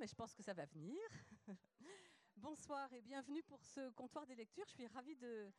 mais 0.00 0.06
je 0.06 0.14
pense 0.14 0.32
que 0.32 0.42
ça 0.42 0.54
va 0.54 0.64
venir. 0.64 0.98
Bonsoir 2.36 2.90
et 2.94 3.02
bienvenue 3.02 3.42
pour 3.42 3.62
ce 3.62 3.90
comptoir 3.90 4.26
des 4.26 4.34
lectures. 4.34 4.64
Je 4.68 4.72
suis 4.72 4.86
ravie 4.86 5.14
de, 5.16 5.52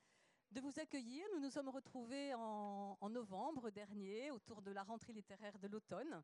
vous 0.60 0.80
accueillir. 0.80 1.24
Nous 1.36 1.42
nous 1.42 1.52
sommes 1.52 1.70
retrouvés 1.70 2.34
en, 2.34 2.98
novembre 3.12 3.70
dernier 3.70 4.32
autour 4.32 4.64
de 4.64 4.72
la 4.72 4.82
rentrée 4.82 5.14
littéraire 5.14 5.60
de 5.60 5.68
l'automne 5.68 6.24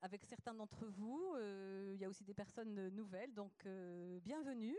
avec 0.00 0.24
certains 0.24 0.54
d'entre 0.54 0.86
vous. 0.86 1.34
Euh, 1.34 1.92
il 1.92 2.00
y 2.00 2.06
a 2.06 2.08
aussi 2.08 2.24
des 2.24 2.32
personnes 2.32 2.88
nouvelles, 2.88 3.34
donc 3.34 3.52
euh, 3.66 4.18
bienvenue. 4.20 4.78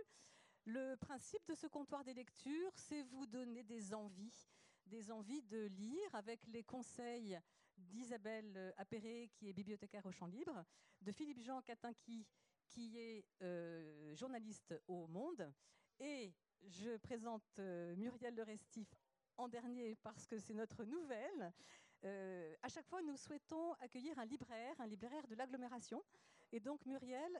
Le 0.66 0.96
principe 0.96 1.46
de 1.48 1.54
ce 1.54 1.68
comptoir 1.68 2.04
des 2.04 2.16
lectures, 2.16 2.76
c'est 2.76 3.04
vous 3.04 3.28
donner 3.28 3.62
des 3.62 3.94
envies, 3.94 4.50
des 4.88 5.12
envies 5.12 5.44
de 5.44 5.68
lire 5.68 6.16
avec 6.16 6.44
les 6.48 6.64
conseils 6.64 7.40
d'Isabelle 7.78 8.74
Appéré, 8.78 9.30
qui 9.36 9.48
est 9.48 9.54
bibliothécaire 9.54 10.08
au 10.08 10.12
Champ 10.12 10.26
Libre, 10.26 10.66
de 11.02 11.12
Philippe 11.12 11.40
Jean 11.40 11.62
Catinqui, 11.62 12.26
qui 12.70 12.98
est 12.98 13.26
euh, 13.42 14.16
journaliste 14.16 14.74
au 14.88 15.08
Monde, 15.08 15.52
et 16.00 16.34
je 16.64 16.98
présente 16.98 17.60
euh, 17.60 17.96
Muriel 17.96 18.36
Le 18.36 18.44
Restif 18.44 18.88
en 19.38 19.48
dernier 19.48 19.96
parce 19.96 20.28
que 20.28 20.38
c'est 20.38 20.54
notre 20.54 20.84
nouvelle. 20.84 21.54
Euh, 22.06 22.56
à 22.62 22.70
chaque 22.70 22.88
fois, 22.88 23.02
nous 23.02 23.18
souhaitons 23.18 23.74
accueillir 23.74 24.18
un 24.20 24.26
libraire, 24.26 24.76
un 24.80 24.88
libraire 24.88 25.28
de 25.28 25.36
l'agglomération. 25.36 26.04
Et 26.52 26.60
donc 26.60 26.86
Muriel 26.86 27.32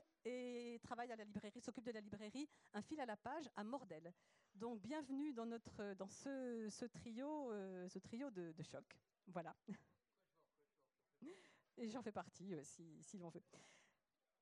travaille 0.84 1.12
à 1.12 1.16
la 1.16 1.24
librairie, 1.24 1.62
s'occupe 1.62 1.86
de 1.86 1.92
la 1.92 2.02
librairie 2.02 2.48
Un 2.74 2.82
fil 2.82 3.00
à 3.00 3.06
la 3.06 3.18
page 3.18 3.50
à 3.56 3.64
Mordel. 3.64 4.14
Donc 4.56 4.82
bienvenue 4.82 5.34
dans, 5.34 5.46
notre, 5.46 5.94
dans 5.96 6.10
ce, 6.10 6.86
trio, 6.86 7.52
euh, 7.52 7.88
ce 7.88 8.00
trio 8.00 8.30
de, 8.30 8.54
choc. 8.62 8.86
Voilà. 9.28 9.56
Et 11.78 11.90
j'en 11.90 12.02
fais 12.02 12.12
partie, 12.12 12.54
euh, 12.54 12.64
si 12.64 13.18
l'on 13.18 13.30
veut. 13.30 13.44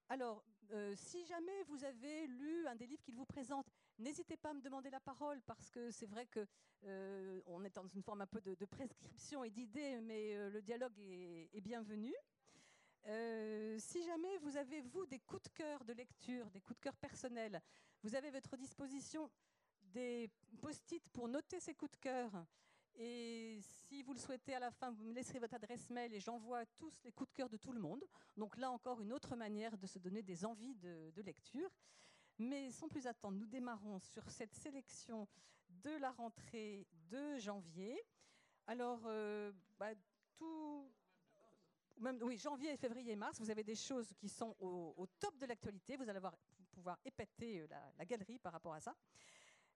Alors, 0.10 0.44
euh, 0.74 0.94
si 0.96 1.26
jamais 1.26 1.64
vous 1.64 1.84
avez 1.84 2.28
lu 2.28 2.68
un 2.68 2.76
des 2.76 2.86
livres 2.86 3.02
qu'il 3.04 3.16
vous 3.16 3.26
présente, 3.26 3.68
n'hésitez 4.00 4.38
pas 4.38 4.50
à 4.50 4.54
me 4.54 4.62
demander 4.62 4.90
la 4.90 5.00
parole 5.00 5.42
parce 5.44 5.70
que 5.70 5.92
c'est 5.92 6.06
vrai 6.06 6.26
que 6.26 6.46
euh, 6.86 7.42
on 7.46 7.64
est 7.64 7.74
dans 7.74 7.88
une 7.88 8.04
forme 8.04 8.22
un 8.22 8.28
peu 8.28 8.42
de, 8.42 8.66
prescription 8.66 9.44
et 9.44 9.50
d'idée, 9.50 10.00
mais 10.02 10.36
euh, 10.36 10.50
le 10.50 10.62
dialogue 10.62 10.98
est, 11.00 11.62
bienvenu. 11.62 12.14
si 13.80 14.04
jamais 14.06 14.38
vous 14.40 14.58
avez, 14.58 14.82
vous, 14.82 15.06
des 15.06 15.20
coups 15.20 15.44
de 15.44 15.50
cœur 15.50 15.84
de 15.86 15.94
lecture, 15.94 16.50
des 16.52 16.62
coups 16.62 16.80
de 16.80 16.84
cœur 16.84 16.98
personnels, 16.98 17.62
vous 18.04 18.16
avez 18.16 18.28
à 18.28 18.32
votre 18.32 18.58
disposition 18.58 19.30
des 19.82 20.30
post-it 20.62 21.08
pour 21.10 21.28
noter 21.28 21.60
ces 21.60 21.74
coups 21.74 21.92
de 21.92 21.98
cœur 21.98 22.32
et 23.00 23.60
si 23.62 24.02
vous 24.02 24.14
le 24.14 24.20
souhaitez, 24.20 24.56
à 24.56 24.60
la 24.60 24.72
fin, 24.72 24.92
vous 24.92 25.04
me 25.04 25.14
laisserez 25.14 25.38
votre 25.38 25.54
adresse 25.54 25.88
mail 25.92 26.14
et 26.16 26.20
j'envoie 26.20 26.66
tous 26.78 26.92
les 27.04 27.12
coups 27.12 27.30
de 27.30 27.36
cœur 27.36 27.50
de 27.50 27.58
tout 27.58 27.72
le 27.72 27.80
monde. 27.80 28.04
Donc 28.36 28.58
là 28.58 28.72
encore, 28.72 29.02
une 29.02 29.14
autre 29.14 29.36
manière 29.36 29.78
de 29.78 29.86
se 29.86 30.00
donner 30.00 30.24
des 30.24 30.46
envies 30.46 30.74
de, 30.76 31.22
lecture. 31.22 31.70
Mais 32.40 32.72
sans 32.72 32.88
plus 32.88 33.06
attendre, 33.06 33.38
nous 33.38 33.46
démarrons 33.46 34.00
sur 34.00 34.28
cette 34.32 34.54
sélection 34.54 35.28
de 35.70 35.92
la 35.98 36.12
rentrée 36.12 36.88
de 37.10 37.38
janvier. 37.38 38.02
Alors, 38.66 39.02
euh, 39.06 39.52
bah, 39.78 39.94
tout, 40.36 40.92
même, 42.00 42.20
oui, 42.24 42.38
janvier, 42.38 42.76
février 42.78 43.16
mars, 43.16 43.40
vous 43.40 43.52
avez 43.52 43.64
des 43.64 43.76
choses 43.76 44.12
qui 44.14 44.30
sont 44.30 44.56
au, 44.60 45.08
top 45.20 45.38
de 45.38 45.46
l'actualité. 45.46 45.98
Vous 45.98 46.10
allez 46.10 46.20
pouvoir 46.72 46.98
épater 47.06 47.62
euh, 47.62 47.68
la, 47.70 47.92
la, 47.98 48.06
galerie 48.06 48.40
par 48.40 48.54
rapport 48.54 48.74
à 48.74 48.80
ça. 48.80 48.96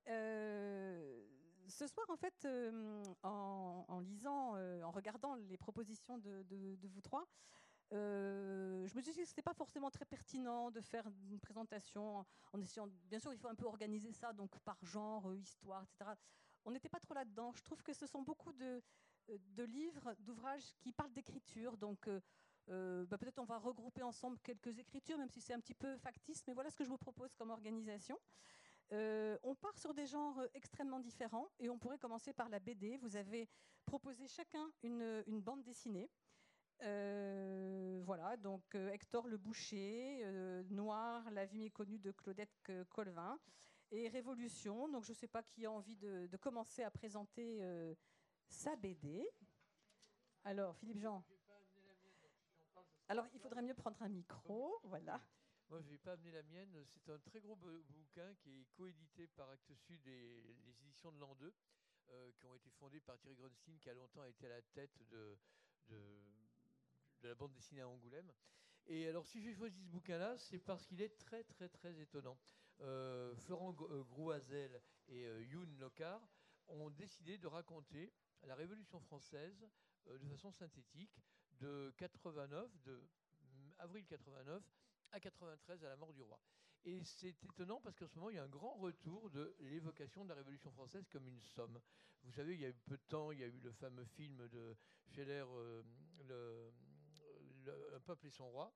Euh, 0.08 1.41
ce 1.72 1.88
soir, 1.88 2.06
en 2.10 2.18
fait, 2.18 2.46
euh, 2.46 3.04
en, 3.24 4.00
lisant, 4.02 4.56
euh, 4.56 4.84
en 4.84 4.92
regardant 4.92 5.36
les 5.36 5.58
propositions 5.58 6.18
de, 6.20 6.46
vous 6.84 7.02
trois, 7.02 7.26
je 7.92 8.96
me 8.96 9.02
suis 9.02 9.12
dit 9.12 9.20
que 9.20 9.26
ce 9.26 9.32
n'était 9.32 9.42
pas 9.42 9.54
forcément 9.54 9.90
très 9.90 10.06
pertinent 10.06 10.72
de 10.72 10.80
faire 10.80 11.06
une 11.30 11.40
présentation 11.40 12.26
en 12.54 12.62
essayant. 12.62 12.88
Bien 13.10 13.20
sûr, 13.20 13.34
il 13.34 13.40
faut 13.40 13.50
un 13.50 13.56
peu 13.56 13.66
organiser 13.66 14.14
ça, 14.14 14.32
donc 14.34 14.58
par 14.60 14.78
genre, 14.86 15.34
histoire, 15.36 15.84
etc. 15.84 16.12
On 16.64 16.72
n'était 16.72 16.90
pas 16.90 17.00
trop 17.00 17.14
là-dedans. 17.14 17.52
Je 17.54 17.64
trouve 17.64 17.82
que 17.84 17.94
ce 17.94 18.06
sont 18.06 18.22
beaucoup 18.22 18.54
de, 18.54 18.82
de 19.28 19.64
livres, 19.64 20.16
d'ouvrages 20.20 20.74
qui 20.80 20.92
parlent 20.92 21.14
d'écriture. 21.14 21.78
Donc. 21.78 22.10
Bah, 22.68 23.18
peut-être 23.18 23.40
on 23.40 23.44
va 23.44 23.58
regrouper 23.58 24.02
ensemble 24.02 24.40
quelques 24.40 24.80
écritures, 24.80 25.18
même 25.18 25.30
si 25.30 25.42
c'est 25.42 25.54
un 25.54 25.60
petit 25.60 25.74
peu 25.74 25.98
factice, 25.98 26.42
mais 26.48 26.54
voilà 26.54 26.70
ce 26.70 26.78
que 26.78 26.86
je 26.86 26.90
vous 26.90 26.98
propose 26.98 27.36
comme 27.36 27.50
organisation. 27.50 28.18
Euh, 28.94 29.38
on 29.44 29.56
part 29.56 29.78
sur 29.78 29.94
des 29.94 30.06
genres 30.06 30.42
extrêmement 30.54 31.00
différents 31.00 31.50
et 31.60 31.70
on 31.70 31.78
pourrait 31.78 31.98
commencer 31.98 32.34
par 32.34 32.50
la 32.50 32.60
BD. 32.60 32.98
Vous 32.98 33.16
avez 33.16 33.48
proposé 33.86 34.28
chacun 34.28 34.70
une, 34.84 35.24
bande 35.42 35.64
dessinée. 35.64 36.10
Euh, 36.84 38.02
voilà, 38.06 38.36
donc 38.38 38.64
euh, 38.76 38.92
Hector 38.92 39.28
le 39.28 39.38
Boucher, 39.38 40.26
Noir, 40.70 41.30
la 41.32 41.46
vie 41.46 41.60
méconnue 41.60 42.00
de 42.00 42.12
Claudette 42.12 42.72
Colvin 42.90 43.40
et 43.92 44.10
Révolution. 44.10 44.90
Donc 44.90 45.06
je 45.06 45.12
ne 45.12 45.18
sais 45.18 45.28
pas 45.28 45.44
qui 45.44 45.66
a 45.66 45.72
envie 45.72 45.96
de, 45.96 46.28
de 46.28 46.38
commencer 46.38 46.84
à 46.84 46.92
présenter 46.92 47.62
sa 48.48 48.76
BD. 48.76 49.26
Alors, 50.44 50.76
Philippe 50.76 51.00
Jean. 51.00 51.24
Alors, 53.08 53.28
il 53.34 53.40
faudrait 53.40 53.62
mieux 53.62 53.74
prendre 53.76 54.02
un 54.02 54.10
micro. 54.10 54.80
Voilà. 54.84 55.22
Moi, 55.72 55.80
je 55.80 55.86
ne 55.86 55.92
vais 55.92 56.00
pas 56.00 56.12
amener 56.12 56.32
la 56.32 56.44
mienne. 56.44 56.84
C'est 56.86 57.10
un 57.10 57.18
très 57.20 57.40
gros 57.40 57.56
bouquin 57.56 58.36
qui 58.42 58.60
est 58.60 58.66
coédité 58.74 59.26
par 59.28 59.50
Actes 59.50 59.74
Sud 59.74 60.06
et 60.06 60.44
les 60.66 60.82
éditions 60.82 61.14
de 61.14 61.18
l'an 61.18 61.34
2, 61.36 61.54
euh, 62.10 62.32
qui 62.34 62.46
ont 62.46 62.54
été 62.54 62.70
fondées 62.72 63.00
par 63.00 63.18
Thierry 63.18 63.38
Grunstein, 63.38 63.80
qui 63.80 63.90
a 63.90 63.94
longtemps 63.94 64.26
été 64.26 64.48
à 64.48 64.50
la 64.50 64.62
tête 64.62 65.02
de, 65.08 65.38
la 67.24 67.36
bande 67.36 67.54
dessinée 67.54 67.80
à 67.80 67.88
Angoulême. 67.88 68.30
Et 68.88 69.08
alors, 69.08 69.26
si 69.26 69.42
j'ai 69.42 69.54
choisi 69.54 69.82
ce 69.82 69.88
bouquin-là, 69.88 70.38
c'est 70.38 70.60
parce 70.60 70.86
qu'il 70.86 71.02
est 71.02 71.18
très, 71.18 71.46
très, 71.46 71.70
très 71.70 71.98
étonnant. 72.02 72.38
Euh, 72.82 73.34
Florent 73.38 73.74
euh, 73.80 74.04
Grouazel 74.04 74.82
et 75.08 75.24
Youn 75.44 75.78
Locard 75.78 76.22
ont 76.68 76.90
décidé 76.90 77.38
de 77.38 77.48
raconter 77.48 78.12
la 78.44 78.56
Révolution 78.56 79.00
française 79.00 79.66
de 80.06 80.28
façon 80.28 80.52
synthétique 80.52 81.24
de 81.62 81.94
89, 81.96 82.78
de 82.84 83.08
avril 83.78 84.06
89 84.06 84.62
à 85.12 85.20
93 85.20 85.84
à 85.84 85.90
la 85.90 85.96
mort 85.96 86.14
du 86.14 86.22
roi. 86.22 86.40
Et 86.84 87.04
c'est 87.04 87.44
étonnant 87.44 87.80
parce 87.82 87.96
qu'en 87.96 88.08
ce 88.08 88.16
moment, 88.16 88.30
il 88.30 88.38
y 88.38 88.40
a 88.40 88.44
un 88.44 88.50
grand 88.50 88.74
retour 88.76 89.30
de 89.30 89.56
l'évocation 89.60 90.24
de 90.24 90.30
la 90.30 90.36
Révolution 90.36 90.72
française 90.72 91.08
comme 91.10 91.28
une 91.28 91.42
somme. 91.42 91.80
Vous 92.24 92.32
savez, 92.32 92.54
il 92.56 92.60
y 92.60 92.66
a 92.66 92.70
eu 92.70 92.74
peu 92.74 92.98
de 92.98 93.04
temps, 93.08 93.32
il 93.32 93.40
y 93.40 93.44
a 93.44 93.48
eu 93.48 93.60
le 93.60 93.72
fameux 93.72 94.06
film 94.06 94.48
de 94.48 94.76
Scheller, 95.08 95.46
euh, 95.48 95.84
le, 96.28 96.74
Un 97.94 98.00
peuple 98.00 98.28
et 98.28 98.32
son 98.32 98.50
roi, 98.50 98.74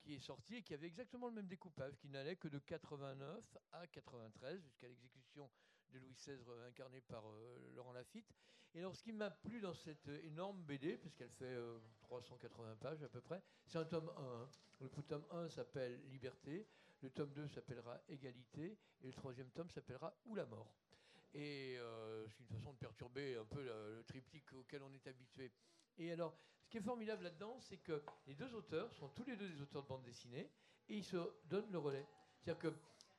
qui 0.00 0.14
est 0.14 0.18
sorti 0.18 0.56
et 0.56 0.62
qui 0.62 0.74
avait 0.74 0.86
exactement 0.86 1.28
le 1.28 1.34
même 1.34 1.46
découpage, 1.46 1.96
qui 1.96 2.08
n'allait 2.08 2.36
que 2.36 2.48
de 2.48 2.58
89 2.58 3.56
à 3.72 3.86
93, 3.86 4.62
jusqu'à 4.62 4.88
l'exécution 4.88 5.50
de 5.92 5.98
Louis 5.98 6.14
XVI 6.14 6.38
incarné 6.66 7.00
par 7.00 7.28
euh, 7.28 7.72
Laurent 7.74 7.92
Lafitte. 7.92 8.32
Et 8.74 8.80
alors, 8.80 8.94
ce 8.94 9.02
qui 9.02 9.12
m'a 9.12 9.30
plu 9.30 9.60
dans 9.60 9.74
cette 9.74 10.08
énorme 10.24 10.62
BD, 10.62 10.98
puisqu'elle 10.98 11.30
fait 11.30 11.56
380 12.02 12.68
euh, 12.68 12.74
pages 12.76 13.02
à 13.02 13.08
peu 13.08 13.20
près, 13.20 13.42
c'est 13.66 13.78
un 13.78 13.84
tome 13.84 14.10
1. 14.16 14.48
Le 14.80 14.88
tome 14.88 15.24
1 15.30 15.48
s'appelle 15.48 16.00
Liberté, 16.08 16.68
le 17.00 17.10
tome 17.10 17.32
2 17.32 17.48
s'appellera 17.48 17.98
Égalité, 18.08 18.78
et 19.02 19.06
le 19.06 19.14
troisième 19.14 19.50
tome 19.50 19.70
s'appellera 19.70 20.14
Ou 20.26 20.34
la 20.34 20.46
mort. 20.46 20.74
Et 21.32 21.76
euh, 21.78 22.26
c'est 22.28 22.40
une 22.40 22.48
façon 22.48 22.72
de 22.72 22.78
perturber 22.78 23.36
un 23.36 23.44
peu 23.44 23.62
le, 23.62 23.96
le 23.96 24.04
triptyque 24.04 24.52
auquel 24.52 24.82
on 24.82 24.92
est 24.92 25.06
habitué. 25.06 25.52
Et 25.98 26.12
alors, 26.12 26.36
ce 26.62 26.68
qui 26.68 26.78
est 26.78 26.82
formidable 26.82 27.24
là-dedans, 27.24 27.58
c'est 27.60 27.78
que 27.78 28.02
les 28.26 28.34
deux 28.34 28.54
auteurs 28.54 28.92
sont 28.94 29.08
tous 29.10 29.24
les 29.24 29.36
deux 29.36 29.48
des 29.48 29.60
auteurs 29.62 29.82
de 29.82 29.88
bande 29.88 30.02
dessinée, 30.02 30.50
et 30.88 30.96
ils 30.96 31.04
se 31.04 31.16
donnent 31.44 31.70
le 31.70 31.78
relais. 31.78 32.06
C'est-à-dire 32.40 32.58
que 32.60 32.76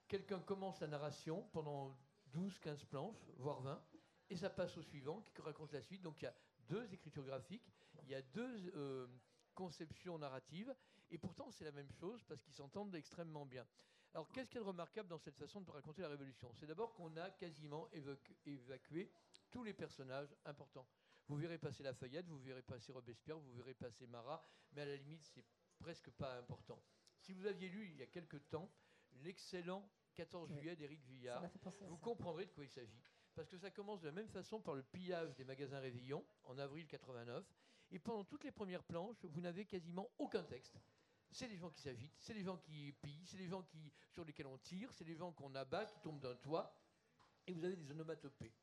quelqu'un 0.08 0.40
commence 0.40 0.80
la 0.82 0.88
narration 0.88 1.44
pendant 1.52 1.98
12, 2.34 2.60
15 2.60 2.86
planches, 2.86 3.30
voire 3.38 3.62
20, 3.62 3.82
et 4.30 4.36
ça 4.36 4.50
passe 4.50 4.78
au 4.78 4.82
suivant 4.84 5.22
qui 5.22 5.42
raconte 5.42 5.72
la 5.72 5.82
suite. 5.82 6.02
Donc 6.02 6.22
il 6.22 6.26
y 6.26 6.28
a 6.28 6.36
deux 6.70 6.94
écritures 6.94 7.24
graphiques, 7.24 7.72
il 8.04 8.10
y 8.10 8.16
a 8.16 8.22
deux 8.22 8.72
euh, 8.76 9.08
conceptions 9.54 10.18
narratives, 10.18 10.74
et 11.10 11.18
pourtant 11.18 11.52
c'est 11.52 11.66
la 11.66 11.72
même 11.72 11.92
chose 11.92 12.24
parce 12.24 12.42
qu'ils 12.42 12.54
s'entendent 12.54 12.96
extrêmement 12.96 13.46
bien. 13.46 13.66
Alors 14.14 14.30
qu'est-ce 14.32 14.50
qu'il 14.50 14.58
y 14.58 14.62
a 14.62 14.64
de 14.64 14.68
remarquable 14.68 15.10
dans 15.10 15.20
cette 15.20 15.38
façon 15.38 15.62
de 15.62 15.70
raconter 15.70 16.02
la 16.02 16.10
Révolution? 16.10 16.52
C'est 16.54 16.66
d'abord 16.66 16.94
qu'on 16.94 17.16
a 17.18 17.30
quasiment 17.32 17.88
évacué 18.46 19.12
tous 19.52 19.64
les 19.64 19.74
personnages 19.74 20.36
importants. 20.46 20.88
Vous 21.28 21.36
verrez 21.36 21.58
passer 21.58 21.84
Lafayette, 21.84 22.28
vous 22.28 22.40
verrez 22.40 22.62
passer 22.62 22.92
Robespierre, 22.92 23.38
vous 23.38 23.54
verrez 23.54 23.74
passer 23.74 24.08
Marat, 24.08 24.42
mais 24.72 24.82
à 24.82 24.86
la 24.86 24.96
limite 24.96 25.24
c'est 25.24 25.46
presque 25.78 26.10
pas 26.12 26.38
important. 26.38 26.82
Si 27.20 27.34
vous 27.34 27.46
aviez 27.46 27.70
lu 27.70 27.86
il 27.92 27.98
y 27.98 28.02
a 28.02 28.08
quelque 28.08 28.38
temps 28.38 28.72
l'excellent 29.24 29.88
14 30.18 30.52
juillet 30.52 30.76
d'Éric 30.76 31.04
Villard, 31.06 31.44
vous 31.88 31.98
comprendrez 31.98 32.46
de 32.48 32.52
quoi 32.52 32.64
il 32.64 32.70
s'agit. 32.72 33.04
Parce 33.36 33.48
que 33.48 33.58
ça 33.58 33.70
commence 33.70 34.02
de 34.02 34.08
la 34.08 34.12
même 34.12 34.30
façon 34.30 34.60
par 34.60 34.74
le 34.74 34.82
pillage 34.82 35.36
des 35.36 35.44
magasins 35.44 35.80
Réveillon 35.80 36.26
en 36.46 36.58
avril 36.58 36.88
89. 36.88 37.46
Et 37.92 38.00
pendant 38.00 38.24
toutes 38.24 38.44
les 38.44 38.52
premières 38.52 38.84
planches, 38.84 39.24
vous 39.26 39.42
n'avez 39.42 39.66
quasiment 39.66 40.10
aucun 40.18 40.44
texte. 40.44 40.76
C'est 41.30 41.48
des 41.48 41.58
gens 41.58 41.70
qui 41.70 41.82
s'agitent, 41.82 42.16
c'est 42.18 42.34
des 42.34 42.44
gens 42.44 42.58
qui 42.58 42.94
pillent, 42.94 43.28
c'est 43.28 43.38
des 43.38 43.48
gens 43.48 43.62
qui, 43.62 43.94
sur 44.10 44.26
lesquels 44.26 44.48
on 44.48 44.58
tire, 44.58 44.92
c'est 44.92 45.06
des 45.06 45.16
gens 45.16 45.32
qu'on 45.34 45.54
abat, 45.54 45.86
qui 45.86 46.00
tombent 46.00 46.20
d'un 46.20 46.36
toit. 46.36 46.74
Et 47.46 47.54
vous 47.54 47.64
avez 47.64 47.76
des 47.76 47.92
onomatopées. 47.92 48.54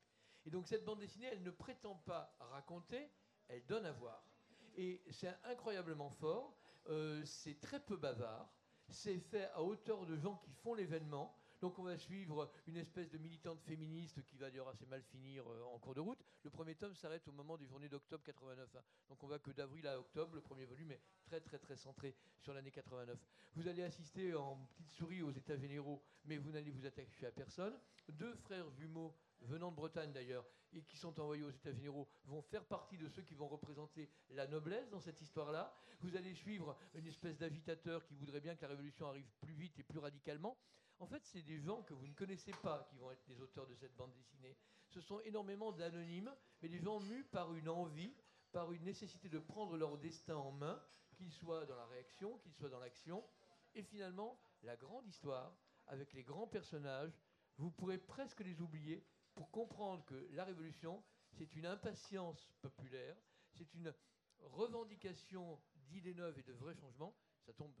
Et 0.45 0.49
donc 0.49 0.67
cette 0.67 0.83
bande 0.83 0.99
dessinée, 0.99 1.27
elle 1.31 1.41
ne 1.41 1.51
prétend 1.51 1.95
pas 1.95 2.35
raconter, 2.39 3.09
elle 3.47 3.65
donne 3.65 3.85
à 3.85 3.93
voir. 3.93 4.27
Et 4.75 5.01
c'est 5.09 5.33
incroyablement 5.45 6.09
fort, 6.09 6.53
euh, 6.89 7.23
c'est 7.23 7.61
très 7.61 7.79
peu 7.79 7.95
bavard, 7.95 8.51
c'est 8.89 9.19
fait 9.19 9.45
à 9.53 9.63
hauteur 9.63 10.05
de 10.05 10.17
gens 10.17 10.35
qui 10.35 10.51
font 10.51 10.73
l'événement. 10.73 11.35
Donc 11.65 11.79
on 11.79 11.83
va 11.83 11.97
suivre 11.97 12.47
une 12.67 12.77
espèce 12.77 13.09
de 13.09 13.17
militante 13.17 13.59
féministe 13.61 14.23
qui 14.27 14.37
va 14.37 14.51
d'ailleurs 14.51 14.67
assez 14.67 14.85
mal 14.85 15.01
finir 15.01 15.43
euh, 15.49 15.63
en 15.73 15.79
cours 15.79 15.95
de 15.95 15.99
route. 15.99 16.23
Le 16.43 16.51
premier 16.51 16.75
tome 16.75 16.93
s'arrête 16.93 17.27
au 17.27 17.31
moment 17.31 17.57
des 17.57 17.65
journées 17.65 17.89
d'octobre 17.89 18.23
89. 18.23 18.69
Hein. 18.75 18.81
Donc 19.09 19.23
on 19.23 19.27
va 19.27 19.39
que 19.39 19.49
d'avril 19.49 19.87
à 19.87 19.97
octobre. 19.97 20.35
Le 20.35 20.41
premier 20.41 20.65
volume 20.65 20.91
est 20.91 21.01
très 21.25 21.41
très 21.41 21.57
très 21.57 21.75
centré 21.75 22.13
sur 22.39 22.53
l'année 22.53 22.69
89. 22.69 23.17
Vous 23.55 23.67
allez 23.67 23.81
assister 23.81 24.35
en 24.35 24.57
petite 24.67 24.91
souris 24.91 25.23
aux 25.23 25.31
états 25.31 25.57
généraux, 25.57 26.03
mais 26.25 26.37
vous 26.37 26.51
n'allez 26.51 26.69
vous 26.69 26.85
attacher 26.85 27.25
à 27.25 27.31
personne. 27.31 27.73
Deux 28.09 28.35
frères 28.35 28.69
jumeaux 28.69 29.15
venant 29.41 29.71
de 29.71 29.75
Bretagne 29.75 30.13
d'ailleurs, 30.13 30.45
et 30.71 30.83
qui 30.83 30.97
sont 30.97 31.19
envoyés 31.19 31.45
aux 31.45 31.49
États 31.49 31.73
généraux, 31.73 32.07
vont 32.25 32.43
faire 32.43 32.63
partie 32.65 32.99
de 32.99 33.09
ceux 33.09 33.23
qui 33.23 33.33
vont 33.33 33.47
représenter 33.47 34.07
la 34.29 34.45
noblesse 34.45 34.91
dans 34.91 34.99
cette 34.99 35.19
histoire-là. 35.19 35.75
Vous 36.01 36.15
allez 36.15 36.35
suivre 36.35 36.77
une 36.93 37.07
espèce 37.07 37.39
d'agitateur 37.39 38.05
qui 38.05 38.13
voudrait 38.13 38.41
bien 38.41 38.55
que 38.55 38.61
la 38.61 38.67
révolution 38.67 39.07
arrive 39.07 39.31
plus 39.41 39.55
vite 39.55 39.79
et 39.79 39.83
plus 39.83 39.97
radicalement. 39.97 40.55
En 40.99 41.07
fait, 41.07 41.23
c'est 41.25 41.41
des 41.41 41.59
gens 41.59 41.83
que 41.83 41.93
vous 41.93 42.07
ne 42.07 42.13
connaissez 42.13 42.53
pas 42.63 42.87
qui 42.89 42.95
vont 42.97 43.11
être 43.11 43.27
les 43.27 43.41
auteurs 43.41 43.67
de 43.67 43.75
cette 43.75 43.95
bande 43.95 44.13
dessinée. 44.13 44.57
Ce 44.89 45.01
sont 45.01 45.19
énormément 45.21 45.71
d'anonymes, 45.71 46.33
mais 46.61 46.69
des 46.69 46.79
gens 46.79 46.99
mus 47.01 47.25
par 47.25 47.53
une 47.53 47.67
envie, 47.67 48.13
par 48.51 48.71
une 48.71 48.83
nécessité 48.83 49.27
de 49.27 49.39
prendre 49.39 49.77
leur 49.77 49.97
destin 49.97 50.35
en 50.35 50.51
main, 50.51 50.81
qu'ils 51.15 51.31
soient 51.31 51.65
dans 51.65 51.75
la 51.75 51.85
réaction, 51.87 52.37
qu'ils 52.39 52.53
soient 52.53 52.69
dans 52.69 52.79
l'action. 52.79 53.23
Et 53.73 53.83
finalement, 53.83 54.39
la 54.63 54.77
grande 54.77 55.05
histoire, 55.07 55.57
avec 55.87 56.13
les 56.13 56.23
grands 56.23 56.47
personnages, 56.47 57.19
vous 57.57 57.71
pourrez 57.71 57.97
presque 57.97 58.39
les 58.39 58.61
oublier 58.61 59.05
pour 59.33 59.51
comprendre 59.51 60.05
que 60.05 60.27
la 60.31 60.45
révolution, 60.45 61.03
c'est 61.31 61.55
une 61.55 61.65
impatience 61.65 62.53
populaire, 62.61 63.17
c'est 63.51 63.73
une 63.73 63.93
revendication 64.39 65.61
d'idées 65.75 66.13
neuves 66.13 66.39
et 66.39 66.43
de 66.43 66.53
vrais 66.53 66.75
changements. 66.75 67.15
Ça 67.45 67.53
tombe 67.53 67.73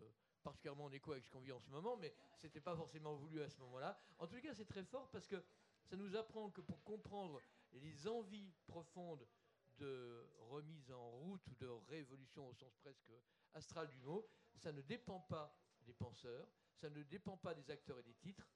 particulièrement 0.45 0.85
en 0.85 0.91
écho 0.91 1.11
avec 1.11 1.25
ce 1.25 1.31
qu'on 1.31 1.39
vit 1.39 1.51
en 1.51 1.59
ce 1.59 1.71
moment, 1.71 1.97
mais 1.97 2.13
ce 2.37 2.45
n'était 2.45 2.61
pas 2.61 2.75
forcément 2.75 3.15
voulu 3.15 3.41
à 3.41 3.49
ce 3.49 3.57
moment-là. 3.61 3.97
En 4.19 4.27
tout 4.27 4.39
cas, 4.39 4.53
c'est 4.53 4.65
très 4.65 4.83
fort 4.83 5.09
parce 5.09 5.27
que 5.27 5.43
ça 5.83 5.95
nous 5.95 6.15
apprend 6.15 6.51
que 6.51 6.61
pour 6.61 6.83
comprendre 6.83 7.41
les 7.73 8.07
envies 8.07 8.53
profondes 8.67 9.27
de 9.79 10.23
remise 10.51 10.91
en 10.91 11.09
route 11.09 11.45
ou 11.47 11.55
de 11.55 11.67
révolution 11.89 12.47
au 12.47 12.53
sens 12.53 12.75
presque 12.77 13.11
astral 13.53 13.87
du 13.89 13.99
mot, 14.01 14.25
ça 14.55 14.71
ne 14.71 14.81
dépend 14.81 15.19
pas 15.21 15.57
des 15.81 15.93
penseurs, 15.93 16.47
ça 16.75 16.91
ne 16.91 17.01
dépend 17.01 17.37
pas 17.37 17.55
des 17.55 17.71
acteurs 17.71 17.99
et 17.99 18.03
des 18.03 18.13
titres, 18.13 18.47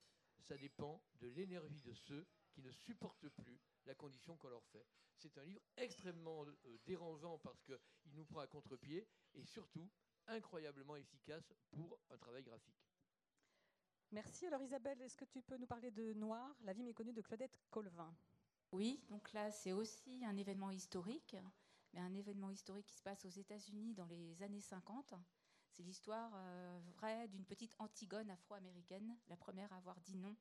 ça 0.41 0.57
dépend 0.57 1.01
de 1.19 1.27
l'énergie 1.27 1.81
de 1.81 1.93
ceux 1.93 2.25
qui 2.51 2.61
ne 2.61 2.71
supportent 2.71 3.29
plus 3.29 3.59
la 3.85 3.95
condition 3.95 4.37
qu'on 4.37 4.49
leur 4.49 4.63
fait. 4.65 4.85
C'est 5.17 5.37
un 5.39 5.43
livre 5.43 5.61
extrêmement 5.75 6.45
euh, 6.45 6.77
dérangeant 6.85 7.39
parce 7.39 7.61
qu'il 7.63 7.77
nous 8.13 8.25
prend 8.25 8.41
à 8.41 8.47
contre-pied 8.47 9.07
et 9.33 9.43
surtout 9.43 9.89
incroyablement 10.29 10.95
efficace 10.95 11.53
pour 11.71 11.99
un 12.09 12.17
travail 12.17 12.43
graphique. 12.43 12.75
Merci. 14.11 14.47
Alors 14.47 14.61
Isabelle, 14.61 15.01
est-ce 15.01 15.17
que 15.17 15.25
tu 15.25 15.41
peux 15.41 15.57
nous 15.57 15.67
parler 15.67 15.91
de 15.91 16.13
Noir, 16.13 16.55
la 16.61 16.73
vie 16.73 16.83
méconnue 16.83 17.13
de 17.13 17.21
Claudette 17.21 17.59
Colvin? 17.69 18.15
Oui, 18.71 19.03
donc 19.09 19.31
là 19.33 19.51
c'est 19.51 19.71
aussi 19.71 20.23
un 20.25 20.37
événement 20.37 20.71
historique, 20.71 21.35
mais 21.93 21.99
un 21.99 22.13
événement 22.13 22.49
historique 22.49 22.85
qui 22.85 22.95
se 22.95 23.03
passe 23.03 23.25
aux 23.25 23.29
États-Unis 23.29 23.93
dans 23.93 24.05
les 24.05 24.41
années 24.41 24.61
50. 24.61 25.13
C'est 25.69 25.83
l'histoire 25.83 26.31
euh, 26.35 26.79
vraie 26.95 27.27
d'une 27.27 27.45
petite 27.45 27.75
Antigone 27.79 28.29
afro-américaine, 28.29 29.17
la 29.27 29.37
première 29.37 29.71
à 29.73 29.77
avoir 29.77 29.99
dit 30.01 30.17
non 30.17 30.35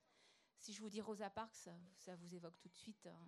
si 0.61 0.73
je 0.73 0.81
vous 0.81 0.88
dis 0.88 1.00
Rosa 1.00 1.31
Parks, 1.31 1.69
ça 1.96 2.17
vous 2.17 2.35
évoque 2.35 2.58
tout 2.58 2.69
de 2.69 2.75
suite, 2.75 3.06
hein, 3.06 3.19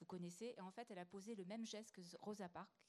vous 0.00 0.06
connaissez. 0.06 0.54
Et 0.56 0.60
en 0.60 0.70
fait, 0.70 0.90
elle 0.90 0.98
a 0.98 1.04
posé 1.04 1.34
le 1.34 1.44
même 1.44 1.64
geste 1.64 1.92
que 1.92 2.00
Rosa 2.20 2.48
Parks. 2.48 2.84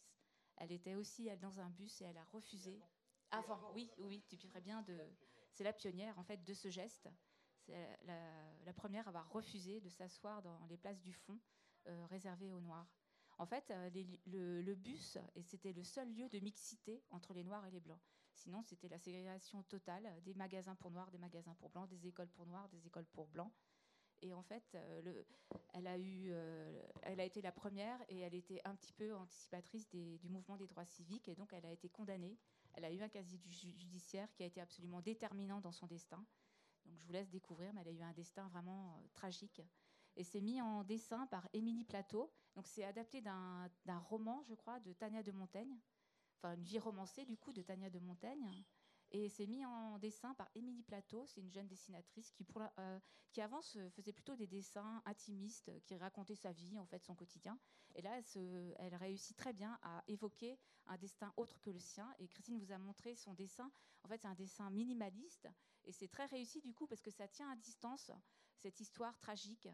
Elle 0.57 0.71
était 0.71 0.95
aussi 0.95 1.29
dans 1.38 1.59
un 1.59 1.69
bus 1.69 2.01
et 2.01 2.06
elle 2.06 2.17
a 2.17 2.23
refusé. 2.25 2.81
Avant, 3.38 3.72
oui, 3.74 3.92
oui, 3.98 4.24
tu 4.28 4.36
dirais 4.38 4.62
bien 4.62 4.82
de. 4.84 4.98
C'est 5.52 5.64
la 5.64 5.74
pionnière 5.74 6.18
en 6.20 6.24
fait 6.24 6.44
de 6.44 6.54
ce 6.54 6.70
geste. 6.70 7.10
C'est 7.66 8.00
la, 8.06 8.74
première 8.74 9.08
à 9.08 9.10
avoir 9.10 9.32
refusé 9.32 9.80
de 9.80 9.90
s'asseoir 9.90 10.42
dans 10.42 10.66
les 10.68 10.78
places 10.78 11.02
du 11.02 11.14
fond 11.14 11.40
euh, 11.88 12.06
réservées 12.08 12.52
aux 12.52 12.60
Noirs. 12.60 12.88
En 13.38 13.46
fait, 13.46 13.72
euh, 13.72 13.90
le, 14.28 14.76
bus, 14.76 15.18
et 15.36 15.42
c'était 15.42 15.74
le 15.74 15.84
seul 15.84 16.14
lieu 16.14 16.30
de 16.30 16.40
mixité 16.40 17.04
entre 17.10 17.34
les 17.34 17.44
Noirs 17.44 17.66
et 17.66 17.72
les 17.72 17.80
Blancs. 17.80 18.00
Sinon, 18.34 18.62
c'était 18.62 18.90
la 18.90 19.00
ségrégation 19.00 19.64
totale 19.64 20.10
des 20.24 20.34
magasins 20.34 20.76
pour 20.76 20.92
Noirs, 20.92 21.10
des 21.12 21.18
magasins 21.18 21.56
pour 21.56 21.70
Blancs, 21.70 21.90
des 21.90 22.08
écoles 22.08 22.30
pour 22.30 22.46
Noirs, 22.46 22.70
des 22.70 22.86
écoles 22.86 23.06
pour 23.06 23.28
Blancs. 23.28 23.52
Et 24.22 24.34
en 24.34 24.42
fait, 24.42 24.76
euh, 24.76 25.24
elle 25.74 25.88
a 27.20 27.26
été 27.26 27.42
la 27.42 27.52
première 27.52 28.00
et 28.10 28.20
elle 28.20 28.34
était 28.34 28.62
un 28.66 28.76
petit 28.76 28.94
peu 28.94 29.14
anticipatrice 29.16 29.88
du 29.90 30.30
mouvement 30.30 30.58
des 30.58 30.68
droits 30.68 30.86
civiques. 30.86 31.28
Et 31.28 31.36
donc, 31.36 31.54
elle 31.54 31.66
a 31.66 31.72
été 31.72 31.90
condamnée. 31.90 32.38
Elle 32.75 32.86
a 32.86 32.92
eu 32.92 33.01
un 33.01 33.10
casier 33.10 33.39
judiciaire 33.48 34.31
qui 34.33 34.44
a 34.44 34.45
été 34.45 34.62
absolument 34.62 35.01
déterminant 35.01 35.62
dans 35.62 35.72
son 35.72 35.88
destin. 35.88 36.25
Donc, 36.86 36.98
je 36.98 37.06
vous 37.06 37.13
laisse 37.13 37.30
découvrir, 37.30 37.74
mais 37.74 37.81
elle 37.81 37.88
a 37.88 37.92
eu 37.92 38.01
un 38.01 38.13
destin 38.13 38.48
vraiment 38.50 38.94
euh, 38.94 39.07
tragique. 39.13 39.62
Et 40.18 40.24
c'est 40.24 40.42
mis 40.42 40.62
en 40.62 40.83
dessin 40.83 41.25
par 41.27 41.48
Émilie 41.54 41.86
Plateau. 41.86 42.31
Donc, 42.56 42.68
c'est 42.68 42.83
adapté 42.83 43.22
d'un 43.22 44.00
roman, 44.10 44.44
je 44.44 44.54
crois, 44.54 44.80
de 44.81 44.94
Tania 44.94 45.24
de 45.24 45.31
Montaigne. 45.31 45.80
Enfin, 46.38 46.56
une 46.56 46.63
vie 46.63 46.80
romancée, 46.80 47.25
du 47.25 47.38
coup, 47.38 47.54
de 47.54 47.62
Tania 47.62 47.89
de 47.89 48.00
Montaigne. 48.00 48.63
Et 49.12 49.30
c'est 49.30 49.48
mis 49.48 49.66
en 49.66 49.98
dessin 50.00 50.34
par 50.34 50.50
Émilie 50.56 50.84
Plateau, 50.84 51.25
c'est 51.28 51.42
une 51.42 51.52
jeune 51.52 51.68
dessinatrice 51.68 52.31
qui, 52.31 52.46
euh, 52.80 53.00
qui 53.31 53.42
avant 53.42 53.62
faisait 53.62 54.13
plutôt 54.13 54.36
des 54.36 54.48
dessins 54.48 55.02
intimistes, 55.06 55.72
qui 55.86 55.96
racontaient 55.96 56.36
sa 56.36 56.52
vie, 56.52 56.80
en 56.80 56.86
fait, 56.86 57.04
son 57.04 57.16
quotidien. 57.16 57.57
Et 57.94 58.02
là, 58.02 58.18
elle, 58.18 58.75
elle 58.80 58.96
réussit 58.96 59.38
très 59.38 59.54
bien 59.54 59.78
à 59.84 60.04
évoquer 60.07 60.57
un 60.88 60.98
destin 60.98 61.34
autre 61.38 61.60
que 61.62 61.69
le 61.69 61.80
sien. 61.80 62.13
Et 62.19 62.28
Christine 62.28 62.60
vous 62.60 62.72
a 62.72 62.78
montré 62.78 63.16
son 63.16 63.34
dessin. 63.34 63.72
En 64.04 64.07
fait, 64.07 64.22
c'est 64.22 64.28
un 64.28 64.36
dessin 64.36 64.69
minimaliste. 64.69 65.48
Et 65.86 65.92
c'est 65.92 66.08
très 66.08 66.25
réussi 66.25 66.62
du 66.62 66.74
coup 66.74 66.88
parce 66.88 67.01
que 67.01 67.12
ça 67.12 67.28
tient 67.28 67.50
à 67.50 67.56
distance 67.56 68.12
cette 68.58 68.80
histoire 68.80 69.18
tragique. 69.19 69.68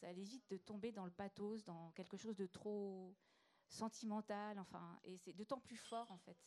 Ça 0.00 0.10
évite 0.12 0.48
de 0.50 0.56
tomber 0.56 0.92
dans 0.92 1.04
le 1.04 1.10
pathos, 1.10 1.64
dans 1.64 1.90
quelque 1.92 2.16
chose 2.16 2.36
de 2.36 2.46
trop 2.46 3.14
sentimental. 3.68 4.58
Enfin, 4.58 4.98
et 5.04 5.18
c'est 5.18 5.32
d'autant 5.32 5.60
plus 5.60 5.76
fort 5.76 6.10
en 6.10 6.18
fait. 6.18 6.38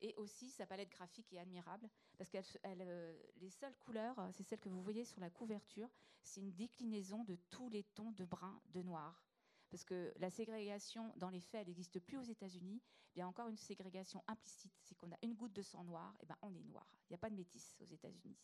Et 0.00 0.14
aussi, 0.16 0.50
sa 0.50 0.66
palette 0.66 0.90
graphique 0.90 1.32
est 1.32 1.38
admirable 1.38 1.88
parce 2.18 2.30
que 2.30 2.38
euh, 2.66 3.18
les 3.36 3.50
seules 3.50 3.76
couleurs, 3.76 4.16
c'est 4.32 4.42
celles 4.42 4.60
que 4.60 4.68
vous 4.68 4.82
voyez 4.82 5.04
sur 5.04 5.20
la 5.20 5.30
couverture, 5.30 5.88
c'est 6.22 6.40
une 6.40 6.52
déclinaison 6.52 7.24
de 7.24 7.36
tous 7.50 7.68
les 7.68 7.84
tons 7.84 8.12
de 8.12 8.24
brun, 8.24 8.60
de 8.72 8.82
noir. 8.82 9.24
Parce 9.70 9.84
que 9.84 10.12
la 10.16 10.30
ségrégation, 10.30 11.12
dans 11.16 11.30
les 11.30 11.40
faits, 11.40 11.62
elle 11.62 11.68
n'existe 11.68 11.98
plus 12.00 12.18
aux 12.18 12.22
États-Unis. 12.22 12.82
Il 13.14 13.20
y 13.20 13.22
a 13.22 13.28
encore 13.28 13.48
une 13.48 13.56
ségrégation 13.56 14.22
implicite, 14.26 14.72
c'est 14.82 14.94
qu'on 14.94 15.10
a 15.12 15.18
une 15.22 15.34
goutte 15.34 15.52
de 15.52 15.62
sang 15.62 15.84
noir, 15.84 16.16
et 16.20 16.26
ben 16.26 16.36
on 16.42 16.54
est 16.54 16.64
noir. 16.64 16.86
Il 17.08 17.12
n'y 17.12 17.14
a 17.14 17.18
pas 17.18 17.30
de 17.30 17.36
métis 17.36 17.76
aux 17.80 17.86
États-Unis. 17.86 18.36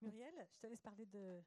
Muriel, 0.00 0.46
je 0.50 0.58
te 0.58 0.66
laisse 0.66 0.80
parler 0.80 1.06
de 1.06 1.42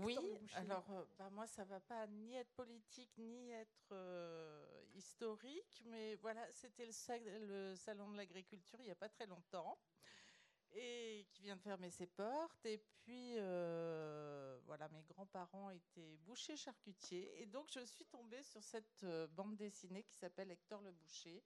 oui, 0.00 0.16
alors 0.54 0.90
euh, 0.90 1.04
bah, 1.18 1.28
moi 1.30 1.46
ça 1.46 1.64
va 1.64 1.78
pas 1.80 2.06
ni 2.06 2.34
être 2.34 2.50
politique 2.52 3.12
ni 3.18 3.50
être 3.50 3.92
euh, 3.92 4.81
historique, 4.94 5.82
mais 5.86 6.14
voilà, 6.16 6.50
c'était 6.52 6.86
le, 6.86 7.74
salon 7.76 8.10
de 8.10 8.16
l'agriculture 8.16 8.78
il 8.80 8.84
n'y 8.84 8.90
a 8.90 8.96
pas 8.96 9.08
très 9.08 9.26
longtemps 9.26 9.78
et 10.74 11.26
qui 11.30 11.42
vient 11.42 11.56
de 11.56 11.62
fermer 11.62 11.90
ses 11.90 12.06
portes. 12.06 12.64
Et 12.64 12.78
puis 12.78 13.34
euh, 13.36 14.58
voilà, 14.64 14.88
mes 14.88 15.02
grands-parents 15.02 15.70
étaient 15.70 16.16
bouchers 16.18 16.56
charcutiers 16.56 17.42
et 17.42 17.46
donc 17.46 17.70
je 17.72 17.84
suis 17.84 18.06
tombée 18.06 18.42
sur 18.42 18.62
cette 18.62 19.04
bande 19.34 19.56
dessinée 19.56 20.02
qui 20.04 20.14
s'appelle 20.14 20.50
Hector 20.50 20.80
le 20.82 20.92
boucher. 20.92 21.42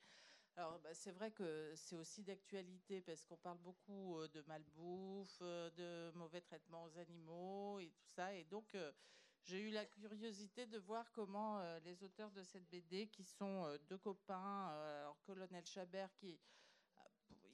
Alors, 0.58 0.78
bah, 0.78 0.94
c'est 0.94 1.10
vrai 1.10 1.30
que 1.32 1.74
c'est 1.76 1.96
aussi 1.96 2.22
d'actualité 2.22 3.02
parce 3.02 3.26
qu'on 3.26 3.36
parle 3.36 3.58
beaucoup 3.58 4.18
euh, 4.18 4.28
de 4.28 4.42
malbouffe, 4.46 5.38
euh, 5.42 5.70
de 5.72 6.16
mauvais 6.16 6.40
traitements 6.40 6.84
aux 6.84 6.98
animaux 6.98 7.78
et 7.78 7.90
tout 7.90 8.06
ça. 8.14 8.32
Et 8.34 8.44
donc, 8.44 8.74
euh, 8.74 8.90
j'ai 9.46 9.60
eu 9.60 9.70
la 9.70 9.86
curiosité 9.86 10.66
de 10.66 10.78
voir 10.78 11.10
comment 11.12 11.60
les 11.84 12.02
auteurs 12.02 12.30
de 12.32 12.42
cette 12.42 12.68
BD, 12.68 13.08
qui 13.08 13.24
sont 13.24 13.64
deux 13.88 13.98
copains, 13.98 14.68
alors 14.68 15.20
Colonel 15.22 15.64
Chabert, 15.64 16.12
qui 16.16 16.38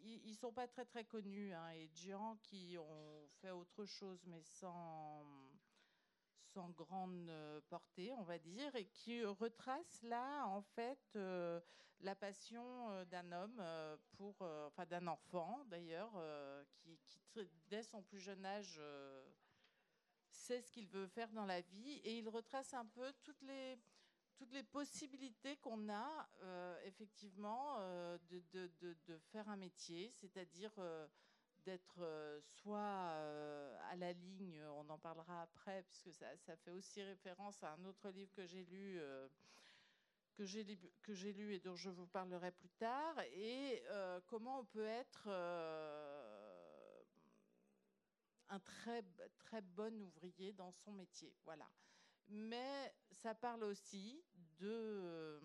ils 0.04 0.34
sont 0.34 0.52
pas 0.52 0.66
très 0.66 0.84
très 0.84 1.04
connus, 1.04 1.52
hein, 1.52 1.70
et 1.70 1.88
Jean 1.94 2.36
qui 2.42 2.76
ont 2.76 3.28
fait 3.40 3.50
autre 3.50 3.84
chose, 3.84 4.24
mais 4.26 4.42
sans 4.42 5.24
grande 6.76 7.30
portée, 7.68 8.12
on 8.14 8.24
va 8.24 8.38
dire, 8.38 8.74
et 8.74 8.86
qui 8.86 9.24
retrace 9.24 10.02
là, 10.02 10.46
en 10.46 10.62
fait, 10.62 11.16
la 12.02 12.14
passion 12.14 12.90
euh, 12.90 13.04
d'un 13.04 13.30
homme 13.32 13.58
euh, 13.60 13.96
pour, 14.16 14.36
euh, 14.42 14.66
enfin 14.66 14.84
d'un 14.86 15.06
enfant 15.06 15.64
d'ailleurs, 15.66 16.12
qui, 16.76 16.98
dès 17.68 17.82
son 17.82 18.02
plus 18.02 18.20
jeune 18.20 18.44
âge 18.44 18.80
sait 20.42 20.60
ce 20.60 20.70
qu'il 20.70 20.88
veut 20.88 21.06
faire 21.06 21.30
dans 21.32 21.46
la 21.46 21.60
vie, 21.60 22.00
et 22.04 22.18
il 22.18 22.28
retrace 22.28 22.74
un 22.74 22.86
peu 22.86 23.12
toutes 23.22 23.42
les 23.42 23.78
toutes 24.36 24.52
les 24.52 24.62
possibilités 24.64 25.56
qu'on 25.58 25.88
a 25.88 26.28
effectivement 26.84 27.78
de, 28.30 28.42
de, 28.52 28.96
de, 29.06 29.18
faire 29.30 29.48
un 29.48 29.56
métier, 29.56 30.10
c'est-à-dire 30.10 30.72
d'être 31.64 32.40
soit 32.42 32.80
à 32.80 33.96
la 33.96 34.12
ligne, 34.12 34.60
on 34.78 34.88
en 34.90 34.98
parlera 34.98 35.42
après, 35.42 35.84
puisque 35.84 36.12
ça, 36.12 36.26
ça, 36.38 36.56
fait 36.56 36.72
aussi 36.72 37.00
référence 37.04 37.62
à 37.62 37.74
un 37.74 37.84
autre 37.84 38.10
livre 38.10 38.32
que 38.32 38.44
j'ai 38.44 38.64
lu 38.64 39.00
que 41.02 41.14
j'ai 41.14 41.32
lu 41.32 41.54
et 41.54 41.60
dont 41.60 41.76
je 41.76 41.90
vous 41.90 42.06
parlerai 42.06 42.50
plus 42.52 42.70
tard, 42.70 43.20
et 43.34 43.82
euh, 43.90 44.20
comment 44.26 44.60
on 44.60 44.64
peut 44.64 44.86
être 44.86 45.24
euh, 45.26 46.11
très, 48.60 49.04
très 49.38 49.62
bon 49.62 50.00
ouvrier 50.00 50.52
dans 50.52 50.72
son 50.72 50.92
métier. 50.92 51.34
Voilà. 51.44 51.68
Mais 52.28 52.94
ça 53.10 53.34
parle 53.34 53.64
aussi 53.64 54.22
de 54.58 55.40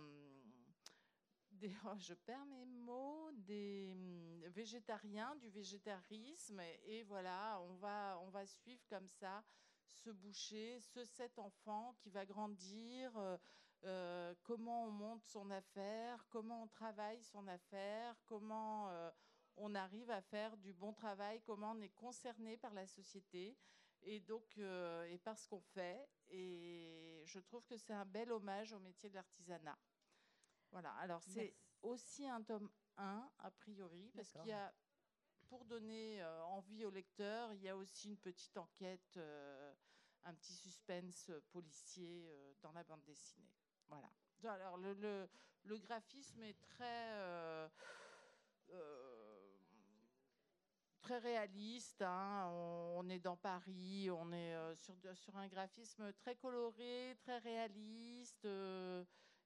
je 1.97 2.13
perds 2.13 2.45
mes 2.45 2.65
mots, 2.65 3.31
des 3.33 3.89
hum, 3.91 4.43
végétariens, 4.49 5.35
du 5.37 5.49
végétarisme. 5.49 6.59
Et, 6.85 7.03
voilà, 7.03 7.59
on 7.61 7.73
va, 7.75 8.19
on 8.23 8.29
va 8.29 8.45
suivre 8.45 8.83
comme 8.89 9.07
ça 9.07 9.43
ce 9.85 10.09
boucher, 10.09 10.79
ce 10.79 11.03
cet 11.05 11.39
enfant 11.39 11.95
qui 11.99 12.09
va 12.09 12.25
grandir, 12.25 13.17
euh, 13.17 13.37
euh, 13.85 14.35
comment 14.43 14.85
on 14.85 14.91
monte 14.91 15.23
son 15.25 15.49
affaire, 15.49 16.25
comment 16.29 16.63
on 16.63 16.67
travaille 16.67 17.23
son 17.23 17.47
affaire, 17.47 18.15
comment 18.25 18.89
euh, 18.89 19.09
on 19.57 19.75
arrive 19.75 20.09
à 20.11 20.21
faire 20.21 20.55
du 20.57 20.73
bon 20.73 20.93
travail, 20.93 21.41
comment 21.45 21.71
on 21.71 21.81
est 21.81 21.93
concerné 21.95 22.57
par 22.57 22.73
la 22.73 22.87
société 22.87 23.57
et 24.03 24.19
donc 24.19 24.57
et 24.57 25.17
par 25.23 25.37
ce 25.37 25.47
qu'on 25.47 25.61
fait. 25.61 26.07
Et 26.29 27.23
je 27.25 27.39
trouve 27.39 27.65
que 27.65 27.77
c'est 27.77 27.93
un 27.93 28.05
bel 28.05 28.31
hommage 28.31 28.73
au 28.73 28.79
métier 28.79 29.09
de 29.09 29.15
l'artisanat. 29.15 29.77
Voilà, 30.71 30.91
alors 30.95 31.23
c'est 31.23 31.55
aussi 31.81 32.27
un 32.27 32.41
tome 32.43 32.69
1, 32.97 33.31
a 33.39 33.51
priori, 33.51 34.11
parce 34.15 34.31
qu'il 34.31 34.47
y 34.47 34.53
a, 34.53 34.73
pour 35.47 35.65
donner 35.65 36.21
euh, 36.21 36.43
envie 36.45 36.85
au 36.85 36.89
lecteur, 36.89 37.53
il 37.53 37.61
y 37.61 37.69
a 37.69 37.77
aussi 37.77 38.09
une 38.09 38.17
petite 38.17 38.57
enquête, 38.57 39.17
euh, 39.17 39.73
un 40.23 40.33
petit 40.33 40.53
suspense 40.53 41.31
policier 41.51 42.29
euh, 42.29 42.53
dans 42.61 42.71
la 42.71 42.83
bande 42.83 43.03
dessinée. 43.05 43.49
Voilà. 43.87 44.11
Alors, 44.43 44.77
le, 44.77 44.93
le, 45.63 45.77
graphisme 45.77 46.43
est 46.43 46.59
très 46.59 47.69
très 51.07 51.19
réaliste. 51.19 52.01
Hein. 52.01 52.49
On, 52.51 53.07
est 53.09 53.19
dans 53.19 53.37
Paris, 53.37 54.09
on 54.11 54.33
est 54.33 54.75
sur, 54.75 54.93
sur, 55.15 55.37
un 55.37 55.47
graphisme 55.47 56.11
très 56.13 56.35
coloré, 56.35 57.15
très 57.21 57.37
réaliste. 57.37 58.45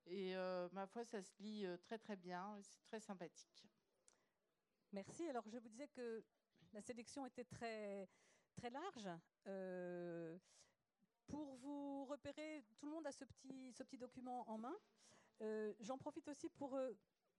Et 0.07 0.35
euh, 0.35 0.67
ma 0.71 0.87
foi, 0.87 1.05
ça 1.05 1.21
se 1.21 1.31
lit 1.39 1.65
euh, 1.65 1.77
très 1.77 1.99
très 1.99 2.15
bien, 2.15 2.57
c'est 2.63 2.81
très 2.85 2.99
sympathique. 2.99 3.67
Merci. 4.91 5.27
Alors 5.29 5.47
je 5.47 5.59
vous 5.59 5.69
disais 5.69 5.87
que 5.89 6.23
la 6.73 6.81
sélection 6.81 7.27
était 7.27 7.43
très, 7.43 8.09
très 8.55 8.71
large. 8.71 9.09
Euh, 9.45 10.37
pour 11.27 11.55
vous 11.57 12.05
repérer, 12.05 12.65
tout 12.79 12.87
le 12.87 12.91
monde 12.91 13.05
a 13.05 13.11
ce 13.11 13.23
petit, 13.23 13.71
ce 13.73 13.83
petit 13.83 13.97
document 13.99 14.49
en 14.49 14.57
main. 14.57 14.75
J'en 15.79 15.97
profite 15.97 16.27
aussi 16.27 16.49
pour 16.49 16.79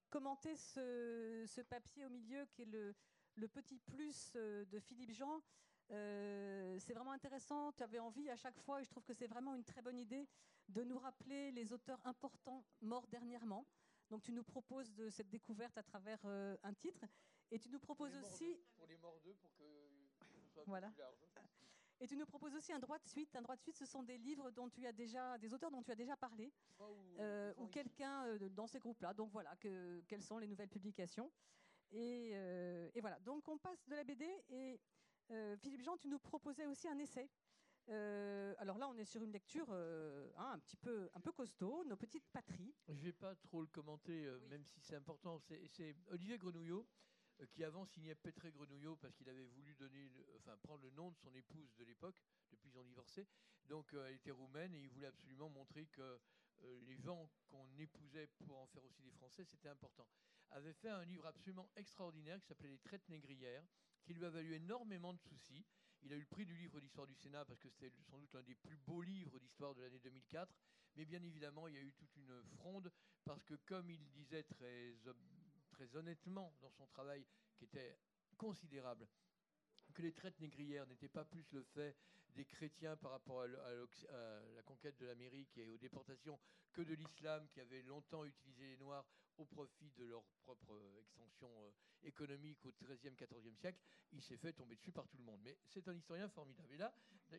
commenter 0.09 0.55
ce, 0.55 1.61
papier 1.69 2.05
au 2.05 2.09
milieu 2.09 2.45
qui 2.45 2.63
est 2.63 2.65
le, 2.65 2.93
le 3.35 3.47
petit 3.47 3.79
plus 3.79 4.33
de 4.33 4.79
Philippe 4.79 5.11
Jean. 5.11 5.41
c'est 5.89 6.93
vraiment 6.93 7.11
intéressant. 7.11 7.71
Tu 7.73 7.83
avais 7.83 7.99
envie 7.99 8.29
à 8.29 8.35
chaque 8.35 8.57
fois, 8.59 8.81
et 8.81 8.83
je 8.83 8.89
trouve 8.89 9.03
que 9.03 9.13
c'est 9.13 9.27
vraiment 9.27 9.55
une 9.55 9.63
très 9.63 9.81
bonne 9.81 9.97
idée, 9.97 10.27
de 10.69 10.83
nous 10.83 10.97
rappeler 10.97 11.51
les 11.51 11.73
auteurs 11.73 11.99
importants 12.05 12.63
morts 12.81 13.07
dernièrement. 13.07 13.65
Donc 14.09 14.21
tu 14.21 14.31
nous 14.31 14.43
proposes 14.43 14.93
de 14.93 15.09
cette 15.09 15.29
découverte 15.29 15.77
à 15.77 15.83
travers 15.83 16.19
euh, 16.25 16.55
un 16.63 16.73
titre. 16.73 17.05
Et 17.51 17.59
tu 17.59 17.69
nous 17.69 17.79
proposes 17.79 18.15
aussi... 18.17 18.57
pour 18.75 18.87
les 18.87 18.97
morts 18.97 19.19
d'eux, 19.23 19.35
pour 19.35 19.53
que 19.55 19.63
soit 20.45 20.63
voilà. 20.67 20.89
plus 20.89 20.99
large. 20.99 21.17
Et 21.99 22.07
tu 22.07 22.17
nous 22.17 22.25
proposes 22.25 22.53
aussi 22.55 22.73
un 22.73 22.79
droit 22.79 22.99
de 22.99 23.07
suite. 23.07 23.35
Un 23.35 23.41
droit 23.41 23.55
de 23.55 23.61
suite, 23.61 23.77
ce 23.77 23.85
sont 23.85 24.03
des 24.03 24.17
livres 24.17 24.51
dont 24.51 24.69
tu 24.69 24.85
as 24.85 24.91
déjà, 24.91 25.37
des 25.37 25.53
auteurs 25.53 25.71
dont 25.71 25.81
tu 25.83 25.91
as 25.91 25.95
déjà 25.95 26.17
parlé, 26.17 26.51
ou, 26.79 26.83
euh, 27.19 27.53
quelqu'un 27.71 28.25
euh, 28.27 28.49
dans 28.49 28.67
ces 28.67 28.79
groupes-là. 28.79 29.13
Donc 29.13 29.31
voilà, 29.31 29.55
que, 29.55 30.01
quelles 30.07 30.23
sont 30.23 30.37
les 30.37 30.47
nouvelles 30.47 30.69
publications. 30.69 31.31
Et, 31.93 32.31
et, 32.95 33.01
voilà, 33.01 33.19
donc 33.19 33.47
on 33.47 33.57
passe 33.57 33.85
de 33.87 33.95
la 33.95 34.03
BD. 34.03 34.25
Et 34.49 34.79
Philippe 35.57 35.83
Jean, 35.83 35.97
tu 35.97 36.07
nous 36.07 36.19
proposais 36.19 36.65
aussi 36.65 36.87
un 36.87 36.97
essai 36.97 37.29
euh, 37.89 38.53
alors 38.59 38.77
là, 38.77 38.87
on 38.87 38.97
est 38.97 39.05
sur 39.05 39.21
une 39.23 39.31
lecture 39.31 39.67
euh, 39.71 40.29
hein, 40.37 40.51
un 40.53 40.59
petit 40.59 40.77
peu, 40.77 41.09
un 41.13 41.19
peu 41.19 41.31
costaud, 41.31 41.83
nos 41.85 41.97
petites 41.97 42.27
patries. 42.31 42.73
Je 42.87 42.93
ne 42.93 42.99
vais 42.99 43.13
pas 43.13 43.35
trop 43.35 43.61
le 43.61 43.67
commenter, 43.67 44.25
euh, 44.25 44.39
même 44.47 44.63
si 44.65 44.79
c'est 44.79 44.95
important. 44.95 45.39
C'est 45.39 45.95
Olivier 46.09 46.37
Grenouillot 46.37 46.87
qui 47.51 47.63
avant 47.63 47.83
signait 47.83 48.13
Pétré 48.15 48.51
Grenouillot 48.51 48.95
parce 48.95 49.15
qu'il 49.15 49.27
avait 49.27 49.43
voulu 49.43 49.73
donner, 49.75 50.09
enfin 50.37 50.55
prendre 50.61 50.83
le 50.83 50.91
nom 50.91 51.09
de 51.09 51.17
son 51.17 51.33
épouse 51.33 51.73
de 51.75 51.83
l'époque, 51.83 52.15
depuis 52.51 52.69
ils 52.69 52.77
ont 52.77 52.83
divorcé. 52.83 53.27
Donc 53.65 53.91
elle 53.93 54.13
était 54.13 54.31
roumaine 54.31 54.73
et 54.75 54.79
il 54.79 54.89
voulait 54.89 55.07
absolument 55.07 55.49
montrer 55.49 55.87
que 55.87 56.19
les 56.85 56.95
gens 56.95 57.27
qu'on 57.49 57.67
épousait 57.79 58.27
pour 58.45 58.59
en 58.59 58.67
faire 58.67 58.85
aussi 58.85 59.01
des 59.01 59.11
Français, 59.11 59.43
c'était 59.43 59.67
important. 59.67 60.07
Avait 60.53 60.73
fait 60.73 60.89
un 60.89 61.03
livre 61.05 61.25
absolument 61.25 61.67
extraordinaire 61.75 62.39
qui 62.39 62.45
s'appelait 62.45 62.69
Les 62.69 62.77
Traites 62.77 63.09
négrières, 63.09 63.65
qui 64.03 64.13
lui 64.13 64.23
a 64.23 64.29
valu 64.29 64.53
énormément 64.53 65.11
de 65.11 65.19
soucis. 65.19 65.65
Il 66.03 66.13
a 66.13 66.15
eu 66.15 66.19
le 66.19 66.25
prix 66.27 66.45
du 66.45 66.55
livre 66.55 66.79
d'histoire 66.79 67.07
du 67.07 67.15
Sénat 67.15 67.43
parce 67.43 67.59
que 67.59 67.69
c'était 67.69 67.91
sans 68.03 68.19
doute 68.19 68.31
l'un 68.33 68.43
des 68.43 68.53
plus 68.53 68.77
beaux 68.77 69.01
livres 69.01 69.39
d'histoire 69.39 69.73
de 69.73 69.81
l'année 69.81 69.97
2004. 69.97 70.53
Mais 70.95 71.05
bien 71.05 71.23
évidemment, 71.23 71.67
il 71.67 71.73
y 71.73 71.77
a 71.79 71.81
eu 71.81 71.91
toute 71.93 72.15
une 72.17 72.43
fronde 72.57 72.91
parce 73.23 73.43
que, 73.43 73.55
comme 73.65 73.89
il 73.89 74.07
disait 74.11 74.43
très, 74.43 74.95
très 75.71 75.95
honnêtement 75.95 76.53
dans 76.61 76.69
son 76.69 76.85
travail, 76.85 77.25
qui 77.57 77.65
était 77.65 77.97
considérable, 78.37 79.07
que 79.95 80.03
les 80.03 80.13
traites 80.13 80.39
négrières 80.39 80.85
n'étaient 80.85 81.07
pas 81.07 81.25
plus 81.25 81.51
le 81.51 81.63
fait 81.63 81.95
des 82.35 82.45
chrétiens 82.45 82.95
par 82.97 83.11
rapport 83.11 83.41
à, 83.41 83.47
la 83.47 84.63
conquête 84.63 84.97
de 84.97 85.05
l'Amérique 85.05 85.57
et 85.57 85.69
aux 85.69 85.77
déportations 85.77 86.39
que 86.71 86.81
de 86.81 86.93
l'islam 86.93 87.47
qui 87.49 87.59
avait 87.59 87.81
longtemps 87.83 88.25
utilisé 88.25 88.67
les 88.67 88.77
Noirs 88.77 89.05
au 89.37 89.45
profit 89.45 89.91
de 89.91 90.05
leur 90.05 90.23
propre 90.43 90.79
extension 90.99 91.49
euh, 91.61 91.71
économique 92.03 92.63
au 92.65 92.71
XIIIe, 92.71 93.15
XIVe 93.15 93.55
siècle, 93.55 93.79
il 94.11 94.21
s'est 94.21 94.37
fait 94.37 94.53
tomber 94.53 94.75
dessus 94.75 94.91
par 94.91 95.07
tout 95.07 95.17
le 95.17 95.23
monde. 95.23 95.41
Mais 95.43 95.57
c'est 95.65 95.87
un 95.87 95.95
historien 95.95 96.29
formidable. 96.29 96.71
Et 96.71 96.77
là, 96.77 96.93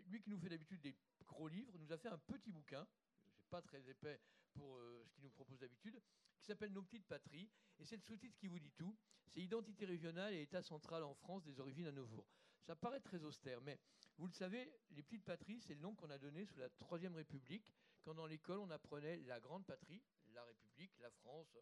lui 0.07 0.21
qui 0.21 0.31
nous 0.31 0.39
fait 0.39 0.49
d'habitude 0.49 0.81
des 0.81 0.97
gros 1.27 1.49
livres, 1.49 1.79
nous 1.79 1.93
a 1.93 1.99
fait 1.99 2.09
un 2.09 2.19
petit 2.19 2.51
bouquin, 2.51 2.87
c'est 3.33 3.47
pas 3.49 3.63
très 3.63 3.89
épais 3.89 4.21
pour 4.55 4.77
euh, 4.77 5.03
ce 5.07 5.13
qu'il 5.13 5.25
nous 5.25 5.31
propose 5.31 5.59
d'habitude, 5.59 6.01
qui 6.39 6.45
s'appelle 6.45 6.73
Nos 6.73 6.83
petites 6.83 7.07
patries. 7.07 7.51
Et 7.79 7.85
c'est 7.85 7.97
le 7.97 8.03
sous-titre 8.03 8.37
qui 8.37 8.49
vous 8.49 8.59
dit 8.59 8.73
tout. 8.73 8.97
C'est 9.29 9.41
Identité 9.41 9.85
régionale 9.85 10.35
et 10.35 10.43
État 10.43 10.63
central 10.63 11.03
en 11.03 11.15
France 11.15 11.45
des 11.45 11.59
origines 11.61 11.87
à 11.87 11.93
nouveau. 11.93 12.27
Ça 12.63 12.75
paraît 12.75 13.01
très 13.01 13.23
austère, 13.23 13.61
mais 13.61 13.79
vous 14.19 14.27
le 14.27 14.33
savez, 14.33 14.73
les 14.91 15.03
petites 15.03 15.25
patries, 15.25 15.61
c'est 15.61 15.75
le 15.75 15.81
nom 15.81 15.95
qu'on 15.95 16.11
a 16.11 16.19
donné 16.19 16.45
sous 16.47 16.59
la 16.59 16.69
Troisième 16.69 17.17
République, 17.17 17.73
quand 18.03 18.15
dans 18.15 18.27
l'école 18.27 18.59
on 18.59 18.71
apprenait 18.71 19.17
la 19.23 19.41
grande 19.41 19.67
patrie, 19.67 20.03
la 20.33 20.45
République, 20.45 20.93
la 21.01 21.11
France, 21.11 21.57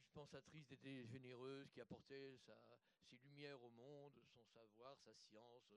dispensatrice 0.00 0.66
d'idées 0.66 1.06
généreuses 1.06 1.70
qui 1.70 1.80
apportait 1.80 2.38
ses 3.08 3.16
lumières 3.18 3.62
au 3.62 3.70
monde, 3.70 4.12
son 4.34 4.44
savoir, 4.44 4.98
sa 4.98 5.14
science, 5.14 5.72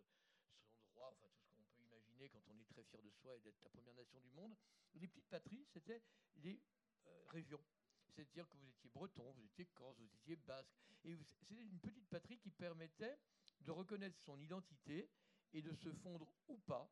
son 0.66 0.84
droit, 0.92 1.10
enfin 1.12 1.28
tout 1.36 1.44
ce 1.46 1.54
qu'on 1.54 1.64
peut 1.64 1.84
imaginer 1.84 2.30
quand 2.30 2.42
on 2.50 2.58
est 2.58 2.66
très 2.66 2.84
fier 2.84 3.02
de 3.02 3.12
soi 3.12 3.36
et 3.36 3.40
d'être 3.40 3.62
la 3.62 3.70
première 3.70 3.94
nation 3.94 4.20
du 4.20 4.32
monde. 4.32 4.56
Les 4.96 5.08
petites 5.08 5.30
patries, 5.30 5.66
c'était 5.66 6.02
les 6.38 6.60
euh, 7.06 7.26
régions. 7.30 7.64
C'est-à-dire 8.10 8.50
que 8.50 8.58
vous 8.58 8.68
étiez 8.70 8.90
breton, 8.90 9.32
vous 9.32 9.46
étiez 9.46 9.66
corse, 9.68 9.98
vous 10.00 10.14
étiez 10.16 10.36
basque. 10.36 10.74
Et 11.04 11.16
c'était 11.16 11.62
une 11.62 11.80
petite 11.80 12.08
patrie 12.10 12.38
qui 12.40 12.52
permettait 12.52 13.18
de 13.62 13.72
reconnaître 13.72 14.20
son 14.20 14.40
identité 14.40 15.10
et 15.54 15.62
de 15.62 15.74
se 15.76 15.92
fondre 15.92 16.28
ou 16.48 16.58
pas 16.60 16.90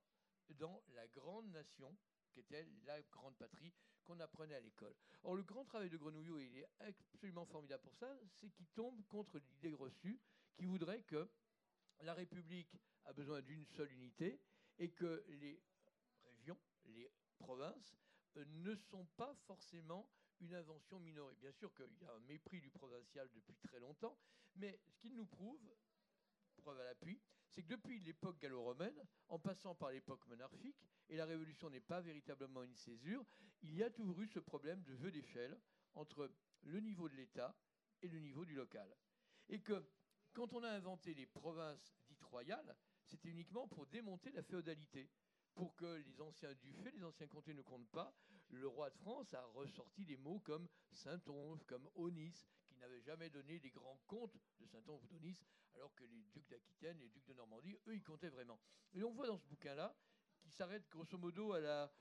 dans 0.55 0.81
la 0.95 1.07
grande 1.07 1.49
nation 1.51 1.95
qu'était 2.33 2.67
la 2.85 3.01
grande 3.03 3.35
patrie 3.37 3.73
qu'on 4.03 4.19
apprenait 4.19 4.55
à 4.55 4.59
l'école. 4.59 4.95
Or, 5.23 5.35
le 5.35 5.43
grand 5.43 5.63
travail 5.63 5.89
de 5.89 5.97
Grenouillot, 5.97 6.39
il 6.39 6.57
est 6.57 6.67
absolument 6.79 7.45
formidable 7.45 7.83
pour 7.83 7.95
ça, 7.95 8.17
c'est 8.39 8.49
qu'il 8.49 8.67
tombe 8.67 9.05
contre 9.07 9.39
l'idée 9.39 9.73
reçue 9.73 10.19
qui 10.55 10.65
voudrait 10.65 11.03
que 11.03 11.29
la 12.01 12.13
République 12.13 12.75
a 13.05 13.13
besoin 13.13 13.41
d'une 13.41 13.65
seule 13.65 13.91
unité 13.91 14.39
et 14.79 14.89
que 14.91 15.23
les 15.27 15.61
régions, 16.25 16.57
les 16.85 17.11
provinces, 17.37 17.95
euh, 18.37 18.45
ne 18.47 18.75
sont 18.75 19.05
pas 19.17 19.33
forcément 19.45 20.09
une 20.39 20.53
invention 20.55 20.99
minorée. 20.99 21.35
Bien 21.35 21.51
sûr 21.51 21.73
qu'il 21.73 21.85
y 22.01 22.05
a 22.05 22.13
un 22.13 22.19
mépris 22.21 22.61
du 22.61 22.71
provincial 22.71 23.29
depuis 23.33 23.55
très 23.57 23.79
longtemps, 23.79 24.17
mais 24.55 24.79
ce 24.87 24.97
qu'il 24.97 25.15
nous 25.15 25.25
prouve, 25.25 25.61
preuve 26.57 26.79
à 26.79 26.83
l'appui, 26.83 27.21
c'est 27.51 27.63
que 27.63 27.67
depuis 27.67 27.99
l'époque 27.99 28.39
gallo-romaine, 28.39 28.99
en 29.27 29.37
passant 29.37 29.75
par 29.75 29.91
l'époque 29.91 30.25
monarchique, 30.27 30.87
et 31.09 31.17
la 31.17 31.25
Révolution 31.25 31.69
n'est 31.69 31.81
pas 31.81 31.99
véritablement 31.99 32.63
une 32.63 32.75
césure, 32.75 33.25
il 33.61 33.75
y 33.75 33.83
a 33.83 33.89
toujours 33.89 34.21
eu 34.21 34.27
ce 34.27 34.39
problème 34.39 34.81
de 34.83 34.95
jeu 34.95 35.11
d'échelle 35.11 35.59
entre 35.93 36.31
le 36.63 36.79
niveau 36.79 37.09
de 37.09 37.15
l'État 37.15 37.53
et 38.01 38.07
le 38.07 38.19
niveau 38.19 38.45
du 38.45 38.55
local. 38.55 38.89
Et 39.49 39.59
que 39.59 39.83
quand 40.33 40.53
on 40.53 40.63
a 40.63 40.69
inventé 40.69 41.13
les 41.13 41.25
provinces 41.25 41.93
dites 42.07 42.23
royales, 42.23 42.75
c'était 43.03 43.29
uniquement 43.29 43.67
pour 43.67 43.85
démonter 43.87 44.31
la 44.31 44.43
féodalité, 44.43 45.09
pour 45.53 45.75
que 45.75 45.97
les 46.07 46.21
anciens 46.21 46.53
duchés, 46.53 46.91
les 46.91 47.03
anciens 47.03 47.27
comtés 47.27 47.53
ne 47.53 47.61
comptent 47.61 47.91
pas. 47.91 48.15
Le 48.49 48.67
roi 48.67 48.89
de 48.89 48.97
France 48.97 49.33
a 49.33 49.43
ressorti 49.47 50.05
des 50.05 50.17
mots 50.17 50.39
comme 50.39 50.67
Saint-Onge, 50.91 51.63
comme 51.65 51.89
Onis, 51.95 52.47
n'avaient 52.81 53.01
jamais 53.01 53.29
donné 53.29 53.59
des 53.59 53.69
grands 53.69 53.99
comtes 54.07 54.37
de 54.59 54.65
Saint-Onge 54.65 55.03
ou 55.03 55.07
d'Onis, 55.07 55.39
alors 55.75 55.93
que 55.95 56.03
les 56.03 56.23
ducs 56.33 56.47
d'Aquitaine, 56.49 56.97
les 56.99 57.09
ducs 57.09 57.25
de 57.25 57.33
Normandie, 57.33 57.77
eux, 57.87 57.95
ils 57.95 58.03
comptaient 58.03 58.29
vraiment. 58.29 58.59
Et 58.93 59.03
on 59.03 59.11
voit 59.11 59.27
dans 59.27 59.37
ce 59.37 59.45
bouquin-là, 59.45 59.95
qui 60.41 60.51
s'arrête 60.51 60.89
grosso 60.89 61.17
modo 61.17 61.53
à 61.53 61.59
la, 61.59 61.91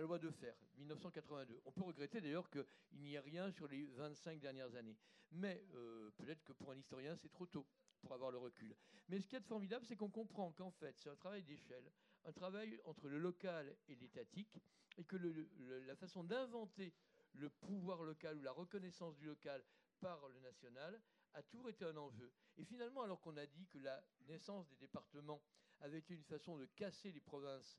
loi 0.00 0.18
de 0.18 0.30
fer, 0.30 0.56
1982. 0.76 1.62
On 1.64 1.72
peut 1.72 1.82
regretter 1.82 2.20
d'ailleurs 2.20 2.50
qu'il 2.50 2.64
n'y 2.94 3.14
ait 3.14 3.20
rien 3.20 3.50
sur 3.50 3.68
les 3.68 3.86
25 3.86 4.40
dernières 4.40 4.74
années. 4.74 4.96
Mais 5.30 5.64
euh, 5.74 6.10
peut-être 6.16 6.42
que 6.42 6.52
pour 6.52 6.70
un 6.72 6.76
historien, 6.76 7.14
c'est 7.16 7.28
trop 7.28 7.46
tôt 7.46 7.66
pour 8.00 8.14
avoir 8.14 8.30
le 8.30 8.38
recul. 8.38 8.74
Mais 9.08 9.20
ce 9.20 9.28
qui 9.28 9.36
est 9.36 9.40
formidable, 9.40 9.84
c'est 9.86 9.96
qu'on 9.96 10.10
comprend 10.10 10.52
qu'en 10.52 10.70
fait, 10.70 10.96
c'est 10.98 11.10
un 11.10 11.16
travail 11.16 11.42
d'échelle, 11.42 11.90
un 12.24 12.32
travail 12.32 12.80
entre 12.84 13.08
le 13.08 13.18
local 13.18 13.76
et 13.88 13.94
l'étatique, 13.96 14.60
et 14.96 15.04
que 15.04 15.16
la 15.16 15.94
façon 15.96 16.24
d'inventer 16.24 16.92
le 17.34 17.50
pouvoir 17.50 18.02
local 18.02 18.36
ou 18.36 18.42
la 18.42 18.52
reconnaissance 18.52 19.16
du 19.16 19.26
local 19.26 19.62
par 20.00 20.28
le 20.28 20.40
national 20.40 21.00
a 21.34 21.42
toujours 21.42 21.68
été 21.68 21.84
un 21.84 21.96
enjeu. 21.96 22.32
Et 22.56 22.64
finalement, 22.64 23.02
alors 23.02 23.20
qu'on 23.20 23.36
a 23.36 23.46
dit 23.46 23.66
que 23.66 23.78
la 23.78 24.02
naissance 24.26 24.66
des 24.68 24.76
départements 24.76 25.42
avait 25.80 25.98
été 25.98 26.14
une 26.14 26.24
façon 26.24 26.56
de 26.56 26.66
casser 26.66 27.12
les 27.12 27.20
provinces 27.20 27.78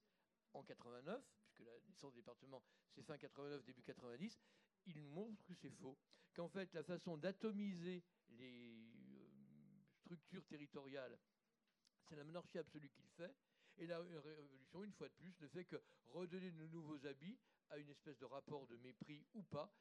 en 0.53 0.63
89, 0.63 1.21
puisque 1.41 1.59
la 1.67 1.79
naissance 1.87 2.13
des 2.13 2.21
départements 2.21 2.63
c'est 2.91 3.03
fin 3.03 3.17
89, 3.17 3.63
début 3.65 3.83
90, 3.83 4.39
il 4.87 4.99
nous 4.99 5.09
montre 5.09 5.43
que 5.45 5.53
c'est 5.53 5.69
faux. 5.69 5.97
Qu'en 6.33 6.49
fait, 6.49 6.73
la 6.73 6.83
façon 6.83 7.17
d'atomiser 7.17 8.03
les 8.29 8.91
euh, 9.13 9.81
structures 9.99 10.45
territoriales, 10.45 11.17
c'est 12.07 12.15
la 12.15 12.23
monarchie 12.23 12.57
absolue 12.57 12.89
qui 12.89 13.01
le 13.01 13.09
fait. 13.09 13.35
Et 13.77 13.87
la 13.87 13.99
révolution, 13.99 14.83
une 14.83 14.93
fois 14.93 15.07
de 15.07 15.13
plus, 15.13 15.39
ne 15.39 15.47
fait 15.47 15.65
que 15.65 15.81
redonner 16.07 16.51
de 16.51 16.67
nouveaux 16.67 17.05
habits 17.05 17.37
à 17.69 17.77
une 17.77 17.89
espèce 17.89 18.17
de 18.17 18.25
rapport 18.25 18.67
de 18.67 18.75
mépris 18.77 19.25
ou 19.33 19.43
pas 19.43 19.71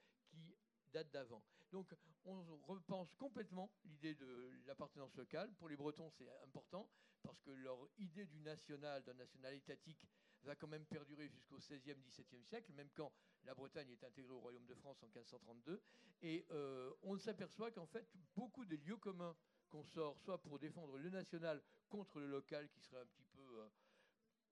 date 0.92 1.10
d'avant. 1.10 1.42
Donc 1.70 1.94
on 2.24 2.42
repense 2.66 3.14
complètement 3.14 3.70
l'idée 3.84 4.14
de 4.14 4.50
l'appartenance 4.66 5.14
locale. 5.16 5.52
Pour 5.54 5.68
les 5.68 5.76
Bretons, 5.76 6.10
c'est 6.10 6.28
important 6.42 6.88
parce 7.22 7.40
que 7.40 7.50
leur 7.50 7.78
idée 7.98 8.26
du 8.26 8.40
national, 8.40 9.02
d'un 9.04 9.14
national 9.14 9.54
étatique, 9.54 10.06
va 10.42 10.54
quand 10.54 10.68
même 10.68 10.86
perdurer 10.86 11.28
jusqu'au 11.28 11.56
XVIe, 11.56 11.94
XVIIe 11.94 12.44
siècle, 12.44 12.72
même 12.72 12.88
quand 12.94 13.12
la 13.44 13.54
Bretagne 13.54 13.90
est 13.90 14.04
intégrée 14.04 14.32
au 14.32 14.40
Royaume 14.40 14.66
de 14.66 14.74
France 14.74 15.02
en 15.02 15.06
1532. 15.06 15.82
Et 16.22 16.46
euh, 16.50 16.92
on 17.02 17.16
s'aperçoit 17.16 17.70
qu'en 17.70 17.86
fait, 17.86 18.06
beaucoup 18.36 18.64
des 18.64 18.76
lieux 18.76 18.96
communs 18.96 19.36
qu'on 19.68 19.84
sort, 19.84 20.18
soit 20.20 20.40
pour 20.40 20.58
défendre 20.58 20.96
le 20.96 21.10
national 21.10 21.62
contre 21.88 22.20
le 22.20 22.26
local, 22.26 22.68
qui 22.70 22.80
serait 22.80 23.00
un 23.00 23.06
petit 23.06 23.24
peu 23.24 23.60
euh, 23.60 23.68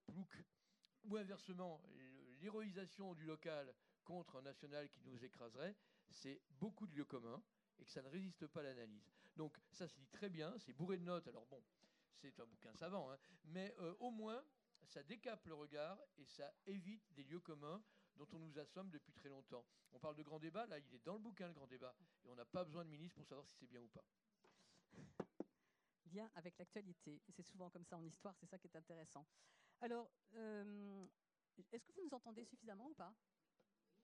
plouc, 0.07 0.43
ou 1.05 1.17
inversement, 1.17 1.81
l'héroïsation 2.41 3.13
du 3.13 3.25
local 3.25 3.73
contre 4.03 4.37
un 4.37 4.41
national 4.41 4.89
qui 4.89 5.01
nous 5.05 5.23
écraserait, 5.23 5.75
c'est 6.09 6.41
beaucoup 6.49 6.87
de 6.87 6.95
lieux 6.95 7.05
communs 7.05 7.41
et 7.79 7.85
que 7.85 7.91
ça 7.91 8.01
ne 8.01 8.09
résiste 8.09 8.47
pas 8.47 8.61
à 8.61 8.63
l'analyse. 8.63 9.11
Donc 9.35 9.59
ça 9.71 9.87
se 9.87 9.95
dit 9.95 10.07
très 10.07 10.29
bien, 10.29 10.57
c'est 10.59 10.73
bourré 10.73 10.97
de 10.97 11.03
notes. 11.03 11.27
Alors 11.27 11.45
bon, 11.45 11.63
c'est 12.13 12.39
un 12.39 12.45
bouquin 12.45 12.73
savant, 12.73 13.11
hein, 13.11 13.17
mais 13.45 13.75
euh, 13.79 13.93
au 13.99 14.11
moins 14.11 14.43
ça 14.83 15.03
décape 15.03 15.45
le 15.45 15.53
regard 15.53 15.99
et 16.17 16.25
ça 16.25 16.53
évite 16.65 17.13
des 17.13 17.23
lieux 17.23 17.41
communs 17.41 17.83
dont 18.15 18.27
on 18.33 18.39
nous 18.39 18.57
assomme 18.57 18.89
depuis 18.89 19.13
très 19.13 19.29
longtemps. 19.29 19.65
On 19.91 19.99
parle 19.99 20.15
de 20.15 20.23
grand 20.23 20.39
débat, 20.39 20.65
là 20.65 20.79
il 20.79 20.95
est 20.95 21.05
dans 21.05 21.13
le 21.13 21.19
bouquin 21.19 21.47
le 21.47 21.53
grand 21.53 21.67
débat, 21.67 21.95
et 22.23 22.29
on 22.29 22.35
n'a 22.35 22.45
pas 22.45 22.63
besoin 22.63 22.83
de 22.83 22.89
ministre 22.89 23.15
pour 23.15 23.25
savoir 23.27 23.45
si 23.45 23.55
c'est 23.55 23.67
bien 23.67 23.81
ou 23.81 23.87
pas. 23.87 24.03
Lien 26.11 26.31
avec 26.35 26.57
l'actualité, 26.57 27.21
c'est 27.29 27.43
souvent 27.43 27.69
comme 27.69 27.83
ça 27.83 27.97
en 27.97 28.03
histoire, 28.03 28.35
c'est 28.37 28.47
ça 28.47 28.57
qui 28.57 28.67
est 28.67 28.75
intéressant. 28.75 29.27
Alors, 29.81 30.09
euh, 30.33 31.05
est-ce 31.71 31.85
que 31.85 31.91
vous 31.91 32.03
nous 32.03 32.13
entendez 32.13 32.45
suffisamment 32.45 32.87
ou 32.87 32.93
pas? 32.93 33.13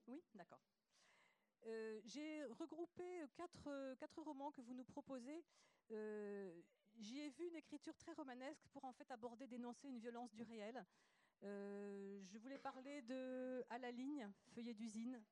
Oui, 0.06 0.22
d'accord. 0.34 0.60
Euh, 1.66 2.00
j'ai 2.04 2.44
regroupé 2.44 3.24
quatre, 3.34 3.94
quatre, 3.98 4.20
romans 4.22 4.50
que 4.50 4.60
vous 4.60 4.74
nous 4.74 4.84
proposez. 4.84 5.44
Euh, 5.90 6.60
j'y 6.96 7.20
ai 7.20 7.30
vu 7.30 7.46
une 7.46 7.56
écriture 7.56 7.96
très 7.96 8.12
romanesque 8.12 8.66
pour 8.72 8.84
en 8.84 8.92
fait 8.92 9.10
aborder, 9.10 9.46
dénoncer 9.46 9.88
une 9.88 9.98
violence 9.98 10.32
du 10.34 10.42
réel. 10.42 10.84
Euh, 11.42 12.22
je 12.24 12.38
voulais 12.38 12.58
parler 12.58 13.02
de 13.02 13.64
À 13.70 13.78
la 13.78 13.90
ligne, 13.90 14.30
Feuillet 14.54 14.74
d'usine. 14.74 15.22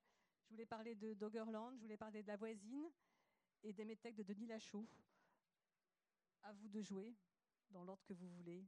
Je 0.44 0.50
voulais 0.50 0.66
parler 0.66 0.94
de 0.94 1.14
Doggerland. 1.14 1.74
Je 1.76 1.80
voulais 1.80 1.96
parler 1.96 2.22
de 2.22 2.28
La 2.28 2.36
voisine 2.36 2.90
et 3.62 3.72
des 3.72 3.84
métèques 3.84 4.16
de 4.16 4.22
Denis 4.22 4.46
Lachaud. 4.46 4.86
À 6.42 6.52
vous 6.52 6.68
de 6.68 6.80
jouer 6.80 7.14
dans 7.70 7.84
l'ordre 7.84 8.04
que 8.04 8.12
vous 8.12 8.28
voulez. 8.28 8.66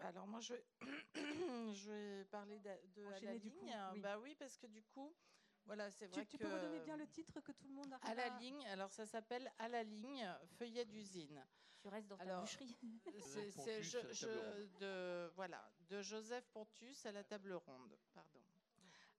Alors 0.00 0.26
moi, 0.26 0.40
je 0.40 0.54
vais, 0.54 0.64
je 1.74 1.90
vais 1.90 2.24
parler 2.26 2.58
de, 2.60 3.06
À 3.06 3.20
la 3.20 3.34
ligne. 3.34 3.76
oui. 3.92 4.00
Bah 4.00 4.18
oui, 4.20 4.36
parce 4.36 4.56
que 4.56 4.66
du 4.66 4.82
coup, 4.82 5.12
voilà, 5.68 5.90
c'est 5.90 6.06
vrai 6.06 6.24
tu, 6.24 6.38
peux 6.38 6.46
redonner 6.46 6.80
bien 6.80 6.96
le 6.96 7.06
titre 7.06 7.40
que 7.42 7.52
tout 7.52 7.68
le 7.68 7.74
monde 7.74 7.92
a 7.92 8.08
À 8.08 8.14
la 8.14 8.30
ligne, 8.38 8.66
alors 8.68 8.90
ça 8.90 9.04
s'appelle 9.04 9.52
À 9.58 9.68
la 9.68 9.82
ligne, 9.82 10.26
feuillet 10.56 10.86
d'usine. 10.86 11.44
Tu 11.78 11.88
restes 11.88 12.08
dans 12.08 12.16
ta 12.16 12.40
boucherie. 12.40 12.74
C'est 13.20 13.50
de, 14.80 15.30
voilà, 15.34 15.70
de 15.90 16.00
Joseph 16.00 16.48
Pontus 16.54 17.04
à 17.04 17.12
la 17.12 17.22
table 17.22 17.52
ronde. 17.52 17.98
Pardon. 18.14 18.40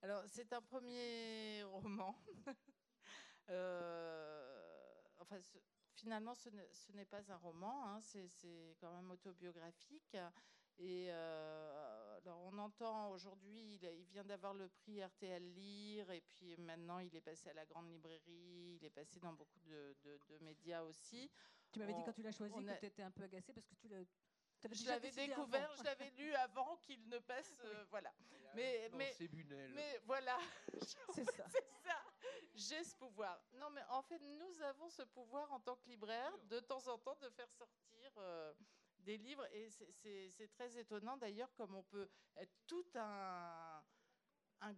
Alors, 0.02 0.24
c'est 0.26 0.52
un 0.52 0.62
premier 0.64 1.62
roman. 1.66 2.16
euh, 3.50 5.02
enfin, 5.20 5.38
finalement, 5.94 6.34
ce 6.34 6.50
n'est 6.94 7.06
pas 7.06 7.32
un 7.32 7.38
roman, 7.38 7.86
hein, 7.86 8.02
c'est 8.02 8.76
quand 8.82 8.92
même 8.96 9.12
autobiographique. 9.12 10.18
Et 10.80 11.10
euh, 11.12 11.99
alors 12.26 12.42
on 12.52 12.58
entend 12.58 13.12
aujourd'hui, 13.12 13.80
il, 13.82 14.06
vient 14.12 14.24
d'avoir 14.24 14.54
le 14.54 14.68
prix 14.70 15.04
RTL 15.04 15.44
Lire, 15.54 16.10
et 16.12 16.22
puis 16.22 16.56
maintenant 16.58 17.00
il 17.00 17.16
est 17.16 17.22
passé 17.22 17.50
à 17.50 17.54
la 17.54 17.66
grande 17.66 17.90
librairie, 17.90 18.78
il 18.80 18.86
est 18.86 18.90
passé 18.90 19.20
dans 19.20 19.34
beaucoup 19.34 19.60
de, 19.62 19.96
médias 20.42 20.84
aussi. 20.84 21.30
Tu 21.72 21.80
m'avais 21.80 21.94
dit 21.94 22.04
quand 22.04 22.14
tu 22.14 22.24
l'as 22.24 22.32
choisi 22.32 22.54
que 22.54 22.80
tu 22.80 22.86
étais 22.86 23.04
un 23.04 23.12
peu 23.12 23.24
agacée 23.24 23.54
parce 23.54 23.68
que 23.68 23.76
tu 23.76 23.88
l'as. 23.88 24.04
Je 24.72 24.88
l'avais 24.88 25.12
découvert, 25.12 25.74
je 25.78 25.84
l'avais 25.84 26.10
lu 26.18 26.34
avant 26.34 26.76
qu'il 26.78 27.08
ne 27.08 27.18
passe, 27.20 27.62
euh, 27.64 27.86
voilà. 27.90 28.14
Mais, 28.56 28.90
mais, 28.94 29.16
mais 29.74 30.02
voilà, 30.04 30.38
c'est 31.14 31.24
ça. 31.24 31.48
ça. 31.48 32.04
J'ai 32.54 32.84
ce 32.84 32.94
pouvoir. 32.96 33.42
Non, 33.54 33.70
mais 33.70 33.84
en 33.90 34.02
fait, 34.02 34.20
nous 34.20 34.62
avons 34.64 34.90
ce 34.90 35.04
pouvoir 35.04 35.50
en 35.54 35.62
tant 35.62 35.78
que 35.78 35.88
libraire, 35.88 36.38
de 36.50 36.60
temps 36.60 36.86
en 36.90 36.98
temps, 36.98 37.16
de 37.22 37.30
faire 37.30 37.50
sortir. 37.54 38.12
Euh, 38.18 38.54
des 39.00 39.18
livres. 39.18 39.46
Et 39.54 39.70
c'est 39.70 40.52
très 40.52 40.78
étonnant 40.78 41.18
d'ailleurs 41.18 41.54
comme 41.56 41.76
on 41.76 41.84
peut 41.84 42.10
être 42.38 42.54
tout 42.68 42.86
un, 42.96 43.84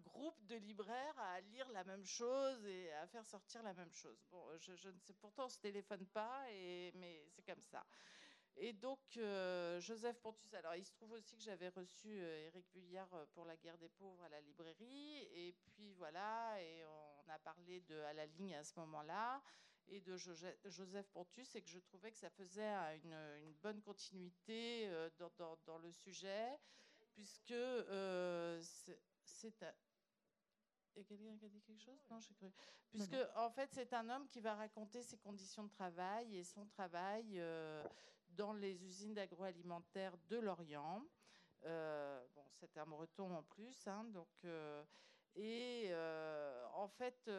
groupe 0.04 0.46
de 0.46 0.56
libraires 0.56 1.18
à 1.18 1.42
lire 1.42 1.68
la 1.70 1.84
même 1.84 2.06
chose 2.06 2.64
et 2.66 2.92
à 2.94 3.08
faire 3.08 3.26
sortir 3.26 3.64
la 3.64 3.74
même 3.74 3.92
chose. 3.92 4.24
Bon, 4.30 4.44
je, 4.60 4.90
ne 4.90 5.00
sais, 5.00 5.14
pourtant 5.14 5.44
on 5.44 5.48
ne 5.48 5.52
se 5.52 5.60
téléphone 5.60 6.06
pas, 6.08 6.46
et, 6.52 6.92
mais 6.96 7.26
c'est 7.30 7.42
comme 7.42 7.64
ça. 7.64 7.84
Et 8.58 8.74
donc, 8.74 9.00
euh, 9.18 9.80
Joseph 9.80 10.20
Pontus, 10.20 10.54
alors 10.54 10.76
il 10.76 10.86
se 10.86 10.92
trouve 10.92 11.14
aussi 11.14 11.36
que 11.38 11.44
j'avais 11.44 11.70
reçu 11.70 12.10
euh, 12.10 12.48
Éric 12.48 12.68
euh, 12.76 13.26
pour 13.34 13.46
La 13.46 13.56
guerre 13.58 13.78
des 13.78 13.90
pauvres 13.90 14.22
à 14.24 14.30
la 14.30 14.42
librairie. 14.42 15.28
Et 15.34 15.56
puis 15.64 15.94
voilà, 15.94 16.62
et 16.62 16.84
on 16.86 17.30
a 17.30 17.40
parlé 17.40 17.82
de 17.82 18.00
À 18.02 18.14
la 18.14 18.26
ligne 18.26 18.56
à 18.56 18.64
ce 18.64 18.74
moment-là 18.80 19.42
et 19.88 20.02
de 20.02 20.16
Joseph 20.18 21.08
Pontus 21.12 21.56
et 21.56 21.62
que 21.62 21.70
je 21.70 21.80
trouvais 21.80 22.12
que 22.12 22.18
ça 22.18 22.30
faisait 22.30 22.72
une, 23.04 23.54
bonne 23.62 23.82
continuité 23.82 24.88
euh, 24.88 25.10
dans, 25.66 25.78
le 25.78 25.92
sujet, 25.92 26.58
puisque 27.14 27.52
euh, 27.52 28.62
c'est... 29.24 29.64
Et 30.96 31.06
quelqu'un 31.06 31.38
qui 31.38 31.46
a 31.46 31.50
dit 31.50 31.62
quelque 31.62 31.82
chose? 31.82 32.06
Non, 32.10 32.20
j'ai 32.20 32.34
cru. 32.34 32.52
Puisque, 32.90 33.16
en 33.36 33.50
fait, 33.50 33.70
c'est 33.72 33.94
un 33.94 34.10
homme 34.10 34.28
qui 34.28 34.42
va 34.42 34.56
raconter 34.56 35.02
ses 35.04 35.18
conditions 35.18 35.64
de 35.64 35.70
travail 35.70 36.36
et 36.36 36.44
son 36.44 36.66
travail 36.66 37.40
euh, 37.40 37.82
dans 38.30 38.52
les 38.52 38.84
usines 38.84 39.14
d'agroalimentaire 39.14 40.18
de 40.28 40.38
Lorient. 40.38 41.02
bon, 41.64 42.46
c'est 42.52 42.78
un 42.78 42.86
breton 42.86 43.34
en 43.34 43.44
plus, 43.44 43.88
hein, 43.88 44.04
donc. 44.06 44.46
et 45.36 45.94
en 46.74 46.90
fait 46.90 47.30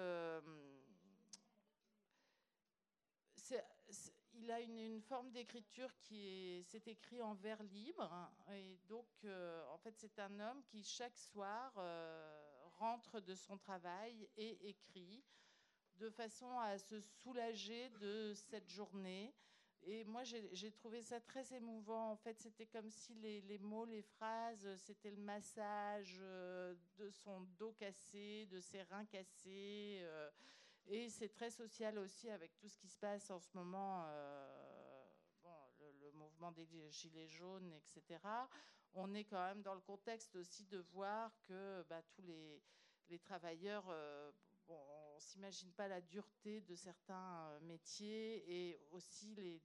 il 4.35 4.51
a 4.51 4.61
une, 4.61 5.01
forme 5.03 5.31
d'écriture 5.31 5.91
qui 6.01 6.27
est, 6.27 6.63
c'est 6.65 6.89
écrit 6.89 7.21
en 7.23 7.35
vers 7.35 7.63
libre. 7.63 8.03
Hein, 8.13 8.31
et 8.55 8.79
donc, 8.89 9.07
euh, 9.25 9.65
en 9.69 9.79
fait, 9.79 9.95
c'est 9.97 10.19
un 10.19 10.41
homme 10.41 10.63
qui, 10.65 10.83
chaque 10.83 11.17
soir, 11.17 11.73
euh, 11.77 12.41
rentre 12.79 13.21
de 13.21 13.35
son 13.35 13.59
travail 13.59 14.29
et 14.37 14.69
écrit 14.69 15.23
de 15.97 16.11
façon 16.11 16.59
à 16.59 16.79
se 16.79 17.01
soulager 17.01 17.91
de 18.01 18.33
cette 18.35 18.69
journée. 18.69 19.35
Et 19.85 20.05
moi, 20.05 20.23
j'ai 20.25 20.71
trouvé 20.71 21.03
ça 21.03 21.21
très 21.21 21.53
émouvant. 21.53 22.13
En 22.13 22.17
fait, 22.17 22.39
c'était 22.41 22.67
comme 22.67 22.89
si 22.89 23.15
les, 23.15 23.41
les, 23.43 23.59
mots, 23.59 23.85
les 23.85 24.03
phrases, 24.03 24.77
c'était 24.77 25.11
le 25.11 25.21
massage 25.21 26.19
euh, 26.21 26.75
de 26.99 27.11
son 27.11 27.41
dos 27.59 27.73
cassé, 27.73 28.47
de 28.47 28.61
ses 28.61 28.83
reins 28.85 29.05
cassés. 29.07 30.05
Et 30.87 31.09
c'est 31.09 31.29
très 31.29 31.51
social 31.51 31.99
aussi 31.99 32.29
avec 32.31 32.57
tout 32.59 32.69
ce 32.69 32.77
qui 32.77 32.89
se 32.89 32.97
passe 32.99 33.31
en 33.31 33.39
ce 33.39 33.49
moment, 33.55 34.05
euh, 34.07 35.05
le, 36.01 36.13
mouvement 36.13 36.53
des 36.53 36.67
gilets 36.91 37.29
jaunes, 37.29 37.73
etc. 37.73 38.21
On 38.95 39.15
est 39.15 39.25
quand 39.25 39.43
même 39.43 39.63
dans 39.63 39.75
le 39.75 39.81
contexte 39.81 40.37
aussi 40.37 40.65
de 40.67 40.79
voir 40.93 41.33
que 41.43 41.85
bah, 41.89 42.03
tous 42.15 42.23
les, 42.23 42.63
travailleurs, 43.25 43.85
euh, 43.91 44.31
on 44.69 45.15
ne 45.15 45.21
s'imagine 45.21 45.73
pas 45.73 45.89
la 45.89 46.01
dureté 46.01 46.61
de 46.63 46.75
certains 46.75 47.49
euh, 47.51 47.61
métiers 47.61 48.71
et 48.71 48.81
aussi 48.91 49.35
les, 49.35 49.63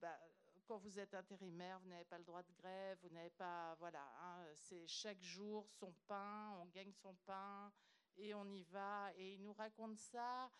bah, 0.00 0.18
quand 0.66 0.78
vous 0.78 0.98
êtes 0.98 1.14
intérimaire, 1.14 1.78
vous 1.80 1.88
n'avez 1.88 2.04
pas 2.04 2.18
le 2.18 2.24
droit 2.24 2.42
de 2.42 2.52
grève, 2.52 2.98
vous 3.02 3.10
n'avez 3.10 3.30
pas, 3.30 3.74
voilà, 3.78 4.04
hein, 4.20 4.44
c'est 4.54 4.86
chaque 4.86 5.22
jour 5.22 5.68
son 5.70 5.92
pain, 6.08 6.56
on 6.60 6.66
gagne 6.66 6.92
son 6.92 7.14
pain 7.26 7.72
et 8.18 8.34
on 8.34 8.48
y 8.50 8.64
va. 8.64 9.12
Et 9.16 9.34
il 9.34 9.42
nous 9.42 9.52
raconte 9.52 9.98
ça, 9.98 10.50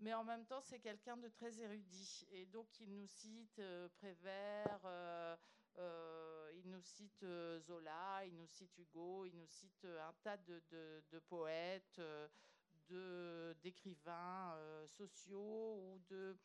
mais 0.00 0.14
en 0.14 0.24
même 0.24 0.44
temps, 0.46 0.60
c'est 0.60 0.78
quelqu'un 0.78 1.16
de 1.16 1.28
très 1.28 1.60
érudit. 1.60 2.26
Et 2.30 2.46
donc, 2.46 2.68
il 2.80 2.94
nous 2.94 3.06
cite 3.06 3.58
euh, 3.58 3.88
Prévert, 3.98 4.80
euh, 4.84 5.36
euh, 5.78 6.52
il 6.54 6.70
nous 6.70 6.82
cite 6.82 7.24
Zola, 7.60 8.24
il 8.26 8.36
nous 8.36 8.46
cite 8.46 8.76
Hugo, 8.78 9.24
il 9.24 9.36
nous 9.36 9.46
cite 9.46 9.84
un 9.84 10.12
tas 10.22 10.36
de, 10.36 10.62
de 10.70 11.18
poètes, 11.28 12.00
d'écrivains 13.62 14.56
sociaux 14.86 15.76
ou 15.76 16.00
de 16.08 16.36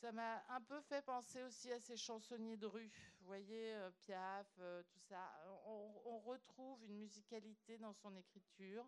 ça 0.00 0.10
m'a 0.10 0.42
un 0.48 0.60
peu 0.62 0.80
fait 0.80 1.02
penser 1.02 1.44
aussi 1.44 1.70
à 1.70 1.78
ces 1.78 1.96
chansonniers 1.96 2.56
de 2.56 2.66
rue. 2.66 2.90
Vous 3.20 3.26
voyez, 3.26 3.76
Piaf, 4.00 4.48
tout 4.88 4.98
ça. 4.98 5.32
On, 5.66 6.18
retrouve 6.18 6.84
une 6.84 6.96
musicalité 6.96 7.78
dans 7.78 7.92
son 7.92 8.16
écriture 8.16 8.84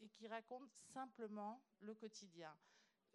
et 0.00 0.08
qui 0.08 0.26
raconte 0.26 0.70
simplement 0.92 1.62
le 1.80 1.94
quotidien. 1.94 2.56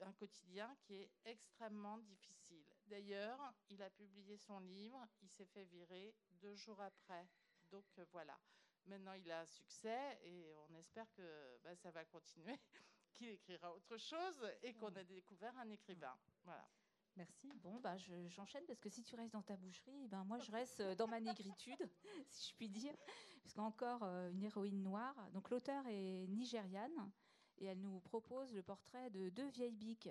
Un 0.01 0.13
quotidien 0.13 0.75
qui 0.81 0.95
est 0.95 1.11
extrêmement 1.25 1.97
difficile. 1.99 2.65
D'ailleurs, 2.87 3.53
il 3.69 3.81
a 3.81 3.89
publié 3.89 4.37
son 4.37 4.59
livre, 4.59 4.99
il 5.21 5.29
s'est 5.29 5.45
fait 5.45 5.63
virer 5.65 6.13
deux 6.31 6.55
jours 6.55 6.81
après. 6.81 7.27
Donc 7.71 7.85
euh, 7.97 8.05
voilà. 8.11 8.37
Maintenant, 8.85 9.13
il 9.13 9.31
a 9.31 9.41
un 9.41 9.45
succès 9.45 10.19
et 10.23 10.53
on 10.69 10.75
espère 10.75 11.11
que 11.13 11.57
bah, 11.63 11.75
ça 11.75 11.91
va 11.91 12.05
continuer, 12.05 12.59
qu'il 13.13 13.29
écrira 13.29 13.73
autre 13.73 13.97
chose 13.97 14.51
et 14.61 14.73
qu'on 14.75 14.93
a 14.95 15.03
découvert 15.03 15.57
un 15.57 15.69
écrivain. 15.69 16.15
Voilà. 16.43 16.67
Merci. 17.15 17.49
Bon, 17.63 17.79
bah, 17.79 17.95
j'enchaîne 18.27 18.65
parce 18.65 18.79
que 18.79 18.89
si 18.89 19.01
tu 19.01 19.15
restes 19.15 19.33
dans 19.33 19.41
ta 19.41 19.55
boucherie, 19.55 20.07
ben 20.07 20.23
moi 20.25 20.37
je 20.37 20.51
reste 20.51 20.81
euh, 20.81 20.95
dans 20.95 21.07
ma 21.07 21.21
négritude, 21.21 21.89
si 22.27 22.49
je 22.49 22.55
puis 22.55 22.69
dire, 22.69 22.93
parce 23.41 23.53
qu'encore 23.53 24.03
euh, 24.03 24.29
une 24.31 24.43
héroïne 24.43 24.83
noire. 24.83 25.15
Donc 25.31 25.49
l'auteur 25.49 25.85
est 25.87 26.27
nigériane 26.27 27.11
et 27.57 27.65
elle 27.65 27.79
nous 27.79 27.99
propose 28.01 28.53
le 28.53 28.61
portrait 28.63 29.09
de 29.11 29.29
deux 29.29 29.47
vieilles 29.47 29.75
biques. 29.75 30.09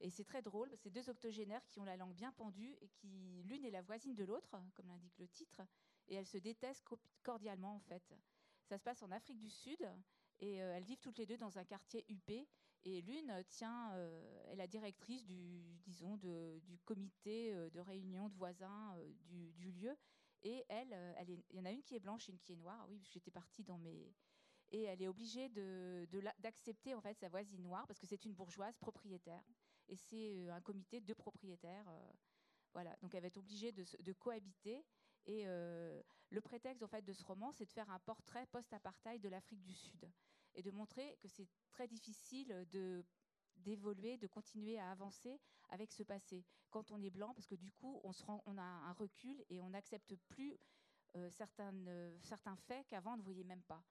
Et 0.00 0.10
c'est 0.10 0.24
très 0.24 0.42
drôle, 0.42 0.70
c'est 0.76 0.90
deux 0.90 1.08
octogénaires 1.08 1.66
qui 1.68 1.80
ont 1.80 1.84
la 1.84 1.96
langue 1.96 2.14
bien 2.14 2.32
pendue 2.32 2.76
et 2.80 2.88
qui 2.88 3.42
l'une 3.44 3.64
est 3.64 3.70
la 3.70 3.82
voisine 3.82 4.14
de 4.14 4.24
l'autre, 4.24 4.56
comme 4.74 4.88
l'indique 4.88 5.18
le 5.18 5.28
titre, 5.28 5.62
et 6.08 6.14
elles 6.14 6.26
se 6.26 6.38
détestent 6.38 6.84
cordialement 7.22 7.74
en 7.74 7.80
fait. 7.80 8.14
Ça 8.64 8.78
se 8.78 8.82
passe 8.82 9.02
en 9.02 9.10
Afrique 9.10 9.38
du 9.38 9.48
Sud 9.50 9.88
et 10.40 10.62
euh, 10.62 10.76
elles 10.76 10.84
vivent 10.84 11.00
toutes 11.00 11.18
les 11.18 11.26
deux 11.26 11.36
dans 11.36 11.58
un 11.58 11.64
quartier 11.64 12.04
huppé 12.08 12.46
et 12.86 13.02
l'une 13.02 13.32
tient, 13.48 13.92
euh, 13.94 14.52
est 14.52 14.54
la 14.54 14.68
directrice 14.68 15.24
du, 15.24 15.76
disons, 15.84 16.16
du 16.18 16.78
comité 16.84 17.52
euh, 17.52 17.68
de 17.68 17.80
réunion 17.80 18.28
de 18.28 18.36
voisins 18.36 18.94
euh, 18.96 19.12
du, 19.58 19.72
lieu. 19.72 19.96
Et 20.44 20.64
elle, 20.68 20.96
il 21.50 21.56
y 21.56 21.60
en 21.60 21.64
a 21.64 21.72
une 21.72 21.82
qui 21.82 21.96
est 21.96 22.00
blanche 22.00 22.28
et 22.28 22.32
une 22.32 22.38
qui 22.38 22.52
est 22.52 22.56
noire. 22.56 22.86
Oui, 22.88 23.02
j'étais 23.10 23.32
partie 23.32 23.64
dans 23.64 23.78
mes. 23.78 24.14
Et 24.70 24.84
elle 24.84 25.02
est 25.02 25.08
obligée 25.08 25.48
d'accepter 26.38 26.94
en 26.94 27.00
fait 27.00 27.18
sa 27.18 27.28
voisine 27.28 27.62
noire 27.62 27.86
parce 27.88 27.98
que 27.98 28.06
c'est 28.06 28.24
une 28.24 28.34
bourgeoise 28.34 28.76
propriétaire. 28.78 29.42
Et 29.88 29.96
c'est 29.96 30.48
un 30.48 30.60
comité 30.60 31.00
de 31.00 31.14
propriétaires. 31.14 31.90
voilà. 32.72 32.94
Donc 33.00 33.14
elle 33.14 33.22
va 33.22 33.28
être 33.28 33.38
obligée 33.38 33.72
de, 33.72 33.84
de 34.00 34.12
cohabiter. 34.12 34.84
Et 35.24 35.46
le 35.46 36.40
prétexte 36.40 36.84
en 36.84 36.88
fait 36.88 37.02
de 37.02 37.12
ce 37.12 37.24
roman, 37.24 37.50
c'est 37.50 37.66
de 37.66 37.72
faire 37.72 37.90
un 37.90 37.98
portrait 38.00 38.46
post-apartheid 38.46 39.20
de 39.20 39.28
l'Afrique 39.28 39.62
du 39.64 39.74
Sud 39.74 40.08
et 40.56 40.62
de 40.62 40.70
montrer 40.70 41.16
que 41.20 41.28
c'est 41.28 41.48
très 41.70 41.86
difficile 41.86 42.66
de 42.70 43.04
d'évoluer, 43.58 44.16
de 44.18 44.26
continuer 44.26 44.78
à 44.78 44.90
avancer 44.90 45.40
avec 45.70 45.92
ce 45.92 46.02
passé. 46.02 46.44
Quand 46.70 46.90
on 46.90 47.02
est 47.02 47.10
blanc, 47.10 47.32
parce 47.34 47.46
que 47.46 47.54
du 47.54 47.72
coup, 47.72 48.00
on, 48.04 48.58
a 48.58 48.62
un 48.62 48.92
recul 48.92 49.44
et 49.48 49.60
on 49.60 49.70
n'accepte 49.70 50.14
plus 50.28 50.58
euh, 51.16 51.30
euh, 51.60 52.18
certains 52.22 52.56
faits 52.56 52.86
qu'avant 52.88 53.14
on 53.14 53.16
ne 53.16 53.22
voyait 53.22 53.44
même 53.44 53.62
pas. 53.62 53.82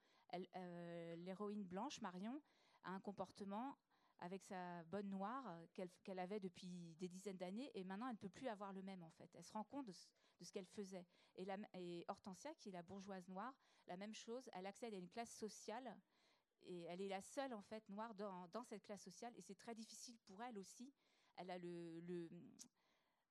Euh, 0.56 1.16
l'héroïne 1.18 1.64
blanche, 1.64 2.02
Marion, 2.02 2.42
a 2.84 2.92
un 2.92 3.00
comportement 3.00 3.78
avec 4.20 4.44
sa 4.44 4.84
bonne 4.86 5.10
noire 5.10 5.44
qu'elle 5.74 6.20
avait 6.20 6.40
depuis 6.40 6.96
des 7.00 7.10
dizaines 7.10 7.38
d'années 7.38 7.70
et 7.74 7.84
maintenant 7.84 8.08
elle 8.08 8.14
ne 8.14 8.20
peut 8.20 8.30
plus 8.30 8.48
avoir 8.48 8.72
le 8.72 8.82
même 8.82 9.04
en 9.04 9.10
fait. 9.12 9.30
Elle 9.34 9.44
se 9.44 9.52
rend 9.52 9.66
compte 9.66 9.88
de, 9.88 9.94
ce 9.94 10.52
qu'elle 10.52 10.66
faisait. 10.66 11.06
Et, 11.36 11.46
et 11.74 12.06
Hortensia, 12.08 12.54
qui 12.56 12.70
est 12.70 12.72
la 12.72 12.82
bourgeoise 12.82 13.28
noire, 13.28 13.54
la 13.88 13.98
même 13.98 14.14
chose, 14.14 14.50
elle 14.54 14.68
accède 14.68 14.94
à 14.94 14.98
une 14.98 15.10
classe 15.10 15.32
sociale 15.32 15.98
et 16.66 16.84
elle 16.84 17.02
est 17.02 17.08
la 17.08 17.22
seule 17.22 17.54
en 17.54 17.62
fait 17.62 17.88
noire 17.90 18.14
dans, 18.16 18.64
cette 18.64 18.84
classe 18.84 19.04
sociale 19.04 19.34
et 19.38 19.42
c'est 19.42 19.56
très 19.56 19.76
difficile 19.76 20.18
pour 20.26 20.42
elle 20.44 20.58
aussi. 20.58 20.94
Elle 21.38 21.52
a 21.52 21.58
le, 21.58 22.30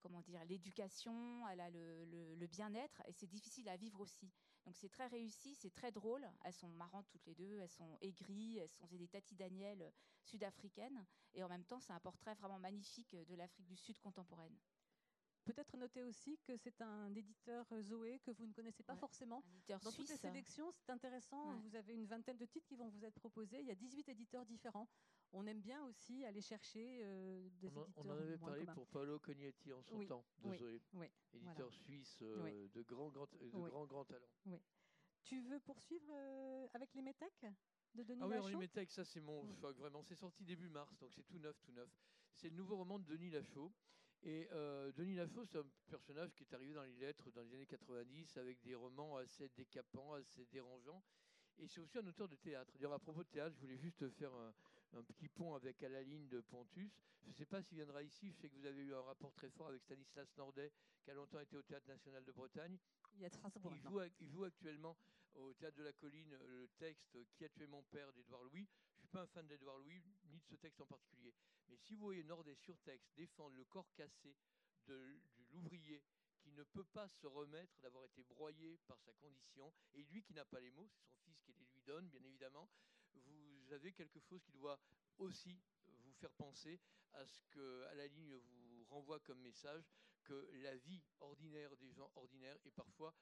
comment 0.00 0.20
dire 0.20 0.44
l'éducation, 0.44 1.46
elle 1.48 1.60
a 1.60 1.70
le, 1.70 2.46
bien-être 2.46 3.02
et 3.06 3.12
c'est 3.12 3.26
difficile 3.26 3.68
à 3.68 3.76
vivre 3.76 4.00
aussi. 4.00 4.30
Donc 4.64 4.76
c'est 4.76 4.88
très 4.88 5.06
réussi, 5.06 5.54
c'est 5.54 5.72
très 5.72 5.92
drôle. 5.92 6.26
Elles 6.44 6.54
sont 6.54 6.68
marrantes 6.68 7.06
toutes 7.08 7.26
les 7.26 7.34
deux, 7.34 7.58
elles 7.60 7.70
sont 7.70 7.96
aigries, 8.00 8.58
elles 8.58 8.70
sont 8.70 8.86
des 8.86 9.08
Tati 9.08 9.34
Daniel 9.34 9.92
sud-africaines 10.22 11.04
et 11.34 11.42
en 11.42 11.48
même 11.48 11.64
temps 11.64 11.80
c'est 11.80 11.92
un 11.92 12.00
portrait 12.00 12.34
vraiment 12.34 12.58
magnifique 12.58 13.14
de 13.14 13.34
l'Afrique 13.34 13.66
du 13.66 13.76
Sud 13.76 13.98
contemporaine. 13.98 14.56
Peut-être 15.44 15.76
noter 15.76 16.02
aussi 16.02 16.38
que 16.46 16.56
c'est 16.56 16.80
un 16.80 17.14
éditeur 17.14 17.66
euh, 17.72 17.82
Zoé 17.82 18.18
que 18.20 18.30
vous 18.30 18.46
ne 18.46 18.52
connaissez 18.52 18.82
pas 18.82 18.96
forcément. 18.96 19.44
Dans 19.68 19.92
toutes 19.92 20.08
les 20.08 20.16
sélections, 20.16 20.70
c'est 20.72 20.90
intéressant. 20.90 21.56
Vous 21.58 21.76
avez 21.76 21.94
une 21.94 22.06
vingtaine 22.06 22.38
de 22.38 22.46
titres 22.46 22.66
qui 22.66 22.76
vont 22.76 22.88
vous 22.88 23.04
être 23.04 23.18
proposés. 23.20 23.58
Il 23.60 23.66
y 23.66 23.70
a 23.70 23.74
18 23.74 24.08
éditeurs 24.08 24.46
différents. 24.46 24.88
On 25.32 25.46
aime 25.46 25.60
bien 25.60 25.84
aussi 25.84 26.24
aller 26.24 26.40
chercher 26.40 27.00
euh, 27.02 27.48
des 27.60 27.68
on 27.76 27.82
éditeurs. 27.82 28.04
On 28.06 28.10
en 28.10 28.16
avait 28.16 28.38
parlé 28.38 28.64
pour 28.66 28.86
Paolo 28.86 29.18
Cognetti 29.18 29.72
en 29.72 29.82
son 29.82 30.04
temps, 30.06 30.24
de 30.44 30.54
Zoé, 30.54 30.80
éditeur 31.32 31.72
suisse 31.74 32.18
euh, 32.22 32.68
de 32.68 32.82
grands 32.82 33.10
grands 33.10 33.26
de 33.26 33.68
grands 33.68 33.86
grands 33.86 34.04
talents. 34.04 34.60
Tu 35.24 35.40
veux 35.40 35.60
poursuivre 35.60 36.12
avec 36.74 36.94
les 36.94 37.02
métèques 37.02 37.46
de 37.94 38.02
Denis 38.02 38.20
Ah 38.22 38.28
oui, 38.28 38.50
les 38.50 38.56
métèques, 38.56 38.90
ça 38.90 39.04
c'est 39.04 39.20
mon 39.20 39.42
vraiment. 39.76 40.02
C'est 40.02 40.14
sorti 40.14 40.44
début 40.44 40.68
mars, 40.68 40.96
donc 40.98 41.12
c'est 41.12 41.24
tout 41.24 41.38
neuf, 41.38 41.60
tout 41.62 41.72
neuf. 41.72 41.88
C'est 42.34 42.48
le 42.48 42.56
nouveau 42.56 42.76
roman 42.76 42.98
de 42.98 43.04
Denis 43.04 43.30
Lachaud. 43.30 43.72
Et 44.26 44.48
euh, 44.52 44.90
Denis 44.92 45.16
Lafaux, 45.16 45.44
c'est 45.44 45.58
un 45.58 45.66
personnage 45.90 46.34
qui 46.34 46.44
est 46.44 46.54
arrivé 46.54 46.72
dans 46.72 46.82
les 46.82 46.94
lettres 46.94 47.30
dans 47.32 47.42
les 47.42 47.54
années 47.54 47.66
90 47.66 48.38
avec 48.38 48.58
des 48.62 48.74
romans 48.74 49.18
assez 49.18 49.50
décapants, 49.50 50.14
assez 50.14 50.46
dérangeants. 50.46 51.02
Et 51.58 51.68
c'est 51.68 51.80
aussi 51.80 51.98
un 51.98 52.06
auteur 52.06 52.26
de 52.26 52.36
théâtre. 52.36 52.72
D'ailleurs, 52.74 52.94
à 52.94 52.98
propos 52.98 53.22
de 53.22 53.28
théâtre, 53.28 53.54
je 53.54 53.60
voulais 53.60 53.76
juste 53.76 54.08
faire 54.12 54.32
un, 54.32 55.02
petit 55.02 55.28
pont 55.28 55.54
avec 55.54 55.82
à 55.82 55.90
la 55.90 56.02
ligne 56.02 56.26
de 56.28 56.40
Pontus. 56.40 56.90
Je 57.22 57.28
ne 57.28 57.34
sais 57.34 57.44
pas 57.44 57.62
s'il 57.62 57.76
viendra 57.76 58.02
ici. 58.02 58.30
Je 58.30 58.36
sais 58.36 58.48
que 58.48 58.54
vous 58.54 58.64
avez 58.64 58.82
eu 58.82 58.94
un 58.94 59.02
rapport 59.02 59.32
très 59.34 59.50
fort 59.50 59.68
avec 59.68 59.82
Stanislas 59.82 60.34
Nordet, 60.38 60.72
qui 61.02 61.10
a 61.10 61.14
longtemps 61.14 61.40
été 61.40 61.56
au 61.56 61.62
Théâtre 61.62 61.86
National 61.88 62.24
de 62.24 62.32
Bretagne. 62.32 62.78
Il 63.16 63.20
y 63.20 63.26
a 63.26 63.28
il 63.28 63.80
joue, 63.82 64.00
il 64.20 64.30
joue 64.30 64.44
actuellement 64.44 64.96
au 65.34 65.52
Théâtre 65.52 65.76
de 65.76 65.82
la 65.82 65.92
Colline 65.92 66.38
le 66.46 66.68
texte 66.78 67.18
Qui 67.34 67.44
a 67.44 67.48
tué 67.50 67.66
mon 67.66 67.82
père 67.82 68.10
d'Édouard 68.14 68.44
Louis. 68.44 68.66
Pas 69.14 69.22
un 69.22 69.26
fan 69.28 69.46
d'Édouard 69.46 69.78
Louis, 69.78 70.02
ni 70.24 70.40
de 70.40 70.44
ce 70.44 70.56
texte 70.56 70.80
en 70.80 70.86
particulier. 70.86 71.32
Mais 71.68 71.76
si 71.76 71.94
vous 71.94 72.00
voyez 72.00 72.24
Nordet 72.24 72.56
sur 72.56 72.76
texte 72.80 73.14
défendre 73.14 73.54
le 73.54 73.64
corps 73.64 73.94
cassé 73.94 74.34
de, 74.88 75.20
l'ouvrier 75.52 76.02
qui 76.40 76.50
ne 76.50 76.64
peut 76.64 76.82
pas 76.82 77.06
se 77.08 77.28
remettre 77.28 77.78
d'avoir 77.78 78.04
été 78.06 78.24
broyé 78.24 78.76
par 78.88 78.98
sa 78.98 79.12
condition, 79.12 79.72
et 79.92 80.02
lui 80.02 80.24
qui 80.24 80.34
n'a 80.34 80.44
pas 80.44 80.58
les 80.58 80.72
mots, 80.72 80.90
c'est 80.96 81.06
son 81.06 81.22
fils 81.30 81.44
qui 81.44 81.52
les 81.52 81.64
lui 81.64 81.82
donne, 81.84 82.08
bien 82.08 82.24
évidemment, 82.24 82.68
vous 83.14 83.72
avez 83.72 83.92
quelque 83.92 84.18
chose 84.18 84.42
qui 84.42 84.50
doit 84.50 84.80
aussi 85.18 85.62
vous 85.86 86.12
faire 86.14 86.32
penser 86.32 86.80
à 87.12 87.24
ce 87.24 87.40
que 87.52 87.84
à 87.84 87.94
la 87.94 88.08
ligne 88.08 88.34
vous 88.34 88.84
renvoie 88.86 89.20
comme 89.20 89.38
message 89.38 89.92
que 90.24 90.50
la 90.54 90.76
vie 90.76 91.04
ordinaire 91.20 91.76
des 91.76 91.92
gens 91.92 92.10
ordinaires 92.16 92.58
est 92.64 92.72
parfois 92.72 93.14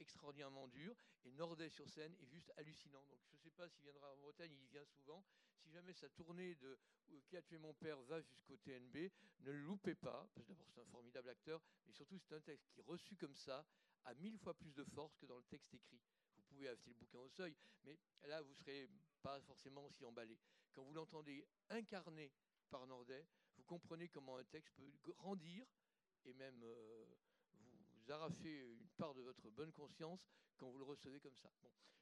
extraordinairement 0.00 0.68
dur. 0.68 0.94
Et 1.24 1.32
Nordet 1.32 1.68
sur 1.68 1.88
scène 1.88 2.14
est 2.20 2.26
juste 2.26 2.52
hallucinant. 2.56 3.04
Donc 3.06 3.20
je 3.26 3.32
ne 3.32 3.38
sais 3.38 3.50
pas 3.50 3.68
s'il 3.68 3.84
viendra 3.84 4.12
en 4.12 4.16
Bretagne, 4.16 4.52
il 4.52 4.66
vient 4.66 4.84
souvent. 4.84 5.24
Si 5.58 5.70
jamais 5.70 5.92
sa 5.92 6.08
tournée 6.08 6.54
de 6.56 6.78
Qui 7.26 7.36
a 7.36 7.42
tué 7.42 7.58
mon 7.58 7.74
père 7.74 8.00
va 8.02 8.20
jusqu'au 8.20 8.56
TNB, 8.56 9.10
ne 9.40 9.50
le 9.50 9.60
loupez 9.62 9.94
pas, 9.94 10.28
parce 10.34 10.46
que 10.46 10.52
d'abord 10.52 10.68
c'est 10.70 10.80
un 10.80 10.86
formidable 10.86 11.28
acteur, 11.28 11.60
mais 11.86 11.92
surtout 11.92 12.18
c'est 12.18 12.34
un 12.34 12.40
texte 12.40 12.70
qui, 12.70 12.80
reçu 12.82 13.16
comme 13.16 13.34
ça, 13.34 13.66
a 14.04 14.14
mille 14.14 14.38
fois 14.38 14.54
plus 14.54 14.72
de 14.72 14.84
force 14.84 15.16
que 15.16 15.26
dans 15.26 15.36
le 15.36 15.44
texte 15.44 15.74
écrit. 15.74 16.00
Vous 16.36 16.42
pouvez 16.44 16.68
acheter 16.68 16.90
le 16.90 16.96
bouquin 16.96 17.18
au 17.18 17.28
seuil, 17.28 17.56
mais 17.84 17.98
là 18.22 18.40
vous 18.42 18.50
ne 18.50 18.54
serez 18.54 18.88
pas 19.22 19.40
forcément 19.40 19.84
aussi 19.86 20.04
emballé. 20.04 20.38
Quand 20.72 20.84
vous 20.84 20.94
l'entendez 20.94 21.44
incarné 21.68 22.32
par 22.70 22.86
Nordet, 22.86 23.26
vous 23.56 23.64
comprenez 23.64 24.08
comment 24.08 24.36
un 24.36 24.44
texte 24.44 24.74
peut 24.76 24.92
grandir 25.02 25.66
et 26.24 26.32
même 26.34 26.62
euh, 26.62 27.06
vous 28.10 28.16
arrachez 28.16 28.72
une 28.72 28.88
part 28.96 29.14
de 29.14 29.22
votre 29.22 29.50
bonne 29.50 29.72
conscience 29.72 30.28
quand 30.56 30.68
vous 30.68 30.78
le 30.78 30.84
recevez 30.84 31.20
comme 31.20 31.36
ça. 31.36 31.48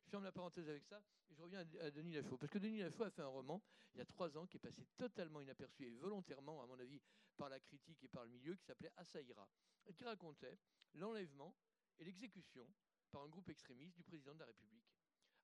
Je 0.04 0.08
ferme 0.08 0.24
la 0.24 0.32
parenthèse 0.32 0.66
avec 0.66 0.82
ça 0.84 1.02
et 1.28 1.34
je 1.34 1.42
reviens 1.42 1.60
à, 1.80 1.90
Denis 1.90 2.14
Lafaux. 2.14 2.38
Parce 2.38 2.50
que 2.50 2.58
Denis 2.58 2.78
Lafaux 2.78 3.04
a 3.04 3.10
fait 3.10 3.20
un 3.20 3.28
roman 3.28 3.62
il 3.92 3.98
y 3.98 4.00
a 4.00 4.06
trois 4.06 4.38
ans 4.38 4.46
qui 4.46 4.56
est 4.56 4.60
passé 4.60 4.86
totalement 4.96 5.42
inaperçu 5.42 5.84
et 5.84 5.90
volontairement, 5.90 6.62
à 6.62 6.66
mon 6.66 6.78
avis, 6.78 6.98
par 7.36 7.50
la 7.50 7.60
critique 7.60 8.02
et 8.02 8.08
par 8.08 8.24
le 8.24 8.30
milieu, 8.30 8.54
qui 8.54 8.64
s'appelait 8.64 8.92
Assaïra, 8.96 9.46
et 9.86 9.92
qui 9.92 10.04
racontait 10.04 10.58
l'enlèvement 10.94 11.54
et 11.98 12.04
l'exécution 12.04 12.66
par 13.10 13.22
un 13.22 13.28
groupe 13.28 13.50
extrémiste 13.50 13.96
du 13.96 14.02
président 14.02 14.34
de 14.34 14.40
la 14.40 14.46
République. 14.46 14.88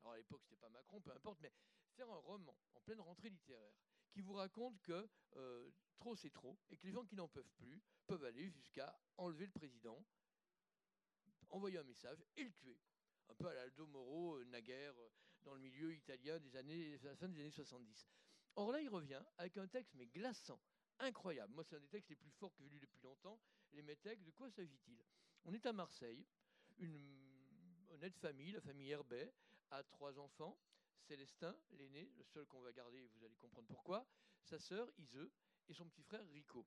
Alors 0.00 0.14
à 0.14 0.16
l'époque, 0.16 0.40
c'était 0.44 0.56
pas 0.56 0.70
Macron, 0.70 0.98
peu 1.00 1.12
importe, 1.12 1.40
mais 1.42 1.52
faire 1.92 2.10
un 2.10 2.16
roman 2.16 2.56
en 2.74 2.80
pleine 2.80 3.00
rentrée 3.00 3.28
littéraire 3.28 3.74
qui 4.10 4.22
vous 4.22 4.34
raconte 4.34 4.80
que 4.80 5.10
euh, 5.36 5.70
trop 5.98 6.16
c'est 6.16 6.30
trop, 6.30 6.58
et 6.70 6.78
que 6.78 6.86
les 6.86 6.92
gens 6.92 7.04
qui 7.04 7.16
n'en 7.16 7.28
peuvent 7.28 7.52
plus 7.58 7.82
peuvent 8.06 8.24
aller 8.24 8.48
jusqu'à 8.48 8.98
enlever 9.18 9.44
le 9.44 9.52
président, 9.52 10.02
envoyer 11.54 11.78
un 11.78 11.84
message 11.84 12.22
et 12.36 12.44
le 12.44 12.52
tuer. 12.52 12.78
Un 13.28 13.34
peu 13.34 13.46
à 13.46 13.54
l'Aldo 13.54 13.86
Moro, 13.86 14.36
euh, 14.36 14.44
naguère, 14.44 14.94
euh, 14.98 15.08
dans 15.44 15.54
le 15.54 15.60
milieu 15.60 15.94
italien 15.94 16.38
des 16.40 16.56
années, 16.56 16.98
la 17.02 17.16
fin 17.16 17.28
des 17.28 17.40
années 17.40 17.50
70. 17.50 18.08
Or 18.56 18.72
là, 18.72 18.80
il 18.80 18.88
revient 18.88 19.22
avec 19.38 19.56
un 19.56 19.66
texte, 19.66 19.94
mais 19.94 20.06
glaçant, 20.06 20.60
incroyable. 20.98 21.52
Moi, 21.54 21.64
c'est 21.64 21.76
un 21.76 21.80
des 21.80 21.88
textes 21.88 22.10
les 22.10 22.16
plus 22.16 22.30
forts 22.30 22.54
que 22.54 22.62
j'ai 22.62 22.68
lu 22.68 22.80
depuis 22.80 23.00
longtemps. 23.02 23.40
Les 23.72 23.82
métèques, 23.82 24.22
de 24.22 24.30
quoi 24.30 24.50
s'agit-il? 24.50 24.98
On 25.44 25.52
est 25.52 25.66
à 25.66 25.72
Marseille, 25.72 26.26
une 26.78 26.98
honnête 27.90 28.16
famille, 28.16 28.52
la 28.52 28.60
famille 28.60 28.90
Herbet, 28.90 29.32
a 29.70 29.82
trois 29.82 30.18
enfants. 30.18 30.58
Célestin, 31.00 31.54
l'aîné, 31.72 32.10
le 32.16 32.24
seul 32.24 32.46
qu'on 32.46 32.60
va 32.60 32.72
garder, 32.72 33.06
vous 33.14 33.24
allez 33.24 33.36
comprendre 33.36 33.66
pourquoi, 33.68 34.06
sa 34.42 34.58
sœur 34.58 34.90
Iseu 34.96 35.30
et 35.68 35.74
son 35.74 35.86
petit 35.86 36.02
frère 36.02 36.26
Rico. 36.30 36.66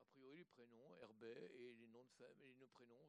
A 0.00 0.04
priori, 0.04 0.36
les 0.36 0.44
prénoms, 0.44 0.96
Herbet 1.00 1.50
et 1.54 1.74
les 1.74 1.88
noms 1.88 2.04
de 2.04 2.10
femmes, 2.12 2.40
et 2.42 2.46
les 2.46 2.54
noms 2.54 2.68
prénoms, 2.68 3.08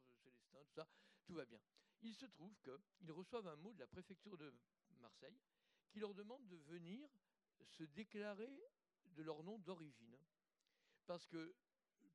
Célestin, 0.49 0.87
tout 1.25 1.33
va 1.35 1.45
bien. 1.45 1.59
Il 2.01 2.15
se 2.15 2.25
trouve 2.25 2.55
qu'ils 2.61 3.11
reçoivent 3.11 3.47
un 3.47 3.55
mot 3.57 3.73
de 3.73 3.79
la 3.79 3.87
préfecture 3.87 4.37
de 4.37 4.53
Marseille 4.99 5.39
qui 5.89 5.99
leur 5.99 6.13
demande 6.13 6.47
de 6.47 6.55
venir 6.55 7.09
se 7.65 7.83
déclarer 7.83 8.63
de 9.05 9.23
leur 9.23 9.43
nom 9.43 9.57
d'origine. 9.59 10.17
Parce 11.05 11.25
que, 11.27 11.55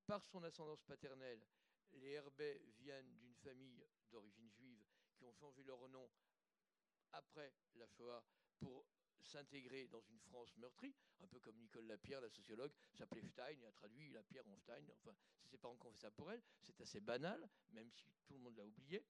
par 0.06 0.24
son 0.26 0.42
ascendance 0.42 0.82
paternelle, 0.84 1.44
les 1.92 2.10
Herbet 2.12 2.60
viennent 2.78 3.14
d'une 3.16 3.34
famille 3.36 3.84
d'origine 4.10 4.50
juive 4.50 4.84
qui 5.16 5.24
ont 5.24 5.32
changé 5.32 5.62
leur 5.64 5.88
nom 5.88 6.10
après 7.12 7.52
la 7.74 7.86
Shoah 7.86 8.24
pour 8.58 8.86
s'intégrer 9.24 9.86
dans 9.88 10.00
une 10.00 10.18
France 10.20 10.56
meurtrie, 10.56 10.94
un 11.20 11.26
peu 11.26 11.40
comme 11.40 11.56
Nicole 11.56 11.86
Lapierre, 11.86 12.20
la 12.20 12.30
sociologue, 12.30 12.72
s'appelait 12.92 13.22
Stein 13.22 13.48
et 13.60 13.66
a 13.66 13.72
traduit 13.72 14.10
la 14.10 14.22
pierre 14.22 14.46
en 14.48 14.56
Stein. 14.56 14.82
Enfin, 14.92 15.14
ses 15.46 15.58
parents 15.58 15.76
ont 15.80 15.90
fait 15.90 16.00
ça 16.00 16.10
pour 16.10 16.30
elle. 16.30 16.42
C'est 16.60 16.80
assez 16.80 17.00
banal, 17.00 17.48
même 17.72 17.90
si 17.90 18.12
tout 18.26 18.34
le 18.34 18.40
monde 18.40 18.56
l'a 18.56 18.66
oublié. 18.66 19.04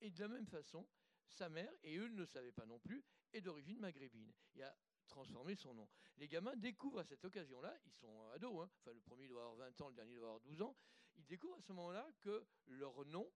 Et 0.00 0.10
de 0.10 0.20
la 0.20 0.28
même 0.28 0.46
façon, 0.46 0.86
sa 1.28 1.48
mère, 1.48 1.72
et 1.82 1.96
eux 1.96 2.08
ne 2.08 2.16
le 2.16 2.26
savaient 2.26 2.52
pas 2.52 2.66
non 2.66 2.78
plus, 2.78 3.04
est 3.32 3.40
d'origine 3.40 3.78
maghrébine. 3.78 4.32
Il 4.54 4.62
a 4.62 4.74
transformé 5.06 5.54
son 5.56 5.74
nom. 5.74 5.88
Les 6.16 6.28
gamins 6.28 6.56
découvrent 6.56 7.00
à 7.00 7.04
cette 7.04 7.24
occasion-là, 7.24 7.76
ils 7.84 7.92
sont 7.92 8.26
ados, 8.28 8.62
hein, 8.62 8.70
enfin 8.78 8.92
le 8.92 9.00
premier 9.00 9.26
doit 9.28 9.42
avoir 9.42 9.56
20 9.56 9.80
ans, 9.80 9.88
le 9.88 9.94
dernier 9.94 10.14
doit 10.14 10.28
avoir 10.28 10.40
12 10.40 10.62
ans, 10.62 10.76
ils 11.16 11.26
découvrent 11.26 11.56
à 11.56 11.62
ce 11.62 11.72
moment-là 11.72 12.08
que 12.20 12.46
leur 12.66 13.04
nom, 13.06 13.30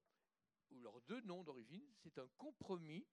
ou 0.71 0.81
leurs 0.81 1.01
deux 1.03 1.21
noms 1.23 1.43
d'origine, 1.43 1.85
c'est 1.97 2.19
un 2.19 2.29
compromis 2.39 3.07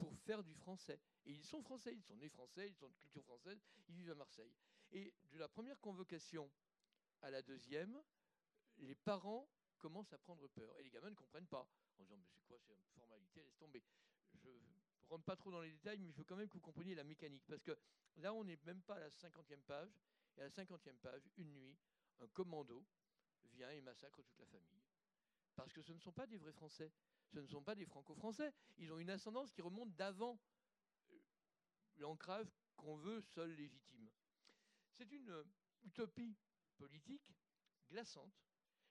pour 0.00 0.16
faire 0.20 0.42
du 0.42 0.54
français. 0.54 0.98
Et 1.26 1.32
ils 1.32 1.44
sont 1.44 1.62
français, 1.62 1.94
ils 1.94 2.02
sont 2.02 2.16
nés 2.16 2.30
français, 2.30 2.68
ils 2.68 2.74
sont 2.74 2.88
de 2.88 2.94
culture 2.94 3.22
française, 3.22 3.60
ils 3.88 3.94
vivent 3.94 4.10
à 4.10 4.14
Marseille. 4.14 4.52
Et 4.92 5.14
de 5.30 5.38
la 5.38 5.48
première 5.48 5.78
convocation 5.80 6.50
à 7.20 7.30
la 7.30 7.42
deuxième, 7.42 8.02
les 8.78 8.94
parents 8.94 9.46
commencent 9.78 10.12
à 10.12 10.18
prendre 10.18 10.48
peur. 10.48 10.76
Et 10.78 10.82
les 10.82 10.90
gamins 10.90 11.10
ne 11.10 11.14
comprennent 11.14 11.46
pas. 11.46 11.68
En 11.98 12.02
disant, 12.02 12.16
mais 12.16 12.26
c'est 12.26 12.40
quoi, 12.40 12.58
c'est 12.58 12.72
une 12.72 12.88
formalité, 12.94 13.42
laisse 13.42 13.58
tomber. 13.58 13.84
Je 14.42 14.48
ne 14.48 15.08
rentre 15.08 15.24
pas 15.24 15.36
trop 15.36 15.50
dans 15.50 15.60
les 15.60 15.70
détails, 15.70 15.98
mais 15.98 16.10
je 16.10 16.16
veux 16.16 16.24
quand 16.24 16.36
même 16.36 16.48
que 16.48 16.54
vous 16.54 16.60
compreniez 16.60 16.94
la 16.94 17.04
mécanique. 17.04 17.44
Parce 17.46 17.62
que 17.62 17.76
là, 18.16 18.32
on 18.32 18.44
n'est 18.44 18.58
même 18.64 18.82
pas 18.82 18.94
à 18.94 19.00
la 19.00 19.10
cinquantième 19.10 19.62
page. 19.62 19.90
Et 20.36 20.40
à 20.40 20.44
la 20.44 20.50
cinquantième 20.50 20.98
page, 20.98 21.28
une 21.36 21.52
nuit, 21.52 21.76
un 22.20 22.28
commando 22.28 22.86
vient 23.52 23.70
et 23.70 23.80
massacre 23.82 24.22
toute 24.22 24.38
la 24.38 24.46
famille. 24.46 24.82
Parce 25.54 25.72
que 25.72 25.82
ce 25.82 25.92
ne 25.92 25.98
sont 25.98 26.12
pas 26.12 26.26
des 26.26 26.38
vrais 26.38 26.52
Français. 26.52 26.90
Ce 27.32 27.38
ne 27.38 27.46
sont 27.46 27.62
pas 27.62 27.74
des 27.74 27.86
franco-français. 27.86 28.52
Ils 28.78 28.92
ont 28.92 28.98
une 28.98 29.10
ascendance 29.10 29.52
qui 29.52 29.62
remonte 29.62 29.94
d'avant 29.94 30.38
l'ancrage 31.96 32.50
qu'on 32.76 32.96
veut 32.96 33.20
seul 33.20 33.54
légitime. 33.54 34.10
C'est 34.92 35.10
une 35.12 35.30
euh, 35.30 35.44
utopie 35.82 36.36
politique 36.76 37.34
glaçante, 37.88 38.32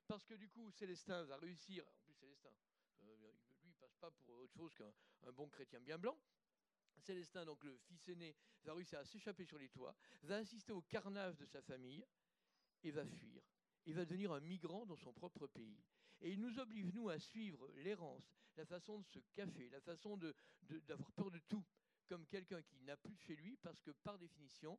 parce 0.07 0.25
que 0.25 0.35
du 0.35 0.47
coup, 0.47 0.69
Célestin 0.71 1.23
va 1.23 1.37
réussir, 1.37 1.87
en 1.87 1.97
plus 2.03 2.13
Célestin, 2.13 2.49
euh, 3.03 3.31
lui, 3.63 3.69
il 3.69 3.75
passe 3.75 3.95
pas 3.95 4.11
pour 4.11 4.37
autre 4.37 4.53
chose 4.53 4.75
qu'un 4.75 5.31
bon 5.31 5.49
chrétien 5.49 5.79
bien 5.79 5.97
blanc. 5.97 6.17
Célestin, 6.99 7.45
donc 7.45 7.63
le 7.63 7.77
fils 7.77 8.09
aîné, 8.09 8.35
va 8.63 8.73
réussir 8.73 8.99
à 8.99 9.05
s'échapper 9.05 9.45
sur 9.45 9.57
les 9.57 9.69
toits, 9.69 9.95
va 10.23 10.37
assister 10.37 10.73
au 10.73 10.81
carnage 10.81 11.37
de 11.37 11.45
sa 11.45 11.61
famille 11.61 12.05
et 12.83 12.91
va 12.91 13.05
fuir. 13.05 13.41
Il 13.85 13.95
va 13.95 14.05
devenir 14.05 14.33
un 14.33 14.41
migrant 14.41 14.85
dans 14.85 14.97
son 14.97 15.13
propre 15.13 15.47
pays. 15.47 15.81
Et 16.21 16.31
il 16.31 16.39
nous 16.41 16.59
oblige, 16.59 16.91
nous, 16.93 17.09
à 17.09 17.19
suivre 17.19 17.71
l'errance, 17.75 18.35
la 18.55 18.65
façon 18.65 18.99
de 18.99 19.05
se 19.05 19.19
cacher, 19.33 19.69
la 19.69 19.81
façon 19.81 20.17
d'avoir 20.17 21.11
peur 21.13 21.31
de 21.31 21.39
tout, 21.39 21.63
comme 22.07 22.25
quelqu'un 22.27 22.61
qui 22.61 22.81
n'a 22.81 22.97
plus 22.97 23.15
de 23.15 23.21
chez 23.21 23.35
lui, 23.35 23.55
parce 23.57 23.81
que 23.81 23.91
par 23.91 24.17
définition, 24.17 24.77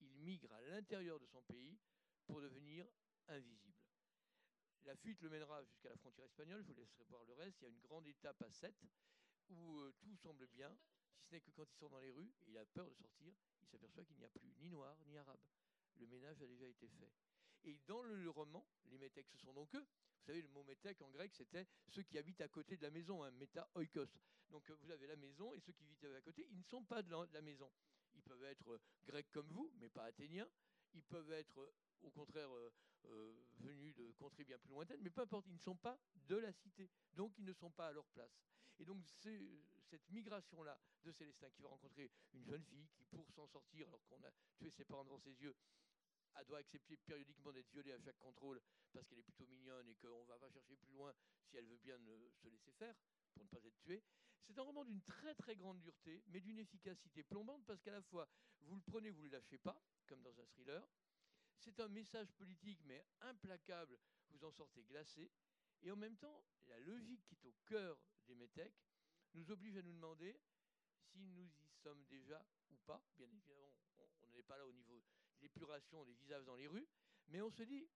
il 0.00 0.12
migre 0.18 0.52
à 0.52 0.60
l'intérieur 0.62 1.18
de 1.18 1.26
son 1.26 1.42
pays 1.42 1.78
pour 2.26 2.40
devenir 2.40 2.86
invisible. 3.28 3.78
La 4.84 4.96
fuite 4.96 5.22
le 5.22 5.30
mènera 5.30 5.64
jusqu'à 5.64 5.88
la 5.88 5.96
frontière 5.96 6.26
espagnole, 6.26 6.62
je 6.62 6.72
vous 6.72 6.74
laisserai 6.74 7.04
voir 7.04 7.24
le 7.24 7.32
reste. 7.32 7.58
Il 7.60 7.64
y 7.64 7.66
a 7.66 7.70
une 7.70 7.80
grande 7.80 8.06
étape 8.06 8.42
à 8.42 8.50
7 8.50 8.74
où 9.48 9.80
euh, 9.80 9.94
tout 10.02 10.14
semble 10.16 10.46
bien, 10.48 10.76
si 11.14 11.24
ce 11.24 11.34
n'est 11.34 11.40
que 11.40 11.50
quand 11.50 11.64
il 11.64 11.76
sort 11.76 11.88
dans 11.88 12.00
les 12.00 12.10
rues, 12.10 12.34
il 12.46 12.58
a 12.58 12.66
peur 12.66 12.88
de 12.90 12.94
sortir, 12.94 13.32
il 13.62 13.68
s'aperçoit 13.68 14.04
qu'il 14.04 14.16
n'y 14.16 14.24
a 14.24 14.28
plus 14.28 14.52
ni 14.58 14.68
noir 14.68 14.98
ni 15.06 15.16
arabe. 15.16 15.40
Le 15.96 16.06
ménage 16.06 16.42
a 16.42 16.46
déjà 16.46 16.66
été 16.66 16.88
fait. 16.88 17.12
Et 17.64 17.78
dans 17.86 18.02
le 18.02 18.30
roman, 18.30 18.66
les 18.90 18.98
métèques, 18.98 19.28
ce 19.28 19.38
sont 19.38 19.52
donc 19.52 19.74
eux. 19.74 19.86
Vous 20.18 20.26
savez, 20.26 20.42
le 20.42 20.48
mot 20.48 20.62
métèque 20.64 21.00
en 21.02 21.10
grec, 21.10 21.32
c'était 21.34 21.66
ceux 21.88 22.02
qui 22.02 22.18
habitent 22.18 22.40
à 22.40 22.48
côté 22.48 22.76
de 22.76 22.82
la 22.82 22.90
maison, 22.90 23.22
un 23.22 23.28
hein, 23.28 23.30
méta 23.32 23.68
oikos. 23.74 24.08
Donc 24.50 24.68
euh, 24.70 24.76
vous 24.80 24.90
avez 24.90 25.06
la 25.06 25.16
maison 25.16 25.52
et 25.54 25.60
ceux 25.60 25.72
qui 25.72 25.84
vivent 25.84 26.14
à 26.14 26.20
côté, 26.20 26.46
ils 26.50 26.58
ne 26.58 26.64
sont 26.64 26.84
pas 26.84 27.02
de 27.02 27.10
la, 27.32 27.42
maison. 27.42 27.70
Ils 28.14 28.22
peuvent 28.22 28.44
être 28.44 28.70
euh, 28.70 28.80
grecs 29.04 29.30
comme 29.32 29.48
vous, 29.48 29.72
mais 29.78 29.88
pas 29.88 30.04
athéniens. 30.04 30.48
Ils 30.94 31.02
peuvent 31.04 31.32
être 31.32 31.74
au 32.02 32.10
contraire 32.10 32.48
venus 33.58 33.94
de 33.96 34.12
contrées 34.12 34.44
bien 34.44 34.58
plus 34.58 34.70
lointaines, 34.70 35.00
mais 35.02 35.10
peu 35.10 35.22
importe, 35.22 35.46
ils 35.48 35.54
ne 35.54 35.58
sont 35.58 35.76
pas 35.76 35.98
de 36.28 36.36
la 36.36 36.52
cité, 36.52 36.88
donc 37.14 37.36
ils 37.38 37.44
ne 37.44 37.52
sont 37.52 37.70
pas 37.70 37.88
à 37.88 37.92
leur 37.92 38.06
place. 38.08 38.40
Et 38.78 38.84
donc 38.84 39.04
cette 39.06 40.08
migration-là 40.10 40.78
de 41.02 41.12
Célestin 41.12 41.50
qui 41.50 41.62
va 41.62 41.68
rencontrer 41.68 42.10
une 42.32 42.44
jeune 42.44 42.64
fille 42.64 42.88
qui, 42.94 43.04
pour 43.04 43.30
s'en 43.32 43.46
sortir, 43.46 43.88
alors 43.88 44.04
qu'on 44.06 44.22
a 44.22 44.30
tué 44.56 44.70
ses 44.70 44.84
parents 44.84 45.04
devant 45.04 45.18
ses 45.18 45.34
yeux, 45.40 45.54
elle 46.36 46.46
doit 46.46 46.58
accepter 46.58 46.96
périodiquement 46.96 47.52
d'être 47.52 47.70
violée 47.70 47.92
à 47.92 47.98
chaque 47.98 48.18
contrôle 48.18 48.60
parce 48.92 49.06
qu'elle 49.06 49.18
est 49.18 49.22
plutôt 49.22 49.46
mignonne 49.46 49.88
et 49.88 49.94
qu'on 49.96 50.22
ne 50.22 50.28
va 50.28 50.38
pas 50.38 50.50
chercher 50.50 50.76
plus 50.76 50.92
loin 50.92 51.12
si 51.44 51.56
elle 51.56 51.66
veut 51.66 51.78
bien 51.78 51.98
se 51.98 52.48
laisser 52.48 52.72
faire 52.72 52.94
pour 53.34 53.44
ne 53.44 53.48
pas 53.48 53.58
être 53.58 53.78
tuée. 53.78 54.02
C'est 54.42 54.58
un 54.58 54.62
roman 54.62 54.84
d'une 54.84 55.02
très 55.02 55.34
très 55.34 55.56
grande 55.56 55.80
dureté, 55.80 56.22
mais 56.28 56.40
d'une 56.40 56.58
efficacité 56.58 57.22
plombante 57.22 57.64
parce 57.64 57.80
qu'à 57.80 57.92
la 57.92 58.02
fois 58.02 58.28
vous 58.66 58.76
le 58.76 58.82
prenez, 58.82 59.10
vous 59.10 59.22
ne 59.22 59.26
le 59.28 59.32
lâchez 59.32 59.58
pas, 59.58 59.78
comme 60.06 60.22
dans 60.22 60.40
un 60.40 60.46
thriller. 60.46 60.86
C'est 61.58 61.80
un 61.80 61.88
message 61.88 62.32
politique, 62.32 62.80
mais 62.84 63.04
implacable, 63.20 63.98
vous 64.30 64.44
en 64.44 64.50
sortez 64.50 64.82
glacé. 64.84 65.30
Et 65.82 65.90
en 65.90 65.96
même 65.96 66.16
temps, 66.16 66.44
la 66.66 66.78
logique 66.80 67.24
qui 67.24 67.34
est 67.34 67.44
au 67.44 67.54
cœur 67.66 67.98
des 68.26 68.34
métèques 68.34 68.82
nous 69.34 69.50
oblige 69.50 69.76
à 69.76 69.82
nous 69.82 69.92
demander 69.92 70.38
si 70.96 71.26
nous 71.28 71.46
y 71.46 71.68
sommes 71.82 72.04
déjà 72.06 72.44
ou 72.70 72.76
pas. 72.86 73.02
Bien 73.16 73.26
évidemment, 73.26 73.72
on 74.22 74.32
n'est 74.32 74.42
pas 74.42 74.56
là 74.56 74.66
au 74.66 74.72
niveau 74.72 75.02
l'épuration 75.44 76.04
des 76.04 76.14
visages 76.14 76.44
dans 76.44 76.56
les 76.56 76.66
rues, 76.66 76.88
mais 77.28 77.40
on 77.40 77.50
se 77.50 77.62
dit 77.62 77.86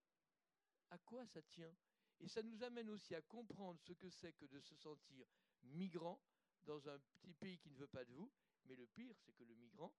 à 0.91 0.99
quoi 0.99 1.27
ça 1.27 1.43
tient? 1.43 1.75
Et 2.21 2.29
ça 2.29 2.43
nous 2.43 2.63
amène 2.63 2.91
aussi 2.91 3.15
à 3.15 3.23
comprendre 3.23 3.81
ce 3.81 3.93
que 3.93 4.11
c'est 4.11 4.33
que 4.33 4.47
de 4.47 4.61
se 4.61 4.75
sentir 4.75 5.27
migrant 5.63 6.21
dans 6.65 6.89
un 6.89 6.99
petit 6.99 7.35
pays 7.35 7.59
qui 7.59 7.71
ne 7.71 7.77
veut 7.77 7.87
pas 7.87 8.05
de 8.05 8.13
vous. 8.13 8.31
Mais 8.65 8.77
le 8.77 8.87
pire, 8.87 9.17
c'est 9.19 9.33
que 9.33 9.45
le 9.45 9.55
migrant, 9.55 9.95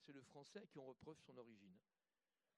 c'est 0.00 0.12
le 0.12 0.22
français 0.22 0.60
à 0.60 0.66
qui 0.66 0.78
on 0.78 0.86
reproche 0.86 1.20
son 1.22 1.36
origine. 1.36 1.78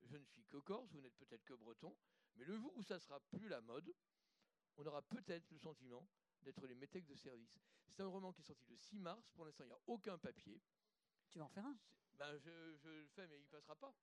Je 0.02 0.16
ne 0.16 0.24
suis 0.24 0.44
que 0.44 0.56
corse, 0.56 0.90
vous 0.92 1.00
n'êtes 1.00 1.16
peut-être 1.16 1.44
que 1.44 1.54
breton, 1.54 1.96
mais 2.36 2.44
le 2.44 2.56
jour 2.56 2.74
où 2.76 2.82
ça 2.82 2.98
sera 2.98 3.20
plus 3.20 3.48
la 3.48 3.60
mode, 3.60 3.94
on 4.76 4.86
aura 4.86 5.02
peut-être 5.02 5.50
le 5.50 5.58
sentiment 5.58 6.06
d'être 6.42 6.66
les 6.66 6.74
métèques 6.74 7.06
de 7.06 7.14
service. 7.14 7.58
C'est 7.86 8.00
un 8.00 8.08
roman 8.08 8.32
qui 8.32 8.40
est 8.40 8.44
sorti 8.44 8.66
le 8.68 8.76
6 8.76 8.98
mars. 8.98 9.30
Pour 9.34 9.44
l'instant, 9.44 9.64
il 9.64 9.68
n'y 9.68 9.72
a 9.72 9.80
aucun 9.86 10.18
papier. 10.18 10.60
Tu 11.30 11.38
vas 11.38 11.44
en 11.44 11.48
faire 11.48 11.66
un? 11.66 11.78
Ben, 12.14 12.36
je, 12.38 12.76
je, 12.76 12.88
le 12.88 13.06
fais, 13.06 13.26
mais 13.28 13.38
il 13.38 13.42
ne 13.42 13.48
passera 13.48 13.76
pas. 13.76 13.94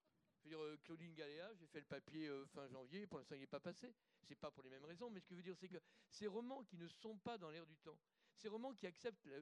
Je 0.42 0.50
veux 0.50 0.56
dire, 0.56 0.64
euh, 0.64 0.78
Claudine 0.84 1.14
Galéa, 1.14 1.54
j'ai 1.54 1.68
fait 1.68 1.80
le 1.80 1.86
papier 1.86 2.28
euh, 2.28 2.46
fin 2.48 2.68
janvier. 2.68 3.06
Pour 3.06 3.20
l'instant, 3.20 3.36
il 3.36 3.42
n'est 3.42 3.48
pas 3.48 3.60
passé. 3.60 3.94
C'est 4.24 4.36
pas 4.36 4.50
pour 4.50 4.64
les 4.64 4.72
mêmes 4.72 4.86
raisons, 4.86 5.10
mais 5.12 5.20
ce 5.20 5.28
que 5.28 5.36
je 5.36 5.38
veux 5.38 5.44
dire, 5.44 5.56
c'est 5.56 5.68
que 5.68 5.80
ces 6.10 6.26
romans 6.26 6.64
qui 6.64 6.78
ne 6.78 6.88
sont 6.88 7.18
pas 7.20 7.38
dans 7.38 7.52
l'air 7.52 7.66
du 7.68 7.78
temps, 7.78 8.00
ces 8.36 8.48
romans 8.48 8.74
qui 8.74 8.88
acceptent 8.88 9.26
la, 9.26 9.38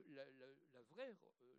vraie, 0.83 1.15
euh, 1.41 1.55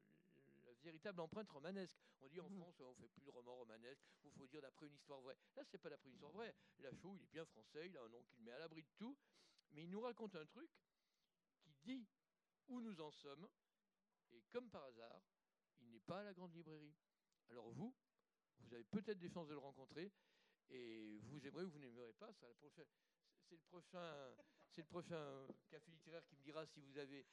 la 0.66 0.74
véritable 0.83 1.20
empreinte 1.20 1.48
romanesque. 1.48 1.96
On 2.20 2.29
dit 2.29 2.40
en 2.40 2.50
mhm. 2.50 2.59
France, 2.59 2.81
on 2.81 2.94
fait 2.94 3.09
plus 3.09 3.22
de 3.22 3.31
romans 3.31 3.57
romanesques, 3.57 4.05
il 4.24 4.31
faut 4.33 4.46
dire 4.46 4.61
d'après 4.61 4.87
une 4.87 4.94
histoire 4.94 5.20
vraie. 5.20 5.38
Là, 5.57 5.64
c'est 5.64 5.79
pas 5.79 5.88
d'après 5.88 6.09
une 6.09 6.14
histoire 6.14 6.33
vraie. 6.33 6.55
Lachaud, 6.81 7.14
il 7.16 7.22
est 7.22 7.33
bien 7.33 7.46
français, 7.46 7.88
il 7.88 7.96
a 7.96 8.03
un 8.03 8.09
nom 8.09 8.22
qu'il 8.24 8.42
met 8.42 8.53
à 8.53 8.59
l'abri 8.59 8.83
de 8.83 8.90
tout, 8.98 9.16
mais 9.70 9.85
il 9.85 9.90
nous 9.90 10.00
raconte 10.00 10.37
un 10.37 10.44
truc 10.44 10.70
qui 11.62 11.72
dit 11.83 12.07
où 12.68 12.81
nous 12.81 13.00
en 13.00 13.11
sommes, 13.11 13.48
et 14.33 14.42
comme 14.50 14.68
par 14.68 14.85
hasard, 14.85 15.22
il 15.81 15.90
n'est 15.90 16.00
pas 16.00 16.20
à 16.20 16.24
la 16.24 16.35
grande 16.35 16.55
librairie. 16.55 16.94
Alors 17.48 17.70
vous, 17.70 17.94
vous 18.62 18.74
avez 18.74 18.84
peut-être 18.84 19.18
des 19.18 19.28
chances 19.28 19.48
de 19.48 19.54
le 19.54 19.58
rencontrer, 19.58 20.10
et 20.70 21.18
vous 21.24 21.46
aimerez 21.46 21.64
ou 21.64 21.70
vous 21.70 21.78
n'aimerez 21.78 22.12
pas, 22.14 22.32
c'est 22.32 22.86
le 23.50 23.58
prochain, 23.68 24.34
c'est 24.70 24.82
le 24.82 24.86
prochain 24.86 25.46
café 25.68 25.90
littéraire 25.90 26.24
qui 26.26 26.36
me 26.36 26.42
dira 26.42 26.64
si 26.66 26.80
vous 26.80 26.96
avez 26.98 27.26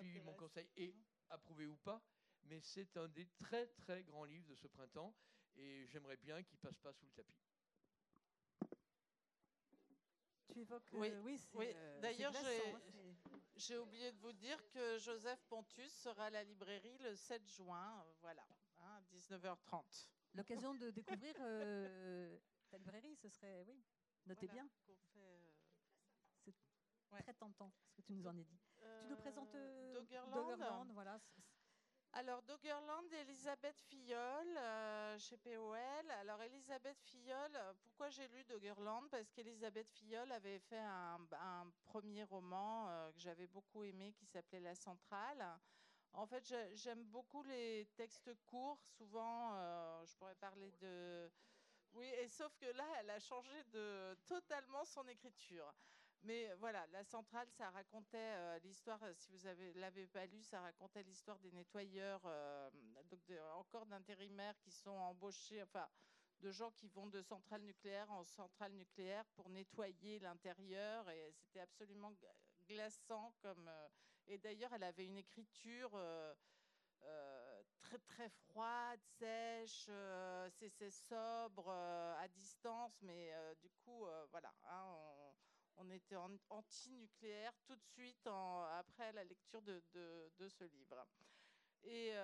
suivi 0.00 0.20
mon 0.20 0.34
conseil 0.34 0.68
et 0.76 0.94
approuvé 1.30 1.66
ou 1.66 1.76
pas. 1.76 2.02
Mais 2.44 2.60
c'est 2.60 2.96
un 2.96 3.08
des 3.08 3.26
très 3.38 3.66
très 3.68 4.02
grands 4.02 4.24
livres 4.24 4.46
de 4.46 4.54
ce 4.54 4.66
printemps. 4.66 5.14
et 5.56 5.86
j'aimerais 5.86 6.16
bien 6.16 6.42
qu'il 6.42 6.58
passe 6.58 6.76
pas 6.78 6.92
sous 6.92 7.06
le 7.06 7.12
tapis. 7.12 7.38
Tu 10.52 10.60
évoques. 10.60 10.90
Oui, 10.92 11.12
oui, 11.54 11.74
D'ailleurs, 12.00 12.34
j'ai 13.56 13.78
oublié 13.78 14.12
de 14.12 14.18
vous 14.18 14.32
dire 14.32 14.58
que 14.68 14.98
Joseph 14.98 15.42
Pontus 15.48 15.92
sera 15.92 16.26
à 16.26 16.30
la 16.30 16.44
librairie 16.44 16.98
le 16.98 17.14
7 17.14 17.48
juin, 17.48 18.04
voilà, 18.20 18.46
hein, 18.80 19.00
19h30. 19.12 20.08
L'occasion 20.34 20.74
de 20.74 20.90
découvrir 20.90 21.34
euh, 21.40 22.36
ta 22.70 22.78
librairie, 22.78 23.16
ce 23.16 23.28
serait, 23.28 23.62
oui, 23.68 23.80
notez 24.26 24.48
bien. 24.48 24.68
Euh, 25.16 25.50
C'est 26.44 27.22
très 27.22 27.34
tentant 27.34 27.72
ce 27.86 27.94
que 27.94 28.02
tu 28.02 28.12
nous 28.12 28.26
en 28.26 28.36
as 28.36 28.42
dit. 28.42 28.58
tu 29.02 29.08
nous 29.08 29.16
présentes 29.16 29.54
euh, 29.54 29.94
Doggerland, 29.94 30.92
voilà. 30.92 31.20
Alors, 32.16 32.42
Doggerland, 32.42 33.12
Elisabeth 33.12 33.80
Fillol, 33.80 34.58
chez 35.18 35.36
POL. 35.36 36.10
Alors, 36.20 36.40
Elisabeth 36.42 37.00
Fillol, 37.00 37.50
pourquoi 37.82 38.08
j'ai 38.08 38.28
lu 38.28 38.44
Doggerland? 38.44 39.08
Parce 39.10 39.30
qu'Elisabeth 39.32 39.88
Fillol 39.90 40.30
avait 40.30 40.60
fait 40.60 40.78
un, 40.78 41.18
un 41.32 41.70
premier 41.84 42.22
roman 42.24 43.10
que 43.12 43.20
j'avais 43.20 43.48
beaucoup 43.48 43.82
aimé 43.82 44.12
qui 44.12 44.26
s'appelait 44.26 44.60
La 44.60 44.74
Centrale. 44.76 45.44
En 46.14 46.26
fait, 46.26 46.54
j'aime 46.74 47.04
beaucoup 47.06 47.42
les 47.42 47.88
textes 47.96 48.32
courts. 48.46 48.80
Souvent, 48.96 49.52
euh, 49.54 50.06
je 50.06 50.16
pourrais 50.16 50.36
parler 50.36 50.70
de. 50.80 51.30
Oui, 51.92 52.06
et 52.06 52.28
sauf 52.28 52.54
que 52.56 52.66
là, 52.66 52.84
elle 53.00 53.10
a 53.10 53.18
changé 53.18 53.64
de 53.64 54.16
totalement 54.26 54.84
son 54.84 55.06
écriture. 55.08 55.74
Mais 56.22 56.54
voilà, 56.54 56.86
la 56.92 57.04
centrale, 57.04 57.48
ça 57.50 57.68
racontait 57.70 58.16
euh, 58.16 58.58
l'histoire. 58.60 59.00
Si 59.14 59.30
vous 59.32 59.46
avez 59.46 59.72
l'avez 59.74 60.06
pas 60.06 60.24
lu, 60.26 60.42
ça 60.42 60.60
racontait 60.60 61.02
l'histoire 61.02 61.38
des 61.40 61.50
nettoyeurs, 61.50 62.22
euh, 62.24 62.70
donc 63.10 63.32
encore 63.56 63.86
d'intérimaires 63.86 64.58
qui 64.60 64.70
sont 64.70 64.90
embauchés, 64.90 65.62
enfin, 65.62 65.88
de 66.40 66.50
gens 66.50 66.70
qui 66.70 66.88
vont 66.88 67.08
de 67.08 67.22
centrale 67.22 67.62
nucléaire 67.62 68.10
en 68.12 68.24
centrale 68.24 68.72
nucléaire 68.72 69.24
pour 69.34 69.50
nettoyer 69.50 70.20
l'intérieur. 70.20 71.10
Et 71.10 71.32
c'était 71.32 71.60
absolument 71.60 72.12
glaçant 72.68 73.34
comme 73.42 73.68
et 74.26 74.38
d'ailleurs, 74.38 74.72
elle 74.72 74.82
avait 74.84 75.06
une 75.06 75.16
écriture 75.16 75.90
euh, 75.94 76.34
euh, 77.02 77.62
très 77.80 77.98
très 77.98 78.28
froide, 78.30 79.00
sèche, 79.18 79.86
euh, 79.90 80.48
c'est 80.50 80.90
sobre, 80.90 81.70
à 81.70 82.26
distance, 82.28 82.96
mais 83.02 83.32
du 83.60 83.68
coup, 83.84 84.06
voilà, 84.30 84.52
hein, 84.70 84.84
on, 85.76 85.90
était 85.90 86.16
anti-nucléaire 86.48 87.52
tout 87.66 87.76
de 87.76 87.84
suite 87.84 88.26
après 88.26 89.12
la 89.12 89.24
lecture 89.24 89.60
de, 89.62 89.82
ce 90.48 90.64
livre. 90.64 91.06
Et, 91.82 92.14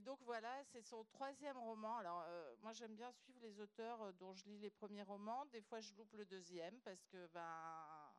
donc 0.00 0.20
voilà, 0.22 0.62
c'est 0.64 0.82
son 0.82 1.04
troisième 1.04 1.58
roman. 1.58 1.96
Alors 1.96 2.24
moi 2.62 2.72
j'aime 2.72 2.94
bien 2.94 3.10
suivre 3.10 3.40
les 3.40 3.58
auteurs 3.58 4.12
dont 4.14 4.32
je 4.34 4.44
lis 4.44 4.58
les 4.58 4.70
premiers 4.70 5.02
romans. 5.02 5.44
Des 5.46 5.62
fois 5.62 5.80
je 5.80 5.92
loupe 5.94 6.12
le 6.12 6.24
deuxième 6.24 6.80
parce 6.82 7.04
que 7.06 7.26
ben 7.28 8.10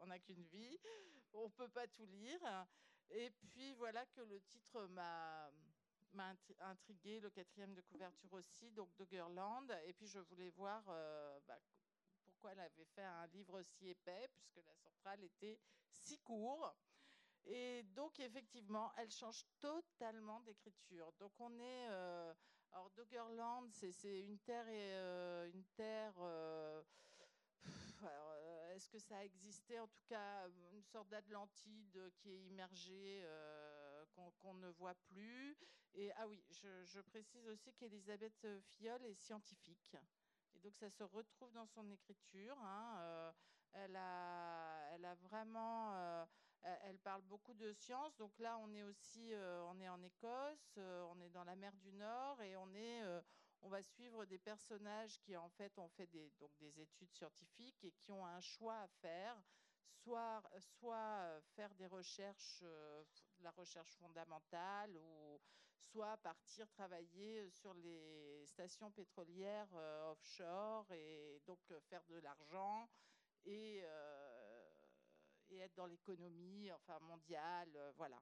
on 0.00 0.06
n'a 0.06 0.18
qu'une 0.18 0.44
vie 0.44 0.78
on 1.32 1.50
peut 1.50 1.68
pas 1.68 1.86
tout 1.88 2.06
lire. 2.06 2.66
Et 3.10 3.30
puis 3.30 3.74
voilà 3.74 4.06
que 4.06 4.20
le 4.20 4.40
titre 4.40 4.86
m'a 4.88 5.50
intrigué, 6.60 7.20
le 7.20 7.30
quatrième 7.30 7.74
de 7.74 7.80
couverture 7.82 8.32
aussi, 8.32 8.70
donc 8.72 8.94
Doggerland. 8.96 9.70
Et 9.86 9.92
puis 9.92 10.06
je 10.06 10.18
voulais 10.20 10.50
voir 10.50 10.84
euh, 10.88 11.38
bah, 11.46 11.58
pourquoi 12.24 12.52
elle 12.52 12.60
avait 12.60 12.84
fait 12.84 13.02
un 13.02 13.26
livre 13.28 13.62
si 13.62 13.88
épais, 13.88 14.28
puisque 14.32 14.56
la 14.56 14.74
centrale 14.74 15.22
était 15.24 15.58
si 15.90 16.18
court. 16.18 16.74
Et 17.44 17.82
donc 17.94 18.20
effectivement, 18.20 18.92
elle 18.96 19.10
change 19.10 19.44
totalement 19.58 20.40
d'écriture. 20.40 21.10
Donc 21.18 21.32
on 21.38 21.58
est, 21.58 21.88
euh, 21.88 22.34
alors 22.72 22.90
Doggerland, 22.90 23.70
c'est 23.72 24.20
une 24.20 24.38
terre 24.40 24.68
et 24.68 24.94
euh, 24.94 25.50
une 25.50 25.64
terre. 25.74 26.14
Euh, 28.80 28.82
est-ce 28.82 28.88
que 28.88 28.98
ça 28.98 29.18
a 29.18 29.24
existé 29.24 29.78
En 29.78 29.88
tout 29.88 30.02
cas, 30.08 30.48
une 30.72 30.82
sorte 30.82 31.08
d'Atlantide 31.08 32.12
qui 32.16 32.30
est 32.30 32.46
immergée, 32.46 33.22
euh, 33.24 34.04
qu'on 34.38 34.54
ne 34.54 34.68
voit 34.68 34.94
plus? 34.94 35.56
Et 35.94 36.10
ah 36.12 36.26
oui, 36.26 36.42
je, 36.50 37.00
précise 37.00 37.46
aussi 37.48 37.72
qu'Elisabeth 37.74 38.46
Fillol 38.62 39.04
est 39.04 39.14
scientifique. 39.14 39.96
Et 40.54 40.58
donc 40.60 40.76
ça 40.76 40.88
se 40.88 41.02
retrouve 41.02 41.52
dans 41.52 41.66
son 41.66 41.90
écriture. 41.90 42.56
Hein, 42.62 42.96
euh, 43.00 43.32
elle, 43.72 43.96
a, 43.96 45.14
vraiment, 45.22 46.26
elle 46.62 46.98
parle 46.98 47.22
beaucoup 47.22 47.54
de 47.54 47.72
sciences. 47.72 48.16
Donc 48.16 48.38
là, 48.38 48.58
on 48.58 48.72
est 48.74 48.82
aussi, 48.82 49.32
on 49.66 49.78
est 49.80 49.88
en 49.88 50.02
Écosse, 50.02 50.78
on 50.78 51.20
est 51.20 51.30
dans 51.30 51.44
la 51.44 51.56
mer 51.56 51.76
du 51.76 51.92
Nord 51.92 52.40
et 52.42 52.56
on 52.56 52.74
est 52.74 53.02
on 53.62 53.68
va 53.68 53.82
suivre 53.82 54.24
des 54.24 54.38
personnages 54.38 55.18
qui 55.20 55.36
en 55.36 55.48
fait 55.48 55.78
ont 55.78 55.88
fait 55.88 56.06
des, 56.06 56.80
études 56.80 57.12
scientifiques 57.12 57.84
et 57.84 57.92
qui 57.92 58.12
ont 58.12 58.26
un 58.26 58.40
choix 58.40 58.78
à 58.80 58.88
faire, 58.88 59.36
soit, 59.92 60.42
euh, 60.98 61.40
faire 61.54 61.74
des 61.74 61.86
recherches, 61.86 62.60
euh, 62.62 63.04
la 63.40 63.50
recherche 63.50 63.94
fondamentale, 63.96 64.96
ou 64.96 65.40
soit 65.78 66.16
partir 66.18 66.68
travailler 66.70 67.48
sur 67.50 67.74
les 67.74 68.44
stations 68.46 68.90
pétrolières 68.90 69.74
euh, 69.74 70.10
offshore 70.10 70.90
et 70.92 71.40
donc 71.46 71.60
faire 71.88 72.04
de 72.06 72.16
l'argent 72.18 72.88
et, 73.44 73.82
et 75.48 75.58
être 75.58 75.74
dans 75.74 75.86
l'économie 75.86 76.70
enfin 76.72 76.98
mondiale, 77.00 77.92
voilà. 77.96 78.20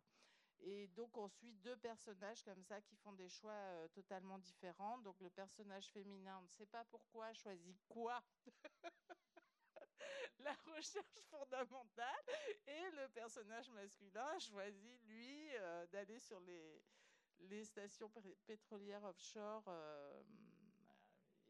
Et 0.60 0.88
donc 0.88 1.16
on 1.16 1.28
suit 1.28 1.52
deux 1.52 1.76
personnages 1.76 2.42
comme 2.42 2.62
ça 2.62 2.80
qui 2.80 2.96
font 2.96 3.12
des 3.12 3.28
choix 3.28 3.52
euh, 3.52 3.88
totalement 3.88 4.38
différents. 4.38 4.98
Donc 4.98 5.20
le 5.20 5.30
personnage 5.30 5.88
féminin, 5.90 6.38
on 6.38 6.42
ne 6.42 6.48
sait 6.48 6.66
pas 6.66 6.84
pourquoi, 6.86 7.32
choisit 7.32 7.78
quoi? 7.88 8.22
La 10.40 10.54
recherche 10.74 11.20
fondamentale. 11.30 12.24
Et 12.66 12.90
le 12.90 13.08
personnage 13.08 13.70
masculin 13.70 14.38
choisit, 14.38 15.02
lui, 15.04 15.56
euh, 15.56 15.86
d'aller 15.86 16.18
sur 16.20 16.40
les, 16.40 17.64
stations 17.64 18.10
pétrolières 18.46 19.04
offshore. 19.04 19.64
Euh, 19.68 20.22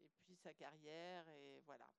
et 0.01 0.09
puis 0.21 0.35
sa 0.35 0.53
carrière, 0.53 1.27
et 1.29 1.59
voilà 1.65 1.89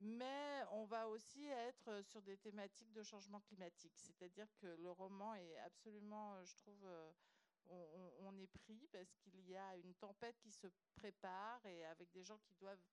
mais 0.00 0.62
on 0.72 0.84
va 0.84 1.08
aussi 1.08 1.44
être 1.46 2.02
sur 2.02 2.22
des 2.22 2.36
thématiques 2.36 2.92
de 2.92 3.02
changement 3.02 3.40
climatique. 3.40 3.94
C'est-à-dire 3.96 4.48
que 4.58 4.66
le 4.66 4.90
roman 4.90 5.34
est 5.34 5.58
absolument, 5.58 6.34
euh, 6.34 6.44
je 6.44 6.56
trouve, 6.56 6.84
euh, 6.86 8.10
on, 8.20 8.36
est 8.38 8.46
pris 8.46 8.86
parce 8.92 9.14
qu'il 9.16 9.40
y 9.48 9.56
a 9.56 9.76
une 9.76 9.94
tempête 9.94 10.38
qui 10.40 10.52
se 10.52 10.66
prépare 10.94 11.64
et 11.66 11.84
avec 11.86 12.10
des 12.12 12.24
gens 12.24 12.38
qui 12.38 12.54
doivent 12.54 12.84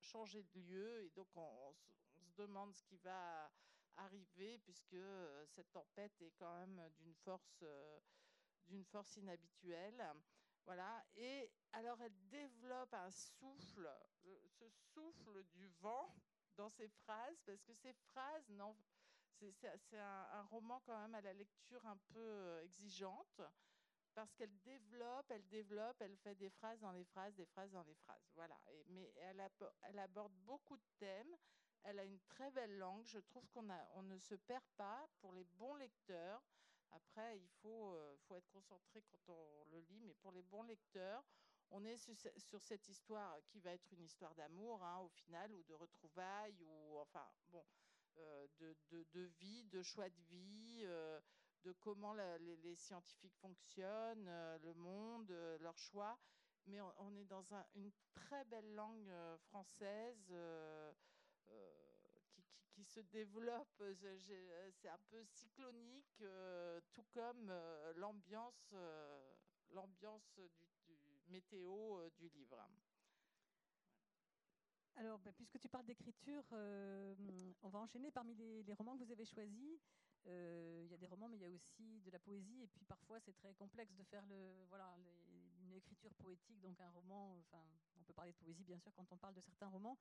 changer 0.00 0.42
de 0.42 0.60
lieu 0.60 1.02
et 1.02 1.10
donc 1.10 1.28
on, 1.34 1.74
se 2.20 2.32
demande 2.36 2.72
ce 2.74 2.82
qui 2.84 2.96
va 2.98 3.50
arriver 3.96 4.58
puisque 4.58 4.94
euh, 4.94 5.44
cette 5.46 5.70
tempête 5.72 6.20
est 6.20 6.32
quand 6.38 6.54
même 6.58 6.90
d'une 6.98 7.14
force, 7.14 7.64
d'une 8.66 8.84
force 8.84 9.16
inhabituelle. 9.16 10.04
Voilà. 10.68 11.02
Et 11.16 11.50
alors, 11.72 11.98
elle 12.02 12.28
développe 12.28 12.92
un 12.92 13.10
souffle, 13.10 13.90
ce 14.50 14.68
souffle 14.92 15.42
du 15.44 15.66
vent 15.80 16.14
dans 16.58 16.68
ses 16.68 16.88
phrases, 16.88 17.40
parce 17.46 17.62
que 17.62 17.72
ces 17.72 17.94
phrases, 17.94 18.50
non, 18.50 18.76
c'est 19.38 19.98
un, 19.98 20.42
roman 20.50 20.82
quand 20.84 21.00
même 21.00 21.14
à 21.14 21.22
la 21.22 21.32
lecture 21.32 21.86
un 21.86 21.96
peu 22.12 22.20
euh, 22.20 22.60
exigeante, 22.64 23.40
parce 24.14 24.34
qu'elle 24.34 24.54
développe, 24.60 25.30
elle 25.30 25.48
développe, 25.48 25.96
elle 26.02 26.18
fait 26.18 26.34
des 26.34 26.50
phrases 26.50 26.80
dans 26.80 26.92
les 26.92 27.04
phrases, 27.04 27.34
des 27.34 27.46
phrases 27.46 27.70
dans 27.70 27.84
les 27.84 27.94
phrases. 27.94 28.30
Voilà. 28.34 28.60
mais 28.88 29.10
elle, 29.16 29.98
aborde 29.98 30.34
beaucoup 30.44 30.76
de 30.76 30.88
thèmes. 30.98 31.34
Elle 31.82 31.98
a 31.98 32.04
une 32.04 32.20
très 32.26 32.50
belle 32.50 32.76
langue. 32.76 33.06
Je 33.06 33.20
trouve 33.20 33.48
qu'on 33.54 33.66
on 33.94 34.02
ne 34.02 34.18
se 34.18 34.34
perd 34.34 34.64
pas 34.76 35.08
pour 35.20 35.32
les 35.32 35.44
bons 35.44 35.76
lecteurs. 35.76 36.42
Après, 36.90 37.38
il 37.38 37.48
faut, 37.62 37.94
euh, 37.94 38.16
faut 38.26 38.36
être 38.36 38.48
concentré 38.50 39.02
quand 39.02 39.32
on 39.32 39.64
le 39.66 39.80
lit, 39.80 40.00
mais 40.00 40.14
pour 40.14 40.32
les 40.32 40.42
bons 40.42 40.62
lecteurs, 40.62 41.24
on 41.70 41.84
est 41.84 41.98
sur, 41.98 42.62
cette 42.62 42.88
histoire 42.88 43.38
qui 43.46 43.60
va 43.60 43.72
être 43.72 43.92
une 43.92 44.02
histoire 44.02 44.34
d'amour, 44.34 44.82
hein, 44.82 45.00
au 45.00 45.08
final, 45.08 45.52
ou 45.52 45.62
de 45.64 45.74
retrouvailles, 45.74 46.56
ou 46.62 46.98
enfin, 46.98 47.26
bon, 47.48 47.64
euh, 48.18 48.46
de, 48.58 49.20
vie, 49.38 49.64
de 49.64 49.82
choix 49.82 50.08
de 50.08 50.20
vie, 50.30 50.82
euh, 50.84 51.20
de 51.64 51.72
comment 51.72 52.14
les, 52.14 52.74
scientifiques 52.76 53.36
fonctionnent, 53.36 54.30
le 54.62 54.72
monde, 54.74 55.30
leurs 55.60 55.76
choix. 55.76 56.18
Mais 56.66 56.80
on, 56.80 57.16
est 57.16 57.24
dans 57.26 57.44
une 57.74 57.92
très 58.14 58.44
belle 58.46 58.74
langue 58.74 59.12
française 59.48 60.32
se 62.88 63.00
développe. 63.00 63.80
Euh, 63.80 63.94
euh, 64.02 64.70
c'est 64.72 64.88
un 64.88 64.98
peu 65.10 65.22
cyclonique, 65.24 66.20
euh, 66.22 66.80
tout 66.92 67.04
comme 67.12 67.52
l'ambiance, 67.96 68.74
l'ambiance 69.70 70.40
du, 70.86 70.88
météo 71.28 72.08
du 72.16 72.28
livre. 72.28 72.66
Alors, 74.96 75.18
bah, 75.20 75.30
puisque 75.32 75.58
tu 75.60 75.68
parles 75.68 75.86
d'écriture, 75.86 76.44
on 76.50 77.68
va 77.68 77.78
enchaîner 77.78 78.10
parmi 78.10 78.34
les, 78.34 78.74
romans 78.74 78.96
que 78.96 79.04
vous 79.04 79.12
avez 79.12 79.26
choisis. 79.26 79.78
Il 80.24 80.86
y 80.86 80.94
a 80.94 80.96
des 80.96 81.06
romans, 81.06 81.28
mais 81.28 81.36
il 81.36 81.42
y 81.42 81.46
a 81.46 81.50
aussi 81.50 82.00
de 82.00 82.10
la 82.10 82.18
poésie. 82.18 82.62
Et 82.62 82.68
puis 82.68 82.84
parfois, 82.84 83.20
c'est 83.20 83.34
très 83.34 83.54
complexe 83.54 83.94
de 83.94 84.02
faire 84.04 84.24
le, 84.26 84.64
voilà, 84.68 84.96
une 85.60 85.72
écriture 85.72 86.12
poétique, 86.14 86.58
donc 86.60 86.80
un 86.80 86.90
roman, 86.90 87.36
enfin, 87.40 87.62
on 87.98 88.02
peut 88.02 88.14
parler 88.14 88.32
de 88.32 88.38
poésie 88.38 88.64
bien 88.64 88.78
sûr 88.78 88.92
quand 88.94 89.12
on 89.12 89.16
parle 89.16 89.34
de 89.34 89.40
certains 89.40 89.68
romans. 89.68 89.98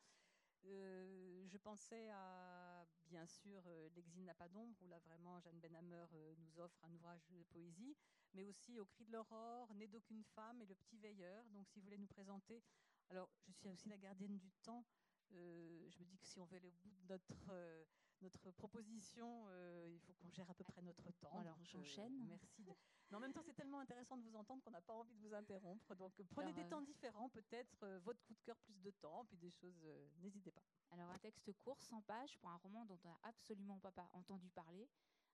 je 0.64 1.58
pensais 1.58 2.10
à, 2.10 2.67
bien 3.08 3.26
sûr, 3.26 3.62
L'exil 3.96 4.24
n'a 4.24 4.34
pas 4.34 4.48
d'ombre, 4.50 4.78
où 4.82 4.88
là 4.88 5.00
vraiment 5.00 5.40
Jeanne 5.40 5.60
Benhammer 5.60 6.06
nous 6.38 6.60
offre 6.60 6.84
un 6.84 6.94
ouvrage 6.94 7.26
de 7.30 7.44
poésie, 7.44 7.96
mais 8.34 8.44
aussi 8.44 8.80
Au 8.80 8.86
cri 8.86 9.06
de 9.06 9.12
l'aurore, 9.12 9.74
Né 9.76 9.88
d'aucune 9.88 10.24
femme 10.24 10.62
et 10.62 10.66
Le 10.66 10.76
petit 10.76 10.98
veilleur. 10.98 11.46
Donc 11.50 11.68
si 11.68 11.80
vous 11.80 11.86
voulez 11.86 11.98
nous 11.98 12.08
présenter. 12.08 12.62
Alors, 13.10 13.30
je 13.48 13.52
suis 13.54 13.70
aussi 13.70 13.88
la 13.90 13.98
gardienne 13.98 14.38
du 14.38 14.52
temps. 14.64 14.86
je 15.32 16.00
me 16.00 16.06
dis 16.06 16.18
que 16.18 16.26
si 16.26 16.40
on 16.40 16.46
veut 16.46 16.58
aller 16.58 16.68
au 16.68 16.72
bout 16.72 16.92
de 16.92 17.08
notre 17.08 17.88
notre 18.22 18.52
proposition, 18.52 19.46
euh, 19.50 19.88
il 19.90 20.00
faut 20.00 20.14
qu'on 20.14 20.30
gère 20.32 20.50
à 20.50 20.54
peu 20.54 20.64
près 20.64 20.82
notre 20.82 21.12
temps. 21.20 21.40
Alors 21.40 21.58
j'enchaîne. 21.64 22.26
merci. 22.28 22.66
Mais 23.10 23.18
en 23.18 23.20
même 23.20 23.34
temps, 23.34 23.44
c'est 23.44 23.54
tellement 23.54 23.80
intéressant 23.80 24.18
de 24.18 24.24
vous 24.24 24.36
entendre 24.36 24.62
qu'on 24.64 24.72
n'a 24.72 24.82
pas 24.82 24.94
envie 24.94 25.14
de 25.14 25.20
vous 25.20 25.34
interrompre. 25.34 25.96
Donc 25.96 26.14
prenez 26.30 26.54
des 26.54 26.68
temps 26.68 26.82
différents, 26.82 27.30
peut-être 27.30 27.84
euh, 27.84 28.00
votre 28.04 28.22
coup 28.24 28.34
de 28.34 28.42
cœur 28.42 28.58
plus 28.60 28.80
de 28.82 28.92
temps, 28.92 29.26
puis 29.26 29.38
des 29.38 29.52
choses. 29.52 29.82
Euh, 29.86 30.10
n'hésitez 30.20 30.52
pas. 30.52 30.64
Alors 30.92 31.10
un 31.10 31.18
texte 31.20 31.52
court, 31.60 31.82
100 31.82 32.02
pages, 32.02 32.38
pour 32.40 32.50
un 32.50 32.58
roman 32.58 32.86
dont 32.86 33.00
on 33.04 33.10
n'a 33.10 33.20
absolument 33.24 33.80
pas, 33.80 33.94
entendu 34.14 34.50
parler. 34.50 34.90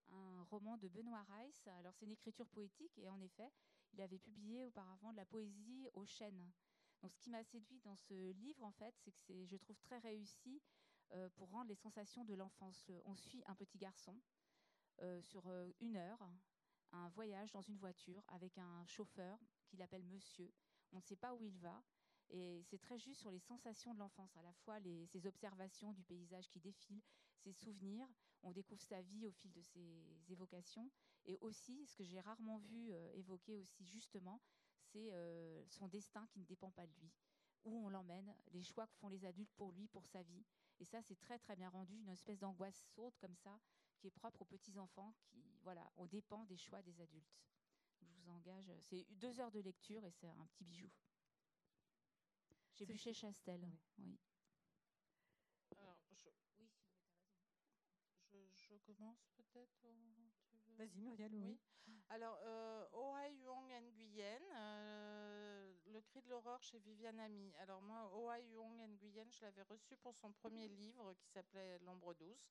Un 0.10 0.44
roman 0.44 0.78
de 0.78 0.88
Benoît 0.88 1.24
Reiss. 1.24 1.68
Alors 1.68 1.94
c'est 1.96 2.06
une 2.06 2.12
écriture 2.12 2.48
poétique 2.48 2.98
et 3.00 3.10
en 3.10 3.20
effet, 3.22 3.52
il 3.94 4.02
avait 4.02 4.20
publié 4.20 4.66
auparavant 4.66 5.12
de 5.12 5.18
la 5.18 5.26
poésie 5.26 5.88
aux 5.94 6.06
chênes. 6.06 6.52
Donc 7.02 7.12
ce 7.12 7.20
qui 7.20 7.30
m'a 7.30 7.44
séduit 7.44 7.80
dans 7.82 7.96
ce 7.96 8.32
livre, 8.32 8.64
en 8.64 8.72
fait, 8.72 8.96
c'est 9.00 9.12
que 9.12 9.20
c'est, 9.20 9.46
je 9.46 9.58
trouve 9.58 9.78
très 9.82 10.00
réussi 10.00 10.62
euh, 10.62 10.83
pour 11.36 11.50
rendre 11.50 11.70
les 11.70 11.76
sensations 11.76 12.24
de 12.26 12.34
l'enfance. 12.34 12.86
On 13.06 13.16
suit 13.16 13.44
un 13.48 13.56
petit 13.56 13.78
garçon 13.78 14.20
euh, 15.02 15.22
sur 15.22 15.48
euh, 15.48 15.72
une 15.80 15.98
heure, 15.98 16.30
un 16.92 17.10
voyage 17.10 17.52
dans 17.52 17.62
une 17.62 17.78
voiture 17.78 18.24
avec 18.28 18.58
un 18.58 18.86
chauffeur 18.86 19.40
qu'il 19.66 19.82
appelle 19.82 20.04
monsieur. 20.04 20.54
On 20.92 20.98
ne 20.98 21.02
sait 21.02 21.16
pas 21.16 21.34
où 21.34 21.44
il 21.44 21.58
va. 21.58 21.84
Et 22.30 22.62
c'est 22.64 22.80
très 22.80 22.98
juste 22.98 23.20
sur 23.20 23.32
les 23.32 23.40
sensations 23.40 23.94
de 23.94 24.00
l'enfance, 24.00 24.36
à 24.38 24.42
la 24.42 24.54
fois 24.54 24.80
ses 25.08 25.28
observations 25.28 25.92
du 25.94 26.04
paysage 26.04 26.50
qui 26.50 26.60
défile, 26.60 27.02
ses 27.38 27.52
souvenirs. 27.52 28.08
On 28.44 28.52
découvre 28.52 28.82
sa 28.82 29.02
vie 29.02 29.26
au 29.26 29.32
fil 29.32 29.52
de 29.52 29.62
ses 29.62 30.32
évocations. 30.32 30.90
Et 31.26 31.38
aussi, 31.42 31.86
ce 31.86 31.96
que 31.96 32.04
j'ai 32.04 32.20
rarement 32.20 32.58
vu 32.58 32.92
évoquer 33.14 33.56
aussi 33.56 33.86
justement, 33.86 34.42
c'est 34.92 35.12
son 35.68 35.88
destin 35.88 36.26
qui 36.28 36.40
ne 36.40 36.46
dépend 36.46 36.72
pas 36.72 36.88
de 36.88 36.94
lui. 37.02 37.12
Où 37.66 37.86
on 37.86 37.90
l'emmène, 37.90 38.34
les 38.52 38.64
choix 38.64 38.88
que 38.88 38.96
font 38.96 39.10
les 39.10 39.26
adultes 39.26 39.54
pour 39.56 39.72
lui, 39.72 39.88
pour 39.88 40.06
sa 40.08 40.24
vie. 40.24 40.46
Et 40.80 40.86
ça, 40.86 41.02
c'est 41.02 41.20
très 41.20 41.40
très 41.40 41.56
bien 41.56 41.70
rendu, 41.70 41.96
une 41.96 42.10
espèce 42.10 42.40
d'angoisse 42.40 42.78
sourde 42.94 43.16
comme 43.20 43.36
ça, 43.36 43.60
qui 43.98 44.08
est 44.08 44.12
propre 44.12 44.42
aux 44.42 44.46
petits 44.46 44.78
enfants, 44.78 45.14
qui, 45.26 45.44
voilà, 45.64 45.90
on 45.98 46.06
dépend 46.06 46.44
des 46.46 46.58
choix 46.58 46.82
des 46.82 47.00
adultes. 47.00 47.40
Je 48.02 48.06
vous 48.06 48.30
engage, 48.30 48.72
c'est 48.82 49.06
deux 49.12 49.40
heures 49.40 49.52
de 49.52 49.60
lecture 49.60 50.04
et 50.04 50.12
c'est 50.12 50.28
un 50.28 50.46
petit 50.48 50.64
bijou. 50.64 50.90
J'ai 52.74 52.86
vu 52.86 52.98
chez 52.98 53.14
Chastel, 53.14 53.70
oui. 54.00 54.18
Alors, 55.80 55.98
je... 56.12 56.30
Oui, 58.34 58.50
je, 58.56 58.76
commence 58.78 59.30
peut-être 59.36 59.86
Vas-y, 60.76 61.00
Muriel, 61.00 61.34
oui. 61.36 61.60
Alors, 62.10 62.38
euh, 62.44 62.86
Oha 62.94 63.30
Yuang 63.30 63.70
Nguyen, 63.70 64.42
euh, 64.56 65.23
Le 65.94 66.02
cri 66.02 66.24
de 66.24 66.30
l'aurore 66.30 66.64
chez 66.64 66.80
Viviane 66.80 67.20
Ami. 67.20 67.54
Alors, 67.60 67.80
moi, 67.84 68.12
Oha 68.16 68.40
Yuang 68.40 68.76
Nguyen, 68.76 69.30
je 69.30 69.42
l'avais 69.42 69.62
reçu 69.62 69.96
pour 69.98 70.16
son 70.16 70.32
premier 70.32 70.68
livre 70.68 71.14
qui 71.14 71.28
s'appelait 71.28 71.78
L'ombre 71.86 72.16
douce. 72.16 72.50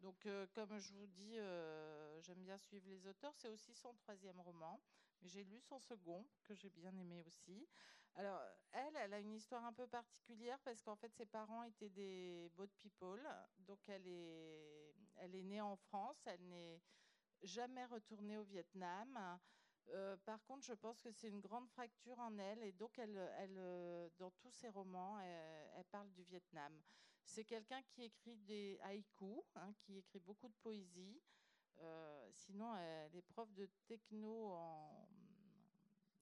Donc, 0.00 0.26
euh, 0.26 0.46
comme 0.52 0.76
je 0.76 0.92
vous 0.92 1.06
dis, 1.06 1.38
euh, 1.38 2.20
j'aime 2.20 2.42
bien 2.42 2.58
suivre 2.58 2.86
les 2.86 3.06
auteurs. 3.06 3.32
C'est 3.34 3.48
aussi 3.48 3.74
son 3.74 3.94
troisième 3.94 4.38
roman. 4.42 4.78
J'ai 5.22 5.42
lu 5.42 5.58
son 5.62 5.78
second, 5.78 6.26
que 6.44 6.52
j'ai 6.52 6.68
bien 6.68 6.94
aimé 6.98 7.22
aussi. 7.26 7.66
Alors, 8.14 8.38
elle, 8.72 8.94
elle 8.96 9.14
a 9.14 9.20
une 9.20 9.32
histoire 9.32 9.64
un 9.64 9.72
peu 9.72 9.86
particulière 9.86 10.58
parce 10.60 10.82
qu'en 10.82 10.96
fait, 10.96 11.14
ses 11.14 11.24
parents 11.24 11.62
étaient 11.62 11.88
des 11.88 12.50
boat 12.56 12.68
people. 12.76 13.26
Donc, 13.60 13.88
elle 13.88 14.06
est, 14.06 14.94
elle 15.16 15.34
est 15.34 15.44
née 15.44 15.62
en 15.62 15.76
France. 15.76 16.20
Elle 16.26 16.46
n'est 16.46 16.82
jamais 17.42 17.86
retournée 17.86 18.36
au 18.36 18.44
Vietnam. 18.44 19.38
Euh, 19.90 20.16
par 20.24 20.42
contre, 20.44 20.64
je 20.64 20.72
pense 20.72 21.00
que 21.00 21.10
c'est 21.10 21.28
une 21.28 21.40
grande 21.40 21.68
fracture 21.68 22.18
en 22.18 22.38
elle 22.38 22.62
et 22.62 22.72
donc 22.72 22.98
elle, 22.98 23.16
euh, 23.16 24.08
dans 24.18 24.30
tous 24.30 24.50
ses 24.50 24.68
romans, 24.68 25.18
elle, 25.20 25.84
parle 25.90 26.10
du 26.12 26.22
Vietnam. 26.24 26.80
C'est 27.24 27.44
quelqu'un 27.44 27.82
qui 27.82 28.04
écrit 28.04 28.36
des 28.36 28.78
haïkus, 28.82 29.56
hein, 29.56 29.72
qui 29.80 29.98
écrit 29.98 30.20
beaucoup 30.20 30.48
de 30.48 30.54
poésie. 30.62 31.20
Euh, 31.78 32.28
sinon, 32.32 32.76
elle 32.76 33.14
est 33.16 33.22
prof 33.22 33.52
de 33.52 33.68
techno 33.86 34.52
en 34.52 35.08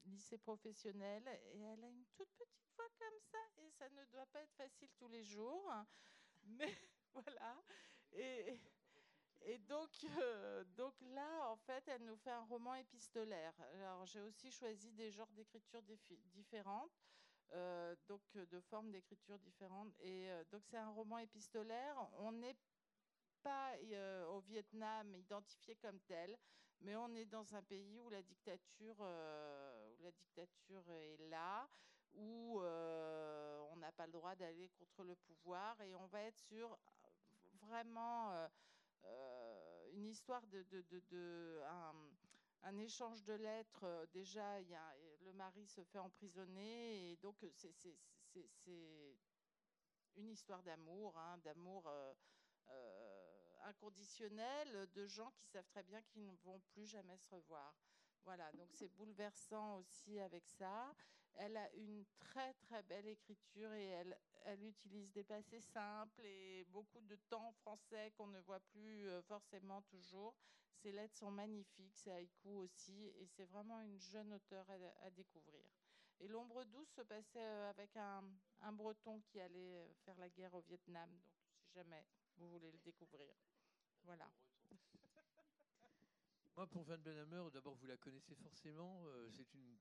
lycée 0.04 0.38
professionnel 0.38 1.22
et 1.52 1.60
elle 1.60 1.84
a 1.84 1.88
une 1.88 2.06
toute 2.16 2.30
petite 2.38 2.70
voix 2.74 2.88
comme 2.98 3.20
ça 3.30 3.38
et 3.58 3.70
ça 3.70 3.88
ne 3.90 4.04
doit 4.06 4.26
pas 4.26 4.40
être 4.40 4.54
facile 4.54 4.88
tous 4.96 5.08
les 5.08 5.22
jours. 5.22 5.72
Mais 6.44 6.74
voilà. 7.12 7.62
Et 9.42 9.58
donc, 9.58 9.90
euh, 10.04 10.64
donc 10.76 10.94
là, 11.00 11.48
en 11.48 11.56
fait, 11.56 11.86
elle 11.88 12.04
nous 12.04 12.16
fait 12.16 12.30
un 12.30 12.44
roman 12.44 12.74
épistolaire. 12.74 13.54
Alors, 13.74 14.04
j'ai 14.06 14.20
aussi 14.20 14.50
choisi 14.50 14.92
des 14.92 15.10
genres 15.10 15.30
d'écriture 15.32 15.82
différentes, 16.32 16.92
euh, 17.52 17.94
donc 18.06 18.22
de 18.34 18.60
formes 18.60 18.90
d'écriture 18.90 19.38
différentes. 19.38 19.92
Et 20.00 20.30
euh, 20.30 20.44
donc, 20.50 20.62
c'est 20.64 20.76
un 20.76 20.90
roman 20.90 21.18
épistolaire. 21.18 21.96
On 22.18 22.32
n'est 22.32 22.56
pas 23.42 23.72
au 24.28 24.40
Vietnam 24.40 25.14
identifié 25.14 25.74
comme 25.76 25.98
tel, 26.00 26.36
mais 26.80 26.94
on 26.96 27.14
est 27.14 27.24
dans 27.24 27.54
un 27.54 27.62
pays 27.62 27.98
où 27.98 28.10
la 28.10 28.22
dictature, 28.22 29.00
où 29.00 30.02
la 30.02 30.12
dictature 30.12 30.90
est 30.90 31.16
là, 31.30 31.66
où 32.12 32.60
on 32.60 33.76
n'a 33.76 33.92
pas 33.92 34.04
le 34.04 34.12
droit 34.12 34.34
d'aller 34.34 34.68
contre 34.78 35.04
le 35.04 35.16
pouvoir, 35.16 35.80
et 35.80 35.94
on 35.94 36.06
va 36.08 36.20
être 36.24 36.36
sur 36.36 36.78
vraiment 37.60 38.32
euh, 38.32 38.48
une 39.92 40.06
histoire 40.06 40.46
de, 40.48 40.64
de, 41.10 41.62
un, 42.62 42.78
échange 42.78 43.22
de 43.24 43.34
lettres. 43.34 43.84
Euh, 43.84 44.06
déjà, 44.12 44.60
y 44.60 44.74
a, 44.74 44.94
le 45.20 45.32
mari 45.32 45.66
se 45.66 45.82
fait 45.84 45.98
emprisonner 45.98 47.12
et 47.12 47.16
donc 47.16 47.36
c'est 47.54 47.98
une 50.16 50.30
histoire 50.30 50.62
d'amour, 50.62 51.16
hein, 51.18 51.38
d'amour 51.38 51.88
euh, 51.88 52.14
inconditionnel, 53.64 54.88
de 54.94 55.06
gens 55.06 55.30
qui 55.32 55.46
savent 55.46 55.68
très 55.68 55.82
bien 55.82 56.02
qu'ils 56.02 56.24
ne 56.24 56.34
vont 56.36 56.60
plus 56.72 56.86
jamais 56.86 57.16
se 57.16 57.28
revoir. 57.28 57.74
Voilà, 58.24 58.52
donc 58.52 58.68
c'est 58.72 58.88
bouleversant 58.88 59.78
aussi 59.78 60.20
avec 60.20 60.46
ça. 60.46 60.94
Elle 61.34 61.56
a 61.56 61.72
une 61.74 62.04
très 62.18 62.52
très 62.54 62.82
belle 62.82 63.06
écriture 63.06 63.72
et 63.72 63.86
elle, 63.86 64.18
elle 64.44 64.62
utilise 64.64 65.10
des 65.12 65.24
passés 65.24 65.60
simples 65.60 66.24
et 66.24 66.64
beaucoup 66.68 67.00
de 67.00 67.16
temps 67.28 67.52
français 67.62 68.12
qu'on 68.16 68.26
ne 68.26 68.40
voit 68.40 68.60
plus 68.72 69.08
euh, 69.08 69.22
forcément 69.22 69.82
toujours. 69.82 70.34
Ses 70.82 70.92
lettres 70.92 71.16
sont 71.16 71.30
magnifiques, 71.30 71.96
c'est 71.96 72.12
haïku 72.12 72.48
aussi, 72.48 73.06
et 73.18 73.26
c'est 73.26 73.44
vraiment 73.44 73.80
une 73.80 74.00
jeune 74.00 74.32
auteure 74.32 74.66
à, 75.02 75.10
découvrir. 75.10 75.66
Et 76.20 76.28
L'ombre 76.28 76.64
douce 76.64 76.88
se 76.88 77.02
passait 77.02 77.38
euh, 77.38 77.70
avec 77.70 77.94
un, 77.96 78.24
un, 78.60 78.72
breton 78.72 79.20
qui 79.20 79.40
allait 79.40 79.76
euh, 79.76 79.92
faire 80.04 80.16
la 80.18 80.30
guerre 80.30 80.54
au 80.54 80.60
Vietnam, 80.60 81.10
donc 81.10 81.52
si 81.58 81.70
jamais 81.72 82.06
vous 82.36 82.48
voulez 82.48 82.70
le 82.72 82.78
découvrir. 82.78 83.34
Voilà. 84.04 84.30
Moi, 86.60 86.66
pour 86.66 86.82
Van 86.82 86.98
Benhammer, 86.98 87.50
d'abord, 87.54 87.74
vous 87.76 87.86
la 87.86 87.96
connaissez 87.96 88.34
forcément. 88.34 89.02
c'est 89.30 89.54
une 89.54 89.78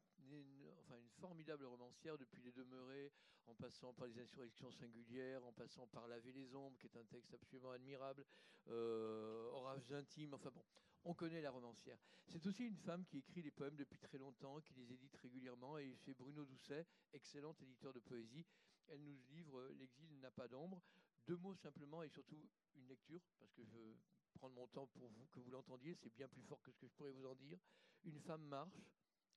formidable 1.19 1.65
romancière 1.65 2.17
depuis 2.17 2.41
Les 2.41 2.53
Demeurés, 2.53 3.11
en 3.47 3.53
passant 3.53 3.91
par 3.91 4.07
Les 4.07 4.17
Insurrections 4.17 4.71
singulières, 4.71 5.43
en 5.43 5.51
passant 5.51 5.87
par 5.87 6.07
Laver 6.07 6.31
les 6.31 6.55
ombres, 6.55 6.77
qui 6.77 6.87
est 6.87 6.95
un 6.95 7.03
texte 7.03 7.33
absolument 7.33 7.71
admirable, 7.71 8.25
euh, 8.69 9.49
Orages 9.51 9.91
intimes, 9.91 10.33
enfin 10.35 10.51
bon, 10.51 10.63
on 11.03 11.13
connaît 11.13 11.41
la 11.41 11.51
romancière. 11.51 11.97
C'est 12.29 12.47
aussi 12.47 12.63
une 12.63 12.77
femme 12.77 13.03
qui 13.03 13.17
écrit 13.17 13.43
des 13.43 13.51
poèmes 13.51 13.75
depuis 13.75 13.99
très 13.99 14.17
longtemps, 14.17 14.61
qui 14.61 14.73
les 14.75 14.93
édite 14.93 15.17
régulièrement, 15.17 15.77
et 15.79 15.93
c'est 15.97 16.13
Bruno 16.13 16.45
Doucet, 16.45 16.87
excellent 17.11 17.57
éditeur 17.59 17.91
de 17.91 17.99
poésie. 17.99 18.45
Elle 18.87 19.03
nous 19.03 19.19
livre 19.31 19.67
L'exil 19.77 20.17
n'a 20.21 20.31
pas 20.31 20.47
d'ombre. 20.47 20.81
Deux 21.27 21.35
mots 21.35 21.55
simplement 21.55 22.03
et 22.03 22.09
surtout 22.09 22.41
une 22.77 22.87
lecture, 22.87 23.19
parce 23.37 23.51
que 23.51 23.65
je 23.65 23.97
prendre 24.29 24.55
mon 24.55 24.67
temps 24.67 24.87
pour 24.87 25.07
vous, 25.09 25.25
que 25.31 25.39
vous 25.39 25.51
l'entendiez, 25.51 25.93
c'est 25.95 26.13
bien 26.13 26.27
plus 26.27 26.41
fort 26.43 26.61
que 26.61 26.71
ce 26.71 26.77
que 26.77 26.87
je 26.87 26.93
pourrais 26.93 27.11
vous 27.11 27.25
en 27.25 27.35
dire. 27.35 27.59
Une 28.03 28.19
femme 28.19 28.43
marche 28.43 28.91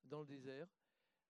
dans 0.04 0.20
le 0.20 0.26
désert, 0.26 0.68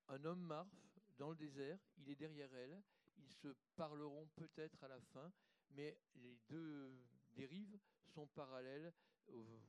un 0.09 0.25
homme 0.25 0.41
marche 0.41 0.91
dans 1.19 1.31
le 1.31 1.37
désert, 1.37 1.79
il 1.99 2.09
est 2.09 2.17
derrière 2.17 2.53
elle, 2.55 2.83
ils 3.17 3.33
se 3.33 3.49
parleront 3.77 4.29
peut-être 4.37 4.83
à 4.85 4.89
la 4.89 5.01
fin, 5.01 5.33
mais 5.71 5.99
les 6.17 6.37
deux 6.49 6.93
dérives 7.31 7.79
sont 8.07 8.27
parallèles, 8.29 8.93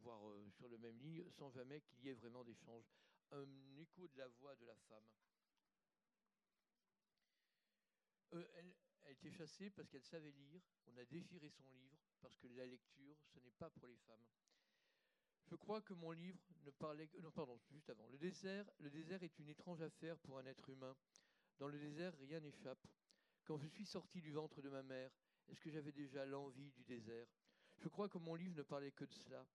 voire 0.01 0.27
euh, 0.27 0.49
sur 0.51 0.67
le 0.67 0.77
même 0.77 0.99
ligne, 0.99 1.29
sans 1.29 1.49
jamais 1.51 1.81
qu'il 1.81 2.03
y 2.03 2.09
ait 2.09 2.13
vraiment 2.13 2.43
d'échange. 2.43 2.85
Un 3.31 3.77
écho 3.77 4.07
de 4.07 4.17
la 4.17 4.27
voix 4.27 4.55
de 4.55 4.65
la 4.65 4.75
femme. 4.75 5.05
Euh, 8.33 8.73
elle 9.05 9.13
était 9.13 9.31
chassée 9.31 9.69
parce 9.69 9.89
qu'elle 9.89 10.03
savait 10.03 10.31
lire. 10.31 10.61
On 10.87 10.97
a 10.97 11.05
déchiré 11.05 11.49
son 11.49 11.67
livre 11.69 11.97
parce 12.21 12.35
que 12.37 12.47
la 12.47 12.65
lecture, 12.65 13.17
ce 13.33 13.39
n'est 13.39 13.51
pas 13.51 13.69
pour 13.69 13.87
les 13.87 13.97
femmes. 13.97 14.25
Je 15.45 15.55
crois 15.55 15.81
que 15.81 15.93
mon 15.93 16.11
livre 16.11 16.39
ne 16.63 16.71
parlait 16.71 17.07
que. 17.07 17.17
Non, 17.19 17.31
pardon, 17.31 17.59
juste 17.71 17.89
avant. 17.89 18.07
Le 18.07 18.17
désert, 18.17 18.69
le 18.79 18.89
désert 18.89 19.21
est 19.23 19.37
une 19.39 19.49
étrange 19.49 19.81
affaire 19.81 20.17
pour 20.19 20.39
un 20.39 20.45
être 20.45 20.69
humain. 20.69 20.95
Dans 21.59 21.67
le 21.67 21.77
désert, 21.77 22.17
rien 22.19 22.39
n'échappe. 22.39 22.87
Quand 23.45 23.57
je 23.57 23.67
suis 23.67 23.85
sorti 23.85 24.21
du 24.21 24.31
ventre 24.31 24.61
de 24.61 24.69
ma 24.69 24.83
mère, 24.83 25.11
est-ce 25.49 25.59
que 25.59 25.69
j'avais 25.69 25.91
déjà 25.91 26.25
l'envie 26.25 26.71
du 26.71 26.83
désert? 26.85 27.27
Je 27.77 27.89
crois 27.89 28.07
que 28.07 28.17
mon 28.17 28.35
livre 28.35 28.55
ne 28.55 28.63
parlait 28.63 28.91
que 28.91 29.03
de 29.03 29.13
cela. 29.13 29.45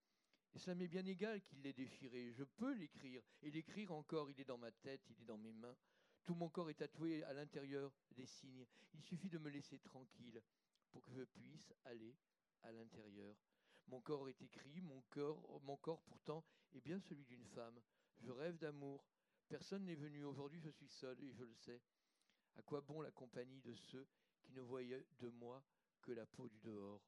Et 0.55 0.59
ça 0.59 0.74
m'est 0.74 0.88
bien 0.88 1.05
égal 1.07 1.42
qu'il 1.42 1.62
l'ait 1.62 1.72
déchiré. 1.72 2.32
Je 2.32 2.44
peux 2.44 2.72
l'écrire. 2.72 3.22
Et 3.42 3.51
l'écrire 3.51 3.92
encore, 3.92 4.30
il 4.30 4.40
est 4.40 4.44
dans 4.44 4.59
ma 4.59 4.70
tête, 4.70 5.03
il 5.11 5.20
est 5.22 5.24
dans 5.24 5.38
mes 5.38 5.53
mains. 5.53 5.76
Tout 6.24 6.34
mon 6.34 6.48
corps 6.48 6.70
est 6.70 6.74
tatoué 6.74 7.22
à 7.24 7.32
l'intérieur 7.32 7.92
des 8.12 8.26
signes. 8.26 8.66
Il 8.94 9.02
suffit 9.02 9.28
de 9.28 9.38
me 9.38 9.48
laisser 9.48 9.78
tranquille 9.78 10.42
pour 10.90 11.02
que 11.02 11.12
je 11.12 11.24
puisse 11.24 11.72
aller 11.84 12.16
à 12.62 12.72
l'intérieur. 12.72 13.36
Mon 13.86 14.00
corps 14.00 14.28
est 14.28 14.42
écrit, 14.42 14.80
mon 14.82 15.00
corps, 15.10 15.60
mon 15.62 15.76
corps 15.76 16.02
pourtant 16.02 16.44
est 16.74 16.80
bien 16.80 17.00
celui 17.00 17.24
d'une 17.24 17.44
femme. 17.46 17.80
Je 18.20 18.30
rêve 18.30 18.58
d'amour. 18.58 19.04
Personne 19.48 19.84
n'est 19.84 19.94
venu. 19.94 20.24
Aujourd'hui, 20.24 20.60
je 20.60 20.68
suis 20.68 20.88
seul 20.88 21.18
et 21.22 21.32
je 21.32 21.44
le 21.44 21.54
sais. 21.54 21.80
À 22.56 22.62
quoi 22.62 22.80
bon 22.82 23.00
la 23.00 23.10
compagnie 23.10 23.60
de 23.62 23.74
ceux 23.74 24.06
qui 24.42 24.52
ne 24.52 24.60
voyaient 24.60 25.06
de 25.20 25.28
moi 25.28 25.64
que 26.02 26.12
la 26.12 26.26
peau 26.26 26.48
du 26.48 26.60
dehors? 26.60 27.02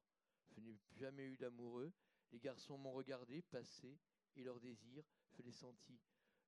Je 0.49 0.59
n'ai 0.61 0.77
jamais 0.93 1.25
eu 1.25 1.37
d'amoureux. 1.37 1.91
Les 2.31 2.39
garçons 2.39 2.77
m'ont 2.77 2.93
regardé 2.93 3.41
passer 3.41 3.99
et 4.35 4.43
leur 4.43 4.59
désir, 4.59 5.03
je 5.33 5.41
l'ai 5.41 5.51
senti. 5.51 5.99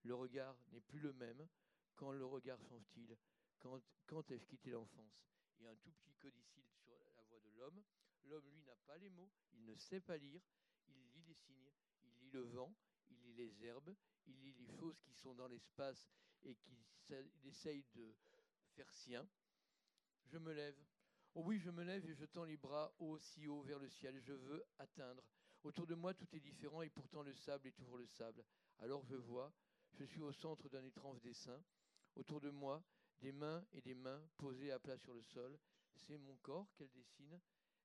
Le 0.03 0.15
regard 0.15 0.57
n'est 0.71 0.81
plus 0.81 0.99
le 0.99 1.13
même. 1.13 1.47
Quand 1.95 2.11
le 2.11 2.25
regard 2.25 2.61
change-t-il? 2.61 3.17
Quand, 3.59 3.81
quand 4.07 4.29
ai-je 4.31 4.45
quitté 4.45 4.71
l'enfance 4.71 5.25
Il 5.59 5.63
y 5.63 5.67
a 5.67 5.71
un 5.71 5.75
tout 5.75 5.91
petit 5.91 6.13
codicile 6.15 6.65
sur 6.83 6.97
la 7.15 7.23
voix 7.23 7.39
de 7.39 7.49
l'homme. 7.57 7.81
L'homme, 8.25 8.49
lui, 8.49 8.63
n'a 8.63 8.75
pas 8.85 8.97
les 8.97 9.09
mots, 9.09 9.31
il 9.53 9.65
ne 9.65 9.75
sait 9.75 9.99
pas 9.99 10.17
lire, 10.17 10.41
il 10.87 10.95
lit 11.11 11.23
les 11.27 11.33
signes, 11.33 11.71
il 12.03 12.17
lit 12.19 12.29
le 12.31 12.41
vent, 12.41 12.73
il 13.09 13.21
lit 13.21 13.33
les 13.33 13.65
herbes, 13.65 13.93
il 14.25 14.41
lit 14.41 14.53
les 14.53 14.67
choses 14.77 14.97
qui 15.01 15.13
sont 15.13 15.33
dans 15.33 15.47
l'espace 15.47 16.09
et 16.43 16.55
qu'il 16.55 16.77
essaye 17.43 17.83
de 17.95 18.15
faire 18.75 18.91
sien. 18.91 19.27
Je 20.25 20.37
me 20.37 20.53
lève. 20.53 20.77
Oh 21.35 21.41
oui, 21.45 21.59
je 21.59 21.69
me 21.69 21.83
lève 21.83 22.05
et 22.05 22.13
je 22.13 22.25
tends 22.25 22.43
les 22.43 22.57
bras 22.57 22.93
haut, 22.99 23.17
si 23.17 23.47
haut 23.47 23.61
vers 23.61 23.79
le 23.79 23.89
ciel. 23.89 24.19
Je 24.19 24.33
veux 24.33 24.63
atteindre. 24.77 25.23
Autour 25.63 25.87
de 25.87 25.95
moi, 25.95 26.13
tout 26.13 26.27
est 26.35 26.39
différent 26.39 26.81
et 26.81 26.89
pourtant 26.89 27.23
le 27.23 27.33
sable 27.33 27.67
est 27.67 27.71
toujours 27.71 27.97
le 27.97 28.05
sable. 28.05 28.43
Alors 28.79 29.03
je 29.05 29.15
vois, 29.15 29.53
je 29.93 30.03
suis 30.03 30.21
au 30.21 30.31
centre 30.31 30.69
d'un 30.69 30.83
étrange 30.83 31.21
dessin. 31.21 31.61
Autour 32.15 32.41
de 32.41 32.49
moi, 32.49 32.83
des 33.21 33.31
mains 33.31 33.65
et 33.71 33.81
des 33.81 33.95
mains 33.95 34.21
posées 34.37 34.71
à 34.71 34.79
plat 34.79 34.97
sur 34.97 35.13
le 35.13 35.21
sol. 35.21 35.57
C'est 35.95 36.17
mon 36.17 36.35
corps 36.37 36.73
qu'elle 36.75 36.91
dessine. 36.91 37.39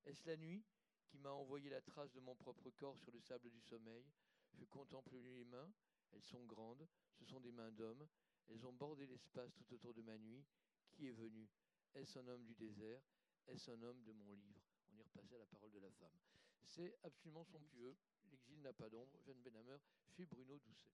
Est-ce 0.05 0.25
la 0.27 0.37
nuit 0.37 0.63
qui 1.07 1.17
m'a 1.17 1.31
envoyé 1.31 1.69
la 1.69 1.81
trace 1.81 2.11
de 2.11 2.19
mon 2.19 2.35
propre 2.35 2.69
corps 2.71 2.97
sur 2.97 3.11
le 3.11 3.19
sable 3.19 3.49
du 3.49 3.61
sommeil? 3.61 4.05
Je 4.53 4.65
contemple 4.65 5.15
les 5.15 5.45
mains. 5.45 5.71
Elles 6.11 6.23
sont 6.23 6.43
grandes. 6.45 6.87
Ce 7.13 7.25
sont 7.25 7.39
des 7.39 7.51
mains 7.51 7.71
d'homme. 7.71 8.07
Elles 8.47 8.65
ont 8.65 8.73
bordé 8.73 9.05
l'espace 9.07 9.53
tout 9.53 9.73
autour 9.73 9.93
de 9.93 10.01
ma 10.01 10.17
nuit. 10.17 10.45
Qui 10.91 11.07
est 11.07 11.13
venu? 11.13 11.47
Est-ce 11.93 12.19
un 12.19 12.27
homme 12.27 12.43
du 12.45 12.55
désert? 12.55 13.01
Est-ce 13.47 13.71
un 13.71 13.81
homme 13.81 14.03
de 14.03 14.11
mon 14.11 14.33
livre? 14.33 14.61
On 14.91 14.95
y 14.97 15.01
repassait 15.01 15.35
à 15.35 15.39
la 15.39 15.45
parole 15.45 15.71
de 15.71 15.79
la 15.79 15.91
femme. 15.91 16.17
C'est 16.63 16.97
absolument 17.03 17.43
somptueux. 17.43 17.95
L'exil 18.31 18.61
n'a 18.61 18.73
pas 18.73 18.89
d'ombre. 18.89 19.19
Jeanne 19.21 19.41
Benhammer 19.41 19.77
chez 20.07 20.25
Bruno 20.25 20.57
Doucet. 20.59 20.91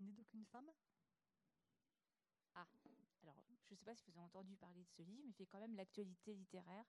N'est 0.00 0.12
d'aucune 0.12 0.44
femme? 0.46 0.70
Ah, 2.54 2.66
alors 3.22 3.40
je 3.68 3.74
ne 3.74 3.78
sais 3.78 3.84
pas 3.84 3.94
si 3.94 4.04
vous 4.04 4.12
avez 4.12 4.26
entendu 4.26 4.56
parler 4.56 4.82
de 4.84 4.90
ce 4.90 5.02
livre, 5.02 5.20
mais 5.24 5.30
il 5.30 5.34
fait 5.34 5.46
quand 5.46 5.60
même 5.60 5.74
l'actualité 5.74 6.34
littéraire. 6.34 6.84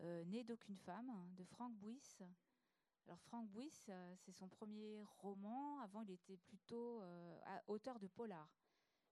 Euh, 0.00 0.24
Né 0.24 0.42
d'aucune 0.42 0.78
femme, 0.78 1.12
de 1.36 1.44
Franck 1.44 1.72
Bouys. 1.76 2.18
Alors 3.06 3.20
Franck 3.20 3.48
Bouys, 3.50 3.86
euh, 3.88 4.14
c'est 4.16 4.32
son 4.32 4.48
premier 4.48 5.04
roman. 5.18 5.80
Avant, 5.80 6.02
il 6.02 6.10
était 6.10 6.36
plutôt 6.38 7.02
euh, 7.02 7.40
auteur 7.66 7.98
de 7.98 8.08
polar. 8.08 8.48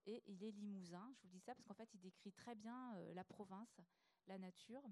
Et 0.05 0.23
il 0.27 0.43
est 0.43 0.51
limousin. 0.51 1.09
Je 1.13 1.21
vous 1.21 1.29
dis 1.29 1.39
ça 1.39 1.55
parce 1.55 1.65
qu'en 1.65 1.73
fait, 1.73 1.93
il 1.93 2.01
décrit 2.01 2.33
très 2.33 2.55
bien 2.55 2.97
la 3.13 3.23
province, 3.23 3.79
la 4.27 4.37
nature. 4.37 4.83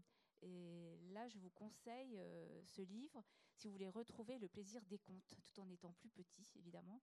Et 0.41 0.97
là, 1.11 1.27
je 1.27 1.37
vous 1.37 1.49
conseille 1.49 2.17
ce 2.63 2.81
livre 2.81 3.21
si 3.55 3.67
vous 3.67 3.73
voulez 3.73 3.89
retrouver 3.89 4.39
le 4.39 4.47
plaisir 4.47 4.81
des 4.85 4.99
contes, 4.99 5.33
tout 5.43 5.59
en 5.59 5.69
étant 5.69 5.91
plus 5.91 6.09
petit, 6.09 6.49
évidemment. 6.55 7.01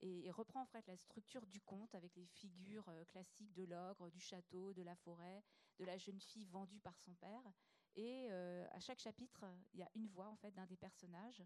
Et 0.00 0.30
reprend 0.30 0.62
en 0.62 0.66
fait 0.66 0.86
la 0.86 0.96
structure 0.96 1.46
du 1.46 1.60
conte 1.60 1.94
avec 1.94 2.14
les 2.14 2.26
figures 2.26 2.88
classiques 3.08 3.52
de 3.54 3.64
l'ogre, 3.64 4.10
du 4.10 4.20
château, 4.20 4.72
de 4.72 4.82
la 4.82 4.94
forêt, 4.94 5.42
de 5.78 5.84
la 5.84 5.98
jeune 5.98 6.20
fille 6.20 6.46
vendue 6.46 6.80
par 6.80 6.96
son 6.98 7.14
père. 7.14 7.52
Et 7.96 8.30
à 8.30 8.78
chaque 8.78 9.00
chapitre, 9.00 9.44
il 9.72 9.80
y 9.80 9.82
a 9.82 9.90
une 9.96 10.06
voix 10.06 10.28
en 10.28 10.36
fait 10.36 10.52
d'un 10.52 10.66
des 10.66 10.76
personnages. 10.76 11.42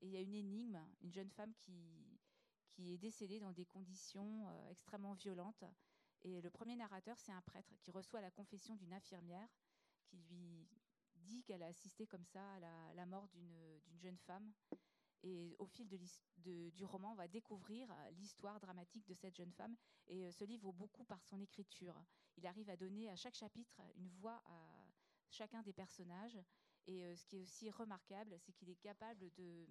Et 0.00 0.06
il 0.06 0.12
y 0.12 0.16
a 0.16 0.20
une 0.20 0.34
énigme, 0.34 0.80
une 1.00 1.12
jeune 1.12 1.30
femme 1.30 1.52
qui, 1.54 2.20
qui 2.68 2.94
est 2.94 2.98
décédée 2.98 3.40
dans 3.40 3.52
des 3.52 3.66
conditions 3.66 4.48
extrêmement 4.70 5.14
violentes. 5.14 5.64
Et 6.22 6.40
le 6.40 6.50
premier 6.50 6.76
narrateur, 6.76 7.18
c'est 7.18 7.32
un 7.32 7.42
prêtre 7.42 7.74
qui 7.80 7.90
reçoit 7.90 8.20
la 8.20 8.30
confession 8.30 8.76
d'une 8.76 8.92
infirmière 8.92 9.48
qui 10.04 10.18
lui 10.30 10.68
dit 11.16 11.42
qu'elle 11.42 11.62
a 11.62 11.66
assisté 11.66 12.06
comme 12.06 12.24
ça 12.24 12.48
à 12.52 12.60
la, 12.60 12.94
la 12.94 13.06
mort 13.06 13.26
d'une 13.28 13.80
jeune 13.98 14.18
femme. 14.18 14.52
Et 15.22 15.56
au 15.58 15.66
fil 15.66 15.88
du 16.36 16.84
roman, 16.84 17.12
on 17.12 17.16
va 17.16 17.28
découvrir 17.28 17.92
l'histoire 18.12 18.60
dramatique 18.60 19.06
de 19.06 19.14
cette 19.14 19.36
jeune 19.36 19.52
femme. 19.52 19.76
Et 20.06 20.30
ce 20.30 20.44
livre 20.44 20.64
vaut 20.64 20.72
beaucoup 20.72 21.04
par 21.04 21.22
son 21.22 21.40
écriture. 21.40 22.00
Il 22.36 22.46
arrive 22.46 22.70
à 22.70 22.76
donner 22.76 23.10
à 23.10 23.16
chaque 23.16 23.34
chapitre 23.34 23.80
une 23.96 24.08
voix 24.08 24.40
à 24.46 24.92
chacun 25.30 25.62
des 25.62 25.72
personnages. 25.72 26.38
Et 26.86 27.16
ce 27.16 27.24
qui 27.26 27.36
est 27.36 27.40
aussi 27.40 27.70
remarquable, 27.70 28.38
c'est 28.38 28.52
qu'il 28.52 28.70
est 28.70 28.80
capable 28.80 29.30
de, 29.34 29.66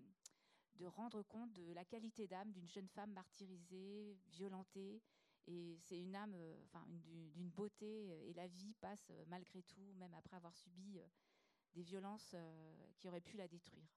de 0.75 0.85
rendre 0.85 1.23
compte 1.23 1.53
de 1.53 1.71
la 1.71 1.85
qualité 1.85 2.27
d'âme 2.27 2.51
d'une 2.51 2.67
jeune 2.67 2.89
femme 2.89 3.13
martyrisée, 3.13 4.17
violentée. 4.27 5.01
Et 5.47 5.77
c'est 5.79 5.97
une 5.97 6.15
âme 6.15 6.35
enfin, 6.65 6.85
d'une 6.89 7.49
beauté, 7.49 8.29
et 8.29 8.33
la 8.33 8.47
vie 8.47 8.73
passe 8.81 9.13
malgré 9.27 9.63
tout, 9.63 9.93
même 9.93 10.13
après 10.13 10.35
avoir 10.35 10.53
subi 10.53 10.99
des 11.73 11.83
violences 11.83 12.35
qui 12.97 13.07
auraient 13.07 13.21
pu 13.21 13.37
la 13.37 13.47
détruire. 13.47 13.96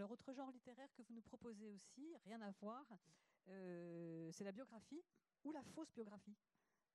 Alors, 0.00 0.12
autre 0.12 0.32
genre 0.32 0.50
littéraire 0.50 0.88
que 0.94 1.02
vous 1.02 1.12
nous 1.12 1.20
proposez 1.20 1.68
aussi, 1.68 2.16
rien 2.24 2.40
à 2.40 2.50
voir, 2.52 2.86
euh, 3.48 4.32
c'est 4.32 4.44
la 4.44 4.52
biographie 4.52 5.04
ou 5.44 5.52
la 5.52 5.62
fausse 5.62 5.92
biographie. 5.92 6.34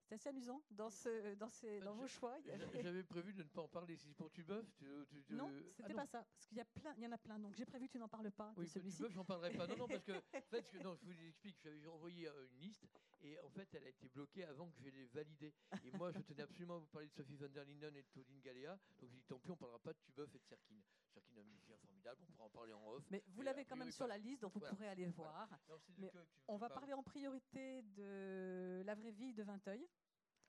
C'est 0.07 0.15
assez 0.15 0.29
amusant 0.29 0.63
dans, 0.71 0.89
ce, 0.89 1.35
dans, 1.35 1.51
ces, 1.51 1.81
dans 1.81 1.93
vos 1.93 2.07
choix. 2.07 2.35
J'avais 2.41 3.03
prévu 3.03 3.35
de 3.35 3.43
ne 3.43 3.47
pas 3.47 3.61
en 3.61 3.67
parler. 3.67 3.95
Si 3.95 4.07
c'est 4.07 4.15
pour 4.15 4.31
Tubeuf 4.31 4.65
tu, 4.73 4.87
tu, 5.23 5.35
Non, 5.35 5.51
c'était 5.77 5.93
ah 5.93 5.97
pas 5.97 6.05
ça. 6.07 6.23
Parce 6.23 6.47
qu'il 6.47 6.57
y, 6.57 6.61
a 6.61 6.65
plein, 6.65 6.95
il 6.97 7.03
y 7.03 7.05
en 7.05 7.11
a 7.11 7.17
plein. 7.19 7.37
Donc 7.37 7.53
j'ai 7.53 7.65
prévu 7.65 7.85
que 7.85 7.91
tu 7.91 7.99
n'en 7.99 8.07
parles 8.07 8.31
pas. 8.31 8.51
Oui, 8.57 8.67
celui-ci. 8.67 8.97
Tubeuf, 8.97 9.13
j'en 9.13 9.23
parlerai 9.23 9.53
pas. 9.53 9.67
Non, 9.67 9.77
non, 9.77 9.87
parce 9.87 10.03
que, 10.03 10.11
en 10.37 10.41
fait, 10.49 10.71
je, 10.73 10.79
non, 10.79 10.95
je 10.95 11.05
vous 11.05 11.27
explique. 11.27 11.57
J'avais 11.61 11.85
envoyé 11.85 12.27
euh, 12.27 12.47
une 12.53 12.57
liste 12.57 12.87
et 13.21 13.37
en 13.41 13.49
fait, 13.49 13.69
elle 13.75 13.83
a 13.83 13.89
été 13.89 14.09
bloquée 14.09 14.45
avant 14.45 14.71
que 14.71 14.79
je 14.79 14.89
l'ai 14.89 15.05
validée. 15.05 15.53
Et 15.83 15.91
moi, 15.91 16.11
je 16.11 16.21
tenais 16.21 16.41
absolument 16.41 16.77
à 16.77 16.79
vous 16.79 16.87
parler 16.87 17.07
de 17.07 17.13
Sophie 17.13 17.35
van 17.35 17.49
der 17.49 17.65
Linden 17.65 17.95
et 17.95 18.01
de 18.01 18.07
Claudine 18.07 18.41
Galéa. 18.41 18.79
Donc 18.99 19.11
j'ai 19.11 19.17
dit, 19.17 19.25
tant 19.25 19.37
pis, 19.37 19.51
on 19.51 19.57
parlera 19.57 19.77
pas 19.77 19.93
de 19.93 19.99
Tubeuf 19.99 20.33
et 20.33 20.39
de 20.39 20.43
Serkin. 20.45 20.81
Serkin 21.15 21.37
est 21.37 21.39
un 21.39 21.43
musicien 21.43 21.77
formidable. 21.77 22.21
On 22.21 22.31
pourra 22.33 22.45
en 22.45 22.49
parler 22.49 22.73
en 22.73 22.87
off. 22.89 23.03
Mais 23.09 23.23
vous 23.27 23.41
l'avez 23.41 23.63
quand 23.65 23.77
même 23.77 23.91
sur 23.91 24.05
la 24.05 24.17
liste, 24.17 24.41
donc 24.41 24.53
vous 24.53 24.59
pourrez 24.59 24.89
aller 24.89 25.07
voir. 25.07 25.49
Mais 25.97 26.11
on 26.47 26.57
va 26.57 26.69
parler 26.69 26.93
en 26.93 27.03
priorité 27.03 27.81
de 27.83 28.83
La 28.85 28.95
vraie 28.95 29.11
vie 29.11 29.33
de 29.33 29.43
Vinteuil. 29.43 29.87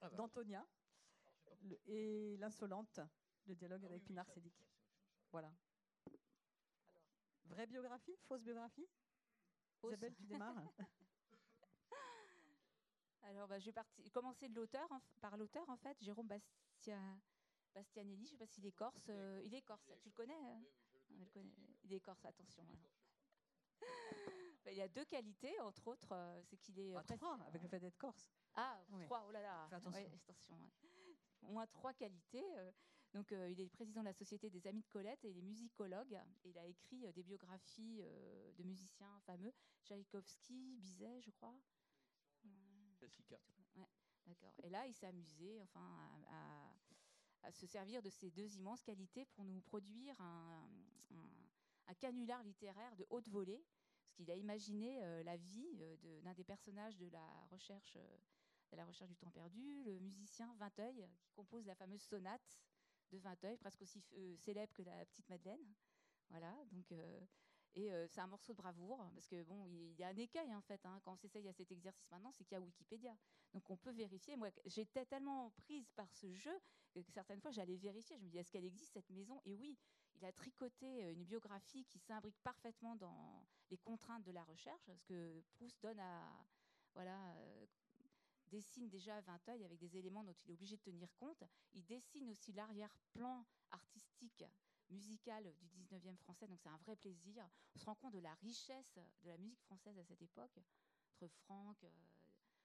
Ah 0.01 0.09
bah 0.09 0.15
d'Antonia 0.17 0.65
et 1.87 2.37
L'insolente, 2.37 2.99
le 3.45 3.55
dialogue 3.55 3.81
ah 3.83 3.87
avec 3.87 4.03
Pinar 4.03 4.29
Sédic. 4.29 4.53
Voilà. 5.31 5.51
vraie 7.45 7.65
biographie 7.65 8.15
Fausse 8.27 8.43
biographie? 8.43 8.87
Isabelle, 9.83 10.13
tu 10.13 10.25
démarres 10.25 10.61
Alors, 13.23 13.47
bah, 13.47 13.59
je 13.59 13.71
vais 13.71 14.09
commencer 14.11 14.47
de 14.47 14.55
l'auteur, 14.55 14.87
par 15.19 15.35
l'auteur, 15.35 15.69
en 15.69 15.75
fait, 15.75 15.97
Jérôme 16.01 16.27
Bastia, 16.27 16.99
Bastianelli. 17.77 18.25
Je 18.25 18.33
ne 18.33 18.37
sais 18.37 18.37
pas 18.37 18.47
s'il 18.47 18.65
est 18.65 18.71
corse. 18.71 19.05
Euh, 19.09 19.39
il 19.45 19.53
est 19.53 19.61
corse, 19.61 19.91
tu 20.01 20.09
le 20.09 20.13
connais, 20.13 20.33
hein 20.33 20.63
Il 21.83 21.93
est 21.93 21.99
corse, 21.99 22.25
attention. 22.25 22.63
Hein. 22.63 23.81
Bah, 24.65 24.73
il 24.73 24.79
y 24.79 24.81
a 24.81 24.87
deux 24.89 25.05
qualités, 25.05 25.57
entre 25.61 25.87
autres. 25.87 26.11
Euh, 26.11 26.41
c'est 26.43 26.57
qu'il 26.57 26.77
est. 26.77 26.93
Ah, 26.93 27.01
trois, 27.03 27.39
avec 27.47 27.61
le 27.61 27.69
fait 27.69 27.79
d'être 27.79 27.97
corse. 27.97 28.29
Ah, 28.53 28.77
trois, 29.05 29.23
oh 29.25 29.31
là 29.31 29.41
là. 29.41 29.69
attention. 29.71 30.59
Au 31.43 31.51
moins 31.53 31.65
trois 31.67 31.93
qualités. 31.93 32.43
Euh. 32.57 32.71
Donc, 33.13 33.31
euh, 33.31 33.49
il 33.49 33.61
est 33.61 33.69
président 33.69 34.01
de 34.01 34.07
la 34.07 34.13
Société 34.13 34.49
des 34.49 34.67
Amis 34.67 34.81
de 34.81 34.89
Colette 34.89 35.23
et 35.23 35.29
il 35.29 35.37
est 35.37 35.41
musicologue. 35.41 36.19
Et 36.43 36.49
il 36.49 36.57
a 36.57 36.65
écrit 36.65 37.09
des 37.13 37.23
biographies 37.23 38.03
de 38.57 38.63
musiciens 38.63 39.21
fameux, 39.21 39.53
Tchaïkovski, 39.85 40.75
Bizet, 40.81 41.21
je 41.21 41.31
crois. 41.31 41.55
Ouais, 43.77 43.87
d'accord. 44.25 44.53
Et 44.63 44.69
là, 44.69 44.85
il 44.85 44.93
s'est 44.93 45.07
amusé, 45.07 45.61
enfin, 45.61 45.79
à, 46.29 46.73
se 47.51 47.65
servir 47.65 48.01
de 48.01 48.09
ces 48.09 48.31
deux 48.31 48.55
immenses 48.55 48.83
qualités 48.83 49.25
pour 49.25 49.43
nous 49.43 49.61
produire 49.61 50.19
un, 50.19 50.67
un 51.87 51.93
canular 51.95 52.43
littéraire 52.43 52.95
de 52.95 53.05
haute 53.09 53.29
volée 53.29 53.63
qu'il 54.13 54.29
a 54.31 54.35
imaginé 54.35 55.03
euh, 55.03 55.23
la 55.23 55.37
vie 55.37 55.77
euh, 55.79 56.21
d'un 56.21 56.33
des 56.33 56.43
personnages 56.43 56.97
de 56.97 57.07
la 57.09 57.25
recherche, 57.51 57.95
euh, 57.97 58.17
la 58.75 58.85
recherche 58.85 59.09
du 59.09 59.15
temps 59.15 59.31
perdu, 59.31 59.83
le 59.83 59.99
musicien 59.99 60.53
Vinteuil, 60.55 61.07
qui 61.21 61.31
compose 61.31 61.65
la 61.65 61.75
fameuse 61.75 62.01
sonate 62.01 62.59
de 63.11 63.17
Vinteuil, 63.19 63.57
presque 63.57 63.81
aussi 63.81 64.03
célèbre 64.37 64.73
que 64.73 64.81
la 64.81 65.05
petite 65.05 65.29
Madeleine. 65.29 65.73
Voilà, 66.29 66.53
donc 66.71 66.91
et 67.73 67.89
c'est 68.09 68.19
un 68.19 68.27
morceau 68.27 68.51
de 68.51 68.57
bravoure, 68.57 68.97
parce 69.13 69.27
que 69.27 69.43
bon, 69.43 69.65
il 69.65 69.95
y 69.97 70.03
a 70.03 70.09
un 70.09 70.17
écueil 70.17 70.53
en 70.53 70.59
fait, 70.59 70.85
hein, 70.85 70.99
quand 71.03 71.13
on 71.13 71.15
s'essaye 71.15 71.47
à 71.47 71.53
cet 71.53 71.71
exercice 71.71 72.11
maintenant, 72.11 72.31
c'est 72.33 72.43
qu'il 72.43 72.55
y 72.55 72.57
a 72.57 72.61
Wikipédia. 72.61 73.15
Donc 73.53 73.69
on 73.69 73.77
peut 73.77 73.91
vérifier. 73.91 74.35
Moi, 74.35 74.49
j'étais 74.65 75.05
tellement 75.05 75.51
prise 75.51 75.89
par 75.91 76.11
ce 76.11 76.33
jeu 76.33 76.59
certaines 77.01 77.39
fois 77.39 77.51
j'allais 77.51 77.77
vérifier. 77.77 78.17
Je 78.17 78.23
me 78.23 78.29
dis, 78.29 78.37
est-ce 78.37 78.51
qu'elle 78.51 78.65
existe 78.65 78.93
cette 78.93 79.09
maison? 79.09 79.41
Et 79.45 79.55
oui, 79.55 79.77
il 80.15 80.25
a 80.25 80.31
tricoté 80.31 81.11
une 81.11 81.23
biographie 81.23 81.85
qui 81.85 81.99
s'imbrique 81.99 82.37
parfaitement 82.43 82.95
dans 82.95 83.45
les 83.69 83.77
contraintes 83.77 84.23
de 84.23 84.31
la 84.31 84.43
recherche, 84.43 84.89
ce 84.95 85.03
que 85.03 85.43
Proust 85.55 85.81
donne 85.81 85.99
à. 85.99 86.45
Voilà. 86.93 87.35
dessine 88.47 88.89
déjà 88.89 89.21
Vinteuil 89.21 89.63
avec 89.63 89.77
des 89.77 89.97
éléments 89.97 90.23
dont 90.23 90.33
il 90.43 90.49
est 90.49 90.53
obligé 90.53 90.77
de 90.77 90.81
tenir 90.81 91.13
compte. 91.17 91.43
Il 91.73 91.85
dessine 91.85 92.27
aussi 92.29 92.53
l'arrière-plan 92.53 93.45
artistique 93.71 94.43
musicale 94.89 95.53
du 95.59 95.67
19e 95.67 96.15
français, 96.17 96.47
donc 96.47 96.59
c'est 96.61 96.69
un 96.69 96.77
vrai 96.77 96.95
plaisir. 96.95 97.47
On 97.75 97.79
se 97.79 97.85
rend 97.85 97.95
compte 97.95 98.13
de 98.13 98.19
la 98.19 98.33
richesse 98.35 98.99
de 99.23 99.29
la 99.29 99.37
musique 99.37 99.61
française 99.61 99.97
à 99.97 100.03
cette 100.03 100.21
époque, 100.21 100.57
entre 101.11 101.27
Franck. 101.43 101.83
Euh, 101.83 101.89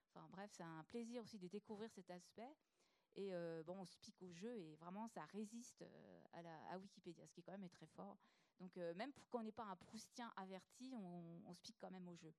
enfin 0.09 0.27
bref, 0.31 0.51
c'est 0.53 0.63
un 0.63 0.85
plaisir 0.85 1.23
aussi 1.23 1.39
de 1.39 1.49
découvrir 1.49 1.91
cet 1.91 2.11
aspect. 2.11 2.55
Et 3.15 3.35
euh, 3.35 3.63
bon, 3.63 3.79
on 3.79 3.85
se 3.85 3.97
pique 3.99 4.23
au 4.23 4.33
jeu 4.33 4.57
et 4.57 4.77
vraiment, 4.77 5.09
ça 5.09 5.25
résiste 5.27 5.83
euh, 5.83 6.23
à, 6.33 6.43
la, 6.43 6.57
à 6.71 6.79
Wikipédia, 6.79 7.27
ce 7.27 7.35
qui 7.35 7.43
quand 7.43 7.53
même 7.53 7.65
est 7.65 7.69
très 7.69 7.87
fort. 7.87 8.19
Donc 8.61 8.77
même 8.77 9.13
pour 9.13 9.29
qu'on 9.29 9.43
n'est 9.43 9.51
pas 9.51 9.65
un 9.65 9.75
Proustien 9.75 10.33
averti, 10.37 10.93
on, 10.95 11.43
on 11.47 11.53
se 11.53 11.61
pique 11.61 11.79
quand 11.81 11.91
même 11.91 12.07
au 12.07 12.15
jeu 12.15 12.33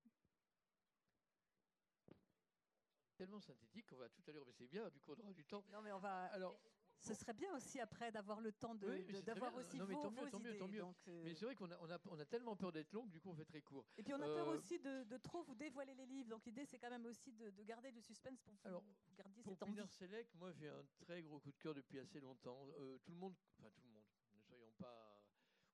tellement 3.16 3.40
synthétique 3.40 3.88
qu'on 3.88 3.98
va 3.98 4.10
tout 4.10 4.24
à 4.28 4.32
l'heure, 4.32 4.46
mais 4.46 4.54
c'est 4.54 4.68
bien, 4.68 4.90
du 4.90 5.00
coup 5.00 5.14
on 5.14 5.22
aura 5.22 5.34
du 5.34 5.46
temps. 5.46 5.64
Non 5.72 5.82
mais 5.82 5.92
on 5.92 6.00
va. 6.00 6.26
Alors, 6.26 6.60
ce 7.04 7.14
serait 7.14 7.34
bien 7.34 7.54
aussi 7.56 7.80
après 7.80 8.12
d'avoir 8.12 8.40
le 8.40 8.52
temps 8.54 8.76
d'avoir 8.76 9.54
aussi 9.56 9.78
non, 9.78 9.86
mais 9.86 9.96
tant 9.96 10.12
mieux, 10.40 10.52
mieux, 10.52 10.58
tant 10.58 10.68
mieux. 10.68 10.84
Euh, 10.84 11.22
mais 11.24 11.34
c'est 11.36 11.46
vrai 11.46 11.56
qu'on 11.56 11.70
a, 11.70 11.78
on 11.82 11.90
a, 11.90 11.98
on 12.10 12.20
a, 12.20 12.26
tellement 12.26 12.56
peur 12.56 12.72
d'être 12.72 12.94
long, 12.94 13.06
du 13.08 13.20
coup 13.20 13.30
on 13.30 13.36
fait 13.36 13.46
très 13.46 13.62
court. 13.62 13.86
Et 13.98 14.04
puis 14.04 14.14
on 14.14 14.22
a 14.22 14.26
peur 14.26 14.50
euh, 14.50 14.58
aussi 14.58 14.80
de, 14.80 15.18
trop 15.18 15.44
vous 15.44 15.56
dévoiler 15.56 15.94
les 15.96 16.06
livres. 16.06 16.30
Donc 16.30 16.46
l'idée 16.46 16.66
c'est 16.66 16.80
quand 16.80 16.90
même 16.90 17.06
aussi 17.06 17.34
de, 17.34 17.52
garder 17.64 17.92
le 17.92 18.02
suspense 18.02 18.40
pour 18.42 18.54
vous, 18.54 18.68
Alors, 18.68 18.82
vous 18.82 19.16
garder 19.16 19.42
pour 19.44 19.58
cette 19.58 19.90
Select, 19.90 20.34
moi 20.36 20.52
j'ai 20.54 20.70
un 20.70 20.86
très 21.00 21.22
gros 21.22 21.40
coup 21.40 21.52
de 21.52 21.58
cœur 21.58 21.74
depuis 21.74 22.00
assez 22.00 22.20
longtemps. 22.20 22.68
Euh, 22.80 22.98
tout 23.04 23.12
le 23.12 23.18
monde, 23.18 23.36
enfin 23.60 23.70
tout 23.76 23.82
le 23.84 23.90
monde, 23.90 24.06
ne 24.34 24.40
soyons 24.40 24.72
pas 24.78 25.20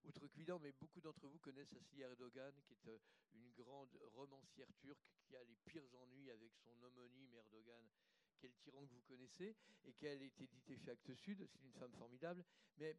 outrecuidants, 0.04 0.60
mais 0.60 0.72
beaucoup 0.72 1.02
d'entre 1.02 1.28
vous 1.28 1.40
connaissent 1.40 1.74
Asli 1.74 2.02
Erdogan, 2.02 2.54
qui 2.66 2.74
est 2.90 3.02
une 3.34 3.52
grande 3.52 3.96
romancière 4.16 4.72
turque 4.78 5.12
qui 5.22 5.36
a 5.36 5.44
les 5.44 5.56
pires 5.66 5.84
ennuis 6.02 6.32
avec 6.32 6.54
son 6.56 6.82
homonyme 6.82 7.34
Erdogan 7.36 7.86
quel 8.40 8.54
tyran 8.56 8.86
que 8.86 8.94
vous 8.94 9.02
connaissez, 9.02 9.56
et 9.86 9.94
qu'elle 9.94 10.22
est 10.22 10.42
éditée 10.42 10.78
chez 10.78 10.92
Actes 10.92 11.14
Sud. 11.14 11.48
C'est 11.52 11.64
une 11.64 11.74
femme 11.74 11.94
formidable. 11.94 12.44
Mais 12.78 12.96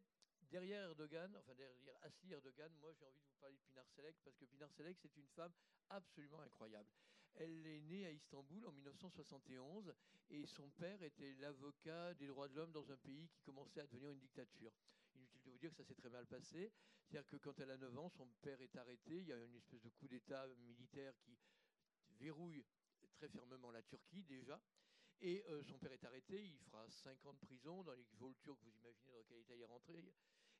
derrière 0.49 0.83
Erdogan, 0.83 1.35
enfin 1.37 1.55
derrière 1.55 1.97
Asli 2.01 2.31
Erdogan, 2.31 2.71
moi 2.79 2.93
j'ai 2.93 3.05
envie 3.05 3.21
de 3.21 3.27
vous 3.27 3.39
parler 3.39 3.55
de 3.55 3.61
Pinar 3.61 3.87
Selek, 3.89 4.15
parce 4.23 4.35
que 4.37 4.45
Pinar 4.45 4.71
Selek, 4.71 4.97
c'est 5.01 5.15
une 5.17 5.27
femme 5.27 5.53
absolument 5.89 6.39
incroyable. 6.41 6.89
Elle 7.35 7.65
est 7.65 7.81
née 7.81 8.05
à 8.05 8.11
Istanbul 8.11 8.65
en 8.65 8.71
1971, 8.71 9.93
et 10.29 10.45
son 10.45 10.69
père 10.71 11.01
était 11.01 11.33
l'avocat 11.35 12.13
des 12.15 12.27
droits 12.27 12.47
de 12.47 12.55
l'homme 12.55 12.71
dans 12.71 12.91
un 12.91 12.97
pays 12.97 13.27
qui 13.29 13.41
commençait 13.41 13.81
à 13.81 13.87
devenir 13.87 14.11
une 14.11 14.19
dictature. 14.19 14.73
Inutile 15.15 15.41
de 15.43 15.49
vous 15.49 15.57
dire 15.57 15.71
que 15.71 15.77
ça 15.77 15.83
s'est 15.83 15.95
très 15.95 16.09
mal 16.09 16.25
passé. 16.25 16.71
C'est-à-dire 17.03 17.27
que 17.27 17.35
quand 17.37 17.59
elle 17.59 17.71
a 17.71 17.77
9 17.77 17.97
ans, 17.97 18.09
son 18.09 18.27
père 18.41 18.61
est 18.61 18.75
arrêté. 18.77 19.17
Il 19.19 19.27
y 19.27 19.33
a 19.33 19.43
une 19.43 19.55
espèce 19.55 19.81
de 19.81 19.89
coup 19.89 20.07
d'État 20.07 20.47
militaire 20.59 21.13
qui 21.19 21.37
verrouille 22.19 22.63
très 23.15 23.27
fermement 23.27 23.71
la 23.71 23.81
Turquie 23.81 24.23
déjà. 24.23 24.61
Et 25.21 25.43
euh, 25.49 25.61
son 25.61 25.77
père 25.77 25.91
est 25.91 26.03
arrêté, 26.03 26.43
il 26.43 26.57
fera 26.57 26.89
5 26.89 27.25
ans 27.27 27.33
de 27.33 27.39
prison 27.39 27.83
dans 27.83 27.93
les 27.93 28.05
vols 28.13 28.35
turcs, 28.37 28.57
vous 28.63 28.75
imaginez 28.77 29.13
dans 29.13 29.23
quel 29.23 29.37
état 29.37 29.55
il 29.55 29.61
est 29.61 29.65
rentré. 29.65 30.03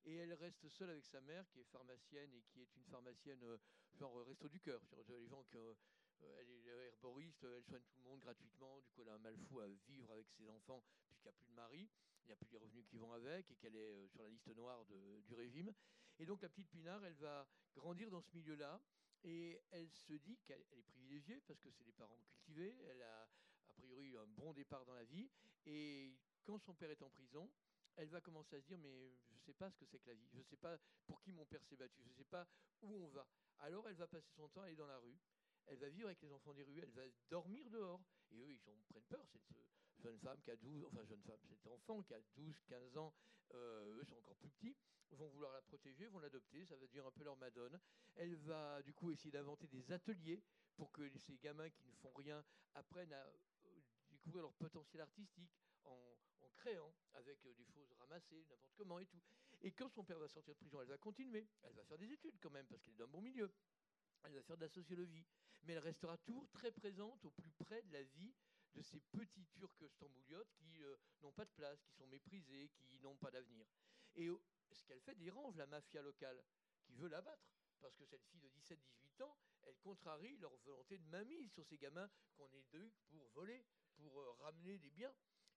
Et 0.03 0.15
elle 0.17 0.33
reste 0.33 0.69
seule 0.69 0.91
avec 0.91 1.05
sa 1.05 1.19
mère, 1.21 1.47
qui 1.49 1.59
est 1.61 1.63
pharmacienne 1.63 2.31
et 2.33 2.43
qui 2.43 2.61
est 2.61 2.75
une 2.75 2.83
pharmacienne 2.85 3.43
euh, 3.43 3.57
genre 3.93 4.15
euh, 4.19 4.23
resto 4.23 4.47
du 4.47 4.59
cœur. 4.59 4.79
Les 5.07 5.27
gens 5.27 5.43
qui, 5.43 5.57
elle 5.57 6.49
est 6.49 6.87
herboriste, 6.89 7.43
elle 7.43 7.63
soigne 7.63 7.81
tout 7.81 7.97
le 7.97 8.03
monde 8.03 8.19
gratuitement. 8.19 8.79
Du 8.81 8.89
coup, 8.91 9.01
elle 9.01 9.09
a 9.09 9.13
un 9.15 9.19
mal 9.19 9.35
fou 9.35 9.59
à 9.61 9.67
vivre 9.87 10.11
avec 10.11 10.27
ses 10.29 10.47
enfants, 10.47 10.83
puisqu'il 11.07 11.27
n'y 11.27 11.29
a 11.29 11.37
plus 11.37 11.47
de 11.47 11.53
mari, 11.53 11.89
il 12.23 12.27
n'y 12.27 12.33
a 12.33 12.35
plus 12.35 12.51
les 12.51 12.57
revenus 12.59 12.85
qui 12.85 12.97
vont 12.97 13.13
avec, 13.13 13.49
et 13.49 13.55
qu'elle 13.55 13.75
est 13.75 14.07
sur 14.09 14.21
la 14.21 14.29
liste 14.29 14.55
noire 14.55 14.85
du 14.85 15.33
régime. 15.33 15.73
Et 16.19 16.25
donc, 16.27 16.43
la 16.43 16.49
petite 16.49 16.69
Pinard, 16.69 17.03
elle 17.03 17.15
va 17.15 17.47
grandir 17.73 18.11
dans 18.11 18.21
ce 18.21 18.31
milieu-là. 18.35 18.79
Et 19.23 19.59
elle 19.71 19.89
se 19.89 20.13
dit 20.13 20.37
qu'elle 20.45 20.65
est 20.71 20.83
privilégiée 20.83 21.41
parce 21.41 21.59
que 21.59 21.69
c'est 21.71 21.83
des 21.83 21.91
parents 21.91 22.17
cultivés. 22.17 22.75
Elle 22.89 23.01
a 23.01 23.27
priori 23.91 24.17
un 24.17 24.27
bon 24.27 24.53
départ 24.53 24.85
dans 24.85 24.93
la 24.93 25.03
vie. 25.03 25.29
Et 25.65 26.15
quand 26.43 26.57
son 26.59 26.73
père 26.73 26.89
est 26.89 27.01
en 27.01 27.09
prison, 27.09 27.49
elle 27.97 28.09
va 28.09 28.21
commencer 28.21 28.55
à 28.55 28.61
se 28.61 28.65
dire 28.65 28.77
mais 28.77 29.13
je 29.27 29.33
ne 29.33 29.39
sais 29.39 29.53
pas 29.53 29.69
ce 29.69 29.77
que 29.77 29.85
c'est 29.85 29.99
que 29.99 30.07
la 30.07 30.15
vie, 30.15 30.27
je 30.31 30.37
ne 30.37 30.43
sais 30.43 30.57
pas 30.57 30.77
pour 31.05 31.21
qui 31.21 31.31
mon 31.33 31.45
père 31.45 31.63
s'est 31.65 31.75
battu, 31.75 32.01
je 32.03 32.09
ne 32.09 32.13
sais 32.13 32.23
pas 32.23 32.47
où 32.81 32.95
on 32.95 33.09
va. 33.09 33.27
Alors 33.59 33.87
elle 33.89 33.95
va 33.95 34.07
passer 34.07 34.31
son 34.35 34.47
temps 34.49 34.61
à 34.61 34.65
aller 34.65 34.75
dans 34.75 34.87
la 34.87 34.97
rue, 34.97 35.19
elle 35.67 35.77
va 35.77 35.89
vivre 35.89 36.07
avec 36.07 36.21
les 36.21 36.31
enfants 36.31 36.53
des 36.53 36.63
rues, 36.63 36.79
elle 36.81 36.91
va 36.91 37.03
dormir 37.29 37.69
dehors. 37.69 38.01
Et 38.31 38.39
eux, 38.39 38.51
ils 38.51 38.69
en 38.69 38.81
prennent 38.87 39.03
peur, 39.03 39.25
cette 39.27 39.53
jeune 39.97 40.17
femme 40.19 40.41
qui 40.41 40.51
a 40.51 40.55
12, 40.55 40.85
enfin 40.85 41.03
jeune 41.03 41.21
femme, 41.23 41.39
cet 41.43 41.67
enfant 41.67 42.01
qui 42.01 42.13
a 42.13 42.21
12, 42.35 42.63
15 42.67 42.97
ans, 42.97 43.13
euh, 43.53 43.99
eux 43.99 44.05
sont 44.05 44.15
encore 44.15 44.37
plus 44.37 44.49
petits, 44.49 44.75
vont 45.11 45.27
vouloir 45.27 45.51
la 45.51 45.61
protéger, 45.61 46.07
vont 46.07 46.19
l'adopter, 46.19 46.65
ça 46.65 46.75
va 46.75 46.81
devenir 46.81 47.05
un 47.05 47.11
peu 47.11 47.23
leur 47.23 47.35
madone. 47.35 47.77
Elle 48.15 48.35
va 48.35 48.81
du 48.83 48.93
coup 48.93 49.11
essayer 49.11 49.31
d'inventer 49.31 49.67
des 49.67 49.91
ateliers 49.91 50.41
pour 50.75 50.91
que 50.91 51.09
ces 51.17 51.37
gamins 51.37 51.69
qui 51.69 51.83
ne 51.83 51.93
font 51.95 52.13
rien 52.13 52.43
apprennent 52.73 53.13
à 53.13 53.27
découvrir 54.21 54.43
leur 54.43 54.53
potentiel 54.53 55.01
artistique 55.01 55.51
en, 55.85 55.97
créant 56.55 56.93
avec 57.13 57.43
euh, 57.45 57.53
des 57.55 57.65
choses 57.65 57.91
ramassées, 57.93 58.45
n'importe 58.47 58.75
comment 58.75 58.99
et 58.99 59.05
tout. 59.07 59.21
Et 59.61 59.71
quand 59.71 59.89
son 59.89 60.03
père 60.03 60.19
va 60.19 60.27
sortir 60.27 60.53
de 60.53 60.59
prison, 60.59 60.79
elle 60.79 60.87
va 60.87 60.97
continuer. 60.97 61.47
Elle 61.63 61.73
va 61.73 61.83
faire 61.83 61.97
des 61.97 62.11
études 62.11 62.37
quand 62.39 62.51
même, 62.51 62.67
parce 62.67 62.83
qu'elle 62.83 62.93
est 62.93 62.97
dans 62.97 63.05
un 63.05 63.07
bon 63.07 63.21
milieu. 63.21 63.51
Elle 64.23 64.33
va 64.33 64.43
faire 64.43 64.57
de 64.57 64.61
la 64.61 64.69
sociologie. 64.69 65.25
Mais 65.63 65.73
elle 65.73 65.79
restera 65.79 66.17
toujours 66.19 66.47
très 66.51 66.71
présente 66.71 67.25
au 67.25 67.31
plus 67.31 67.51
près 67.51 67.81
de 67.81 67.91
la 67.93 68.03
vie 68.03 68.33
de 68.75 68.81
ces 68.81 68.99
petits 68.99 69.45
Turcs 69.47 69.89
stambouliotes 69.89 70.53
qui 70.53 70.83
euh, 70.83 70.95
n'ont 71.21 71.31
pas 71.31 71.45
de 71.45 71.51
place, 71.51 71.81
qui 71.81 71.93
sont 71.93 72.07
méprisés, 72.07 72.69
qui 72.69 72.99
n'ont 72.99 73.15
pas 73.15 73.31
d'avenir. 73.31 73.65
Et 74.15 74.29
ce 74.71 74.83
qu'elle 74.85 75.01
fait 75.01 75.15
dérange 75.15 75.55
la 75.57 75.65
mafia 75.65 76.01
locale, 76.01 76.43
qui 76.83 76.93
veut 76.93 77.07
l'abattre. 77.07 77.49
Parce 77.81 77.95
que 77.95 78.05
cette 78.05 78.23
fille 78.27 78.39
de 78.41 78.49
17-18 78.49 79.23
ans, 79.23 79.37
elle 79.63 79.77
contrarie 79.77 80.37
leur 80.37 80.55
volonté 80.57 80.99
de 80.99 81.05
mainmise 81.05 81.51
sur 81.51 81.65
ces 81.65 81.77
gamins 81.77 82.09
qu'on 82.35 82.51
est 82.53 82.65
d'eux 82.71 82.91
pour 83.09 83.27
voler, 83.29 83.65
pour 84.01 84.19
euh, 84.19 84.31
ramener 84.41 84.77
des 84.77 84.89
biens. 84.89 85.13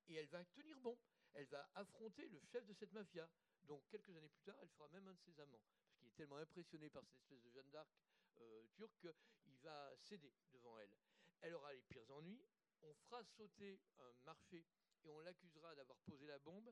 Et 0.08 0.14
elle 0.14 0.28
va 0.28 0.44
tenir 0.44 0.78
bon. 0.80 0.96
Elle 1.32 1.46
va 1.46 1.68
affronter 1.74 2.28
le 2.28 2.38
chef 2.40 2.64
de 2.66 2.74
cette 2.74 2.92
mafia. 2.92 3.28
Donc 3.64 3.82
quelques 3.88 4.14
années 4.16 4.28
plus 4.28 4.42
tard, 4.42 4.56
elle 4.60 4.68
fera 4.68 4.88
même 4.88 5.06
un 5.08 5.14
de 5.14 5.20
ses 5.20 5.40
amants. 5.40 5.62
Parce 5.86 5.96
qu'il 5.96 6.08
est 6.08 6.16
tellement 6.16 6.36
impressionné 6.36 6.90
par 6.90 7.02
cette 7.04 7.16
espèce 7.16 7.40
de 7.42 7.50
Jeanne 7.50 7.70
d'Arc 7.70 7.88
euh, 8.36 8.62
turque 8.74 9.08
qu'il 9.42 9.56
va 9.60 9.96
céder 9.96 10.32
devant 10.52 10.78
elle. 10.78 10.94
Elle 11.40 11.54
aura 11.54 11.72
les 11.72 11.82
pires 11.82 12.08
ennuis. 12.10 12.44
On 12.82 12.92
fera 12.94 13.24
sauter 13.24 13.80
un 13.98 14.12
marché 14.24 14.64
et 15.02 15.08
on 15.08 15.20
l'accusera 15.20 15.74
d'avoir 15.74 15.98
posé 16.00 16.26
la 16.26 16.38
bombe. 16.38 16.70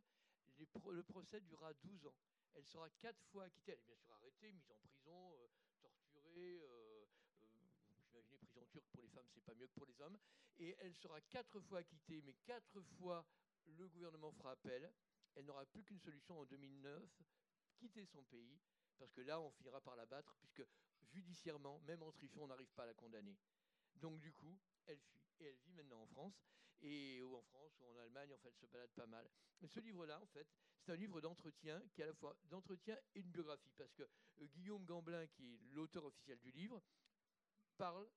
le 0.58 1.02
procès 1.02 1.40
durera 1.40 1.72
12 1.72 2.06
ans. 2.06 2.16
Elle 2.54 2.66
sera 2.66 2.90
quatre 3.00 3.22
fois 3.30 3.44
acquittée. 3.44 3.72
Elle 3.72 3.78
est 3.78 3.86
bien 3.86 3.96
sûr 3.96 4.12
arrêtée, 4.14 4.52
mise 4.52 4.70
en 4.70 4.76
prison, 4.76 5.34
euh, 5.38 5.48
torturée 5.80 6.60
prison 8.52 8.66
turque 8.66 8.88
pour 8.90 9.01
les 9.01 9.01
femmes, 9.12 9.28
c'est 9.32 9.44
pas 9.44 9.54
mieux 9.54 9.66
que 9.66 9.74
pour 9.74 9.86
les 9.86 10.00
hommes. 10.00 10.18
Et 10.58 10.76
elle 10.80 10.94
sera 10.94 11.20
quatre 11.20 11.60
fois 11.60 11.78
acquittée, 11.78 12.20
mais 12.22 12.34
quatre 12.44 12.80
fois 12.98 13.24
le 13.66 13.88
gouvernement 13.88 14.32
fera 14.32 14.52
appel. 14.52 14.92
Elle 15.34 15.46
n'aura 15.46 15.64
plus 15.66 15.84
qu'une 15.84 16.00
solution 16.00 16.38
en 16.38 16.44
2009, 16.44 17.02
quitter 17.76 18.04
son 18.06 18.22
pays, 18.24 18.60
parce 18.98 19.12
que 19.12 19.22
là, 19.22 19.40
on 19.40 19.50
finira 19.50 19.80
par 19.80 19.96
la 19.96 20.06
battre, 20.06 20.36
puisque 20.38 20.64
judiciairement, 21.00 21.80
même 21.80 22.02
en 22.02 22.12
trichant, 22.12 22.42
on 22.42 22.48
n'arrive 22.48 22.70
pas 22.72 22.84
à 22.84 22.86
la 22.86 22.94
condamner. 22.94 23.36
Donc 23.96 24.20
du 24.20 24.32
coup, 24.32 24.58
elle 24.86 25.00
fuit. 25.00 25.22
Et 25.40 25.46
elle 25.46 25.56
vit 25.56 25.72
maintenant 25.72 26.02
en 26.02 26.06
France, 26.06 26.40
et 26.82 27.22
ou 27.22 27.34
en 27.34 27.42
France, 27.42 27.72
ou 27.80 27.86
en 27.86 27.96
Allemagne, 27.98 28.32
en 28.32 28.38
fait, 28.38 28.48
elle 28.48 28.66
se 28.66 28.66
balade 28.66 28.92
pas 28.92 29.06
mal. 29.06 29.28
Mais 29.60 29.66
ce 29.66 29.80
livre-là, 29.80 30.20
en 30.20 30.26
fait, 30.26 30.46
c'est 30.80 30.92
un 30.92 30.96
livre 30.96 31.20
d'entretien, 31.20 31.82
qui 31.92 32.00
est 32.00 32.04
à 32.04 32.08
la 32.08 32.14
fois 32.14 32.36
d'entretien 32.44 32.96
et 33.14 33.20
une 33.20 33.30
biographie, 33.30 33.72
parce 33.76 33.92
que 33.92 34.02
euh, 34.02 34.46
Guillaume 34.46 34.84
Gamblin, 34.84 35.26
qui 35.28 35.54
est 35.54 35.60
l'auteur 35.72 36.04
officiel 36.04 36.38
du 36.40 36.50
livre, 36.50 36.82
parle 37.76 38.08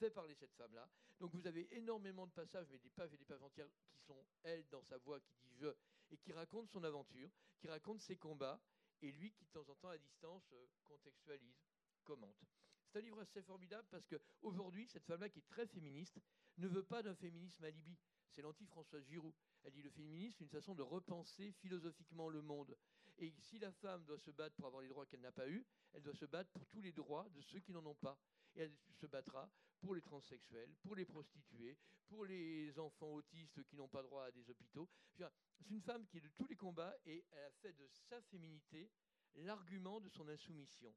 fait 0.00 0.10
parler 0.10 0.34
cette 0.34 0.54
femme-là. 0.54 0.88
Donc 1.20 1.34
vous 1.34 1.46
avez 1.46 1.68
énormément 1.76 2.26
de 2.26 2.32
passages, 2.32 2.66
mais 2.70 2.78
des 2.78 2.88
pages 2.88 3.12
et 3.12 3.18
des 3.18 3.24
pages 3.26 3.42
entières 3.42 3.68
qui 3.70 4.00
sont 4.06 4.24
elle 4.42 4.66
dans 4.70 4.82
sa 4.82 4.96
voix 4.96 5.20
qui 5.20 5.34
dit 5.34 5.52
je, 5.60 5.68
et 6.10 6.16
qui 6.16 6.32
raconte 6.32 6.70
son 6.70 6.82
aventure, 6.84 7.30
qui 7.58 7.68
raconte 7.68 8.00
ses 8.00 8.16
combats, 8.16 8.58
et 9.02 9.12
lui 9.12 9.30
qui 9.30 9.44
de 9.44 9.50
temps 9.50 9.68
en 9.68 9.74
temps 9.74 9.90
à 9.90 9.98
distance 9.98 10.50
euh, 10.52 10.66
contextualise, 10.84 11.60
commente. 12.04 12.46
C'est 12.86 12.98
un 12.98 13.02
livre 13.02 13.20
assez 13.20 13.42
formidable 13.42 13.86
parce 13.90 14.06
qu'aujourd'hui, 14.06 14.88
cette 14.88 15.04
femme-là 15.04 15.28
qui 15.28 15.38
est 15.38 15.48
très 15.48 15.66
féministe 15.66 16.18
ne 16.56 16.66
veut 16.66 16.82
pas 16.82 17.02
d'un 17.02 17.14
féminisme 17.14 17.62
alibi. 17.62 17.96
C'est 18.30 18.42
l'anti-Françoise 18.42 19.04
Giroud. 19.04 19.34
Elle 19.64 19.72
dit 19.72 19.82
le 19.82 19.90
féminisme, 19.90 20.36
c'est 20.38 20.44
une 20.44 20.50
façon 20.50 20.74
de 20.74 20.82
repenser 20.82 21.52
philosophiquement 21.52 22.28
le 22.28 22.42
monde. 22.42 22.76
Et 23.18 23.34
si 23.38 23.58
la 23.58 23.70
femme 23.70 24.04
doit 24.06 24.18
se 24.18 24.30
battre 24.30 24.56
pour 24.56 24.66
avoir 24.66 24.82
les 24.82 24.88
droits 24.88 25.04
qu'elle 25.04 25.20
n'a 25.20 25.32
pas 25.32 25.48
eus, 25.48 25.64
elle 25.92 26.02
doit 26.02 26.14
se 26.14 26.24
battre 26.24 26.50
pour 26.50 26.66
tous 26.66 26.80
les 26.80 26.92
droits 26.92 27.28
de 27.28 27.40
ceux 27.42 27.60
qui 27.60 27.72
n'en 27.72 27.84
ont 27.84 27.94
pas. 27.94 28.18
Et 28.54 28.62
elle 28.62 28.74
se 28.94 29.06
battra 29.06 29.50
pour 29.80 29.94
les 29.94 30.02
transsexuels, 30.02 30.74
pour 30.82 30.94
les 30.94 31.04
prostituées, 31.04 31.76
pour 32.06 32.24
les 32.24 32.78
enfants 32.78 33.12
autistes 33.12 33.62
qui 33.64 33.76
n'ont 33.76 33.88
pas 33.88 34.02
droit 34.02 34.24
à 34.24 34.30
des 34.30 34.48
hôpitaux. 34.50 34.88
C'est 35.14 35.70
une 35.70 35.80
femme 35.80 36.06
qui 36.06 36.18
est 36.18 36.22
de 36.22 36.28
tous 36.28 36.46
les 36.46 36.56
combats 36.56 36.94
et 37.06 37.24
elle 37.30 37.44
a 37.44 37.50
fait 37.50 37.72
de 37.72 37.86
sa 37.88 38.20
féminité 38.22 38.90
l'argument 39.34 40.00
de 40.00 40.08
son 40.08 40.28
insoumission. 40.28 40.94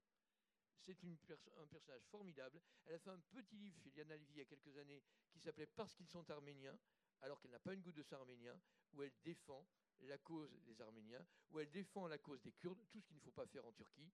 C'est 0.79 0.97
un 1.03 1.67
personnage 1.67 2.05
formidable. 2.07 2.61
Elle 2.85 2.95
a 2.95 2.99
fait 2.99 3.11
un 3.11 3.19
petit 3.19 3.55
livre 3.55 3.79
chez 3.79 3.89
Liana 3.91 4.17
Levy 4.17 4.33
il 4.33 4.37
y 4.39 4.41
a 4.41 4.45
quelques 4.45 4.75
années 4.77 5.01
qui 5.31 5.39
s'appelait 5.39 5.67
Parce 5.67 5.93
qu'ils 5.95 6.09
sont 6.09 6.29
arméniens, 6.29 6.77
alors 7.21 7.39
qu'elle 7.39 7.51
n'a 7.51 7.59
pas 7.59 7.73
une 7.73 7.81
goutte 7.81 7.95
de 7.95 8.03
sang 8.03 8.17
arménien, 8.17 8.59
où 8.91 9.01
elle 9.01 9.13
défend 9.23 9.65
la 10.01 10.17
cause 10.17 10.51
des 10.65 10.81
Arméniens, 10.81 11.25
où 11.51 11.59
elle 11.59 11.71
défend 11.71 12.07
la 12.07 12.17
cause 12.17 12.41
des 12.41 12.51
Kurdes, 12.51 12.83
tout 12.89 12.99
ce 12.99 13.07
qu'il 13.07 13.15
ne 13.15 13.21
faut 13.21 13.31
pas 13.31 13.47
faire 13.47 13.65
en 13.65 13.71
Turquie, 13.71 14.11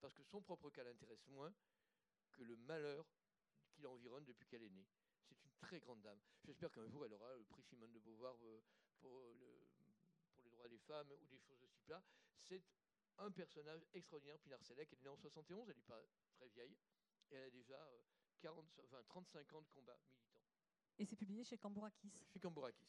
parce 0.00 0.14
que 0.14 0.22
son 0.24 0.42
propre 0.42 0.70
cas 0.70 0.84
l'intéresse 0.84 1.26
moins 1.28 1.54
que 2.32 2.42
le 2.42 2.56
malheur 2.56 3.06
qui 3.82 3.88
l'environne 3.88 4.24
depuis 4.24 4.46
qu'elle 4.46 4.62
est 4.62 4.70
née. 4.70 4.86
C'est 5.28 5.44
une 5.44 5.50
très 5.58 5.80
grande 5.80 6.00
dame. 6.02 6.18
J'espère 6.44 6.70
qu'un 6.70 6.86
jour 6.86 7.04
elle 7.04 7.14
aura 7.14 7.34
le 7.34 7.44
prix 7.44 7.62
Simone 7.62 7.92
de 7.92 7.98
Beauvoir 7.98 8.36
euh, 8.44 8.60
pour, 9.00 9.10
pour 10.34 10.44
les 10.44 10.50
droits 10.50 10.68
des 10.68 10.78
femmes 10.78 11.10
ou 11.10 11.26
des 11.26 11.40
choses 11.40 11.60
aussi 11.62 11.80
plat. 11.80 12.02
C'est 12.40 12.62
un 13.18 13.30
personnage 13.30 13.84
extraordinaire, 13.92 14.38
Pilar 14.38 14.62
Selek. 14.62 14.88
Elle 14.92 14.98
est 14.98 15.02
née 15.02 15.08
en 15.08 15.16
71, 15.16 15.68
elle 15.68 15.76
n'est 15.76 15.82
pas 15.82 16.00
très 16.34 16.48
vieille, 16.48 16.76
et 17.30 17.34
elle 17.34 17.44
a 17.44 17.50
déjà 17.50 17.90
40, 18.40 18.64
euh, 18.92 19.02
35 19.08 19.52
ans 19.54 19.62
de 19.62 19.68
combat 19.68 19.96
militant. 19.96 20.30
Et 20.98 21.04
c'est 21.04 21.16
publié 21.16 21.42
chez 21.42 21.58
Cambourakis. 21.58 22.12
Chez 22.32 22.38
Cambourakis. 22.38 22.86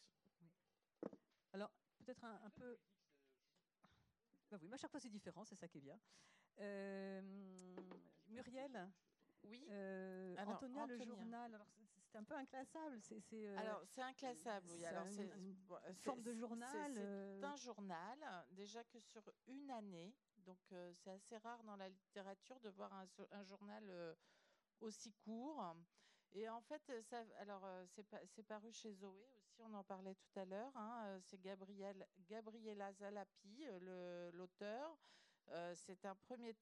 Alors, 1.53 1.71
peut-être 1.97 2.23
un, 2.23 2.49
peu. 2.51 2.77
Bah 4.51 4.57
oui, 4.61 4.67
mais 4.67 4.75
à 4.75 4.77
chaque 4.77 4.91
fois 4.91 4.99
c'est 4.99 5.09
différent, 5.09 5.43
c'est 5.45 5.55
ça 5.55 5.67
qui 5.67 5.79
est 5.79 5.81
bien. 5.81 5.99
Euh, 6.59 7.21
Muriel 8.27 8.91
Oui. 9.43 9.65
Euh, 9.69 10.35
Antonia, 10.45 10.85
le 10.85 10.97
journal. 10.97 11.53
Alors, 11.53 11.67
c'est 12.05 12.17
un 12.17 12.23
peu 12.23 12.35
inclassable. 12.35 12.99
C'est, 13.01 13.47
alors, 13.57 13.81
c'est 13.85 14.01
inclassable, 14.01 14.67
oui. 14.71 14.85
Alors, 14.85 15.07
c'est 15.09 15.29
une 15.35 15.55
forme 15.95 16.21
de 16.21 16.33
journal. 16.33 16.93
C'est 16.95 17.45
un 17.45 17.55
journal, 17.55 18.45
déjà 18.51 18.83
que 18.83 18.99
sur 18.99 19.23
une 19.47 19.69
année. 19.71 20.13
Donc, 20.37 20.59
c'est 20.95 21.11
assez 21.11 21.37
rare 21.37 21.63
dans 21.63 21.75
la 21.75 21.89
littérature 21.89 22.59
de 22.59 22.69
voir 22.69 22.93
un, 22.93 23.07
un 23.31 23.43
journal 23.43 24.15
aussi 24.81 25.11
court. 25.13 25.75
Et 26.35 26.49
en 26.49 26.61
fait, 26.61 26.81
ça, 27.01 27.23
alors 27.37 27.67
c'est 27.85 28.43
paru 28.43 28.71
chez 28.71 28.91
Zoé 28.91 29.27
aussi, 29.35 29.61
on 29.61 29.73
en 29.73 29.83
parlait 29.83 30.15
tout 30.15 30.39
à 30.39 30.45
l'heure. 30.45 30.75
Hein, 30.75 31.19
c'est 31.21 31.39
Gabriel, 31.39 32.07
Gabriela 32.27 32.91
Zalapi, 32.93 33.65
l'auteur. 34.33 34.97
c'est 35.75 36.05
un 36.05 36.15
premier 36.15 36.55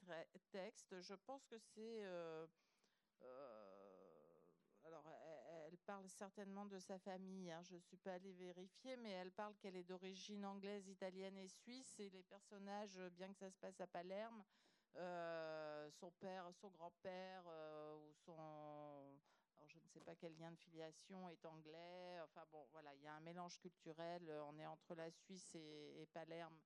texte. 0.52 1.00
Je 1.02 1.16
pense 1.16 1.46
que 1.46 1.58
c'est. 1.58 2.06
Alors, 4.84 5.08
elle, 5.68 5.78
parle 5.80 6.10
certainement 6.10 6.66
de 6.66 6.80
sa 6.80 6.98
famille. 7.00 7.52
Hein, 7.52 7.62
je 7.64 7.76
ne 7.76 7.80
suis 7.80 7.98
pas 7.98 8.14
allée 8.14 8.34
vérifier, 8.34 8.98
mais 8.98 9.12
elle 9.12 9.32
parle 9.32 9.56
qu'elle 9.56 9.76
est 9.76 9.84
d'origine 9.84 10.46
anglaise, 10.46 10.88
italienne 10.88 11.38
et 11.38 11.48
suisse. 11.48 12.00
Et 12.00 12.10
les 12.10 12.24
personnages, 12.24 13.00
bien 13.14 13.30
que 13.32 13.38
ça 13.38 13.50
se 13.50 13.58
passe 13.58 13.80
à 13.80 13.88
Palerme, 13.88 14.44
son 14.94 16.12
père, 16.20 16.50
son 16.54 16.70
grand-père 16.70 17.46
ou 17.98 18.14
son 18.26 19.20
je 19.68 19.78
ne 19.78 19.88
sais 19.88 20.00
pas 20.02 20.16
quel 20.16 20.36
lien 20.38 20.52
de 20.52 20.58
filiation 20.58 21.30
est 21.30 21.46
anglais. 21.46 22.20
Enfin 22.24 22.44
bon, 22.52 22.68
voilà, 22.72 22.94
il 22.96 23.02
y 23.02 23.08
a 23.08 23.14
un 23.14 23.20
mélange 23.22 23.58
culturel. 23.60 24.30
Euh, 24.30 24.44
on 24.46 24.58
est 24.58 24.66
entre 24.66 24.96
la 24.96 25.10
Suisse 25.12 25.56
et, 25.56 26.08
Palerme 26.14 26.58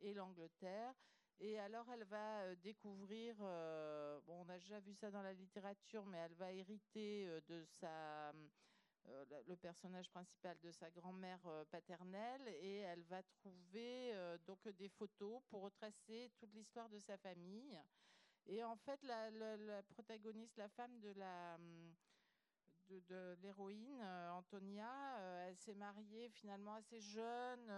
et 0.00 0.14
l'Angleterre. 0.14 0.94
Et 1.40 1.58
alors, 1.58 1.86
elle 1.92 2.04
va 2.04 2.42
euh, 2.42 2.54
découvrir, 2.56 3.34
euh, 3.40 4.20
bon, 4.26 4.44
on 4.44 4.48
a 4.48 4.58
déjà 4.58 4.78
vu 4.80 4.94
ça 4.94 5.10
dans 5.10 5.22
la 5.22 5.32
littérature, 5.32 6.04
mais 6.06 6.18
elle 6.18 6.34
va 6.34 6.52
hériter 6.52 7.26
de 7.48 7.64
sa, 7.64 8.32
le 9.48 9.56
personnage 9.56 10.10
principal 10.10 10.58
de 10.60 10.70
sa 10.70 10.90
grand-mère 10.90 11.40
paternelle, 11.70 12.46
et 12.60 12.78
elle 12.78 13.02
va 13.04 13.22
trouver 13.22 14.14
donc 14.46 14.68
des 14.68 14.88
photos 14.90 15.40
pour 15.48 15.62
retracer 15.62 16.30
toute 16.38 16.52
l'histoire 16.52 16.88
de 16.90 16.98
sa 16.98 17.16
famille. 17.16 17.80
Et 18.46 18.62
en 18.62 18.76
fait, 18.76 19.02
la, 19.02 19.82
protagoniste, 19.88 20.56
la 20.58 20.68
femme 20.68 21.00
de 21.00 21.12
la 21.12 21.58
de, 22.98 23.36
l'héroïne, 23.42 24.00
euh, 24.02 24.30
Antonia. 24.32 25.18
Euh, 25.18 25.48
elle 25.48 25.56
s'est 25.56 25.74
mariée 25.74 26.28
finalement 26.30 26.74
assez 26.74 27.00
jeune. 27.00 27.70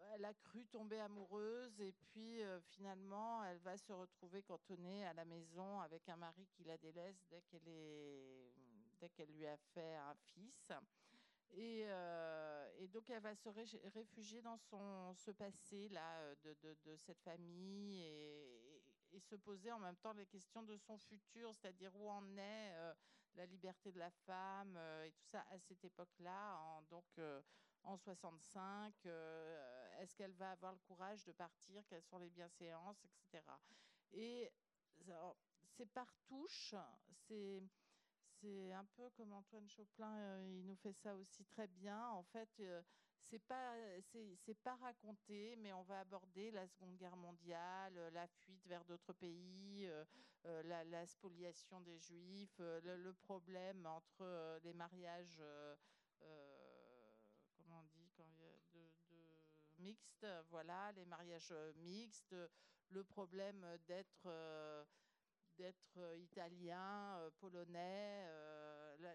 Euh, 0.00 0.12
elle 0.14 0.24
a 0.24 0.34
cru 0.34 0.66
tomber 0.66 1.00
amoureuse 1.00 1.80
et 1.80 1.92
puis 1.92 2.40
finalement, 2.70 3.44
elle 3.44 3.58
va 3.58 3.76
se 3.76 3.92
retrouver 3.92 4.42
cantonnée 4.42 5.06
à 5.06 5.12
la 5.12 5.24
maison 5.24 5.80
avec 5.80 6.08
un 6.08 6.16
mari 6.16 6.46
qui 6.52 6.64
la 6.64 6.76
délaisse 6.78 7.24
dès 7.30 7.42
qu'elle 9.10 9.30
lui 9.30 9.46
a 9.46 9.56
fait 9.56 9.96
un 9.96 10.14
fils. 10.14 10.72
Et, 11.52 11.86
et, 12.78 12.88
donc, 12.88 13.08
elle 13.08 13.22
va 13.22 13.34
se 13.34 13.48
réfugier 13.48 14.42
dans 14.42 14.58
son, 14.58 15.14
ce 15.14 15.30
passé-là 15.30 16.34
de, 16.42 16.54
de, 16.62 16.76
de, 16.84 16.96
cette 16.96 17.20
famille 17.20 18.02
et, 18.02 18.82
se 19.20 19.36
poser 19.36 19.72
en 19.72 19.78
même 19.78 19.96
temps 19.96 20.12
les 20.12 20.26
questions 20.26 20.62
de 20.62 20.76
son 20.76 20.98
futur, 20.98 21.54
c'est-à-dire 21.54 21.94
où 21.96 22.10
en 22.10 22.36
est 22.36 22.74
la 23.36 23.46
liberté 23.46 23.92
de 23.92 23.98
la 23.98 24.10
femme 24.10 24.76
euh, 24.76 25.04
et 25.04 25.12
tout 25.12 25.24
ça 25.30 25.44
à 25.50 25.58
cette 25.58 25.84
époque-là, 25.84 26.58
en, 26.58 26.82
donc 26.90 27.04
euh, 27.18 27.40
en 27.82 27.96
65. 27.96 28.94
Euh, 29.06 29.75
est-ce 30.00 30.14
qu'elle 30.14 30.32
va 30.32 30.52
avoir 30.52 30.72
le 30.72 30.78
courage 30.86 31.24
de 31.24 31.32
partir 31.32 31.82
Quelles 31.88 32.02
sont 32.02 32.18
les 32.18 32.30
bienséances, 32.30 33.04
etc. 33.04 33.42
Et 34.12 34.50
c'est 35.76 35.86
par 35.86 36.12
touche, 36.26 36.74
c'est 37.26 37.62
un 38.72 38.84
peu 38.96 39.10
comme 39.16 39.32
Antoine 39.32 39.68
Choplin, 39.68 40.42
il 40.42 40.64
nous 40.64 40.76
fait 40.76 40.92
ça 40.92 41.14
aussi 41.16 41.44
très 41.46 41.66
bien. 41.66 42.08
En 42.10 42.22
fait, 42.22 42.48
c'est 43.20 43.40
pas 43.40 43.74
pas 44.62 44.76
raconté, 44.76 45.56
mais 45.56 45.72
on 45.72 45.82
va 45.82 46.00
aborder 46.00 46.50
la 46.50 46.66
Seconde 46.66 46.96
Guerre 46.96 47.16
mondiale, 47.16 48.10
la 48.12 48.26
fuite 48.26 48.64
vers 48.66 48.84
d'autres 48.84 49.12
pays, 49.12 49.88
euh, 50.46 50.62
la, 50.62 51.06
spoliation 51.06 51.80
des 51.80 51.98
Juifs, 51.98 52.56
euh, 52.60 52.80
le, 52.82 53.12
problème 53.12 53.84
entre 53.86 54.22
euh, 54.22 54.60
les 54.62 54.72
mariages, 54.72 55.42
comment 57.56 57.80
on 57.80 57.84
dit, 57.98 58.08
quand 58.16 58.30
de, 58.38 58.78
de 58.78 58.92
mixtes, 59.78 60.26
voilà, 60.50 60.92
les 60.92 61.04
mariages 61.04 61.54
mixtes, 61.76 62.36
le 62.90 63.04
problème 63.04 63.66
d'être 63.86 64.28
d'être 65.56 65.98
italien, 66.18 67.30
polonais, 67.38 68.28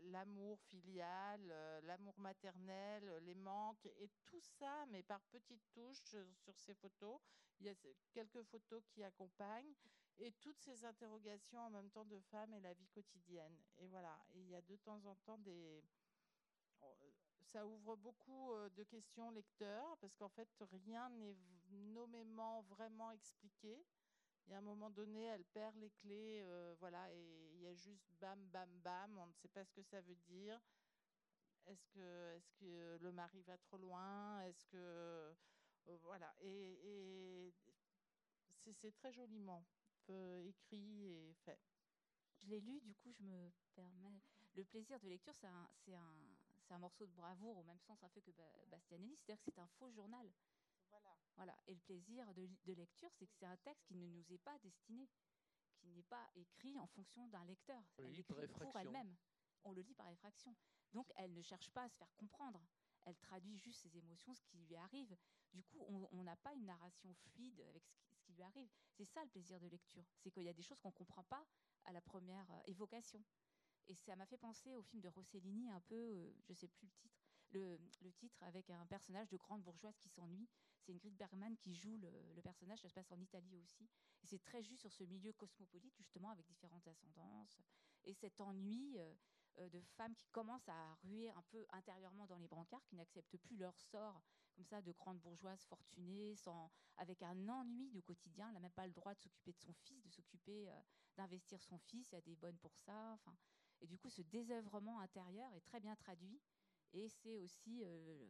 l'amour 0.05 0.59
filial, 0.61 1.39
l'amour 1.83 2.19
maternel, 2.19 3.19
les 3.21 3.35
manques, 3.35 3.85
et 3.85 4.09
tout 4.25 4.41
ça, 4.41 4.85
mais 4.87 5.03
par 5.03 5.21
petites 5.25 5.63
touches 5.71 6.15
sur 6.33 6.57
ces 6.57 6.73
photos. 6.73 7.19
Il 7.59 7.67
y 7.67 7.69
a 7.69 7.75
quelques 8.11 8.41
photos 8.43 8.83
qui 8.89 9.03
accompagnent 9.03 9.75
et 10.17 10.31
toutes 10.39 10.59
ces 10.59 10.83
interrogations 10.83 11.59
en 11.59 11.69
même 11.69 11.89
temps 11.91 12.05
de 12.05 12.19
femmes 12.19 12.53
et 12.53 12.59
la 12.59 12.73
vie 12.73 12.87
quotidienne. 12.87 13.55
Et 13.77 13.87
voilà, 13.87 14.19
il 14.33 14.47
y 14.49 14.55
a 14.55 14.61
de 14.61 14.75
temps 14.77 15.05
en 15.05 15.15
temps 15.17 15.37
des... 15.37 15.83
Ça 17.51 17.65
ouvre 17.65 17.97
beaucoup 17.97 18.53
euh, 18.53 18.69
de 18.69 18.83
questions 18.83 19.29
lecteurs, 19.31 19.97
parce 19.99 20.15
qu'en 20.15 20.29
fait, 20.29 20.47
rien 20.85 21.09
n'est 21.09 21.35
nommément 21.69 22.61
vraiment 22.63 23.11
expliqué. 23.11 23.85
Y 24.47 24.53
a 24.53 24.59
un 24.59 24.61
moment 24.61 24.89
donné, 24.89 25.25
elle 25.25 25.43
perd 25.43 25.75
les 25.75 25.91
clés, 25.91 26.41
euh, 26.43 26.73
voilà, 26.79 27.11
et 27.13 27.49
il 27.53 27.61
y 27.61 27.67
a 27.67 27.73
juste 27.73 28.09
bam, 28.19 28.39
bam, 28.47 28.69
bam, 28.79 29.17
on 29.17 29.27
ne 29.27 29.33
sait 29.33 29.49
pas 29.49 29.65
ce 29.65 29.73
que 29.73 29.81
ça 29.83 29.99
veut 30.01 30.15
dire. 30.15 30.59
Est-ce 31.65 31.87
que, 31.89 32.35
est 32.35 32.43
que 32.59 32.97
le 33.01 33.11
mari 33.11 33.41
va 33.43 33.57
trop 33.57 33.77
loin? 33.77 34.41
Est-ce 34.43 34.65
que... 34.65 34.77
Euh, 34.77 35.97
voilà, 36.03 36.33
et, 36.39 37.47
et 37.47 37.53
c'est 38.55 38.91
très 38.93 39.11
joliment 39.11 39.65
écrit 40.43 41.07
et 41.07 41.33
fait. 41.45 41.59
Je 42.37 42.47
l'ai 42.47 42.59
lu, 42.59 42.79
du 42.81 42.93
coup, 42.95 43.11
je 43.11 43.23
me 43.23 43.51
permets. 43.75 44.21
Le 44.55 44.63
plaisir 44.63 44.99
de 44.99 45.07
lecture, 45.07 45.35
c'est 45.35 45.47
un, 45.47 45.69
un, 46.71 46.79
morceau 46.79 47.05
de 47.05 47.11
bravoure, 47.13 47.57
au 47.57 47.63
même 47.63 47.79
sens 47.79 48.03
un 48.03 48.09
fait 48.09 48.21
que 48.21 48.31
Bastianelli, 48.69 49.15
c'est-à-dire 49.17 49.43
que 49.43 49.51
c'est 49.51 49.59
un 49.59 49.67
faux 49.79 49.91
journal. 49.91 50.31
Voilà. 50.89 51.15
voilà. 51.35 51.57
Et 51.67 51.73
le 51.73 51.79
plaisir 51.79 52.33
de, 52.33 52.49
de 52.65 52.73
lecture, 52.73 53.09
c'est 53.13 53.27
que 53.27 53.33
c'est 53.33 53.45
un 53.45 53.57
texte 53.57 53.85
qui 53.85 53.95
ne 53.95 54.07
nous 54.07 54.31
est 54.31 54.37
pas 54.39 54.57
destiné, 54.59 55.09
qui 55.81 55.87
n'est 55.89 56.03
pas 56.03 56.29
écrit 56.35 56.77
en 56.79 56.87
fonction 56.87 57.27
d'un 57.27 57.43
lecteur. 57.45 57.83
On 57.97 58.03
elle 58.03 58.19
écrit 58.19 58.65
pour 58.65 58.77
elle-même. 58.77 59.15
On 59.63 59.71
le 59.71 59.81
lit 59.81 59.93
par 59.93 60.09
effraction. 60.09 60.55
Donc, 60.93 61.11
elle 61.15 61.33
ne 61.33 61.41
cherche 61.41 61.69
pas 61.71 61.83
à 61.83 61.89
se 61.89 61.97
faire 61.97 62.13
comprendre. 62.15 62.61
Elle 63.05 63.17
traduit 63.17 63.57
juste 63.57 63.81
ses 63.81 63.97
émotions, 63.97 64.33
ce 64.33 64.43
qui 64.43 64.57
lui 64.57 64.75
arrive. 64.75 65.15
Du 65.53 65.63
coup, 65.63 65.79
on 66.11 66.23
n'a 66.23 66.35
pas 66.37 66.53
une 66.53 66.65
narration 66.65 67.13
fluide 67.13 67.61
avec 67.61 67.83
ce 67.85 67.91
qui, 67.93 68.31
lui 68.33 68.43
arrive. 68.43 68.69
C'est 68.93 69.05
ça 69.05 69.21
le 69.23 69.29
plaisir 69.29 69.59
de 69.59 69.67
lecture. 69.67 70.05
C'est 70.17 70.31
qu'il 70.31 70.43
y 70.43 70.49
a 70.49 70.53
des 70.53 70.61
choses 70.61 70.79
qu'on 70.79 70.89
ne 70.89 70.93
comprend 70.93 71.23
pas 71.23 71.45
à 71.83 71.91
la 71.91 71.99
première 71.99 72.49
euh, 72.51 72.61
évocation. 72.67 73.21
Et 73.87 73.95
ça 73.95 74.15
m'a 74.15 74.25
fait 74.25 74.37
penser 74.37 74.73
au 74.75 74.83
film 74.83 75.01
de 75.01 75.07
Rossellini, 75.09 75.69
un 75.69 75.81
peu, 75.81 75.95
euh, 75.95 76.33
je 76.43 76.53
ne 76.53 76.57
sais 76.57 76.67
plus 76.67 76.87
le 76.87 76.93
titre, 76.93 77.21
le, 78.01 78.11
titre 78.13 78.41
avec 78.43 78.69
un 78.69 78.85
personnage 78.85 79.29
de 79.29 79.37
grande 79.37 79.61
bourgeoise 79.63 79.97
qui 79.97 80.09
s'ennuie. 80.09 80.47
c'est 80.79 80.93
Ingrid 80.93 81.15
Bergman 81.17 81.55
qui 81.57 81.75
joue 81.75 81.97
le, 81.97 82.41
personnage, 82.41 82.79
ça 82.79 82.89
se 82.89 82.93
passe 82.93 83.11
en 83.11 83.19
Italie 83.19 83.57
aussi. 83.57 83.89
Et 84.23 84.27
c'est 84.27 84.41
très 84.43 84.63
juste 84.63 84.81
sur 84.81 84.93
ce 84.93 85.03
milieu 85.03 85.33
cosmopolite, 85.33 85.95
justement, 85.97 86.29
avec 86.29 86.45
différentes 86.47 86.87
ascendances. 86.87 87.59
Et 88.03 88.13
cet 88.13 88.39
ennui 88.39 88.97
de 89.57 89.81
femmes 89.97 90.15
qui 90.15 90.27
commencent 90.29 90.69
à 90.69 90.95
ruer 91.03 91.29
un 91.29 91.41
peu 91.49 91.65
intérieurement 91.71 92.25
dans 92.25 92.37
les 92.37 92.47
brancards, 92.47 92.85
qui 92.85 92.95
n'acceptent 92.95 93.37
plus 93.37 93.57
leur 93.57 93.77
sort 93.79 94.21
comme 94.55 94.65
ça 94.65 94.81
de 94.81 94.91
grandes 94.91 95.19
bourgeoises 95.19 95.63
fortunées, 95.65 96.35
sans, 96.35 96.71
avec 96.97 97.21
un 97.21 97.47
ennui 97.49 97.89
du 97.89 98.01
quotidien. 98.01 98.47
Elle 98.47 98.55
n'a 98.55 98.59
même 98.59 98.71
pas 98.71 98.87
le 98.87 98.93
droit 98.93 99.13
de 99.13 99.19
s'occuper 99.19 99.53
de 99.53 99.59
son 99.59 99.73
fils, 99.73 100.01
de 100.03 100.09
s'occuper 100.09 100.69
d'investir 101.15 101.61
son 101.61 101.77
fils. 101.79 102.11
Il 102.11 102.15
y 102.15 102.17
a 102.17 102.21
des 102.21 102.35
bonnes 102.35 102.57
pour 102.57 102.75
ça. 102.77 103.13
Enfin, 103.13 103.35
et 103.81 103.87
du 103.87 103.97
coup, 103.97 104.09
ce 104.09 104.21
désœuvrement 104.21 104.99
intérieur 104.99 105.51
est 105.53 105.61
très 105.61 105.79
bien 105.79 105.95
traduit. 105.95 106.39
Et 106.93 107.09
c'est 107.09 107.37
aussi 107.37 107.83
euh, 107.83 108.27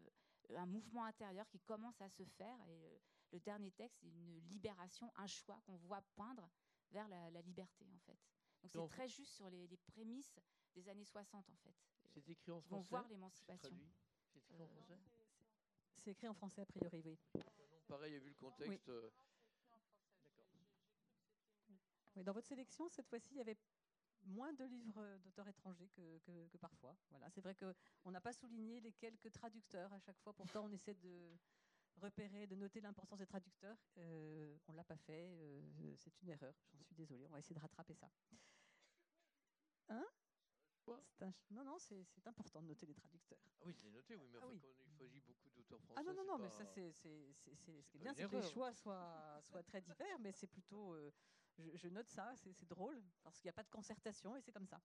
un 0.55 0.65
mouvement 0.65 1.03
intérieur 1.03 1.47
qui 1.49 1.59
commence 1.59 1.99
à 2.01 2.09
se 2.09 2.23
faire. 2.23 2.57
Et 2.67 3.01
le, 3.31 3.39
dernier 3.39 3.71
texte, 3.71 3.99
c'est 4.01 4.07
une 4.07 4.39
libération, 4.49 5.11
un 5.15 5.27
choix 5.27 5.61
qu'on 5.65 5.75
voit 5.77 6.01
poindre 6.15 6.49
vers 6.91 7.07
la, 7.07 7.41
liberté, 7.41 7.85
en 7.93 7.99
fait. 7.99 8.17
Donc 8.73 8.89
c'est 8.89 8.95
très 8.95 9.07
juste 9.07 9.33
sur 9.33 9.49
les, 9.49 9.67
prémices 9.87 10.39
des 10.73 10.87
années 10.89 11.05
60, 11.05 11.49
en 11.49 11.55
fait. 11.57 11.75
C'est 12.07 12.27
écrit 12.29 12.51
en 12.51 12.61
français. 12.61 12.75
On 12.75 12.89
voir 12.89 13.07
l'émancipation. 13.07 13.75
C'est 14.27 14.39
écrit 14.39 14.61
en 14.61 14.67
français 14.67 14.99
C'est 15.97 16.11
écrit 16.11 16.27
en 16.27 16.33
français, 16.33 16.61
a 16.61 16.65
priori, 16.65 17.01
oui. 17.05 17.17
pareil, 17.87 18.19
vu 18.19 18.29
le 18.29 18.35
contexte. 18.35 18.89
Euh, 18.89 19.09
oui, 22.15 22.23
dans 22.23 22.33
votre 22.33 22.47
sélection, 22.47 22.89
cette 22.89 23.07
fois-ci, 23.07 23.33
il 23.33 23.37
y 23.37 23.41
avait 23.41 23.57
moins 24.25 24.53
de 24.53 24.63
livres 24.65 25.17
d'auteurs 25.17 25.47
étrangers 25.47 25.89
que, 25.89 26.19
que, 26.19 26.57
parfois. 26.57 26.95
Voilà, 27.09 27.29
c'est 27.29 27.41
vrai 27.41 27.55
qu'on 27.55 28.11
n'a 28.11 28.21
pas 28.21 28.33
souligné 28.33 28.79
les 28.79 28.93
quelques 28.93 29.31
traducteurs 29.31 29.91
à 29.93 29.99
chaque 29.99 30.19
fois. 30.19 30.33
Pourtant, 30.33 30.65
on 30.65 30.71
essaie 30.71 30.95
de 30.95 31.37
repérer, 31.95 32.47
de 32.47 32.55
noter 32.55 32.81
l'importance 32.81 33.19
des 33.19 33.25
traducteurs. 33.25 33.77
Euh, 33.97 34.57
on 34.67 34.71
ne 34.71 34.77
l'a 34.77 34.83
pas 34.83 34.97
fait. 34.97 35.27
Euh, 35.27 35.95
c'est 35.97 36.21
une 36.21 36.29
erreur. 36.29 36.53
J'en 36.73 36.83
suis 36.83 36.95
désolée. 36.95 37.25
On 37.27 37.31
va 37.31 37.39
essayer 37.39 37.55
de 37.55 37.61
rattraper 37.61 37.93
ça. 37.95 38.09
Hein? 39.89 40.05
Non, 41.51 41.63
non, 41.63 41.77
c'est 41.77 42.05
important 42.25 42.61
de 42.61 42.67
noter 42.67 42.85
les 42.85 42.93
traducteurs. 42.93 43.39
Ah 43.59 43.63
oui, 43.65 43.73
je 43.77 43.83
l'ai 43.83 43.91
noté, 43.91 44.15
oui, 44.15 44.27
mais 44.31 44.39
ah 44.41 44.47
oui. 44.47 44.59
choisit 44.97 45.23
beaucoup 45.25 45.49
d'auteurs 45.55 45.79
français. 45.81 45.99
Ah 45.99 46.03
non, 46.03 46.13
non, 46.13 46.25
non, 46.25 46.37
mais 46.37 46.49
ça, 46.49 46.65
c'est 46.65 46.91
ce 46.91 47.03
qui 47.89 47.97
est 47.97 47.99
bien, 47.99 48.13
c'est 48.13 48.27
que 48.27 48.35
les 48.35 48.41
choix 48.41 48.73
soient, 48.73 49.39
soient 49.43 49.63
très 49.63 49.81
divers, 49.81 50.19
mais 50.19 50.31
c'est 50.31 50.47
plutôt. 50.47 50.93
Euh, 50.93 51.11
je, 51.57 51.87
note 51.87 52.09
ça, 52.09 52.33
c'est 52.35 52.67
drôle, 52.67 53.01
parce 53.23 53.39
qu'il 53.39 53.47
n'y 53.47 53.51
a 53.51 53.53
pas 53.53 53.63
de 53.63 53.69
concertation 53.69 54.35
et 54.35 54.41
c'est 54.41 54.51
comme 54.51 54.67
ça. 54.67 54.81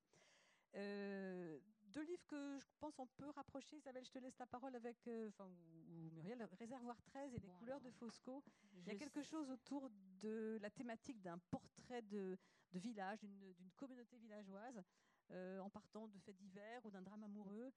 Euh, 0.74 1.58
deux 1.84 2.02
livres 2.02 2.26
que 2.26 2.58
je 2.58 2.66
pense 2.78 2.98
on 2.98 3.06
peut 3.06 3.30
rapprocher. 3.30 3.76
Isabelle, 3.76 4.04
je 4.04 4.10
te 4.10 4.18
laisse 4.18 4.38
la 4.38 4.46
parole 4.46 4.74
avec, 4.74 5.06
euh, 5.06 5.28
enfin, 5.28 5.46
ou, 5.46 6.10
Muriel, 6.12 6.42
Réservoir 6.58 7.00
13 7.02 7.34
et 7.34 7.38
les 7.38 7.48
couleurs 7.48 7.80
de 7.80 7.90
Fosco. 7.90 8.42
Il 8.74 8.86
y 8.86 8.90
a 8.90 8.96
quelque 8.96 9.22
chose 9.22 9.50
autour 9.50 9.88
de 10.20 10.58
la 10.60 10.70
thématique 10.70 11.20
d'un 11.22 11.38
portrait 11.50 12.02
de, 12.02 12.38
de 12.72 12.78
village, 12.78 13.20
d'une 13.20 13.70
communauté 13.76 14.18
villageoise, 14.18 14.82
euh, 15.30 15.60
en 15.60 15.70
partant 15.70 16.08
de 16.08 16.18
faits 16.18 16.36
divers 16.36 16.84
ou 16.84 16.90
d'un 16.90 17.02
drame 17.02 17.24
amoureux. 17.24 17.72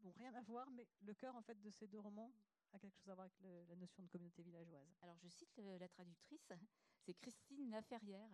Bon, 0.00 0.12
rien 0.12 0.34
à 0.34 0.42
voir, 0.42 0.68
mais 0.70 0.86
le 1.02 1.14
cœur 1.14 1.36
en 1.36 1.42
fait 1.42 1.60
de 1.60 1.70
ces 1.70 1.86
deux 1.86 2.00
romans 2.00 2.32
a 2.72 2.78
quelque 2.78 2.96
chose 2.96 3.08
à 3.08 3.14
voir 3.14 3.26
avec 3.26 3.68
la 3.68 3.76
notion 3.76 4.02
de 4.02 4.08
communauté 4.08 4.42
villageoise. 4.42 4.94
Alors 5.02 5.16
je 5.18 5.28
cite 5.28 5.60
la 5.80 5.88
traductrice 5.88 6.52
c'est 7.08 7.14
Christine 7.14 7.70
Laferrière. 7.70 8.28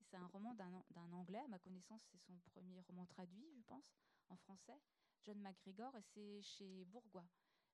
C'est 0.00 0.16
un 0.16 0.26
roman 0.28 0.54
d'un 0.54 1.12
Anglais, 1.12 1.42
à 1.44 1.48
ma 1.48 1.58
connaissance, 1.58 2.00
c'est 2.10 2.18
son 2.20 2.38
premier 2.50 2.80
roman 2.80 3.04
traduit, 3.04 3.52
je 3.54 3.60
pense, 3.64 3.84
en 4.30 4.36
français. 4.36 4.80
John 5.24 5.38
McGregor, 5.38 5.94
et 5.98 6.02
c'est 6.14 6.40
chez 6.40 6.86
Bourgois. 6.86 7.28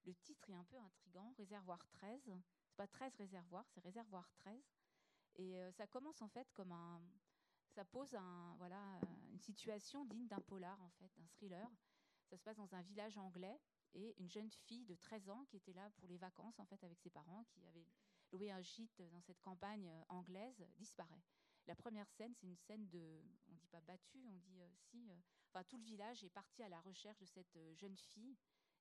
Le 0.04 0.12
titre 0.16 0.50
est 0.50 0.54
un 0.54 0.64
peu 0.64 0.76
intrigant, 0.78 1.32
Réservoir 1.36 1.86
13. 1.90 2.20
C'est 2.64 2.74
pas 2.74 2.88
13 2.88 3.14
réservoirs, 3.18 3.68
c'est 3.68 3.78
Réservoir 3.84 4.28
13. 4.34 4.60
Et 5.36 5.60
euh, 5.60 5.70
ça 5.70 5.86
commence 5.86 6.20
en 6.22 6.28
fait 6.28 6.50
comme 6.54 6.72
un. 6.72 7.00
Ça 7.68 7.84
pose 7.84 8.12
un, 8.16 8.56
voilà, 8.58 8.98
une 9.30 9.38
situation 9.38 10.04
digne 10.06 10.26
d'un 10.26 10.40
polar, 10.40 10.82
en 10.82 10.90
fait, 10.90 11.10
d'un 11.14 11.28
thriller. 11.36 11.70
Ça 12.30 12.36
se 12.36 12.42
passe 12.42 12.56
dans 12.56 12.74
un 12.74 12.82
village 12.82 13.16
anglais 13.16 13.60
et 13.94 14.16
une 14.18 14.28
jeune 14.28 14.50
fille 14.50 14.86
de 14.86 14.96
13 14.96 15.30
ans 15.30 15.44
qui 15.44 15.56
était 15.56 15.72
là 15.72 15.88
pour 15.90 16.08
les 16.08 16.18
vacances, 16.18 16.58
en 16.58 16.64
fait, 16.64 16.82
avec 16.82 16.98
ses 16.98 17.10
parents, 17.10 17.44
qui 17.44 17.64
avait 17.64 17.86
louer 18.32 18.50
un 18.50 18.60
gîte 18.60 19.02
dans 19.10 19.20
cette 19.20 19.40
campagne 19.40 19.88
euh, 19.88 20.02
anglaise 20.08 20.64
disparaît. 20.76 21.22
La 21.66 21.76
première 21.76 22.08
scène, 22.10 22.34
c'est 22.34 22.46
une 22.46 22.56
scène 22.56 22.88
de, 22.88 23.22
on 23.48 23.54
dit 23.54 23.68
pas 23.68 23.80
battue, 23.82 24.24
on 24.26 24.36
dit 24.38 24.60
euh, 24.60 24.68
si, 24.74 25.10
euh, 25.10 25.16
enfin 25.48 25.62
tout 25.64 25.76
le 25.76 25.84
village 25.84 26.24
est 26.24 26.30
parti 26.30 26.62
à 26.62 26.68
la 26.68 26.80
recherche 26.80 27.18
de 27.18 27.26
cette 27.26 27.58
jeune 27.74 27.96
fille 27.96 28.36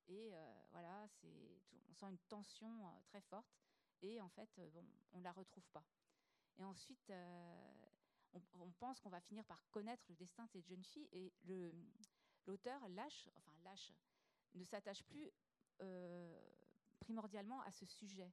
et 0.08 0.34
voilà, 0.72 1.06
c'est, 1.20 1.62
on 1.88 1.94
sent 1.94 2.06
une 2.06 2.18
tension 2.28 2.84
très 3.04 3.20
forte 3.20 3.56
et 4.02 4.20
en 4.20 4.28
fait, 4.28 4.50
bon, 4.72 4.84
on 5.12 5.20
la 5.20 5.30
retrouve 5.30 5.64
pas. 5.68 5.84
Et 6.58 6.64
ensuite, 6.64 7.12
on, 8.58 8.70
pense 8.80 8.98
qu'on 8.98 9.10
va 9.10 9.20
finir 9.20 9.44
par 9.44 9.64
connaître 9.70 10.02
le 10.08 10.16
destin 10.16 10.44
de 10.46 10.50
cette 10.50 10.66
jeune 10.66 10.82
fille 10.82 11.08
et 11.12 11.32
l'auteur 12.46 12.88
lâche, 12.88 13.28
enfin 13.36 13.52
lâche, 13.62 13.92
ne 14.54 14.64
s'attache 14.64 15.04
plus 15.04 15.30
primordialement 16.98 17.60
à 17.60 17.70
ce 17.70 17.86
sujet 17.86 18.32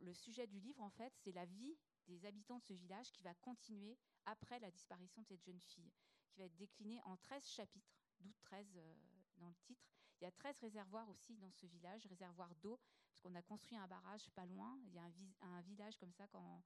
le 0.00 0.14
sujet 0.14 0.46
du 0.46 0.58
livre, 0.58 0.80
en 0.80 0.90
fait, 0.90 1.12
c'est 1.16 1.32
la 1.32 1.44
vie 1.44 1.76
des 2.06 2.26
habitants 2.26 2.58
de 2.58 2.64
ce 2.64 2.72
village 2.72 3.12
qui 3.12 3.22
va 3.22 3.34
continuer 3.34 3.98
après 4.24 4.58
la 4.60 4.70
disparition 4.70 5.22
de 5.22 5.26
cette 5.26 5.44
jeune 5.44 5.60
fille, 5.60 5.92
qui 6.30 6.38
va 6.38 6.44
être 6.44 6.56
déclinée 6.56 7.00
en 7.02 7.16
13 7.16 7.44
chapitres, 7.44 7.94
d'où 8.20 8.32
13 8.42 8.76
euh, 8.76 8.94
dans 9.36 9.48
le 9.48 9.54
titre. 9.56 9.86
Il 10.20 10.24
y 10.24 10.26
a 10.26 10.32
13 10.32 10.58
réservoirs 10.60 11.08
aussi 11.08 11.36
dans 11.36 11.50
ce 11.50 11.66
village, 11.66 12.06
réservoirs 12.06 12.54
d'eau, 12.56 12.78
parce 13.08 13.20
qu'on 13.22 13.34
a 13.34 13.42
construit 13.42 13.78
un 13.78 13.88
barrage 13.88 14.28
pas 14.30 14.44
loin. 14.46 14.78
Il 14.84 14.92
y 14.92 14.98
a 14.98 15.10
un, 15.40 15.60
village 15.62 15.96
comme 15.96 16.12
ça, 16.12 16.26
quand, 16.28 16.62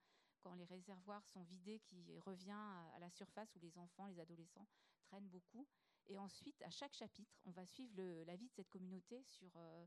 les 0.57 0.64
réservoirs 0.64 1.24
sont 1.28 1.42
vidés, 1.42 1.78
qui 1.80 2.18
revient 2.20 2.51
à, 2.51 2.99
la 2.99 3.11
surface 3.11 3.55
où 3.55 3.61
les 3.61 3.78
enfants, 3.78 4.07
les 4.07 4.18
adolescents 4.20 4.66
traînent 5.05 5.28
beaucoup. 5.28 5.66
Et 6.07 6.18
ensuite, 6.18 6.61
à 6.62 6.70
chaque 6.70 6.92
chapitre, 6.92 7.38
on 7.45 7.51
va 7.53 7.64
suivre 7.64 7.95
la 8.24 8.36
vie 8.36 8.49
de 8.49 8.53
cette 8.53 8.68
communauté 8.68 9.22
sur 9.22 9.51
euh, 9.57 9.86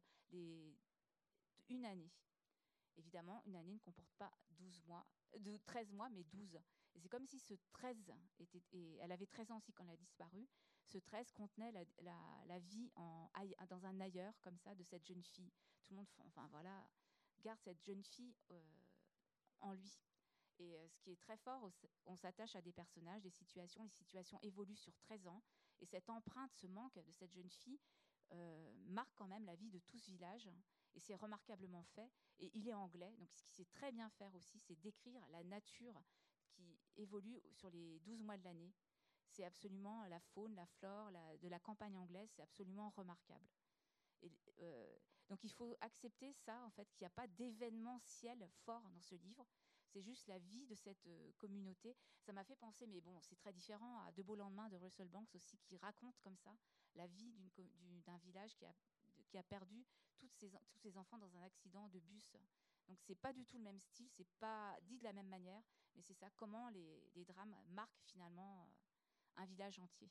une 1.69 1.85
année. 1.85 2.11
Évidemment, 2.97 3.41
une 3.45 3.55
année 3.55 3.73
ne 3.73 3.79
comporte 3.79 4.13
pas 4.17 4.31
12 4.51 4.81
mois, 4.87 5.05
de 5.39 5.57
13 5.65 5.91
mois, 5.93 6.09
mais 6.09 6.23
12. 6.23 6.55
Et 6.95 6.99
c'est 6.99 7.09
comme 7.09 7.25
si 7.25 7.39
ce 7.39 7.53
13 7.73 8.11
était, 8.39 8.63
et 8.71 8.97
elle 8.97 9.11
avait 9.11 9.27
13 9.27 9.51
ans 9.51 9.57
aussi 9.57 9.71
quand 9.71 9.83
elle 9.83 9.93
a 9.93 9.97
disparu, 9.97 10.47
ce 10.85 10.97
13 10.97 11.31
contenait 11.31 11.71
la, 11.71 12.59
vie 12.59 12.91
dans 13.69 13.85
un 13.85 13.99
ailleurs 13.99 14.39
comme 14.41 14.57
ça 14.57 14.73
de 14.73 14.83
cette 14.83 15.05
jeune 15.05 15.23
fille. 15.23 15.51
Tout 15.83 15.91
le 15.91 15.97
monde, 15.97 16.07
enfin 16.25 16.47
voilà, 16.49 16.89
garde 17.41 17.59
cette 17.61 17.83
jeune 17.83 18.03
fille 18.03 18.35
euh, 18.51 18.61
en 19.61 19.73
lui. 19.73 19.99
Et 20.59 20.75
euh, 20.75 20.87
ce 20.87 20.99
qui 20.99 21.11
est 21.11 21.21
très 21.21 21.37
fort, 21.37 21.71
on 22.05 22.15
s'attache 22.15 22.55
à 22.55 22.61
des 22.61 22.73
personnages, 22.73 23.21
des 23.21 23.29
situations. 23.29 23.83
Les 23.83 23.89
situations 23.89 24.39
évoluent 24.41 24.75
sur 24.75 24.97
13 24.97 25.27
ans. 25.27 25.43
Et 25.79 25.85
cette 25.85 26.09
empreinte, 26.09 26.51
ce 26.55 26.65
manque 26.67 26.97
de 26.97 27.11
cette 27.11 27.31
jeune 27.31 27.49
fille 27.49 27.79
euh, 28.31 28.73
marque 28.87 29.13
quand 29.15 29.27
même 29.27 29.45
la 29.45 29.55
vie 29.55 29.69
de 29.69 29.79
tout 29.79 29.99
ce 29.99 30.09
village 30.09 30.49
et 30.97 30.99
c'est 30.99 31.15
remarquablement 31.15 31.83
fait. 31.83 32.11
Et 32.39 32.51
il 32.55 32.67
est 32.67 32.73
anglais, 32.73 33.15
donc 33.19 33.31
ce 33.31 33.43
qu'il 33.43 33.53
sait 33.53 33.65
très 33.65 33.91
bien 33.91 34.09
faire 34.09 34.33
aussi, 34.35 34.59
c'est 34.59 34.75
décrire 34.81 35.25
la 35.29 35.43
nature 35.43 36.03
qui 36.49 36.79
évolue 36.95 37.39
sur 37.51 37.69
les 37.69 37.99
12 37.99 38.23
mois 38.23 38.37
de 38.37 38.43
l'année. 38.43 38.73
C'est 39.27 39.45
absolument 39.45 40.03
la 40.05 40.19
faune, 40.19 40.55
la 40.55 40.65
flore 40.65 41.11
de 41.39 41.47
la 41.47 41.59
campagne 41.59 41.97
anglaise, 41.97 42.29
c'est 42.35 42.41
absolument 42.41 42.89
remarquable. 42.89 43.47
Euh, 44.59 44.97
donc 45.29 45.43
il 45.43 45.51
faut 45.51 45.77
accepter 45.81 46.33
ça, 46.33 46.63
en 46.65 46.71
fait, 46.71 46.89
qu'il 46.93 47.03
n'y 47.03 47.07
a 47.07 47.11
pas 47.11 47.27
d'événementiel 47.27 48.47
fort 48.65 48.89
dans 48.89 49.01
ce 49.01 49.13
livre. 49.15 49.45
C'est 49.85 50.01
juste 50.01 50.27
la 50.27 50.39
vie 50.39 50.65
de 50.65 50.75
cette 50.75 51.05
euh, 51.07 51.31
communauté. 51.37 51.95
Ça 52.21 52.33
m'a 52.33 52.43
fait 52.43 52.55
penser, 52.55 52.87
mais 52.87 53.01
bon, 53.01 53.19
c'est 53.21 53.35
très 53.35 53.53
différent 53.53 53.99
à 53.99 54.11
De 54.13 54.23
beaux 54.23 54.35
lendemains 54.35 54.69
de 54.69 54.77
Russell 54.77 55.09
Banks 55.09 55.33
aussi, 55.35 55.57
qui 55.59 55.77
raconte 55.77 56.19
comme 56.21 56.37
ça 56.37 56.55
la 56.95 57.05
vie 57.07 57.33
d'un 58.05 58.17
village 58.17 58.55
qui 58.55 58.65
a 58.65 58.73
qui 59.27 59.37
a 59.37 59.43
perdu 59.43 59.85
toutes 60.17 60.33
ses, 60.33 60.49
tous 60.69 60.79
ses 60.79 60.97
enfants 60.97 61.17
dans 61.17 61.35
un 61.35 61.43
accident 61.43 61.87
de 61.89 61.99
bus. 61.99 62.35
Donc 62.87 62.99
c'est 63.01 63.15
pas 63.15 63.33
du 63.33 63.45
tout 63.45 63.57
le 63.57 63.63
même 63.63 63.79
style, 63.79 64.09
c'est 64.11 64.27
pas 64.39 64.77
dit 64.83 64.97
de 64.97 65.03
la 65.03 65.13
même 65.13 65.27
manière, 65.27 65.61
mais 65.95 66.01
c'est 66.01 66.13
ça 66.13 66.29
comment 66.35 66.69
les, 66.69 67.09
les, 67.15 67.25
drames 67.25 67.55
marquent 67.69 68.03
finalement 68.05 68.61
euh, 68.61 69.41
un 69.41 69.45
village 69.45 69.79
entier. 69.79 70.09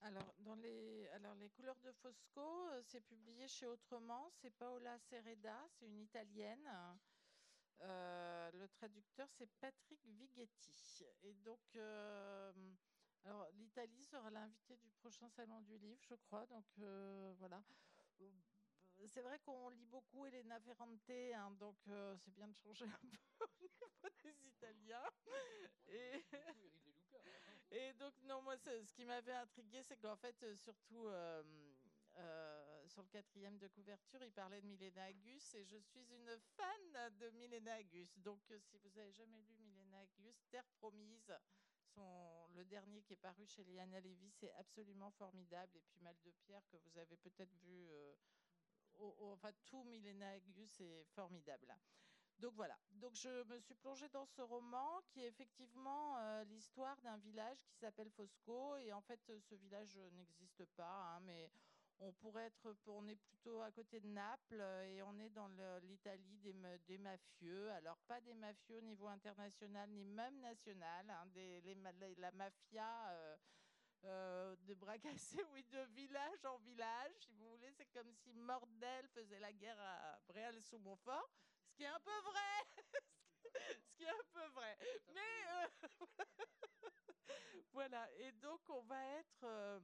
Alors, 0.00 0.34
dans 0.40 0.56
les, 0.56 1.08
alors, 1.14 1.34
les 1.36 1.48
couleurs 1.48 1.80
de 1.80 1.90
Fosco, 1.92 2.68
euh, 2.68 2.82
c'est 2.82 3.00
publié 3.00 3.48
chez 3.48 3.66
Autrement. 3.66 4.28
C'est 4.32 4.50
Paola 4.50 4.98
Sereda, 4.98 5.66
c'est 5.70 5.86
une 5.86 6.00
italienne. 6.00 6.68
Euh, 7.80 8.50
le 8.52 8.68
traducteur, 8.68 9.26
c'est 9.30 9.48
Patrick 9.60 10.04
Vighetti. 10.04 11.06
Et 11.22 11.32
donc, 11.32 11.58
alors, 13.24 13.48
l'Italie 13.54 14.04
sera 14.04 14.30
l'invité 14.30 14.76
du 14.76 14.90
prochain 14.90 15.28
salon 15.30 15.60
du 15.62 15.78
livre, 15.78 16.02
je 16.02 16.14
crois. 16.14 16.44
Donc, 16.46 16.66
euh, 16.78 17.32
voilà. 17.38 17.62
Euh, 18.20 18.30
c'est 19.06 19.22
vrai 19.22 19.38
qu'on 19.40 19.70
lit 19.70 19.86
beaucoup 19.86 20.26
Elena 20.26 20.60
Ferrante, 20.60 21.10
hein, 21.10 21.50
donc 21.58 21.76
euh, 21.88 22.16
c'est 22.18 22.32
bien 22.32 22.48
de 22.48 22.54
changer 22.54 22.84
un 22.84 23.08
peu 23.38 23.44
au 23.44 23.62
niveau 23.62 23.86
des 24.22 24.46
Italiens. 24.46 25.08
Et, 25.88 26.22
et 27.70 27.92
donc, 27.94 28.12
non, 28.24 28.42
moi, 28.42 28.58
ce 28.58 28.92
qui 28.92 29.06
m'avait 29.06 29.32
intrigué, 29.32 29.82
c'est 29.82 29.96
qu'en 29.96 30.16
fait, 30.16 30.44
surtout 30.56 31.08
sur 32.86 33.02
le 33.02 33.08
quatrième 33.08 33.58
de 33.58 33.68
couverture, 33.68 34.22
il 34.22 34.32
parlait 34.32 34.60
de 34.60 34.66
Milena 34.66 35.04
Agus 35.04 35.54
et 35.54 35.64
je 35.64 35.78
suis 35.78 36.04
une 36.12 36.38
fan 36.38 37.10
de 37.18 37.30
Milena 37.30 37.74
Agus. 37.74 38.18
Donc, 38.18 38.52
si 38.60 38.76
vous 38.76 38.98
avez 38.98 39.12
jamais 39.12 39.40
lu 39.40 39.56
Milena 39.56 40.00
Agus, 40.00 40.44
Terre 40.50 40.68
promise, 40.78 41.32
le 41.96 42.64
dernier 42.64 43.02
qui 43.02 43.14
est 43.14 43.22
paru 43.22 43.46
chez 43.46 43.64
Liana 43.64 44.00
Levy, 44.00 44.30
c'est 44.30 44.52
absolument 44.54 45.10
formidable. 45.12 45.76
Et 45.76 45.80
puis 45.80 46.00
Mal 46.00 46.16
de 46.24 46.30
Pierre, 46.30 46.62
que 46.68 46.76
vous 46.76 46.98
avez 46.98 47.16
peut-être 47.16 47.54
vu, 47.62 47.88
enfin 49.20 49.50
tout 49.64 49.84
Milena 49.84 50.30
Agus 50.30 50.80
est 50.80 51.04
formidable. 51.14 51.74
Donc 52.38 52.52
voilà, 52.54 52.76
donc 52.90 53.14
je 53.14 53.44
me 53.44 53.58
suis 53.60 53.74
plongée 53.74 54.08
dans 54.08 54.26
ce 54.26 54.42
roman 54.42 55.00
qui 55.08 55.22
est 55.22 55.28
effectivement 55.28 56.18
euh, 56.18 56.44
l'histoire 56.44 57.00
d'un 57.02 57.16
village 57.18 57.64
qui 57.64 57.76
s'appelle 57.76 58.10
Fosco 58.10 58.76
et 58.76 58.92
en 58.92 59.00
fait 59.00 59.20
ce 59.40 59.54
village 59.54 59.96
n'existe 60.12 60.64
pas, 60.76 61.14
hein, 61.14 61.20
mais 61.20 61.50
on 62.00 62.12
pourrait 62.12 62.46
être, 62.46 62.74
on 62.86 63.06
est 63.08 63.16
plutôt 63.16 63.60
à 63.62 63.70
côté 63.70 64.00
de 64.00 64.08
Naples 64.08 64.62
et 64.86 65.02
on 65.02 65.18
est 65.18 65.30
dans 65.30 65.48
l'Italie 65.82 66.38
des, 66.38 66.54
des, 66.86 66.98
mafieux. 66.98 67.70
Alors 67.72 67.98
pas 68.06 68.20
des 68.20 68.34
mafieux 68.34 68.78
au 68.78 68.82
niveau 68.82 69.06
international 69.06 69.88
ni 69.90 70.04
même 70.04 70.40
national, 70.40 71.08
hein, 71.08 71.26
des, 71.34 71.60
les, 71.62 71.76
la 72.16 72.32
mafia. 72.32 73.10
Euh, 73.10 73.36
euh, 74.06 74.54
de 74.66 74.74
bras 74.74 74.98
cassés, 74.98 75.42
oui, 75.52 75.64
de 75.70 75.82
village 75.94 76.44
en 76.44 76.58
village, 76.58 77.12
si 77.20 77.32
vous 77.32 77.48
voulez. 77.48 77.72
C'est 77.72 77.86
comme 77.86 78.12
si 78.12 78.34
Mordel 78.34 79.08
faisait 79.08 79.38
la 79.38 79.52
guerre 79.52 79.80
à 79.80 80.18
Bréal-sous-Montfort. 80.28 81.30
Ce 81.64 81.72
qui 81.74 81.84
est 81.84 81.88
un 81.88 82.00
peu 82.00 82.20
vrai. 82.20 82.64
Ce 83.54 83.92
qui 83.96 84.04
est 84.04 84.10
un 84.10 84.24
peu 84.30 84.46
vrai. 84.48 84.76
Mais 85.14 85.20
euh, 85.48 85.88
voilà. 87.72 88.06
Et 88.18 88.32
donc, 88.32 88.60
on 88.68 88.82
va 88.82 89.02
être 89.18 89.80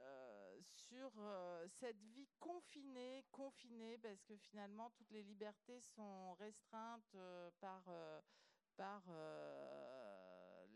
euh, 0.00 0.38
euh, 0.58 0.60
sur 0.64 1.12
cette 1.80 2.00
vie 2.02 2.28
confinée, 2.38 3.24
confinée, 3.30 3.98
parce 3.98 4.22
que 4.22 4.36
finalement, 4.36 4.90
toutes 4.90 5.10
les 5.10 5.22
libertés 5.22 5.80
sont 5.80 6.34
restreintes 6.34 7.16
par, 7.60 7.82
par 8.76 9.02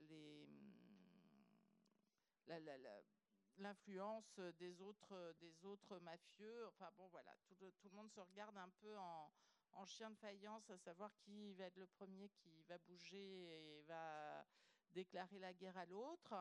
les. 0.09 0.49
l'influence 3.59 4.39
des 4.59 4.81
autres, 4.81 5.35
des 5.41 5.64
autres 5.64 5.99
mafieux. 6.01 6.66
Enfin 6.68 6.91
bon, 6.97 7.09
voilà, 7.09 7.35
tout 7.47 7.55
tout 7.55 7.89
le 7.89 7.97
monde 7.97 8.11
se 8.11 8.20
regarde 8.20 8.57
un 8.57 8.70
peu 8.81 8.97
en, 8.99 9.33
en 9.75 9.85
chien 9.87 10.11
de 10.11 10.16
faïence, 10.16 10.68
à 10.70 10.79
savoir 10.79 11.14
qui 11.18 11.55
va 11.55 11.64
être 11.64 11.77
le 11.77 11.87
premier 11.87 12.29
qui 12.31 12.62
va 12.64 12.79
bouger 12.79 13.79
et 13.79 13.83
va 13.83 14.47
déclarer 14.91 15.39
la 15.39 15.53
guerre 15.53 15.77
à 15.77 15.87
l'autre. 15.87 16.35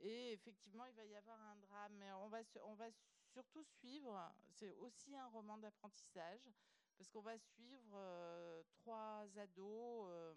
Et 0.00 0.32
effectivement, 0.32 0.84
il 0.84 0.94
va 0.94 1.04
y 1.04 1.16
avoir 1.16 1.40
un 1.40 1.56
drame. 1.56 1.94
Mais 1.98 2.12
on 2.12 2.28
va, 2.28 2.90
surtout 3.32 3.64
suivre, 3.64 4.34
c'est 4.50 4.72
aussi 4.74 5.14
un 5.16 5.26
roman 5.28 5.58
d'apprentissage, 5.58 6.48
parce 6.96 7.10
qu'on 7.10 7.20
va 7.20 7.38
suivre 7.38 7.94
euh, 7.94 8.62
trois 8.70 9.26
ados 9.38 10.06
euh, 10.08 10.34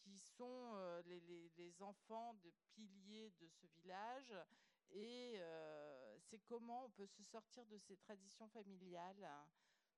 qui 0.00 0.18
sont 0.18 0.72
euh, 0.74 1.02
les, 1.02 1.82
enfants 1.82 2.34
de 2.42 2.52
piliers 2.74 3.30
de 3.40 3.48
ce 3.48 3.66
village. 3.66 4.32
Et 4.90 5.40
c'est 6.20 6.38
comment 6.40 6.84
on 6.84 6.90
peut 6.90 7.06
se 7.06 7.24
sortir 7.24 7.64
de 7.66 7.78
ces 7.78 7.96
traditions 7.96 8.48
familiales 8.48 9.28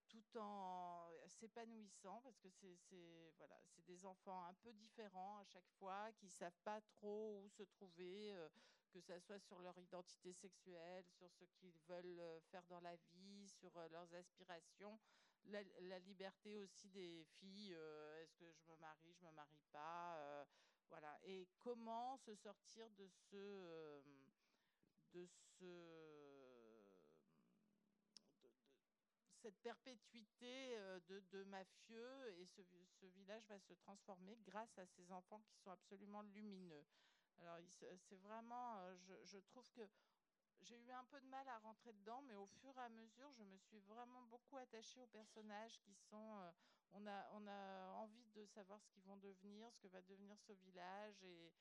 tout 0.08 0.38
en 0.38 1.10
s'épanouissant 1.26 2.20
parce 2.22 2.38
que 2.38 2.48
c'est 2.48 3.84
des 3.86 4.06
enfants 4.06 4.44
un 4.44 4.54
peu 4.54 4.72
différents 4.72 5.38
à 5.38 5.44
chaque 5.44 5.68
fois 5.78 6.10
qui 6.12 6.30
savent 6.30 6.58
pas 6.64 6.80
trop 6.80 7.42
où 7.42 7.48
se 7.48 7.64
trouver 7.64 8.34
que 8.86 9.00
ça 9.00 9.18
soit 9.20 9.38
sur 9.40 9.60
leur 9.60 9.78
identité 9.78 10.32
sexuelle, 10.32 11.04
sur 11.08 11.30
ce 11.32 11.44
qu'ils 11.44 11.78
veulent 11.88 12.20
euh, 12.20 12.40
faire 12.50 12.64
dans 12.68 12.80
la 12.80 12.96
vie, 13.12 13.48
sur 13.48 13.76
euh, 13.76 13.88
leurs 13.88 14.12
aspirations, 14.14 14.98
la, 15.44 15.98
liberté 16.00 16.56
aussi 16.56 16.88
des 16.88 17.24
filles, 17.38 17.72
est-ce 17.72 18.34
que 18.34 18.50
je 18.50 18.70
me 18.70 18.76
marie, 18.78 19.14
je 19.14 19.24
me 19.24 19.30
marie 19.30 19.62
pas, 19.70 20.44
voilà, 20.88 21.16
et 21.22 21.48
comment 21.60 22.16
se 22.16 22.34
sortir 22.34 22.90
de 22.90 23.08
ce 23.30 24.02
de 25.12 25.24
ce 25.58 26.26
cette 29.46 29.62
perpétuité 29.62 30.76
euh, 30.76 30.98
de, 31.08 31.44
mafieux 31.44 32.34
et 32.40 32.46
ce, 32.46 33.06
village 33.06 33.46
va 33.46 33.60
se 33.60 33.74
transformer 33.74 34.36
grâce 34.44 34.76
à 34.76 34.84
ces 34.86 35.12
enfants 35.12 35.40
qui 35.46 35.56
sont 35.58 35.70
absolument 35.70 36.22
lumineux. 36.22 36.84
Alors 37.40 37.58
c'est 38.08 38.16
vraiment, 38.16 38.78
euh, 38.78 38.96
je, 39.24 39.38
trouve 39.38 39.68
que 39.70 39.82
j'ai 40.62 40.78
eu 40.78 40.90
un 40.90 41.04
peu 41.04 41.20
de 41.20 41.26
mal 41.26 41.46
à 41.48 41.58
rentrer 41.58 41.92
dedans, 41.92 42.22
mais 42.22 42.34
au 42.34 42.46
fur 42.46 42.76
et 42.76 42.80
à 42.80 42.88
mesure, 42.88 43.30
je 43.32 43.44
me 43.44 43.56
suis 43.56 43.78
vraiment 43.80 44.22
beaucoup 44.22 44.56
attachée 44.56 45.00
aux 45.00 45.06
personnages 45.06 45.78
qui 45.80 45.94
sont. 45.94 46.40
Euh, 46.40 46.50
on, 46.92 47.06
a, 47.06 47.28
on 47.32 47.46
a 47.46 47.92
envie 47.94 48.26
de 48.34 48.44
savoir 48.46 48.80
ce 48.80 48.88
qu'ils 48.88 49.02
vont 49.02 49.16
devenir, 49.16 49.70
ce 49.72 49.80
que 49.80 49.88
va 49.88 50.00
devenir 50.02 50.38
ce 50.40 50.52
village, 50.52 51.22
et 51.24 51.52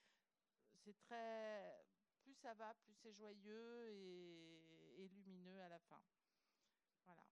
c'est 0.84 0.98
très. 0.98 1.86
Plus 2.22 2.34
ça 2.36 2.54
va, 2.56 2.74
plus 2.74 2.94
c'est 2.94 3.14
joyeux 3.14 3.88
et, 3.90 5.04
et 5.04 5.08
lumineux 5.10 5.62
à 5.62 5.70
la 5.70 5.80
fin. 5.80 6.02
Voilà. 7.06 7.24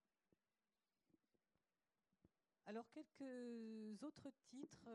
Alors, 2.66 2.90
quelques 2.92 4.04
autres 4.04 4.30
titres. 4.46 4.88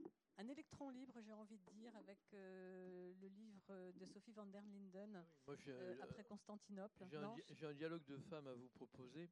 Euh, 0.00 0.04
un 0.38 0.48
électron 0.48 0.90
libre, 0.90 1.20
j'ai 1.20 1.32
envie 1.32 1.58
de 1.58 1.70
dire, 1.70 1.94
avec 1.96 2.18
euh, 2.34 3.12
le 3.20 3.28
livre 3.28 3.92
de 3.92 4.06
Sophie 4.06 4.32
van 4.32 4.46
der 4.46 4.62
Linden, 4.62 5.24
euh, 5.48 5.96
après 6.02 6.24
Constantinople. 6.24 7.04
J'ai 7.10 7.66
un, 7.66 7.74
dialogue 7.74 8.04
de 8.06 8.16
femmes 8.16 8.46
à 8.46 8.54
vous 8.54 8.68
proposer, 8.70 9.28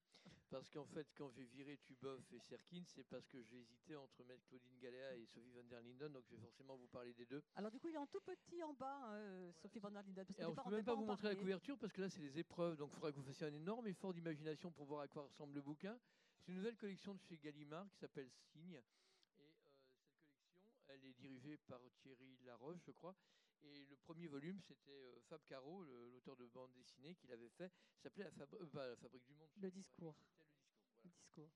parce 0.50 0.68
qu'en 0.68 0.84
fait, 0.84 1.08
quand 1.16 1.30
j'ai 1.30 1.44
viré 1.44 1.78
Tuboff 1.78 2.32
et 2.32 2.38
Serkin, 2.38 2.82
c'est 2.86 3.04
parce 3.04 3.26
que 3.26 3.42
j'ai 3.42 3.60
hésité 3.60 3.96
entre 3.96 4.22
mettre 4.24 4.44
Claudine 4.44 4.78
Galéa 4.78 5.16
et 5.16 5.26
Sophie 5.26 5.50
van 5.50 5.64
der 5.64 5.80
Linden, 5.80 6.12
donc 6.12 6.24
je 6.26 6.36
vais 6.36 6.42
forcément 6.42 6.76
vous 6.76 6.88
parler 6.88 7.12
des 7.14 7.26
deux. 7.26 7.42
Alors 7.56 7.70
du 7.70 7.80
coup, 7.80 7.88
il 7.88 7.94
est 7.94 7.98
en 7.98 8.06
tout 8.06 8.20
petit 8.20 8.62
en 8.62 8.74
bas, 8.74 9.00
hein, 9.06 9.52
Sophie 9.54 9.78
van 9.80 9.90
der 9.90 10.02
Linden. 10.02 10.26
je 10.28 10.44
ne 10.44 10.54
peux 10.54 10.70
même 10.70 10.84
pas 10.84 10.94
vous 10.94 11.06
montrer 11.06 11.28
la 11.28 11.34
couverture, 11.34 11.78
parce 11.78 11.92
que 11.92 12.02
là, 12.02 12.10
c'est 12.10 12.20
des 12.20 12.38
épreuves, 12.38 12.76
donc 12.76 12.90
il 12.92 12.94
faudra 12.94 13.10
que 13.10 13.16
vous 13.16 13.24
fassiez 13.24 13.46
un 13.46 13.54
énorme 13.54 13.86
effort 13.86 14.12
d'imagination 14.12 14.70
pour 14.70 14.84
voir 14.84 15.00
à 15.00 15.08
quoi 15.08 15.22
ressemble 15.22 15.54
le 15.54 15.62
bouquin. 15.62 15.98
C'est 16.40 16.52
une 16.52 16.58
nouvelle 16.58 16.76
collection 16.76 17.14
de 17.14 17.20
chez 17.20 17.36
Gallimard 17.36 17.88
qui 17.90 17.98
s'appelle 17.98 18.30
Signe. 18.30 18.80
Euh, 21.20 21.28
dirigée 21.28 21.56
par 21.68 21.80
Thierry 22.02 22.38
Laroche, 22.44 22.80
je 22.86 22.92
crois. 22.92 23.14
Et 23.62 23.84
le 23.84 23.96
premier 23.96 24.26
volume, 24.26 24.60
c'était 24.60 24.90
euh, 24.90 25.20
Fab 25.28 25.42
Caro, 25.44 25.82
l'auteur 25.82 26.36
de 26.36 26.46
bande 26.46 26.72
dessinée, 26.72 27.14
qui 27.14 27.26
l'avait 27.26 27.48
fait. 27.50 27.70
S'appelait 28.02 28.24
la, 28.24 28.30
euh, 28.54 28.90
la, 28.90 28.96
Fabrique 28.96 29.26
du 29.26 29.34
Monde. 29.34 29.50
Le 29.56 29.70
discours. 29.70 30.16
Le 31.04 31.10
discours. 31.10 31.50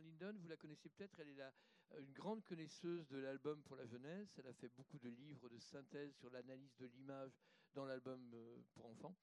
Linden, 0.00 0.36
vous 0.38 0.48
la 0.48 0.56
connaissez 0.56 0.88
peut-être, 0.88 1.20
elle 1.20 1.28
est 1.28 1.34
la, 1.34 1.52
une 1.98 2.12
grande 2.12 2.44
connaisseuse 2.44 3.06
de 3.08 3.18
l'album 3.18 3.62
pour 3.62 3.76
la 3.76 3.86
jeunesse. 3.86 4.36
Elle 4.38 4.48
a 4.48 4.52
fait 4.52 4.68
beaucoup 4.68 4.98
de 4.98 5.08
livres 5.08 5.48
de 5.48 5.58
synthèse 5.58 6.14
sur 6.16 6.30
l'analyse 6.30 6.74
de 6.76 6.86
l'image 6.86 7.38
dans 7.74 7.84
l'album 7.84 8.34
pour 8.74 8.86
enfants 8.86 9.16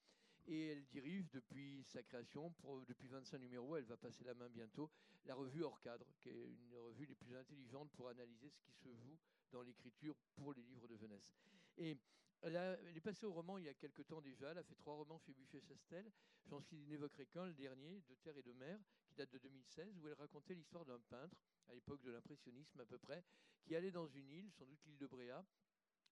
et 0.47 0.67
elle 0.67 0.85
dirige 0.85 1.29
depuis 1.31 1.83
sa 1.83 2.03
création, 2.03 2.53
depuis 2.87 3.07
25 3.07 3.39
numéros, 3.39 3.77
elle 3.77 3.85
va 3.85 3.97
passer 3.97 4.23
la 4.23 4.33
main 4.33 4.49
bientôt, 4.49 4.89
la 5.25 5.35
revue 5.35 5.63
Hors 5.63 5.79
Cadre, 5.81 6.07
qui 6.19 6.29
est 6.29 6.49
une 6.49 6.75
revue 6.77 7.05
les 7.05 7.15
plus 7.15 7.35
intelligentes 7.35 7.91
pour 7.91 8.09
analyser 8.09 8.49
ce 8.49 8.59
qui 8.61 8.71
se 8.71 8.93
joue 8.93 9.17
dans 9.51 9.61
l'écriture 9.61 10.15
pour 10.35 10.53
les 10.53 10.63
livres 10.63 10.87
de 10.87 10.97
jeunesse. 10.97 11.33
Et 11.77 11.97
elle, 12.41 12.55
est 12.95 13.01
passée 13.01 13.25
au 13.25 13.33
roman 13.33 13.57
il 13.59 13.65
y 13.65 13.69
a 13.69 13.73
quelque 13.73 14.01
temps 14.01 14.21
déjà, 14.21 14.49
elle 14.51 14.57
a 14.57 14.63
fait 14.63 14.75
trois 14.75 14.95
romans 14.95 15.19
chez 15.19 15.33
Buffet-Chastel, 15.33 16.11
j'en 16.47 16.61
n'évoquerai 16.71 17.27
qu'un, 17.27 17.45
le 17.45 17.53
dernier, 17.53 18.01
De 18.09 18.15
terre 18.15 18.37
et 18.37 18.43
de 18.43 18.53
mer, 18.53 18.79
qui 19.05 19.13
date 19.13 19.31
de 19.31 19.37
2016, 19.37 19.99
où 19.99 20.07
elle 20.07 20.13
racontait 20.13 20.55
l'histoire 20.55 20.85
d'un 20.85 20.99
peintre, 20.99 21.37
à 21.67 21.73
l'époque 21.75 22.01
de 22.01 22.11
l'impressionnisme 22.11 22.79
à 22.79 22.85
peu 22.85 22.97
près, 22.97 23.23
qui 23.61 23.75
allait 23.75 23.91
dans 23.91 24.07
une 24.07 24.31
île, 24.31 24.51
sans 24.51 24.65
doute 24.65 24.83
l'île 24.85 24.97
de 24.97 25.07
Bréa, 25.07 25.45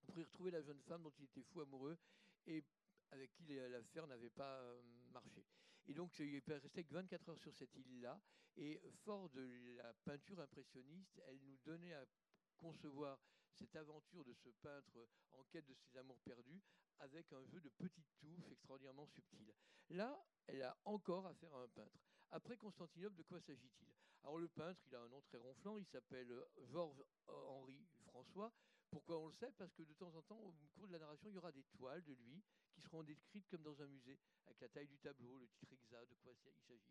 pour 0.05 0.19
y 0.19 0.23
retrouver 0.23 0.51
la 0.51 0.61
jeune 0.61 0.81
femme 0.81 1.01
dont 1.01 1.13
il 1.17 1.25
était 1.25 1.43
fou 1.43 1.61
amoureux, 1.61 1.97
et 2.45 2.63
avec 3.19 3.33
qui 3.33 3.53
l'affaire 3.53 4.07
n'avait 4.07 4.29
pas 4.29 4.61
euh, 4.61 4.81
marché. 5.11 5.45
Et 5.87 5.93
donc, 5.93 6.17
il 6.19 6.35
est 6.35 6.47
resté 6.47 6.83
que 6.85 6.93
24 6.93 7.29
heures 7.29 7.39
sur 7.39 7.53
cette 7.53 7.75
île-là. 7.75 8.19
Et 8.55 8.79
fort 9.03 9.29
de 9.29 9.75
la 9.77 9.93
peinture 9.93 10.39
impressionniste, 10.39 11.21
elle 11.27 11.39
nous 11.41 11.57
donnait 11.65 11.93
à 11.93 12.05
concevoir 12.57 13.19
cette 13.51 13.75
aventure 13.75 14.23
de 14.23 14.33
ce 14.33 14.49
peintre 14.49 15.07
en 15.33 15.43
quête 15.45 15.65
de 15.65 15.73
ses 15.73 15.97
amours 15.97 16.19
perdus 16.21 16.61
avec 16.99 17.31
un 17.33 17.43
jeu 17.45 17.59
de 17.61 17.69
petites 17.69 18.17
touches 18.19 18.49
extraordinairement 18.51 19.05
subtiles. 19.05 19.53
Là, 19.89 20.25
elle 20.47 20.61
a 20.63 20.77
encore 20.85 21.25
affaire 21.25 21.53
à 21.55 21.63
un 21.63 21.67
peintre. 21.69 21.99
Après 22.31 22.57
Constantinople, 22.57 23.15
de 23.15 23.23
quoi 23.23 23.39
s'agit-il? 23.39 23.93
Alors 24.23 24.37
le 24.37 24.49
peintre, 24.49 24.81
il 24.87 24.95
a 24.95 25.01
un 25.01 25.07
nom 25.09 25.21
très 25.21 25.37
ronflant, 25.37 25.77
il 25.77 25.85
s'appelle 25.85 26.33
Georges-Henri 26.65 27.87
François. 28.05 28.51
Pourquoi 28.89 29.19
on 29.19 29.27
le 29.27 29.33
sait? 29.33 29.51
Parce 29.57 29.73
que 29.73 29.83
de 29.83 29.93
temps 29.93 30.13
en 30.15 30.21
temps, 30.23 30.39
au 30.39 30.53
cours 30.73 30.87
de 30.87 30.93
la 30.93 30.99
narration, 30.99 31.29
il 31.29 31.35
y 31.35 31.37
aura 31.37 31.51
des 31.51 31.63
toiles 31.63 32.03
de 32.03 32.13
lui 32.13 32.43
qui 32.71 32.81
seront 32.81 33.03
décrites 33.03 33.47
comme 33.47 33.61
dans 33.61 33.81
un 33.81 33.87
musée, 33.87 34.19
avec 34.45 34.59
la 34.61 34.69
taille 34.69 34.87
du 34.87 34.97
tableau, 34.99 35.37
le 35.37 35.47
titre 35.49 35.73
exact, 35.73 36.09
de 36.09 36.15
quoi 36.15 36.31
il 36.31 36.37
s'agit. 36.37 36.81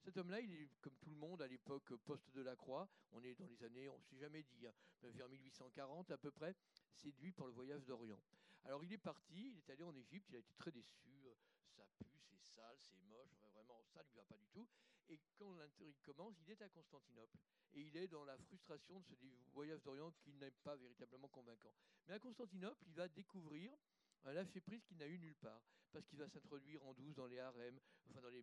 Cet 0.00 0.16
homme-là, 0.18 0.40
il 0.40 0.52
est 0.52 0.70
comme 0.80 0.96
tout 0.98 1.10
le 1.10 1.16
monde 1.16 1.42
à 1.42 1.48
l'époque 1.48 1.94
poste 2.04 2.30
de 2.32 2.42
la 2.42 2.54
Croix. 2.54 2.88
On 3.12 3.22
est 3.24 3.34
dans 3.34 3.46
les 3.46 3.62
années, 3.64 3.88
on 3.88 3.98
ne 3.98 4.02
s'est 4.04 4.18
jamais 4.18 4.42
dit, 4.42 4.66
vers 5.02 5.28
1840 5.28 6.10
à 6.10 6.18
peu 6.18 6.30
près, 6.30 6.54
séduit 6.92 7.32
par 7.32 7.46
le 7.46 7.52
voyage 7.52 7.84
d'Orient. 7.84 8.20
Alors 8.64 8.82
il 8.82 8.92
est 8.92 8.98
parti, 8.98 9.50
il 9.50 9.58
est 9.58 9.70
allé 9.70 9.84
en 9.84 9.94
Égypte, 9.94 10.26
il 10.28 10.36
a 10.36 10.38
été 10.38 10.52
très 10.54 10.72
déçu, 10.72 11.26
euh, 11.26 11.34
ça 11.76 11.86
pue, 11.98 12.20
c'est 12.20 12.40
sale, 12.40 12.76
c'est 12.80 12.98
moche, 13.08 13.36
vraiment, 13.52 13.84
ça 13.84 14.02
ne 14.02 14.08
lui 14.08 14.14
va 14.16 14.24
pas 14.24 14.36
du 14.36 14.48
tout. 14.48 14.66
Et 15.08 15.20
quand 15.36 15.54
l'intrigue 15.54 15.96
commence, 16.02 16.34
il 16.40 16.50
est 16.50 16.62
à 16.62 16.68
Constantinople. 16.68 17.38
Et 17.74 17.82
il 17.82 17.96
est 17.96 18.08
dans 18.08 18.24
la 18.24 18.36
frustration 18.38 19.00
de 19.00 19.04
ce 19.04 19.50
voyage 19.52 19.82
d'Orient 19.82 20.10
qui 20.12 20.32
n'est 20.34 20.50
pas 20.50 20.76
véritablement 20.76 21.28
convaincant. 21.28 21.74
Mais 22.08 22.14
à 22.14 22.18
Constantinople, 22.18 22.82
il 22.86 22.94
va 22.94 23.08
découvrir 23.08 23.76
un 24.24 24.32
lâcher-prise 24.32 24.82
qu'il 24.84 24.96
n'a 24.96 25.06
eu 25.06 25.18
nulle 25.18 25.36
part, 25.36 25.62
parce 25.92 26.06
qu'il 26.06 26.18
va 26.18 26.28
s'introduire 26.28 26.84
en 26.84 26.94
douce 26.94 27.14
dans 27.14 27.26
les 27.26 27.38
harems, 27.38 27.78
enfin 28.10 28.20
dans 28.20 28.30
les, 28.30 28.42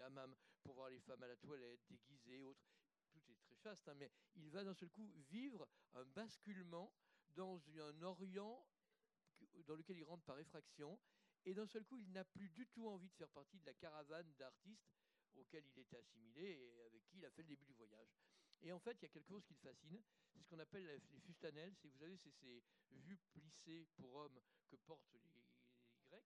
hammams, 0.00 0.34
pour 0.62 0.74
voir 0.74 0.90
les 0.90 0.98
femmes 1.00 1.22
à 1.22 1.28
la 1.28 1.36
toilette, 1.36 1.80
déguisées, 1.88 2.42
autres. 2.42 2.64
Tout 3.12 3.20
est 3.30 3.36
très 3.36 3.54
chaste, 3.54 3.88
hein, 3.88 3.94
mais 3.94 4.10
il 4.34 4.50
va 4.50 4.64
d'un 4.64 4.74
seul 4.74 4.90
coup 4.90 5.12
vivre 5.30 5.68
un 5.94 6.04
basculement 6.04 6.92
dans 7.36 7.60
un 7.78 8.02
Orient 8.02 8.66
dans 9.66 9.74
lequel 9.74 9.98
il 9.98 10.04
rentre 10.04 10.24
par 10.24 10.38
effraction, 10.38 10.98
et 11.44 11.54
d'un 11.54 11.66
seul 11.66 11.84
coup, 11.84 11.98
il 11.98 12.10
n'a 12.12 12.24
plus 12.24 12.50
du 12.50 12.66
tout 12.66 12.86
envie 12.86 13.08
de 13.08 13.14
faire 13.14 13.30
partie 13.30 13.58
de 13.58 13.66
la 13.66 13.74
caravane 13.74 14.30
d'artistes 14.34 14.90
auquel 15.36 15.64
il 15.66 15.78
était 15.78 15.96
assimilé 15.96 16.42
et 16.42 16.82
avec 16.82 17.04
qui 17.06 17.18
il 17.18 17.24
a 17.24 17.30
fait 17.30 17.42
le 17.42 17.48
début 17.48 17.66
du 17.66 17.74
voyage. 17.74 18.08
Et 18.62 18.72
en 18.72 18.78
fait, 18.78 18.92
il 18.92 19.02
y 19.02 19.06
a 19.06 19.08
quelque 19.08 19.28
chose 19.28 19.44
qui 19.44 19.54
le 19.54 19.60
fascine, 19.60 20.02
c'est 20.32 20.40
ce 20.40 20.46
qu'on 20.46 20.58
appelle 20.58 20.84
les 20.84 21.20
fustanelles. 21.20 21.74
C'est, 21.80 21.88
vous 21.88 21.98
savez, 21.98 22.16
c'est 22.16 22.30
ces 22.30 22.62
vues 22.90 23.18
plissées 23.32 23.86
pour 23.96 24.14
hommes 24.14 24.40
que 24.68 24.76
portent 24.76 25.12
les, 25.14 25.20
Grecs. 26.08 26.24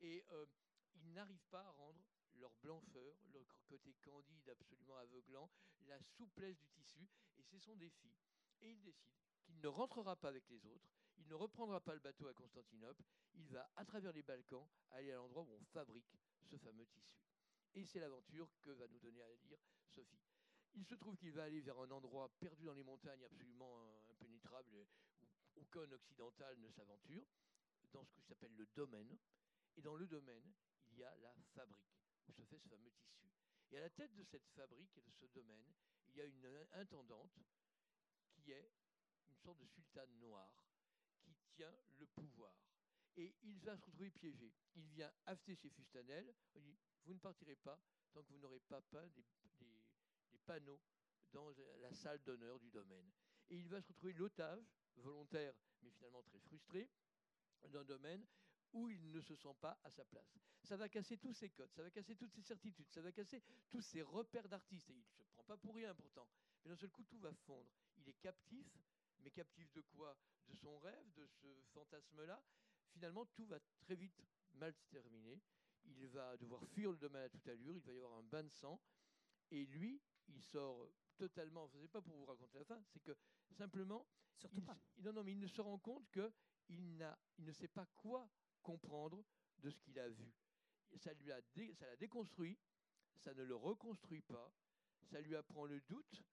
Et 0.00 0.24
euh, 0.30 0.46
ils 0.94 1.12
n'arrivent 1.12 1.46
pas 1.50 1.62
à 1.62 1.70
rendre 1.70 2.04
leur 2.34 2.54
blancheur, 2.62 3.16
leur 3.32 3.62
côté 3.66 3.94
candide 4.02 4.48
absolument 4.48 4.96
aveuglant, 4.96 5.50
la 5.86 6.00
souplesse 6.02 6.58
du 6.58 6.68
tissu. 6.68 7.08
Et 7.38 7.42
c'est 7.42 7.58
son 7.58 7.76
défi. 7.76 8.12
Et 8.60 8.70
il 8.70 8.80
décide 8.82 9.14
qu'il 9.42 9.60
ne 9.60 9.68
rentrera 9.68 10.16
pas 10.16 10.28
avec 10.28 10.48
les 10.48 10.66
autres, 10.66 10.90
il 11.16 11.26
ne 11.28 11.34
reprendra 11.34 11.80
pas 11.80 11.94
le 11.94 12.00
bateau 12.00 12.28
à 12.28 12.34
Constantinople, 12.34 13.02
il 13.34 13.46
va 13.48 13.70
à 13.76 13.84
travers 13.84 14.12
les 14.12 14.22
Balkans 14.22 14.66
aller 14.90 15.12
à 15.12 15.16
l'endroit 15.16 15.42
où 15.42 15.52
on 15.52 15.64
fabrique 15.66 16.16
ce 16.42 16.56
fameux 16.56 16.86
tissu. 16.86 17.29
Et 17.74 17.84
c'est 17.84 18.00
l'aventure 18.00 18.48
que 18.62 18.70
va 18.70 18.86
nous 18.88 18.98
donner 18.98 19.22
à 19.22 19.32
lire 19.34 19.58
Sophie. 19.86 20.20
Il 20.74 20.84
se 20.84 20.94
trouve 20.94 21.16
qu'il 21.16 21.32
va 21.32 21.44
aller 21.44 21.60
vers 21.60 21.78
un 21.78 21.90
endroit 21.90 22.28
perdu 22.38 22.64
dans 22.64 22.74
les 22.74 22.82
montagnes, 22.82 23.24
absolument 23.24 24.02
impénétrable, 24.10 24.74
où 24.74 24.86
aucun 25.56 25.90
occidental 25.92 26.58
ne 26.58 26.68
s'aventure, 26.70 27.26
dans 27.92 28.04
ce 28.04 28.12
qui 28.12 28.22
s'appelle 28.22 28.54
le 28.56 28.66
domaine. 28.66 29.18
Et 29.76 29.82
dans 29.82 29.94
le 29.94 30.06
domaine, 30.06 30.52
il 30.90 30.98
y 30.98 31.04
a 31.04 31.16
la 31.16 31.34
fabrique, 31.54 31.96
où 32.28 32.32
se 32.32 32.42
fait 32.42 32.58
ce 32.58 32.68
fameux 32.68 32.90
tissu. 32.90 33.30
Et 33.70 33.78
à 33.78 33.80
la 33.80 33.90
tête 33.90 34.14
de 34.14 34.24
cette 34.24 34.46
fabrique 34.48 34.96
et 34.98 35.02
de 35.02 35.12
ce 35.12 35.26
domaine, 35.26 35.72
il 36.08 36.16
y 36.16 36.20
a 36.20 36.24
une 36.24 36.66
intendante 36.72 37.38
qui 38.32 38.50
est 38.50 38.72
une 39.28 39.36
sorte 39.36 39.58
de 39.58 39.66
sultane 39.66 40.18
noire 40.18 40.64
qui 41.22 41.34
tient 41.54 41.74
le 41.98 42.06
pouvoir. 42.06 42.54
Et 43.16 43.34
il 43.42 43.58
va 43.60 43.76
se 43.76 43.84
retrouver 43.84 44.10
piégé. 44.10 44.52
Il 44.74 44.86
vient 44.88 45.12
acheter 45.26 45.54
ses 45.54 45.70
fustanelles. 45.70 46.34
Il 46.54 46.62
dit 46.62 46.78
Vous 47.04 47.14
ne 47.14 47.18
partirez 47.18 47.56
pas 47.56 47.80
tant 48.12 48.22
que 48.22 48.32
vous 48.32 48.38
n'aurez 48.38 48.60
pas 48.60 48.80
peint 48.80 49.06
des, 49.08 49.24
panneaux 50.46 50.80
dans 51.32 51.50
la 51.80 51.92
salle 51.92 52.20
d'honneur 52.22 52.58
du 52.58 52.70
domaine. 52.70 53.10
Et 53.50 53.56
il 53.56 53.68
va 53.68 53.80
se 53.80 53.88
retrouver 53.88 54.12
l'otage, 54.14 54.64
volontaire, 54.96 55.54
mais 55.82 55.90
finalement 55.90 56.22
très 56.22 56.38
frustré, 56.40 56.88
d'un 57.68 57.84
domaine 57.84 58.26
où 58.72 58.88
il 58.88 59.10
ne 59.10 59.20
se 59.20 59.34
sent 59.34 59.54
pas 59.60 59.78
à 59.84 59.90
sa 59.90 60.04
place. 60.04 60.38
Ça 60.62 60.76
va 60.76 60.88
casser 60.88 61.16
tous 61.18 61.32
ses 61.32 61.50
codes, 61.50 61.72
ça 61.72 61.82
va 61.82 61.90
casser 61.90 62.14
toutes 62.16 62.32
ses 62.32 62.42
certitudes, 62.42 62.90
ça 62.90 63.00
va 63.00 63.12
casser 63.12 63.42
tous 63.70 63.80
ses 63.80 64.02
repères 64.02 64.48
d'artiste. 64.48 64.90
Et 64.90 64.94
il 64.94 64.98
ne 64.98 65.04
se 65.04 65.24
prend 65.32 65.44
pas 65.44 65.56
pour 65.56 65.74
rien 65.74 65.94
pourtant. 65.94 66.28
Mais 66.64 66.70
d'un 66.70 66.76
seul 66.76 66.90
coup, 66.90 67.04
tout 67.04 67.18
va 67.18 67.32
fondre. 67.32 67.70
Il 67.96 68.08
est 68.08 68.20
captif, 68.20 68.66
mais 69.20 69.30
captif 69.30 69.70
de 69.72 69.80
quoi? 69.80 70.16
De 70.48 70.54
son 70.54 70.78
rêve, 70.78 71.12
de 71.14 71.26
ce 71.26 71.46
fantasme-là. 71.72 72.42
Finalement, 72.92 73.26
tout 73.26 73.44
va 73.46 73.58
très 73.80 73.94
vite 73.94 74.22
mal 74.54 74.74
se 74.74 74.84
terminer. 74.86 75.40
Il 75.84 76.06
va 76.08 76.36
devoir 76.36 76.64
fuir 76.66 76.90
le 76.90 76.98
domaine 76.98 77.22
à 77.22 77.28
toute 77.28 77.48
allure, 77.48 77.74
il 77.74 77.82
va 77.82 77.92
y 77.92 77.96
avoir 77.96 78.18
un 78.18 78.22
bain 78.22 78.42
de 78.42 78.50
sang. 78.50 78.80
Et 79.50 79.64
lui, 79.66 80.00
il 80.28 80.40
sort 80.42 80.86
totalement, 81.16 81.68
ce 81.68 81.76
n'est 81.76 81.88
pas 81.88 82.00
pour 82.00 82.16
vous 82.16 82.24
raconter 82.24 82.58
la 82.58 82.64
fin, 82.64 82.82
c'est 82.92 83.00
que 83.02 83.16
simplement, 83.50 84.06
Surtout 84.36 84.62
pas. 84.62 84.78
non, 84.98 85.12
non, 85.12 85.24
mais 85.24 85.32
il 85.32 85.40
ne 85.40 85.46
se 85.46 85.60
rend 85.60 85.78
compte 85.78 86.10
qu'il 86.10 86.32
il 86.68 87.44
ne 87.44 87.52
sait 87.52 87.68
pas 87.68 87.86
quoi 87.96 88.28
comprendre 88.62 89.24
de 89.58 89.70
ce 89.70 89.78
qu'il 89.80 89.98
a 89.98 90.08
vu. 90.08 90.32
Ça 90.96 91.12
lui 91.14 91.30
a 91.30 91.40
ça 91.74 91.86
l'a 91.86 91.96
déconstruit, 91.96 92.58
ça 93.16 93.34
ne 93.34 93.42
le 93.42 93.54
reconstruit 93.54 94.22
pas, 94.22 94.52
ça 95.02 95.20
lui 95.20 95.36
apprend 95.36 95.66
le 95.66 95.80
doute, 95.82 96.24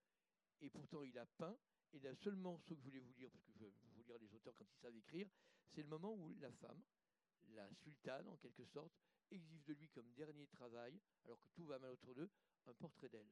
et 0.62 0.70
pourtant 0.70 1.04
il 1.04 1.18
a 1.18 1.26
peint. 1.26 1.58
Et 1.94 2.00
là 2.00 2.14
seulement 2.16 2.58
ce 2.58 2.66
que 2.66 2.76
je 2.76 2.82
voulais 2.82 3.00
vous 3.00 3.14
lire, 3.14 3.30
parce 3.32 3.44
que 3.46 3.52
je 3.54 3.60
vais 3.60 3.70
vous 3.70 4.04
lire 4.04 4.18
les 4.20 4.34
auteurs 4.34 4.56
quand 4.56 4.66
ils 4.70 4.80
savent 4.80 4.96
écrire, 4.96 5.30
c'est 5.70 5.82
le 5.82 5.88
moment 5.88 6.14
où 6.14 6.34
la 6.40 6.52
femme, 6.52 6.82
la 7.50 7.70
sultane 7.76 8.28
en 8.30 8.38
quelque 8.38 8.66
sorte, 8.66 8.94
exige 9.32 9.64
de 9.66 9.74
lui 9.74 9.90
comme 9.90 10.12
dernier 10.14 10.48
travail, 10.48 11.00
alors 11.26 11.40
que 11.40 11.48
tout 11.50 11.66
va 11.66 11.80
mal 11.80 11.92
autour 11.92 12.16
d'eux, 12.16 12.30
un 12.66 12.74
portrait 12.74 13.10
d'elle. 13.10 13.30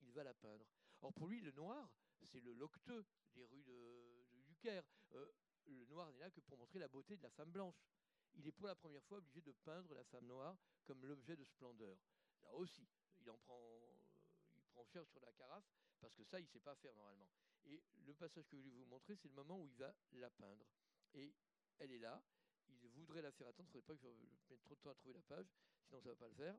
Il 0.00 0.12
va 0.12 0.24
la 0.24 0.34
peindre. 0.34 0.66
Or 1.02 1.12
pour 1.12 1.28
lui, 1.28 1.40
le 1.40 1.52
noir, 1.52 1.90
c'est 2.24 2.40
le 2.40 2.52
locteux 2.54 3.04
des 3.34 3.44
rues 3.44 3.62
de, 3.64 4.26
du 4.44 4.56
Caire. 4.56 4.84
Euh, 5.12 5.30
le 5.66 5.84
noir 5.86 6.12
n'est 6.12 6.18
là 6.18 6.30
que 6.30 6.40
pour 6.40 6.58
montrer 6.58 6.78
la 6.78 6.88
beauté 6.88 7.16
de 7.16 7.22
la 7.22 7.30
femme 7.30 7.50
blanche. 7.50 7.76
Il 8.34 8.46
est 8.46 8.52
pour 8.52 8.66
la 8.66 8.74
première 8.74 9.02
fois 9.04 9.18
obligé 9.18 9.40
de 9.40 9.52
peindre 9.52 9.94
la 9.94 10.04
femme 10.04 10.26
noire 10.26 10.56
comme 10.84 11.04
l'objet 11.04 11.36
de 11.36 11.44
splendeur. 11.44 11.96
Là 12.42 12.54
aussi, 12.54 12.86
il 13.20 13.30
en 13.30 13.38
prend, 13.38 13.80
il 14.54 14.62
prend 14.66 14.84
cher 14.84 15.06
sur 15.06 15.20
la 15.20 15.32
carafe, 15.32 15.64
parce 16.00 16.14
que 16.14 16.24
ça, 16.24 16.38
il 16.38 16.44
ne 16.44 16.48
sait 16.48 16.60
pas 16.60 16.76
faire 16.76 16.94
normalement. 16.94 17.28
Et 17.64 17.82
le 18.04 18.14
passage 18.14 18.46
que 18.46 18.56
je 18.56 18.62
vais 18.62 18.70
vous 18.70 18.84
montrer, 18.84 19.16
c'est 19.16 19.28
le 19.28 19.34
moment 19.34 19.58
où 19.58 19.66
il 19.66 19.74
va 19.76 19.92
la 20.12 20.30
peindre. 20.30 20.66
Et 21.14 21.34
elle 21.78 21.92
est 21.92 21.98
là, 21.98 22.22
il 22.68 22.88
voudrait 22.90 23.22
la 23.22 23.32
faire 23.32 23.48
attendre, 23.48 23.68
il 23.72 23.76
ne 23.76 23.82
faudrait 23.82 23.86
pas 23.86 23.94
que 23.94 24.00
je 24.02 24.48
mette 24.48 24.62
trop 24.62 24.74
de 24.74 24.80
temps 24.80 24.90
à 24.90 24.94
trouver 24.94 25.14
la 25.14 25.22
page, 25.22 25.46
sinon 25.84 26.00
ça 26.00 26.08
ne 26.08 26.14
va 26.14 26.16
pas 26.16 26.28
le 26.28 26.34
faire. 26.34 26.56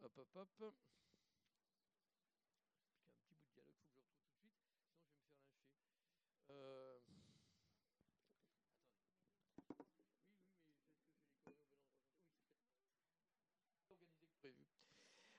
Hop, 0.00 0.18
hop, 0.18 0.36
hop. 0.60 0.74
Euh, 6.50 6.98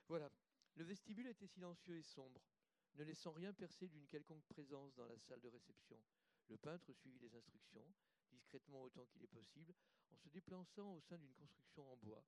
voilà. 0.08 0.30
Le 0.76 0.84
vestibule 0.84 1.28
était 1.28 1.48
silencieux 1.48 1.98
et 1.98 2.04
sombre, 2.04 2.42
ne 2.96 3.04
laissant 3.04 3.32
rien 3.32 3.54
percer 3.54 3.88
d'une 3.88 4.08
quelconque 4.08 4.46
présence 4.46 4.94
dans 4.96 5.08
la 5.08 5.18
salle 5.18 5.42
de 5.42 5.48
réception. 5.48 6.00
Le 6.50 6.58
peintre 6.58 6.94
suivit 6.94 7.20
les 7.20 7.36
instructions, 7.36 7.86
discrètement 8.38 8.84
autant 8.84 9.06
qu'il 9.06 9.24
est 9.24 9.28
possible, 9.28 9.74
en 10.12 10.18
se 10.18 10.30
déplaçant 10.30 10.94
au 10.94 11.02
sein 11.02 11.18
d'une 11.18 11.34
construction 11.34 11.92
en 11.92 11.98
bois. 11.98 12.24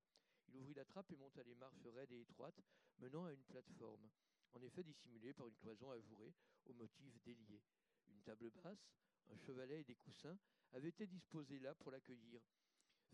Il 0.48 0.56
ouvrit 0.58 0.74
la 0.74 0.86
trappe 0.86 1.12
et 1.12 1.16
monta 1.16 1.44
les 1.44 1.56
marches 1.56 1.86
raides 1.86 2.12
et 2.12 2.22
étroites 2.22 2.62
menant 2.98 3.26
à 3.26 3.32
une 3.32 3.44
plateforme, 3.44 4.10
en 4.54 4.62
effet 4.62 4.84
dissimulée 4.84 5.34
par 5.34 5.48
une 5.48 5.56
cloison 5.58 5.92
avourée 5.92 6.34
au 6.66 6.74
motif 6.74 7.22
délié. 7.22 7.62
Une 8.08 8.22
table 8.22 8.50
basse, 8.50 8.92
un 9.30 9.38
chevalet 9.38 9.82
et 9.82 9.84
des 9.84 9.96
coussins 9.96 10.38
avaient 10.74 10.90
été 10.90 11.06
disposés 11.06 11.60
là 11.60 11.76
pour 11.76 11.92
l'accueillir. 11.92 12.42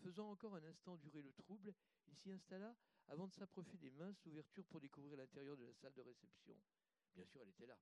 Faisant 0.02 0.32
encore 0.32 0.56
un 0.56 0.64
instant 0.64 0.98
durer 0.98 1.22
le 1.22 1.34
trouble, 1.34 1.74
il 2.08 2.16
s'y 2.16 2.32
installa 2.32 2.76
avant 3.08 3.28
de 3.28 3.34
s'approcher 3.34 3.78
des 3.78 3.92
minces 3.92 4.26
ouvertures 4.26 4.66
pour 4.66 4.80
découvrir 4.80 5.18
l'intérieur 5.18 5.58
de 5.58 5.66
la 5.66 5.74
salle 5.74 5.94
de 5.94 6.02
réception. 6.02 6.58
Bien 7.14 7.26
sûr, 7.26 7.42
elle 7.42 7.50
était 7.50 7.68
là. 7.68 7.78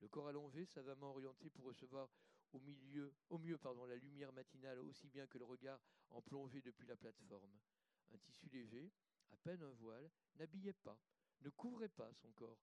Le 0.00 0.08
corps 0.08 0.28
allongé, 0.28 0.64
savamment 0.64 1.10
orienté 1.10 1.50
pour 1.50 1.64
recevoir 1.64 2.08
au, 2.52 2.60
milieu, 2.60 3.14
au 3.30 3.38
mieux 3.38 3.58
pardon, 3.58 3.84
la 3.84 3.96
lumière 3.96 4.32
matinale 4.32 4.78
aussi 4.80 5.08
bien 5.08 5.26
que 5.26 5.38
le 5.38 5.44
regard 5.44 5.80
en 6.10 6.22
plongée 6.22 6.62
depuis 6.62 6.86
la 6.86 6.96
plateforme. 6.96 7.58
Un 8.12 8.18
tissu 8.18 8.48
léger, 8.48 8.90
à 9.30 9.36
peine 9.36 9.62
un 9.62 9.72
voile, 9.72 10.10
n'habillait 10.36 10.72
pas, 10.72 10.98
ne 11.40 11.50
couvrait 11.50 11.88
pas 11.88 12.12
son 12.14 12.32
corps. 12.32 12.62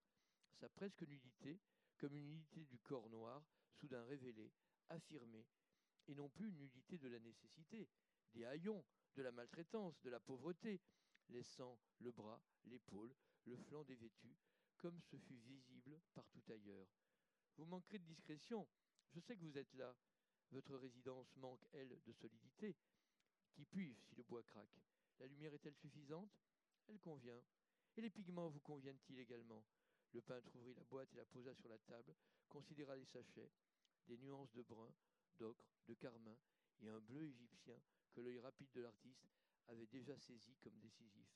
Sa 0.54 0.68
presque 0.68 1.02
nudité, 1.02 1.60
comme 1.98 2.14
une 2.14 2.26
nudité 2.26 2.64
du 2.64 2.78
corps 2.78 3.08
noir, 3.10 3.44
soudain 3.70 4.04
révélée, 4.04 4.52
affirmée, 4.88 5.46
et 6.08 6.14
non 6.14 6.28
plus 6.28 6.48
une 6.48 6.58
nudité 6.58 6.98
de 6.98 7.08
la 7.08 7.18
nécessité, 7.18 7.88
des 8.32 8.44
haillons, 8.44 8.84
de 9.14 9.22
la 9.22 9.32
maltraitance, 9.32 10.00
de 10.02 10.10
la 10.10 10.20
pauvreté, 10.20 10.80
laissant 11.28 11.78
le 11.98 12.12
bras, 12.12 12.40
l'épaule, 12.64 13.14
le 13.44 13.56
flanc 13.56 13.84
dévêtu, 13.84 14.36
comme 14.76 15.00
ce 15.00 15.16
fut 15.16 15.38
visible 15.38 16.00
partout 16.14 16.42
ailleurs. 16.48 16.88
Vous 17.56 17.64
manquerez 17.64 17.98
de 17.98 18.04
discrétion. 18.04 18.68
Je 19.16 19.20
sais 19.22 19.34
que 19.34 19.44
vous 19.46 19.56
êtes 19.56 19.72
là. 19.72 19.96
Votre 20.50 20.76
résidence 20.76 21.34
manque, 21.36 21.66
elle, 21.72 21.98
de 22.04 22.12
solidité. 22.12 22.76
Qui 23.54 23.64
puis 23.64 23.96
si 24.02 24.14
le 24.14 24.22
bois 24.22 24.42
craque 24.42 24.78
La 25.18 25.26
lumière 25.26 25.54
est-elle 25.54 25.74
suffisante? 25.74 26.30
Elle 26.86 27.00
convient. 27.00 27.42
Et 27.96 28.02
les 28.02 28.10
pigments 28.10 28.50
vous 28.50 28.60
conviennent-ils 28.60 29.18
également? 29.18 29.64
Le 30.12 30.20
peintre 30.20 30.54
ouvrit 30.54 30.74
la 30.74 30.84
boîte 30.84 31.10
et 31.14 31.16
la 31.16 31.24
posa 31.24 31.54
sur 31.54 31.70
la 31.70 31.78
table, 31.78 32.14
considéra 32.50 32.94
les 32.94 33.06
sachets, 33.06 33.50
des 34.06 34.18
nuances 34.18 34.52
de 34.52 34.60
brun, 34.60 34.92
d'ocre, 35.38 35.64
de 35.88 35.94
carmin 35.94 36.36
et 36.82 36.88
un 36.90 37.00
bleu 37.00 37.24
égyptien 37.24 37.80
que 38.12 38.20
l'œil 38.20 38.40
rapide 38.40 38.70
de 38.72 38.82
l'artiste 38.82 39.26
avait 39.68 39.86
déjà 39.86 40.18
saisi 40.18 40.58
comme 40.60 40.78
décisif. 40.78 41.26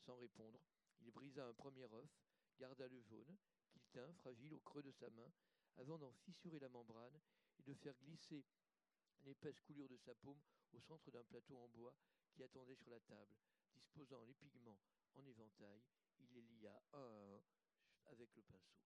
Sans 0.00 0.16
répondre, 0.16 0.60
il 1.02 1.12
brisa 1.12 1.46
un 1.46 1.54
premier 1.54 1.84
œuf, 1.84 2.10
garda 2.58 2.88
le 2.88 3.00
jaune, 3.00 3.36
qu'il 3.70 3.86
tint 3.92 4.12
fragile 4.14 4.54
au 4.54 4.60
creux 4.60 4.82
de 4.82 4.90
sa 4.90 5.08
main, 5.10 5.30
avant 5.78 5.98
d'en 5.98 6.12
fissurer 6.12 6.58
la 6.58 6.68
membrane 6.68 7.20
et 7.58 7.62
de 7.62 7.74
faire 7.74 7.94
glisser 8.02 8.44
l'épaisse 9.24 9.60
coulure 9.60 9.88
de 9.88 9.96
sa 9.96 10.14
paume 10.14 10.40
au 10.72 10.80
centre 10.80 11.10
d'un 11.10 11.24
plateau 11.24 11.56
en 11.56 11.68
bois 11.68 11.94
qui 12.30 12.42
attendait 12.42 12.76
sur 12.76 12.90
la 12.90 13.00
table, 13.00 13.34
disposant 13.74 14.22
les 14.24 14.34
pigments 14.34 14.78
en 15.14 15.26
éventail, 15.26 15.82
il 16.18 16.32
les 16.32 16.42
lia 16.42 16.82
un 16.92 16.98
à 16.98 17.36
un 17.36 17.42
avec 18.06 18.34
le 18.34 18.42
pinceau. 18.42 18.78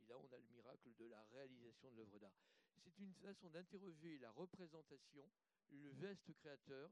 Et 0.00 0.06
là, 0.06 0.18
on 0.18 0.32
a 0.32 0.38
le 0.38 0.46
miracle 0.46 0.94
de 0.94 1.04
la 1.06 1.22
réalisation 1.24 1.90
de 1.90 1.96
l'œuvre 1.96 2.18
d'art. 2.18 2.38
C'est 2.82 2.98
une 2.98 3.14
façon 3.14 3.50
d'interroger 3.50 4.18
la 4.18 4.30
représentation, 4.30 5.30
le 5.70 5.92
geste 5.94 6.32
créateur 6.34 6.90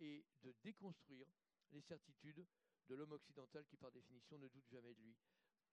et 0.00 0.24
de 0.42 0.54
déconstruire 0.62 1.26
les 1.70 1.80
certitudes 1.80 2.46
de 2.88 2.94
l'homme 2.94 3.12
occidental 3.12 3.64
qui, 3.66 3.76
par 3.76 3.90
définition, 3.92 4.38
ne 4.38 4.48
doute 4.48 4.68
jamais 4.68 4.94
de 4.94 5.00
lui. 5.00 5.16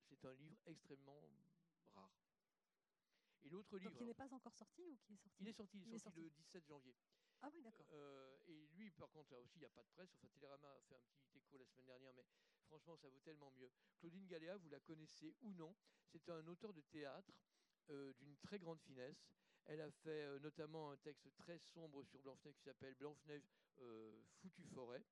C'est 0.07 0.23
un 0.26 0.34
livre 0.34 0.57
extrêmement. 0.65 1.22
Et 3.44 3.49
l'autre 3.49 3.78
livre. 3.78 3.95
Il 3.99 4.07
n'est 4.07 4.14
pas 4.14 4.32
encore 4.34 4.53
sorti 4.53 4.84
ou 4.86 4.98
qui 4.98 5.14
est 5.14 5.18
sorti 5.18 5.38
Il 5.40 5.48
est 5.48 5.53
sorti, 5.53 5.84
il 5.86 5.94
est, 5.94 5.99
sorti, 5.99 6.22
le 6.22 6.30
17 6.30 6.66
janvier. 6.66 6.95
Ah 7.41 7.49
oui, 7.53 7.61
d'accord. 7.61 7.86
Euh, 7.91 8.38
et 8.48 8.68
lui, 8.74 8.91
par 8.91 9.10
contre, 9.11 9.32
là 9.32 9.40
aussi, 9.40 9.56
il 9.56 9.60
n'y 9.60 9.66
a 9.66 9.70
pas 9.70 9.84
de 9.84 9.90
presse. 9.90 10.10
Enfin, 10.18 10.28
Télérama 10.34 10.68
a 10.68 10.82
fait 10.82 10.95
un 10.95 11.02
petit 11.02 11.38
écho 11.38 11.57
la 11.57 11.66
semaine 11.66 11.86
dernière, 11.86 12.14
mais 12.14 12.26
franchement, 12.68 12.98
ça 12.98 13.07
vaut 13.07 13.20
tellement 13.20 13.52
mieux. 13.52 13.72
Claudine 13.98 14.28
Galéa, 14.28 14.57
vous 14.57 14.70
la 14.70 14.80
connaissez 14.80 15.34
ou 15.41 15.53
non 15.53 15.74
C'est 16.07 16.28
un 16.30 16.45
auteur 16.48 16.74
de 16.74 16.82
théâtre 16.82 17.32
euh, 17.90 18.14
d'une 18.20 18.36
très 18.38 18.60
grande 18.60 18.82
finesse. 18.82 19.32
Elle 19.66 19.82
a 19.82 19.91
fait 19.91 20.24
euh, 20.24 20.40
notamment 20.40 20.91
un 20.91 20.98
texte 20.98 21.34
très 21.36 21.60
sombre 21.60 22.03
sur 22.03 22.20
Blanche-Neige 22.20 22.56
qui 22.57 22.64
s'appelle 22.64 22.95
Blanche-Neige 22.95 23.48
foutue 24.41 24.64
forêt 24.64 25.06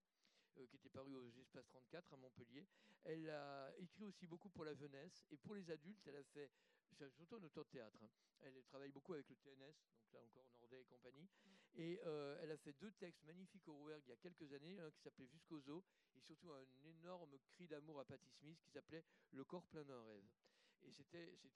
qui 0.65 0.75
était 0.77 0.89
paru 0.89 1.13
aux 1.15 1.29
Espaces 1.39 1.67
34 1.67 2.13
à 2.13 2.17
Montpellier. 2.17 2.65
Elle 3.03 3.29
a 3.29 3.71
écrit 3.77 4.05
aussi 4.05 4.25
beaucoup 4.25 4.49
pour 4.49 4.65
la 4.65 4.73
jeunesse 4.73 5.25
et 5.29 5.37
pour 5.37 5.53
les 5.53 5.69
adultes. 5.69 6.07
Elle 6.07 6.15
a 6.15 6.23
fait, 6.23 6.49
surtout 6.95 7.39
de 7.39 7.63
théâtre. 7.63 7.97
Hein. 8.03 8.09
Elle 8.41 8.63
travaille 8.63 8.91
beaucoup 8.91 9.13
avec 9.13 9.27
le 9.29 9.35
TNS, 9.35 9.73
donc 9.95 10.13
là 10.13 10.21
encore 10.21 10.47
Nordet 10.51 10.81
et 10.81 10.85
compagnie. 10.85 11.27
Et 11.75 11.99
euh, 12.05 12.39
elle 12.41 12.51
a 12.51 12.57
fait 12.57 12.73
deux 12.73 12.91
textes 12.93 13.23
magnifiques 13.23 13.67
au 13.67 13.73
Rouergue 13.73 14.03
il 14.05 14.09
y 14.09 14.13
a 14.13 14.17
quelques 14.17 14.51
années, 14.53 14.79
un 14.79 14.89
qui 14.91 15.01
s'appelait 15.01 15.27
Jusqu'aux 15.27 15.69
os, 15.69 15.83
et 16.15 16.21
surtout 16.21 16.51
un 16.51 16.65
énorme 16.85 17.37
cri 17.39 17.67
d'amour 17.67 17.99
à 17.99 18.05
Patti 18.05 18.29
Smith 18.29 18.59
qui 18.61 18.69
s'appelait 18.69 19.03
Le 19.31 19.43
corps 19.43 19.65
plein 19.65 19.83
d'un 19.83 20.03
rêve. 20.03 20.25
Et 20.83 20.91
c'était, 20.91 21.35
c'est 21.35 21.51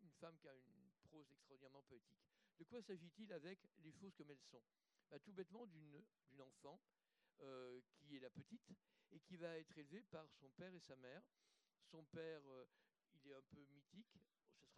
une 0.00 0.12
femme 0.12 0.36
qui 0.38 0.48
a 0.48 0.54
une 0.54 0.90
prose 1.04 1.30
extraordinairement 1.30 1.82
poétique. 1.82 2.22
De 2.58 2.64
quoi 2.64 2.82
s'agit-il 2.82 3.32
avec 3.32 3.58
Les 3.82 3.92
choses 3.92 4.14
comme 4.14 4.30
elles 4.30 4.42
sont? 4.50 4.62
Bah, 5.10 5.18
Tout 5.18 5.32
bêtement 5.32 5.66
d'une, 5.66 6.02
enfant 6.40 6.80
euh, 7.40 7.80
qui 7.98 8.16
est 8.16 8.20
la 8.20 8.30
petite 8.30 8.72
et 9.12 9.20
qui 9.20 9.36
va 9.36 9.58
être 9.58 9.76
élevée 9.76 10.02
par 10.02 10.28
son 10.32 10.48
père 10.50 10.74
et 10.74 10.80
sa 10.80 10.96
mère. 10.96 11.22
Son 11.82 12.04
père, 12.04 12.42
euh, 12.48 12.64
il 13.14 13.28
est 13.28 13.34
un 13.34 13.42
peu 13.42 13.64
mythique, 13.66 14.18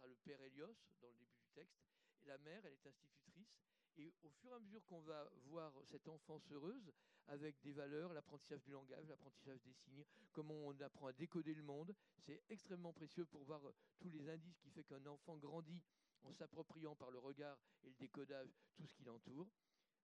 le 0.03 0.15
père 0.15 0.41
Elios 0.41 0.75
dans 1.01 1.09
le 1.09 1.15
début 1.15 1.37
du 1.37 1.49
texte, 1.53 1.81
et 2.23 2.27
la 2.27 2.37
mère, 2.39 2.65
elle 2.65 2.73
est 2.73 2.87
institutrice, 2.87 3.57
et 3.97 4.13
au 4.23 4.29
fur 4.29 4.51
et 4.51 4.55
à 4.55 4.59
mesure 4.59 4.85
qu'on 4.85 5.01
va 5.01 5.29
voir 5.45 5.73
cette 5.85 6.07
enfance 6.07 6.51
heureuse, 6.51 6.91
avec 7.27 7.59
des 7.61 7.71
valeurs, 7.71 8.13
l'apprentissage 8.13 8.61
du 8.63 8.71
langage, 8.71 9.07
l'apprentissage 9.07 9.61
des 9.63 9.73
signes, 9.73 10.05
comment 10.31 10.53
on 10.53 10.79
apprend 10.81 11.07
à 11.07 11.13
décoder 11.13 11.53
le 11.53 11.63
monde, 11.63 11.95
c'est 12.19 12.43
extrêmement 12.49 12.93
précieux 12.93 13.25
pour 13.25 13.43
voir 13.43 13.61
tous 13.99 14.09
les 14.09 14.29
indices 14.29 14.57
qui 14.59 14.69
fait 14.69 14.83
qu'un 14.83 15.05
enfant 15.05 15.37
grandit 15.37 15.81
en 16.23 16.33
s'appropriant 16.33 16.95
par 16.95 17.11
le 17.11 17.19
regard 17.19 17.57
et 17.83 17.89
le 17.89 17.95
décodage 17.95 18.53
tout 18.75 18.85
ce 18.85 18.93
qui 18.95 19.03
l'entoure. 19.03 19.47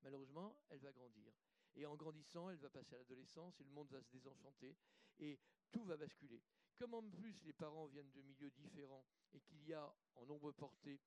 Malheureusement, 0.03 0.57
elle 0.69 0.79
va 0.79 0.91
grandir. 0.91 1.31
Et 1.75 1.85
en 1.85 1.95
grandissant, 1.95 2.49
elle 2.49 2.57
va 2.57 2.69
passer 2.69 2.95
à 2.95 2.97
l'adolescence 2.97 3.59
et 3.59 3.63
le 3.63 3.71
monde 3.71 3.89
va 3.89 4.01
se 4.01 4.09
désenchanter 4.09 4.75
et 5.19 5.39
tout 5.71 5.83
va 5.83 5.97
basculer. 5.97 6.41
Comme 6.81 6.95
en 6.95 7.03
plus 7.03 7.35
les 7.45 7.53
parents 7.53 7.85
viennent 7.85 8.09
de 8.09 8.23
milieux 8.23 8.49
différents 8.49 9.05
et 9.35 9.39
qu'il 9.39 9.63
y 9.67 9.71
a 9.71 9.93
en 10.15 10.25
nombre 10.25 10.51
porté, 10.51 10.99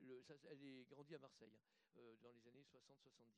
le, 0.00 0.20
elle 0.50 0.64
est 0.64 0.84
grandie 0.90 1.14
à 1.14 1.20
Marseille, 1.20 1.60
euh, 1.98 2.16
dans 2.24 2.32
les 2.32 2.44
années 2.48 2.64
60-70. 2.64 3.30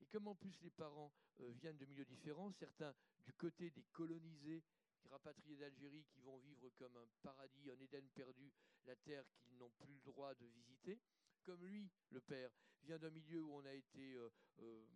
Et 0.00 0.06
comme 0.06 0.28
en 0.28 0.36
plus 0.36 0.56
les 0.62 0.70
parents 0.70 1.12
euh, 1.40 1.50
viennent 1.60 1.76
de 1.76 1.86
milieux 1.86 2.04
différents, 2.04 2.52
certains 2.52 2.94
du 3.24 3.32
côté 3.32 3.70
des 3.70 3.82
colonisés, 3.90 4.62
rapatriés 5.10 5.56
d'Algérie, 5.56 6.04
qui 6.04 6.20
vont 6.20 6.38
vivre 6.38 6.70
comme 6.76 6.96
un 6.96 7.08
paradis, 7.20 7.68
un 7.68 7.80
Éden 7.80 8.08
perdu, 8.14 8.52
la 8.84 8.94
terre 8.94 9.24
qu'ils 9.42 9.56
n'ont 9.56 9.72
plus 9.80 9.94
le 9.94 10.02
droit 10.02 10.36
de 10.36 10.46
visiter, 10.46 11.00
comme 11.42 11.66
lui, 11.66 11.90
le 12.10 12.20
père, 12.20 12.52
vient 12.84 12.98
d'un 12.98 13.10
milieu 13.10 13.42
où 13.42 13.54
on 13.54 13.64
a 13.64 13.72
été 13.74 14.14
euh, 14.14 14.86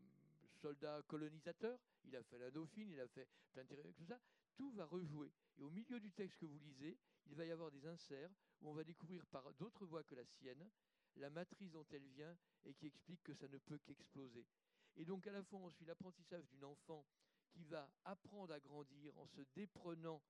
soldat 0.62 1.02
colonisateur, 1.08 1.80
il 2.04 2.14
a 2.14 2.22
fait 2.22 2.38
la 2.38 2.52
Dauphine, 2.52 2.92
il 2.92 3.00
a 3.00 3.08
fait 3.08 3.26
plein 3.50 3.64
de 3.64 3.92
tout 3.96 4.04
ça, 4.04 4.20
tout 4.58 4.72
va 4.72 4.84
rejouer. 4.84 5.32
Et 5.56 5.62
au 5.62 5.70
milieu 5.70 6.00
du 6.00 6.10
texte 6.10 6.38
que 6.38 6.46
vous 6.46 6.58
lisez, 6.58 6.98
il 7.26 7.36
va 7.36 7.44
y 7.46 7.52
avoir 7.52 7.70
des 7.70 7.86
inserts 7.86 8.30
où 8.60 8.68
on 8.68 8.74
va 8.74 8.82
découvrir 8.82 9.24
par 9.26 9.54
d'autres 9.54 9.86
voix 9.86 10.02
que 10.02 10.16
la 10.16 10.26
sienne 10.26 10.68
la 11.18 11.30
matrice 11.30 11.70
dont 11.70 11.86
elle 11.90 12.06
vient 12.08 12.36
et 12.64 12.74
qui 12.74 12.86
explique 12.86 13.22
que 13.22 13.34
ça 13.34 13.48
ne 13.48 13.58
peut 13.58 13.78
qu'exploser. 13.78 14.46
Et 14.96 15.04
donc 15.04 15.26
à 15.26 15.32
la 15.32 15.42
fois 15.42 15.60
on 15.60 15.70
suit 15.70 15.84
l'apprentissage 15.84 16.46
d'une 16.48 16.64
enfant 16.64 17.06
qui 17.50 17.64
va 17.64 17.90
apprendre 18.04 18.52
à 18.52 18.60
grandir 18.60 19.16
en 19.18 19.26
se 19.26 19.40
déprenant 19.54 20.22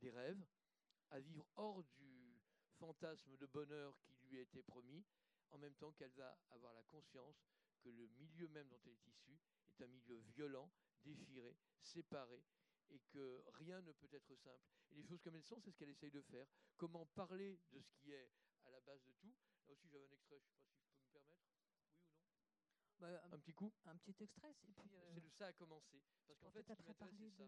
des 0.00 0.10
rêves, 0.10 0.44
à 1.10 1.20
vivre 1.20 1.46
hors 1.56 1.82
du 1.82 2.40
fantasme 2.78 3.36
de 3.36 3.46
bonheur 3.46 3.96
qui 4.04 4.26
lui 4.26 4.38
a 4.38 4.42
été 4.42 4.62
promis, 4.62 5.04
en 5.50 5.58
même 5.58 5.74
temps 5.74 5.92
qu'elle 5.92 6.12
va 6.12 6.38
avoir 6.50 6.72
la 6.74 6.82
conscience 6.82 7.42
que 7.80 7.88
le 7.88 8.06
milieu 8.18 8.48
même 8.48 8.68
dont 8.68 8.80
elle 8.84 8.92
est 8.92 9.06
issue 9.06 9.38
est 9.66 9.82
un 9.82 9.86
milieu 9.86 10.18
violent, 10.34 10.70
déchiré, 11.04 11.56
séparé, 11.80 12.42
et 12.90 13.00
que 13.12 13.42
rien 13.54 13.80
ne 13.82 13.92
peut 13.92 14.08
être 14.12 14.34
simple. 14.34 14.66
Et 14.90 14.94
les 14.94 15.04
choses 15.04 15.20
comme 15.20 15.36
elles 15.36 15.44
sont, 15.44 15.60
c'est 15.60 15.70
ce 15.70 15.76
qu'elle 15.76 15.90
essaye 15.90 16.10
de 16.10 16.22
faire. 16.22 16.46
Comment 16.76 17.06
parler 17.06 17.58
de 17.72 17.80
ce 17.80 17.92
qui 17.94 18.12
est 18.12 18.30
à 18.66 18.70
la 18.70 18.80
base 18.80 19.02
de 19.04 19.12
tout. 19.12 19.34
Là 19.66 19.72
aussi, 19.72 19.88
j'avais 19.88 20.06
un 20.06 20.12
extrait, 20.12 20.38
je 20.38 20.46
ne 20.46 20.50
sais 20.50 20.58
pas 20.60 20.70
si 20.70 20.84
je 20.84 20.96
peux 20.96 21.04
me 21.04 21.10
permettre. 21.10 21.42
Oui 21.70 21.76
ou 21.76 22.00
non? 22.00 22.08
Bah, 23.00 23.22
un, 23.32 23.38
petit 23.38 23.54
coup? 23.54 23.72
Un 23.86 23.96
petit 23.96 24.22
extrait. 24.22 24.56
Et 24.68 24.72
puis, 24.72 24.96
euh, 24.96 25.10
C'est 25.14 25.20
de 25.20 25.30
ça 25.30 25.46
à 25.46 25.52
commencer. 25.52 26.02
Parce 26.26 26.38
qu'en 26.40 26.50
fait, 26.50 26.62
ce 26.62 26.72
qui 26.74 26.82
m'intéresse, 26.82 27.18
c'est 27.20 27.30
ça. 27.36 27.46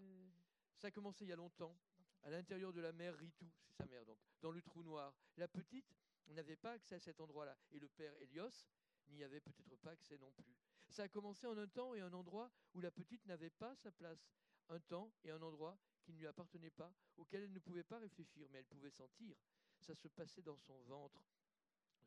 Ça 0.76 0.88
a 0.88 0.90
commencé 0.90 1.24
il 1.24 1.28
y 1.28 1.32
a 1.32 1.36
longtemps, 1.36 1.76
à 2.22 2.30
l'intérieur 2.30 2.72
de 2.72 2.80
la 2.80 2.92
mer 2.92 3.16
Ritou, 3.16 3.50
c'est 3.62 3.72
sa 3.74 3.86
mère 3.86 4.04
donc, 4.04 4.18
dans 4.40 4.50
le 4.50 4.62
trou 4.62 4.82
noir. 4.82 5.14
La 5.36 5.48
petite 5.48 5.94
n'avait 6.28 6.56
pas 6.56 6.72
accès 6.72 6.94
à 6.94 7.00
cet 7.00 7.20
endroit-là. 7.20 7.56
Et 7.72 7.78
le 7.78 7.88
père 7.88 8.14
Elios 8.20 8.66
n'y 9.08 9.22
avait 9.22 9.40
peut-être 9.40 9.76
pas 9.76 9.90
accès 9.90 10.18
non 10.18 10.30
plus. 10.32 10.56
Ça 10.88 11.04
a 11.04 11.08
commencé 11.08 11.46
en 11.46 11.56
un 11.56 11.68
temps 11.68 11.94
et 11.94 12.00
un 12.00 12.12
endroit 12.12 12.50
où 12.74 12.80
la 12.80 12.90
petite 12.90 13.24
n'avait 13.26 13.50
pas 13.50 13.74
sa 13.76 13.90
place. 13.90 14.32
Un 14.70 14.80
temps 14.80 15.12
et 15.24 15.30
un 15.30 15.42
endroit 15.42 15.78
qui 16.02 16.12
ne 16.12 16.18
lui 16.18 16.26
appartenait 16.26 16.70
pas, 16.70 16.92
auquel 17.16 17.42
elle 17.42 17.52
ne 17.52 17.58
pouvait 17.58 17.84
pas 17.84 17.98
réfléchir, 17.98 18.48
mais 18.50 18.58
elle 18.58 18.66
pouvait 18.66 18.90
sentir. 18.90 19.36
Ça 19.80 19.94
se 19.94 20.08
passait 20.08 20.42
dans 20.42 20.56
son 20.56 20.78
ventre, 20.84 21.20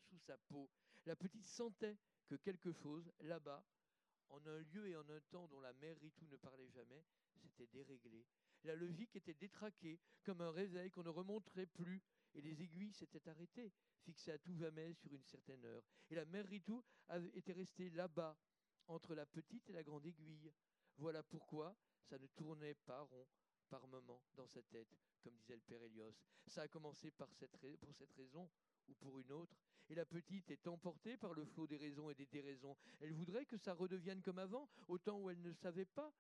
sous 0.10 0.18
sa 0.20 0.38
peau. 0.38 0.70
La 1.06 1.16
petite 1.16 1.46
sentait 1.46 1.98
que 2.28 2.36
quelque 2.36 2.72
chose, 2.72 3.12
là-bas, 3.20 3.64
en 4.30 4.46
un 4.48 4.60
lieu 4.60 4.88
et 4.88 4.96
en 4.96 5.08
un 5.10 5.20
temps 5.30 5.48
dont 5.48 5.60
la 5.60 5.74
mère 5.74 6.00
Ritou 6.00 6.26
ne 6.28 6.38
parlait 6.38 6.70
jamais, 6.70 7.04
s'était 7.36 7.68
déréglé. 7.68 8.26
La 8.64 8.76
logique 8.76 9.16
était 9.16 9.34
détraquée, 9.34 10.00
comme 10.24 10.42
un 10.42 10.52
réveil 10.52 10.90
qu'on 10.90 11.04
ne 11.04 11.10
remonterait 11.10 11.66
plus, 11.66 12.02
et 12.34 12.42
les 12.42 12.62
aiguilles 12.64 12.94
s'étaient 12.94 13.28
arrêtées, 13.28 13.74
fixées 14.00 14.32
à 14.32 14.40
tout 14.40 14.56
jamais 14.56 14.94
sur 14.94 15.14
une 15.14 15.26
certaine 15.26 15.66
heure. 15.66 15.84
Et 16.10 16.16
la 16.16 16.26
mère 16.26 16.48
Ritou 16.48 16.84
était 17.34 17.54
restée 17.54 17.90
là-bas, 17.90 18.38
entre 18.88 19.16
la 19.16 19.26
petite 19.26 19.70
et 19.70 19.74
la 19.74 19.84
grande 19.84 20.06
aiguille. 20.06 20.52
Voilà 20.98 21.22
pourquoi 21.24 21.76
ça 22.04 22.18
ne 22.18 22.28
tournait 22.28 22.76
pas 22.76 23.02
rond 23.02 23.28
par 23.70 23.88
moment 23.88 24.22
dans 24.36 24.48
sa 24.48 24.62
tête, 24.62 24.96
comme 25.22 25.36
disait 25.36 25.56
le 25.56 25.62
père 25.62 25.82
Elios. 25.84 26.14
Ça 26.48 26.64
a 26.64 26.68
commencé 26.68 27.12
pour 27.12 27.34
cette 27.34 27.56
raison 28.16 28.50
ou 28.88 28.94
pour 28.96 29.20
une 29.20 29.32
autre, 29.32 29.58
et 29.90 29.96
la 29.96 30.06
petite 30.06 30.52
est 30.52 30.68
emportée 30.68 31.18
par 31.18 31.34
le 31.34 31.46
flot 31.46 31.68
des 31.68 31.78
raisons 31.78 32.10
et 32.10 32.16
des 32.16 32.26
déraisons. 32.26 32.76
Elle 33.00 33.14
voudrait 33.14 33.46
que 33.46 33.58
ça 33.58 33.74
redevienne 33.74 34.22
comme 34.22 34.40
avant, 34.40 34.70
au 34.88 34.98
temps 34.98 35.20
où 35.20 35.30
elle 35.30 35.42
ne 35.42 35.54
savait 35.54 35.86
pas 35.86 36.14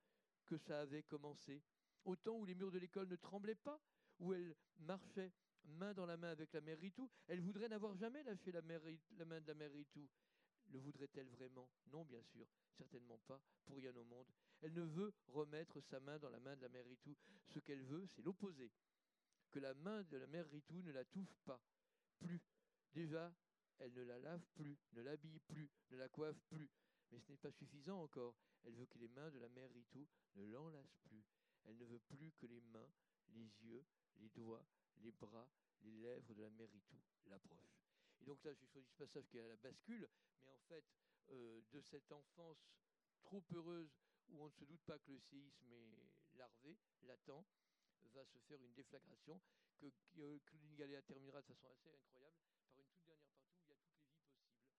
que 0.46 0.58
ça 0.58 0.82
avait 0.82 1.04
commencé, 1.04 1.62
au 2.06 2.16
temps 2.16 2.38
où 2.38 2.46
les 2.46 2.56
murs 2.56 2.72
de 2.72 2.80
l'école 2.80 3.08
ne 3.08 3.16
tremblaient 3.16 3.56
pas, 3.56 3.80
où 4.20 4.34
elle 4.34 4.56
marchait 4.80 5.32
main 5.66 5.94
dans 5.94 6.06
la 6.06 6.18
main 6.18 6.30
avec 6.30 6.54
la 6.54 6.62
mère 6.62 6.80
Ritou. 6.80 7.10
Elle 7.28 7.42
voudrait 7.42 7.70
n'avoir 7.70 7.96
jamais 7.96 8.24
lâché 8.24 8.52
la 8.52 8.62
main 8.62 9.42
de 9.42 9.48
la 9.48 9.54
mère 9.54 9.72
Ritou. 9.72 10.08
Le 10.70 10.80
voudrait-elle 10.80 11.28
vraiment? 11.30 11.70
Non, 11.88 12.04
bien 12.06 12.22
sûr, 12.22 12.48
certainement 12.72 13.20
pas, 13.20 13.42
pour 13.66 13.78
rien 13.78 13.96
au 13.96 14.04
monde. 14.04 14.28
Elle 14.62 14.74
ne 14.74 14.84
veut 14.84 15.14
remettre 15.28 15.82
sa 15.82 16.00
main 16.00 16.18
dans 16.20 16.30
la 16.30 16.40
main 16.40 16.56
de 16.56 16.62
la 16.62 16.70
mère 16.70 16.86
Ritou. 16.86 17.16
Ce 17.48 17.60
qu'elle 17.60 17.84
veut, 17.84 18.08
c'est 18.08 18.22
l'opposé. 18.22 18.72
Que 19.52 19.60
la 19.60 19.74
main 19.76 20.04
de 20.04 20.18
la 20.18 20.28
mère 20.28 20.50
Ritou 20.50 20.82
ne 20.82 20.92
la 20.92 21.06
touche 21.06 21.36
pas, 21.46 21.62
plus. 22.20 22.42
Déjà, 22.94 23.34
elle 23.80 23.94
ne 23.94 24.04
la 24.04 24.20
lave 24.20 24.46
plus, 24.56 24.78
ne 24.94 25.02
l'habille 25.02 25.40
plus, 25.40 25.70
ne 25.92 25.98
la 25.98 26.10
coiffe 26.10 26.42
plus. 26.50 26.70
Mais 27.12 27.20
ce 27.20 27.32
n'est 27.32 27.38
pas 27.38 27.52
suffisant 27.52 28.02
encore. 28.02 28.36
Elle 28.64 28.74
veut 28.76 28.86
que 28.86 28.98
les 28.98 29.10
mains 29.10 29.30
de 29.30 29.40
la 29.40 29.50
mère 29.50 29.70
Ritou 29.72 30.08
ne 30.36 30.46
l'enlacent 30.46 30.98
plus. 31.04 31.24
Elle 31.66 31.78
ne 31.78 31.86
veut 31.86 32.00
plus 32.00 32.32
que 32.34 32.46
les 32.46 32.62
mains, 32.62 32.90
les 33.30 33.52
yeux, 33.64 33.86
les 34.18 34.30
doigts, 34.30 34.66
les 34.98 35.12
bras, 35.12 35.48
les 35.82 35.92
lèvres 35.92 36.34
de 36.34 36.42
la 36.42 36.50
mère 36.50 36.70
Ritou 36.72 36.98
l'approchent. 37.28 37.83
Et 38.24 38.26
donc 38.26 38.42
là, 38.46 38.54
j'ai 38.54 38.66
choisi 38.68 38.88
ce 38.88 38.96
passage 38.96 39.28
qui 39.28 39.38
est 39.38 39.42
à 39.42 39.50
la 39.50 39.58
bascule, 39.58 40.08
mais 40.46 40.52
en 40.52 40.60
fait, 40.70 40.86
euh, 41.28 41.62
de 41.74 41.82
cette 41.82 42.10
enfance 42.10 42.72
trop 43.22 43.44
heureuse 43.52 43.92
où 44.30 44.42
on 44.42 44.46
ne 44.46 44.52
se 44.52 44.64
doute 44.64 44.82
pas 44.84 44.98
que 44.98 45.12
le 45.12 45.20
séisme 45.20 45.74
est 45.74 46.38
larvé, 46.38 46.78
latent, 47.02 47.46
va 48.14 48.24
se 48.24 48.40
faire 48.48 48.64
une 48.64 48.74
déflagration 48.76 49.42
que, 49.78 49.88
que 50.14 50.38
Claudine 50.46 50.74
Galéa 50.74 51.02
terminera 51.02 51.42
de 51.42 51.48
façon 51.48 51.68
assez 51.74 51.90
incroyable 51.90 52.38
par 52.48 52.56
une 52.56 52.64
toute 52.64 53.04
dernière 53.04 53.28
partie 53.28 53.52
où 53.52 53.60
il 53.60 53.68
y 53.68 53.74
a 53.74 53.76
toutes 53.76 54.00
les 54.00 54.08
vies 54.16 54.32
possibles 54.32 54.72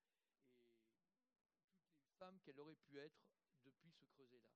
et 1.68 1.76
toutes 1.82 2.00
les 2.00 2.08
femmes 2.16 2.40
qu'elle 2.40 2.60
aurait 2.60 2.76
pu 2.76 2.98
être 2.98 3.20
depuis 3.62 3.92
ce 3.92 4.06
creuset-là. 4.06 4.48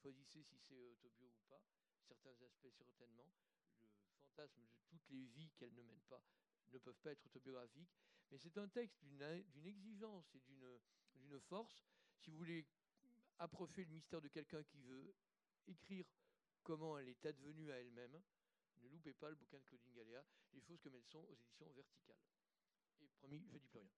Choisissez 0.00 0.42
si 0.42 0.56
c'est 0.56 0.86
autobio 0.86 1.28
ou 1.28 1.40
pas. 1.50 1.60
certains 2.08 2.40
aspects 2.46 2.72
certainement. 2.78 3.28
Le 4.08 4.14
fantasme 4.14 4.64
de 4.64 4.76
toutes 4.88 5.06
les 5.10 5.26
vies 5.26 5.50
qu'elle 5.58 5.74
ne 5.74 5.82
mène 5.82 6.00
pas 6.08 6.24
ne 6.72 6.78
peuvent 6.78 6.98
pas 7.02 7.12
être 7.12 7.24
autobiographiques, 7.26 7.96
mais 8.30 8.38
c'est 8.38 8.58
un 8.58 8.68
texte 8.68 9.02
d'une 9.04 9.66
exigence 9.66 10.34
et 10.34 10.40
d'une 10.40 11.40
force. 11.40 11.84
Si 12.18 12.30
vous 12.30 12.38
voulez 12.38 12.66
approcher 13.38 13.84
le 13.84 13.90
mystère 13.90 14.20
de 14.20 14.28
quelqu'un 14.28 14.62
qui 14.64 14.80
veut 14.82 15.14
écrire 15.66 16.06
comment 16.62 16.98
elle 16.98 17.08
est 17.08 17.26
advenue 17.26 17.70
à 17.70 17.78
elle-même, 17.78 18.20
ne 18.82 18.88
loupez 18.88 19.14
pas 19.14 19.30
le 19.30 19.36
bouquin 19.36 19.58
de 19.58 19.64
Claudine 19.64 19.92
Galéa, 19.92 20.24
Les 20.52 20.60
choses 20.60 20.80
comme 20.80 20.94
elles 20.94 21.04
sont 21.04 21.20
aux 21.20 21.34
éditions 21.34 21.70
verticales. 21.72 22.16
Et 23.00 23.08
promis, 23.08 23.40
je 23.40 23.58
dis 23.58 23.58
plus 23.60 23.78
rien. 23.78 23.90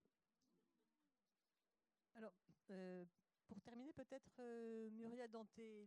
Alors, 2.15 2.35
euh, 2.71 3.05
pour 3.47 3.61
terminer, 3.61 3.93
peut-être, 3.93 4.41
euh, 4.41 4.91
Muriel, 4.91 5.31
dans 5.31 5.47
tes, 5.47 5.87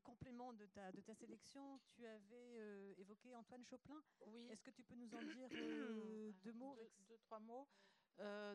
compléments 0.00 0.52
de 0.52 0.66
ta, 0.66 0.92
de 0.92 1.00
ta 1.00 1.14
sélection, 1.14 1.80
tu 1.86 2.06
avais 2.06 2.58
euh, 2.58 2.94
évoqué 2.98 3.34
Antoine 3.34 3.64
Choplin. 3.64 4.02
Oui. 4.26 4.48
Est-ce 4.50 4.62
que 4.62 4.70
tu 4.70 4.82
peux 4.82 4.94
nous 4.94 5.14
en 5.14 5.22
dire 5.34 5.48
deux 5.50 6.52
mots? 6.52 6.76
deux, 7.08 7.18
trois 7.18 7.40
mots. 7.40 7.68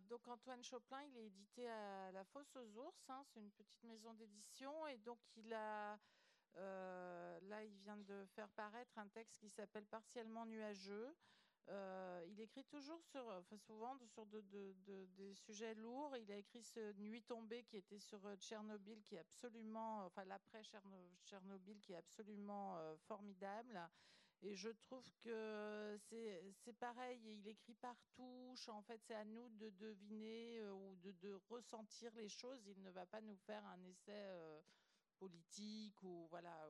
donc 0.09 0.27
Antoine 0.27 0.63
Choplin, 0.63 1.03
il 1.03 1.17
est 1.17 1.27
édité 1.27 1.67
à 1.69 2.11
la 2.11 2.23
Fosse 2.25 2.55
aux 2.55 2.77
Ours, 2.77 3.09
hein, 3.09 3.23
c'est 3.33 3.39
une 3.39 3.51
petite 3.51 3.83
maison 3.83 4.13
d'édition, 4.13 4.87
et 4.87 4.97
donc 4.97 5.19
il 5.35 5.53
a 5.53 5.99
euh, 6.57 7.39
là, 7.43 7.63
il 7.63 7.75
vient 7.77 7.97
de 7.97 8.25
faire 8.35 8.49
paraître 8.49 8.97
un 8.97 9.07
texte 9.07 9.39
qui 9.39 9.49
s'appelle 9.49 9.85
Partiellement 9.85 10.45
nuageux. 10.45 11.15
Euh, 11.69 12.25
il 12.27 12.41
écrit 12.41 12.65
toujours 12.65 13.01
sur, 13.03 13.25
enfin 13.27 13.57
souvent 13.57 13.97
sur 14.07 14.25
des 14.25 15.33
sujets 15.35 15.75
lourds. 15.75 16.15
Il 16.17 16.31
a 16.31 16.35
écrit 16.35 16.63
ce 16.63 16.93
Nuit 16.93 17.23
tombée 17.23 17.63
qui 17.63 17.77
était 17.77 17.99
sur 17.99 18.25
euh, 18.25 18.35
Tchernobyl, 18.35 19.01
qui 19.03 19.15
est 19.15 19.19
absolument, 19.19 20.05
enfin 20.05 20.25
l'après 20.25 20.61
Tchernobyl, 21.25 21.79
qui 21.79 21.93
est 21.93 21.97
absolument 21.97 22.77
formidable. 23.07 23.79
Et 24.41 24.55
je 24.55 24.69
trouve 24.69 25.09
que 25.21 25.97
c'est 26.09 26.77
pareil, 26.77 27.17
il 27.23 27.47
écrit 27.47 27.75
par 27.75 27.95
touche. 28.13 28.67
En 28.67 28.81
fait, 28.81 28.99
c'est 29.07 29.15
à 29.15 29.23
nous 29.23 29.49
de 29.51 29.69
deviner 29.69 30.61
ou 30.69 30.97
de, 30.97 31.39
ressentir 31.49 32.13
les 32.15 32.27
choses. 32.27 32.61
Il 32.67 32.81
ne 32.81 32.89
va 32.89 33.05
pas 33.05 33.21
nous 33.21 33.37
faire 33.37 33.65
un 33.67 33.81
essai 33.85 34.33
politique 35.17 36.03
ou 36.03 36.27
voilà 36.29 36.67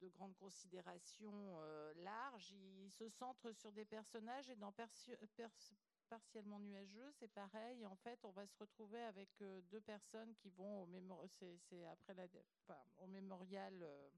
de, 0.00 0.08
grandes 0.08 0.36
considérations 0.36 1.58
euh, 1.60 1.92
larges. 1.96 2.50
Il 2.52 2.90
se 2.90 3.08
centre 3.08 3.52
sur 3.52 3.72
des 3.72 3.84
personnages 3.84 4.48
et 4.50 4.56
dans 4.56 4.72
partiellement 6.08 6.58
nuageux, 6.58 7.10
c'est 7.12 7.32
pareil. 7.32 7.86
En 7.86 7.96
fait, 7.96 8.18
on 8.24 8.30
va 8.30 8.46
se 8.46 8.56
retrouver 8.58 9.00
avec 9.02 9.28
euh, 9.42 9.60
deux 9.70 9.80
personnes 9.80 10.34
qui 10.34 10.50
vont 10.50 10.82
au 10.82 10.86
c'est 11.68 11.86
après 11.86 12.14
la, 12.14 12.26
au 12.98 13.06
mémorial 13.06 13.82
euh, 13.82 14.08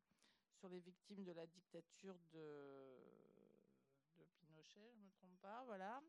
sur 0.55 0.69
les 0.69 0.81
victimes 0.81 1.25
de 1.25 1.33
la 1.33 1.47
dictature 1.47 2.19
de, 2.33 2.99
de 4.19 4.25
Pinochet, 4.39 4.93
je 4.95 5.01
me 5.01 5.11
trompe 5.11 5.39
pas, 5.41 5.65
voilà. 5.65 6.03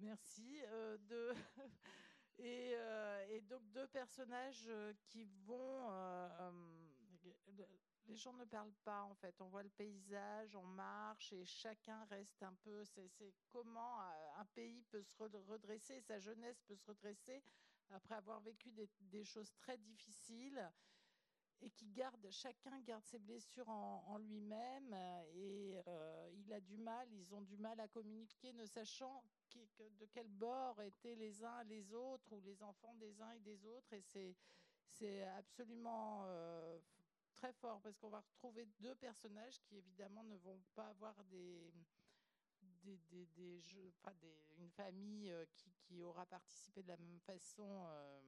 Merci. 0.00 0.60
de 1.08 1.34
Euh, 2.40 3.26
et, 3.30 3.40
donc 3.42 3.62
deux 3.72 3.86
personnages 3.88 4.70
qui 5.06 5.24
vont... 5.46 5.90
Euh, 8.18 8.20
gens 8.20 8.32
ne 8.32 8.44
parlent 8.44 8.74
pas 8.84 9.02
en 9.02 9.14
fait. 9.14 9.40
On 9.40 9.48
voit 9.48 9.62
le 9.62 9.70
paysage, 9.70 10.54
on 10.56 10.64
marche 10.64 11.32
et 11.32 11.44
chacun 11.44 12.04
reste 12.06 12.42
un 12.42 12.54
peu. 12.64 12.84
C'est 12.84 13.10
comment 13.50 14.00
un 14.36 14.44
pays 14.54 14.82
peut 14.90 15.02
se 15.02 15.14
redresser, 15.16 16.00
sa 16.00 16.18
jeunesse 16.18 16.60
peut 16.66 16.76
se 16.76 16.84
redresser 16.86 17.42
après 17.90 18.16
avoir 18.16 18.40
vécu 18.40 18.70
des, 18.72 19.24
choses 19.24 19.50
très 19.56 19.78
difficiles 19.78 20.70
et 21.60 21.70
qui 21.70 21.88
garde, 21.88 22.28
chacun 22.30 22.78
garde 22.80 23.04
ses 23.06 23.18
blessures 23.18 23.68
en, 23.68 24.18
lui-même 24.18 24.94
et 25.34 25.74
il 26.34 26.52
a 26.52 26.60
du 26.60 26.76
mal, 26.76 27.08
ils 27.12 27.34
ont 27.34 27.40
du 27.40 27.56
mal 27.56 27.80
à 27.80 27.88
communiquer, 27.88 28.52
ne 28.52 28.66
sachant 28.66 29.24
de 29.54 30.06
quel 30.12 30.28
bord 30.28 30.80
étaient 30.82 31.14
les 31.14 31.42
uns 31.42 31.64
les 31.64 31.94
autres 31.94 32.30
ou 32.32 32.40
les 32.40 32.62
enfants 32.62 32.94
des 32.94 33.22
uns 33.22 33.32
et 33.32 33.40
des 33.40 33.64
autres. 33.64 33.92
Et 33.94 34.02
c'est, 34.02 35.22
absolument 35.38 36.24
euh, 36.26 36.78
très 37.38 37.52
fort 37.52 37.80
parce 37.82 37.96
qu'on 37.98 38.10
va 38.10 38.20
retrouver 38.20 38.66
deux 38.80 38.94
personnages 38.96 39.60
qui 39.62 39.76
évidemment 39.76 40.24
ne 40.24 40.36
vont 40.36 40.60
pas 40.74 40.88
avoir 40.88 41.22
des, 41.24 41.72
jeux, 43.62 43.92
une 44.58 44.70
famille 44.70 45.30
euh, 45.30 45.44
qui, 45.54 46.02
aura 46.02 46.26
participé 46.26 46.82
de 46.82 46.88
la 46.88 46.96
même 46.96 47.20
façon 47.20 47.86
euh, 47.86 48.20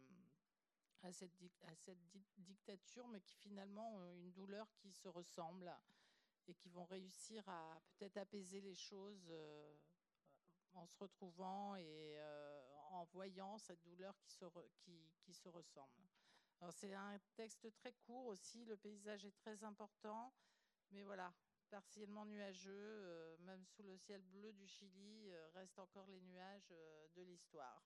à 1.03 1.13
cette, 1.13 1.37
dictature, 2.39 3.09
mais 3.09 3.21
qui 3.21 3.35
finalement 3.37 3.97
ont 3.97 4.13
une 4.13 4.33
douleur 4.33 4.71
qui 4.77 4.93
se 4.93 5.09
ressemble 5.09 5.75
et 6.47 6.55
qui 6.55 6.69
vont 6.69 6.85
réussir 6.85 7.47
à 7.49 7.81
peut-être 7.97 8.19
apaiser 8.19 8.61
les 8.61 8.75
choses 8.75 9.33
en 10.75 10.87
se 10.87 10.97
retrouvant 10.99 11.75
et 11.77 12.17
euh, 12.19 12.61
en 12.91 13.05
voyant 13.05 13.59
cette 13.59 13.83
douleur 13.83 14.17
qui 14.21 14.31
se, 14.31 14.45
qui 15.23 15.35
se 15.35 15.49
ressemble. 15.49 16.09
C'est 16.71 16.93
un 16.93 17.19
texte 17.35 17.73
très 17.75 17.93
court 17.93 18.27
aussi, 18.27 18.65
le 18.65 18.77
paysage 18.77 19.25
est 19.25 19.37
très 19.37 19.65
important, 19.65 20.33
mais 20.91 21.03
voilà, 21.03 21.33
partiellement 21.71 22.27
nuageux, 22.27 22.71
euh, 22.75 23.37
même 23.39 23.65
sous 23.65 23.83
le 23.83 23.97
ciel 23.97 24.23
bleu 24.23 24.53
du 24.53 24.67
Chili, 24.67 25.31
euh, 25.31 25.49
restent 25.55 25.79
encore 25.79 26.07
les 26.09 26.21
nuages 26.21 26.75
de 27.15 27.23
l'histoire. 27.23 27.83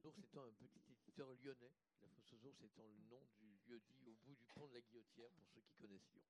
C'est 0.00 0.38
un 0.38 0.52
petit 0.52 0.80
éditeur 0.90 1.34
lyonnais. 1.34 1.72
La 2.00 2.08
Fosse 2.08 2.32
aux 2.32 2.46
Ours 2.46 2.62
étant 2.62 2.86
le 2.86 2.98
nom 3.10 3.20
du 3.38 3.46
lieu 3.66 3.80
dit 3.80 4.08
au 4.08 4.14
bout 4.24 4.34
du 4.34 4.46
pont 4.54 4.66
de 4.66 4.74
la 4.74 4.80
Guillotière, 4.80 5.30
pour 5.32 5.46
ceux 5.48 5.60
qui 5.60 5.74
connaissent 5.74 6.08
Lyon. 6.14 6.22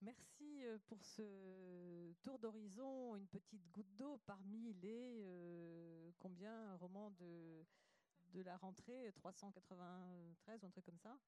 Merci 0.00 0.64
euh, 0.64 0.78
pour 0.86 1.02
ce 1.02 2.12
tour 2.22 2.38
d'horizon, 2.38 3.16
une 3.16 3.26
petite 3.26 3.66
goutte 3.70 3.94
d'eau 3.96 4.18
parmi 4.26 4.74
les 4.74 5.22
euh, 5.24 6.10
combien 6.18 6.76
romans 6.76 7.10
de, 7.12 7.64
de 8.34 8.42
la 8.42 8.56
rentrée 8.56 9.12
393 9.14 10.62
ou 10.62 10.66
un 10.66 10.70
truc 10.70 10.84
comme 10.84 10.98
ça. 10.98 11.18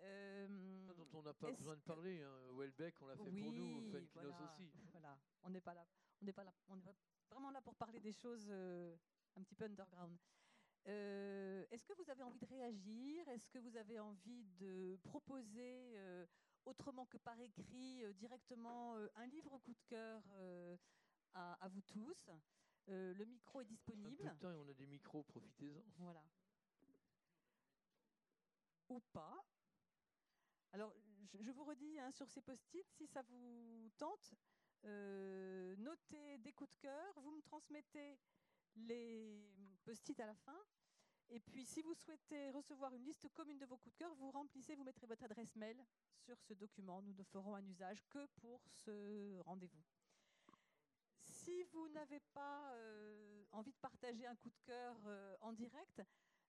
Euh, 0.00 0.92
dont 0.94 1.18
on 1.18 1.22
n'a 1.22 1.34
pas 1.34 1.50
besoin 1.50 1.74
de 1.74 1.80
parler. 1.80 2.22
Hein. 2.22 2.52
Welbeck, 2.56 2.94
on 3.02 3.06
l'a 3.06 3.16
fait 3.16 3.30
pour 3.30 3.52
nous, 3.52 3.90
voilà, 4.14 4.42
aussi. 4.44 4.70
Voilà, 4.92 5.18
on 5.42 5.50
n'est 5.50 5.60
pas 5.60 5.74
là, 5.74 5.86
on 6.22 6.24
n'est 6.24 6.32
pas 6.32 6.44
là, 6.44 6.54
on 6.68 6.76
est 6.78 6.94
vraiment 7.30 7.50
là 7.50 7.60
pour 7.60 7.74
parler 7.74 7.98
des 7.98 8.12
choses 8.12 8.48
un 8.50 9.42
petit 9.42 9.56
peu 9.56 9.64
underground. 9.64 10.16
Est-ce 10.84 11.84
que 11.84 11.94
vous 11.94 12.08
avez 12.10 12.22
envie 12.22 12.38
de 12.38 12.46
réagir? 12.46 13.28
Est-ce 13.28 13.48
que 13.48 13.58
vous 13.58 13.76
avez 13.76 13.98
envie 13.98 14.44
de 14.60 14.96
proposer 15.02 15.98
autrement 16.68 17.06
que 17.06 17.16
par 17.18 17.40
écrit, 17.40 18.04
euh, 18.04 18.12
directement 18.12 18.96
euh, 18.96 19.08
un 19.16 19.26
livre 19.26 19.58
coup 19.58 19.72
de 19.72 19.82
cœur 19.88 20.22
euh, 20.36 20.76
à, 21.34 21.68
vous 21.68 21.82
tous? 21.82 22.30
Le 22.88 23.24
micro 23.24 23.60
est 23.60 23.66
disponible. 23.66 24.32
On 24.42 24.46
a, 24.46 24.56
on 24.56 24.68
a 24.68 24.74
des 24.74 24.86
micros, 24.86 25.22
profitez-en. 25.22 25.82
Voilà. 25.98 26.24
Ou 28.88 29.00
pas. 29.12 29.44
Alors, 30.72 30.94
je, 31.40 31.50
vous 31.50 31.64
redis 31.64 31.98
hein, 31.98 32.10
sur 32.10 32.28
ces 32.28 32.40
post-it, 32.40 32.86
si 32.90 33.06
ça 33.06 33.22
vous 33.22 33.90
tente, 33.96 34.34
notez 34.84 36.38
des 36.38 36.52
coups 36.52 36.70
de 36.70 36.76
cœur, 36.76 37.20
vous 37.20 37.32
me 37.32 37.42
transmettez 37.42 38.18
les 38.76 39.76
post-it 39.84 40.18
à 40.20 40.26
la 40.26 40.34
fin. 40.34 40.58
Et 41.30 41.40
puis, 41.40 41.66
si 41.66 41.82
vous 41.82 41.94
souhaitez 41.94 42.50
recevoir 42.50 42.94
une 42.94 43.04
liste 43.04 43.28
commune 43.34 43.58
de 43.58 43.66
vos 43.66 43.76
coups 43.76 43.94
de 43.94 43.98
cœur, 43.98 44.14
vous 44.14 44.30
remplissez, 44.30 44.74
vous 44.74 44.84
mettrez 44.84 45.06
votre 45.06 45.24
adresse 45.24 45.54
mail 45.56 45.84
sur 46.16 46.40
ce 46.40 46.54
document. 46.54 47.02
Nous 47.02 47.12
ne 47.12 47.22
ferons 47.22 47.54
un 47.54 47.66
usage 47.66 48.02
que 48.08 48.24
pour 48.40 48.62
ce 48.70 49.38
rendez-vous. 49.40 49.84
Si 51.48 51.62
vous 51.72 51.88
n'avez 51.88 52.20
pas 52.34 52.74
euh, 52.74 53.42
envie 53.52 53.72
de 53.72 53.78
partager 53.78 54.26
un 54.26 54.36
coup 54.36 54.50
de 54.50 54.58
cœur 54.66 54.94
euh, 55.06 55.34
en 55.40 55.54
direct, 55.54 56.02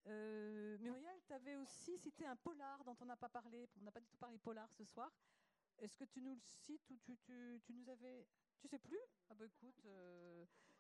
euh, 0.08 0.78
Muriel, 0.80 1.22
tu 1.24 1.32
avais 1.32 1.56
aussi 1.56 1.98
cité 1.98 2.26
un 2.26 2.36
polar 2.36 2.84
dont 2.84 2.98
on 3.00 3.06
n'a 3.06 3.16
pas 3.16 3.30
parlé. 3.30 3.70
On 3.80 3.84
n'a 3.86 3.94
pas 3.94 4.02
du 4.02 4.10
tout 4.10 4.18
parlé 4.18 4.38
polar 4.38 4.70
ce 4.74 4.84
soir. 4.84 5.10
Est-ce 5.78 5.96
que 5.96 6.04
tu 6.04 6.22
nous 6.22 6.36
le 6.36 6.42
cites 6.42 6.90
ou 6.90 6.98
tu, 6.98 7.16
tu, 7.16 7.62
tu 7.64 7.74
nous 7.74 7.88
avais... 7.88 8.28
Tu 8.60 8.68
sais 8.68 8.78
plus? 8.78 9.00
Ah 9.30 9.36
bah 9.36 9.46
écoute, 9.46 9.88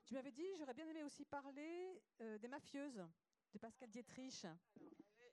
tu 0.03 0.13
m'avais 0.13 0.33
dit, 0.33 0.45
j'aurais 0.57 0.73
bien 0.73 0.87
aimé 0.89 1.01
aussi 1.03 1.23
parler 1.23 2.03
des 2.19 2.47
mafieuses 2.49 3.01
de 3.53 3.57
Pascal 3.57 3.89
Dietrich 3.89 4.45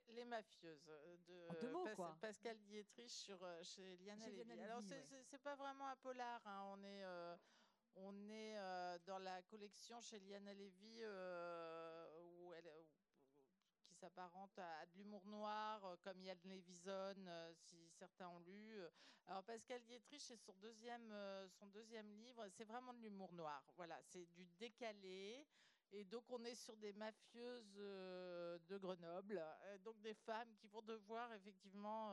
les 0.09 0.23
mafieuses 0.23 0.89
de 1.27 2.15
Pascal 2.21 2.57
Dietrich 2.59 3.11
sur, 3.11 3.37
chez 3.63 3.97
Liana 3.97 4.29
Lévy. 4.29 4.61
Alors, 4.61 4.81
c'est 4.81 5.41
pas 5.41 5.55
vraiment 5.55 5.87
un 5.87 5.95
polar. 5.97 6.41
Hein. 6.45 6.63
On 6.71 6.83
est, 6.83 7.03
euh, 7.03 7.35
on 7.99 8.29
est 8.29 8.57
euh, 8.57 8.97
dans 9.05 9.19
la 9.19 9.41
collection 9.43 9.99
chez 10.01 10.19
Liana 10.19 10.51
où 10.53 12.53
elle, 12.53 12.71
qui 13.85 13.93
s'apparente 13.95 14.57
à, 14.59 14.85
de 14.85 14.97
l'humour 14.97 15.25
noir, 15.25 15.97
comme 16.03 16.21
Yann 16.21 16.37
Levison, 16.45 17.15
si 17.53 17.89
certains 17.89 18.27
ont 18.27 18.39
lu. 18.39 18.79
Alors, 19.27 19.43
Pascal 19.43 19.81
Dietrich, 19.83 20.21
c'est 20.21 20.37
son 20.37 20.53
deuxième, 20.53 21.13
son 21.59 21.67
deuxième 21.67 22.09
livre. 22.11 22.47
C'est 22.49 22.63
vraiment 22.63 22.93
de 22.93 23.01
l'humour 23.01 23.33
noir. 23.33 23.63
Voilà, 23.75 23.99
c'est 24.03 24.25
du 24.33 24.45
décalé. 24.59 25.45
Et 25.91 26.03
donc, 26.03 26.23
on 26.29 26.43
est 26.45 26.55
sur 26.55 26.75
des 26.77 26.93
mafieuses 26.93 27.75
de 27.75 28.77
Grenoble, 28.77 29.41
donc 29.83 29.99
des 30.01 30.13
femmes 30.13 30.53
qui 30.57 30.67
vont 30.67 30.81
devoir 30.81 31.33
effectivement 31.33 32.11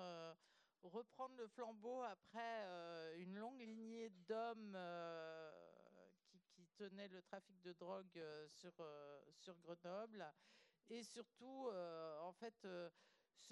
reprendre 0.83 1.35
le 1.37 1.47
flambeau 1.49 2.03
après 2.03 3.17
une 3.19 3.37
longue 3.37 3.61
lignée 3.61 4.11
d'hommes 4.29 4.77
tenaient 6.77 7.09
le 7.09 7.23
trafic 7.23 7.61
de 7.63 7.73
drogue 7.73 8.21
sur, 8.49 8.73
sur 9.33 9.55
Grenoble. 9.61 10.25
Et 10.91 11.03
surtout, 11.03 11.71
en 12.21 12.33
fait, 12.33 12.67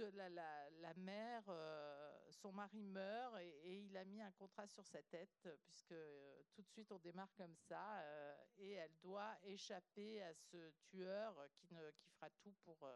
la, 0.01 0.95
mère, 0.97 1.45
euh, 1.49 2.31
son 2.31 2.53
mari 2.53 2.83
meurt 2.83 3.39
et, 3.41 3.85
il 3.85 3.97
a 3.97 4.05
mis 4.05 4.23
un 4.23 4.31
contrat 4.33 4.67
sur 4.67 4.87
sa 4.87 5.03
tête, 5.03 5.49
puisque 5.65 5.93
euh, 5.93 6.43
tout 6.55 6.63
de 6.63 6.69
suite 6.69 6.91
on 6.93 6.99
démarre 6.99 7.33
comme 7.37 7.55
ça, 7.57 7.99
euh, 8.01 8.45
et 8.59 8.73
elle 8.73 8.97
doit 9.03 9.37
échapper 9.45 10.23
à 10.23 10.35
ce 10.35 10.71
tueur 10.85 11.35
qui, 11.55 11.73
ne, 11.75 11.91
qui 11.91 12.09
fera 12.11 12.31
tout 12.43 12.55
pour, 12.65 12.89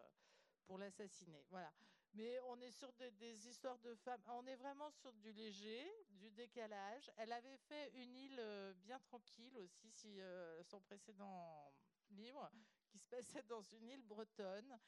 pour 0.67 0.79
l'assassiner. 0.79 1.45
Voilà. 1.51 1.73
Mais 2.15 2.39
on 2.47 2.59
est 2.61 2.71
sur 2.71 2.93
des, 2.95 3.49
histoires 3.49 3.79
de 3.81 3.95
femmes, 3.97 4.23
on 4.29 4.47
est 4.47 4.57
vraiment 4.57 4.91
sur 4.91 5.13
du 5.15 5.33
léger, 5.33 5.87
du 6.11 6.31
décalage. 6.31 7.11
Elle 7.17 7.33
avait 7.33 7.59
fait 7.59 7.91
une 7.95 8.17
île 8.17 8.75
bien 8.77 8.99
tranquille 9.01 9.59
aussi, 9.59 9.91
si 9.91 10.19
son 10.65 10.81
précédent 10.81 11.73
livre, 12.11 12.51
qui 12.89 12.99
se 12.99 13.07
passait 13.07 13.43
dans 13.43 13.63
une 13.63 13.89
île 13.91 14.03
bretonne 14.03 14.79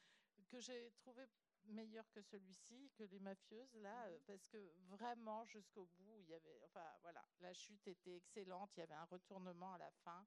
que 0.49 0.59
j'ai 0.59 0.91
trouvé 0.97 1.27
meilleur 1.65 2.09
que 2.11 2.21
celui-ci, 2.21 2.91
que 2.95 3.03
les 3.03 3.19
mafieuses, 3.19 3.75
là, 3.75 4.07
mhm. 4.07 4.13
euh, 4.13 4.19
parce 4.25 4.45
que 4.47 4.73
vraiment, 4.87 5.45
jusqu'au 5.45 5.85
bout, 5.97 6.19
il 6.21 6.29
y 6.29 6.33
avait. 6.33 6.59
Enfin, 6.65 6.85
voilà, 7.01 7.23
la 7.39 7.53
chute 7.53 7.87
était 7.87 8.15
excellente, 8.15 8.71
il 8.75 8.79
y 8.79 8.83
avait 8.83 8.93
un 8.93 9.05
retournement 9.05 9.73
à 9.73 9.77
la 9.77 9.91
fin. 10.03 10.25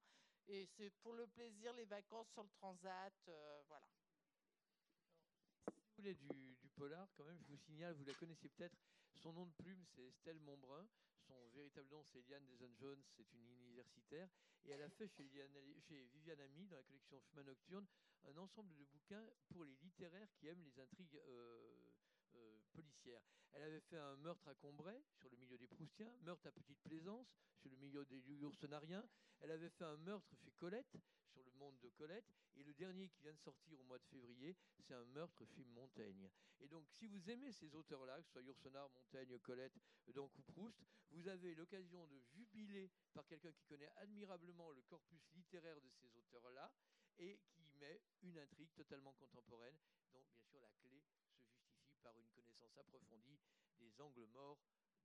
Et 0.49 0.67
c'est 0.67 0.91
pour 0.91 1.13
le 1.15 1.27
plaisir, 1.27 1.73
les 1.75 1.85
vacances 1.85 2.29
sur 2.31 2.43
le 2.43 2.51
transat, 2.51 3.15
euh, 3.29 3.63
voilà. 3.69 3.89
Si 5.69 5.81
vous 5.81 5.93
voulez 5.97 6.15
du, 6.15 6.52
polar, 6.73 7.09
quand 7.17 7.25
même, 7.25 7.39
je 7.41 7.49
vous 7.49 7.57
signale, 7.57 7.95
vous 7.95 8.05
la 8.05 8.15
connaissez 8.15 8.49
peut-être, 8.49 8.77
son 9.17 9.33
nom 9.33 9.47
de 9.47 9.53
plume, 9.53 9.85
c'est 9.95 10.03
Estelle 10.03 10.41
Montbrun. 10.41 10.87
Son 11.27 11.49
véritable 11.51 11.89
nom, 11.91 12.03
c'est 12.03 12.19
Eliane 12.19 12.45
Deson-Jones, 12.47 13.03
c'est 13.17 13.33
une 13.33 13.47
universitaire. 13.47 14.29
Et 14.65 14.71
elle 14.71 14.83
a 14.83 14.91
fait 14.91 15.09
chez, 15.09 15.25
Viviane 15.25 16.41
Ami, 16.41 16.67
dans 16.67 16.77
la 16.77 16.83
collection 16.83 17.21
Chemin 17.21 17.45
Nocturne, 17.45 17.87
un 18.25 18.37
ensemble 18.39 18.75
de 18.75 18.85
bouquins 18.85 19.25
pour 19.49 19.65
les 19.65 19.77
littéraires 19.83 20.29
qui 20.35 20.49
aiment 20.49 20.65
les 20.65 20.81
intrigues 20.81 21.17
euh, 21.17 21.91
euh, 22.35 22.59
policières. 22.73 23.23
Elle 23.53 23.63
avait 23.63 23.81
fait 23.81 23.99
un 23.99 24.17
meurtre 24.17 24.49
à 24.49 24.55
Combray, 24.55 25.01
sur 25.19 25.29
le 25.31 25.37
milieu 25.37 25.59
des 25.59 25.69
Proustiens, 25.69 26.13
meurtre 26.23 26.47
à 26.47 26.53
Petite 26.53 26.81
Plaisance, 26.81 27.29
sur 27.61 27.71
le 27.71 27.77
milieu 27.77 28.05
des 28.07 28.21
Ursonariens. 28.41 29.05
Elle 29.41 29.51
avait 29.51 29.71
fait 29.71 29.85
un 29.85 29.97
meurtre 29.99 30.35
chez 30.37 30.51
Colette, 30.53 30.97
monde 31.63 31.79
de 31.81 31.89
Colette. 31.91 32.35
Et 32.57 32.65
le 32.65 32.75
dernier 32.75 33.09
qui 33.09 33.21
vient 33.23 33.33
de 33.33 33.39
sortir 33.39 33.81
au 33.81 33.85
mois 33.85 33.99
de 33.99 34.05
février, 34.05 34.57
c'est 34.77 34.93
un 34.93 35.05
meurtre 35.07 35.45
film 35.47 35.69
Montaigne. 35.71 36.29
Et 36.61 36.69
donc, 36.69 36.89
si 36.89 37.07
vous 37.07 37.31
aimez 37.31 37.53
ces 37.53 37.75
auteurs-là, 37.75 38.21
que 38.21 38.27
ce 38.27 38.33
soit 38.33 38.43
Yourcenar, 38.43 38.91
Montaigne, 38.91 39.39
Colette, 39.39 39.79
donc 40.13 40.37
ou 40.37 40.43
Proust, 40.43 40.83
vous 41.11 41.29
avez 41.29 41.55
l'occasion 41.55 42.07
de 42.07 42.19
jubiler 42.19 42.91
par 43.13 43.27
quelqu'un 43.27 43.53
qui 43.53 43.65
connaît 43.65 43.91
admirablement 43.97 44.71
le 44.71 44.83
corpus 44.83 45.23
littéraire 45.35 45.81
de 45.81 45.91
ces 45.91 46.17
auteurs-là 46.17 46.73
et 47.19 47.39
qui 47.51 47.71
met 47.79 48.03
une 48.23 48.39
intrigue 48.39 48.73
totalement 48.75 49.13
contemporaine, 49.13 49.77
dont 50.13 50.25
bien 50.25 50.41
sûr 50.41 50.61
la 50.61 50.71
clé 50.71 51.01
se 51.01 51.17
justifie 51.17 51.97
par 52.03 52.19
une 52.19 52.29
connaissance 52.31 52.77
approfondie 52.77 53.39
des 53.79 54.01
angles 54.01 54.27
morts 54.27 54.59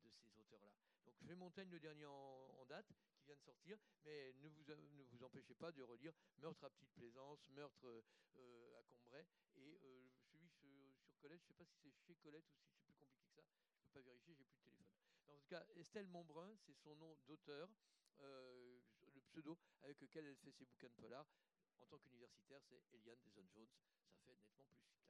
de 0.04 0.10
ces 0.10 0.38
auteurs-là. 0.38 0.74
Donc 1.06 1.16
je 1.20 1.28
vais 1.28 1.36
Montaigne, 1.36 1.70
le 1.70 1.80
dernier 1.80 2.06
en, 2.06 2.66
date, 2.66 2.92
vient 3.28 3.36
de 3.36 3.42
sortir, 3.42 3.78
mais 4.04 4.34
ne 4.40 4.48
vous, 4.48 4.64
ne 4.64 5.04
vous 5.04 5.24
empêchez 5.24 5.54
pas 5.54 5.72
de 5.72 5.84
relire 5.84 6.14
Meurtre 6.38 6.64
à 6.64 6.70
Petite 6.70 6.92
Plaisance, 6.94 7.46
Meurtre 7.50 8.04
euh, 8.38 8.80
à 8.80 8.84
Combray, 8.84 9.26
et 9.56 9.80
euh, 9.84 10.10
celui 10.32 10.48
sur, 10.48 10.70
Colette, 11.20 11.42
je 11.42 11.46
ne 11.46 11.48
sais 11.48 11.54
pas 11.56 11.66
si 11.66 11.78
c'est 11.84 11.92
chez 11.92 12.16
Colette 12.16 12.46
ou 12.48 12.56
si 12.56 12.70
c'est 12.72 12.84
plus 12.84 12.94
compliqué 12.94 13.26
que 13.26 13.34
ça, 13.34 13.42
je 13.42 13.76
ne 13.76 13.82
peux 13.82 13.92
pas 13.92 14.02
vérifier, 14.02 14.34
j'ai 14.36 14.46
plus 14.46 14.56
de 14.56 14.62
téléphone. 14.62 14.86
en 15.28 15.40
tout 15.40 15.48
cas, 15.48 15.66
Estelle 15.76 16.08
Montbrun, 16.08 16.56
c'est 16.66 16.76
son 16.76 16.96
nom 16.96 17.18
d'auteur, 17.28 17.70
euh, 18.20 18.80
le 19.14 19.22
pseudo 19.22 19.58
avec 19.82 20.00
lequel 20.00 20.26
elle 20.26 20.38
fait 20.38 20.52
ses 20.52 20.66
bouquins 20.66 20.90
de 20.90 20.94
polar 20.94 21.28
en 21.80 21.86
tant 21.86 21.98
qu'universitaire, 22.00 22.62
c'est 22.70 22.82
Eliane 22.94 23.20
Deson-Jones. 23.22 23.68
Ça 24.10 24.18
fait 24.24 24.34
nettement 24.34 24.66
plus. 24.66 25.07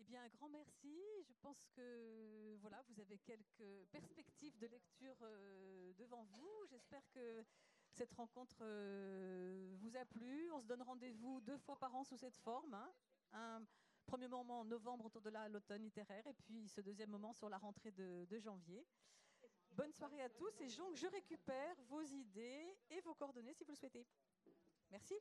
Eh 0.00 0.04
bien, 0.04 0.22
un 0.22 0.28
grand 0.28 0.48
merci. 0.48 0.98
Je 1.28 1.34
pense 1.42 1.62
que 1.76 2.56
voilà, 2.62 2.82
vous 2.88 2.98
avez 3.00 3.18
quelques 3.18 3.86
perspectives 3.90 4.56
de 4.56 4.66
lecture 4.66 5.16
euh, 5.20 5.92
devant 5.98 6.24
vous. 6.24 6.66
J'espère 6.70 7.06
que 7.10 7.44
cette 7.92 8.10
rencontre 8.14 8.56
euh, 8.62 9.74
vous 9.76 9.94
a 9.98 10.06
plu. 10.06 10.50
On 10.52 10.60
se 10.62 10.66
donne 10.66 10.80
rendez-vous 10.80 11.42
deux 11.42 11.58
fois 11.58 11.76
par 11.76 11.94
an 11.94 12.02
sous 12.02 12.16
cette 12.16 12.38
forme. 12.38 12.72
Hein. 12.72 12.90
Un 13.32 13.62
premier 14.06 14.26
moment 14.26 14.60
en 14.60 14.64
novembre 14.64 15.04
autour 15.04 15.20
de 15.20 15.28
l'automne 15.50 15.82
littéraire 15.82 16.26
et 16.26 16.32
puis 16.32 16.66
ce 16.66 16.80
deuxième 16.80 17.10
moment 17.10 17.34
sur 17.34 17.50
la 17.50 17.58
rentrée 17.58 17.92
de, 17.92 18.24
de 18.24 18.38
janvier. 18.38 18.86
Bonne 19.72 19.92
soirée 19.92 20.22
à 20.22 20.30
tous 20.30 20.60
et 20.62 20.68
donc 20.78 20.96
je 20.96 21.08
récupère 21.08 21.76
vos 21.82 22.02
idées 22.02 22.74
et 22.88 23.02
vos 23.02 23.14
coordonnées 23.14 23.52
si 23.52 23.64
vous 23.64 23.72
le 23.72 23.76
souhaitez. 23.76 24.06
Merci. 24.90 25.14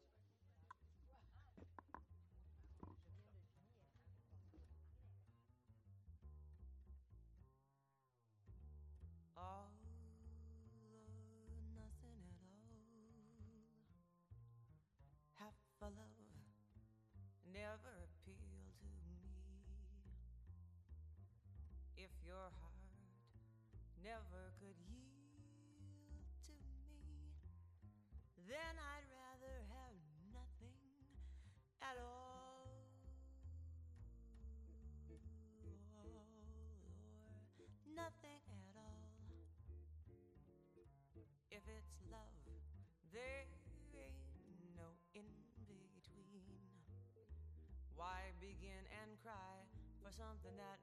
And 48.73 49.11
cry 49.23 49.65
for 50.03 50.11
something 50.11 50.55
that 50.57 50.78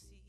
see, 0.00 0.27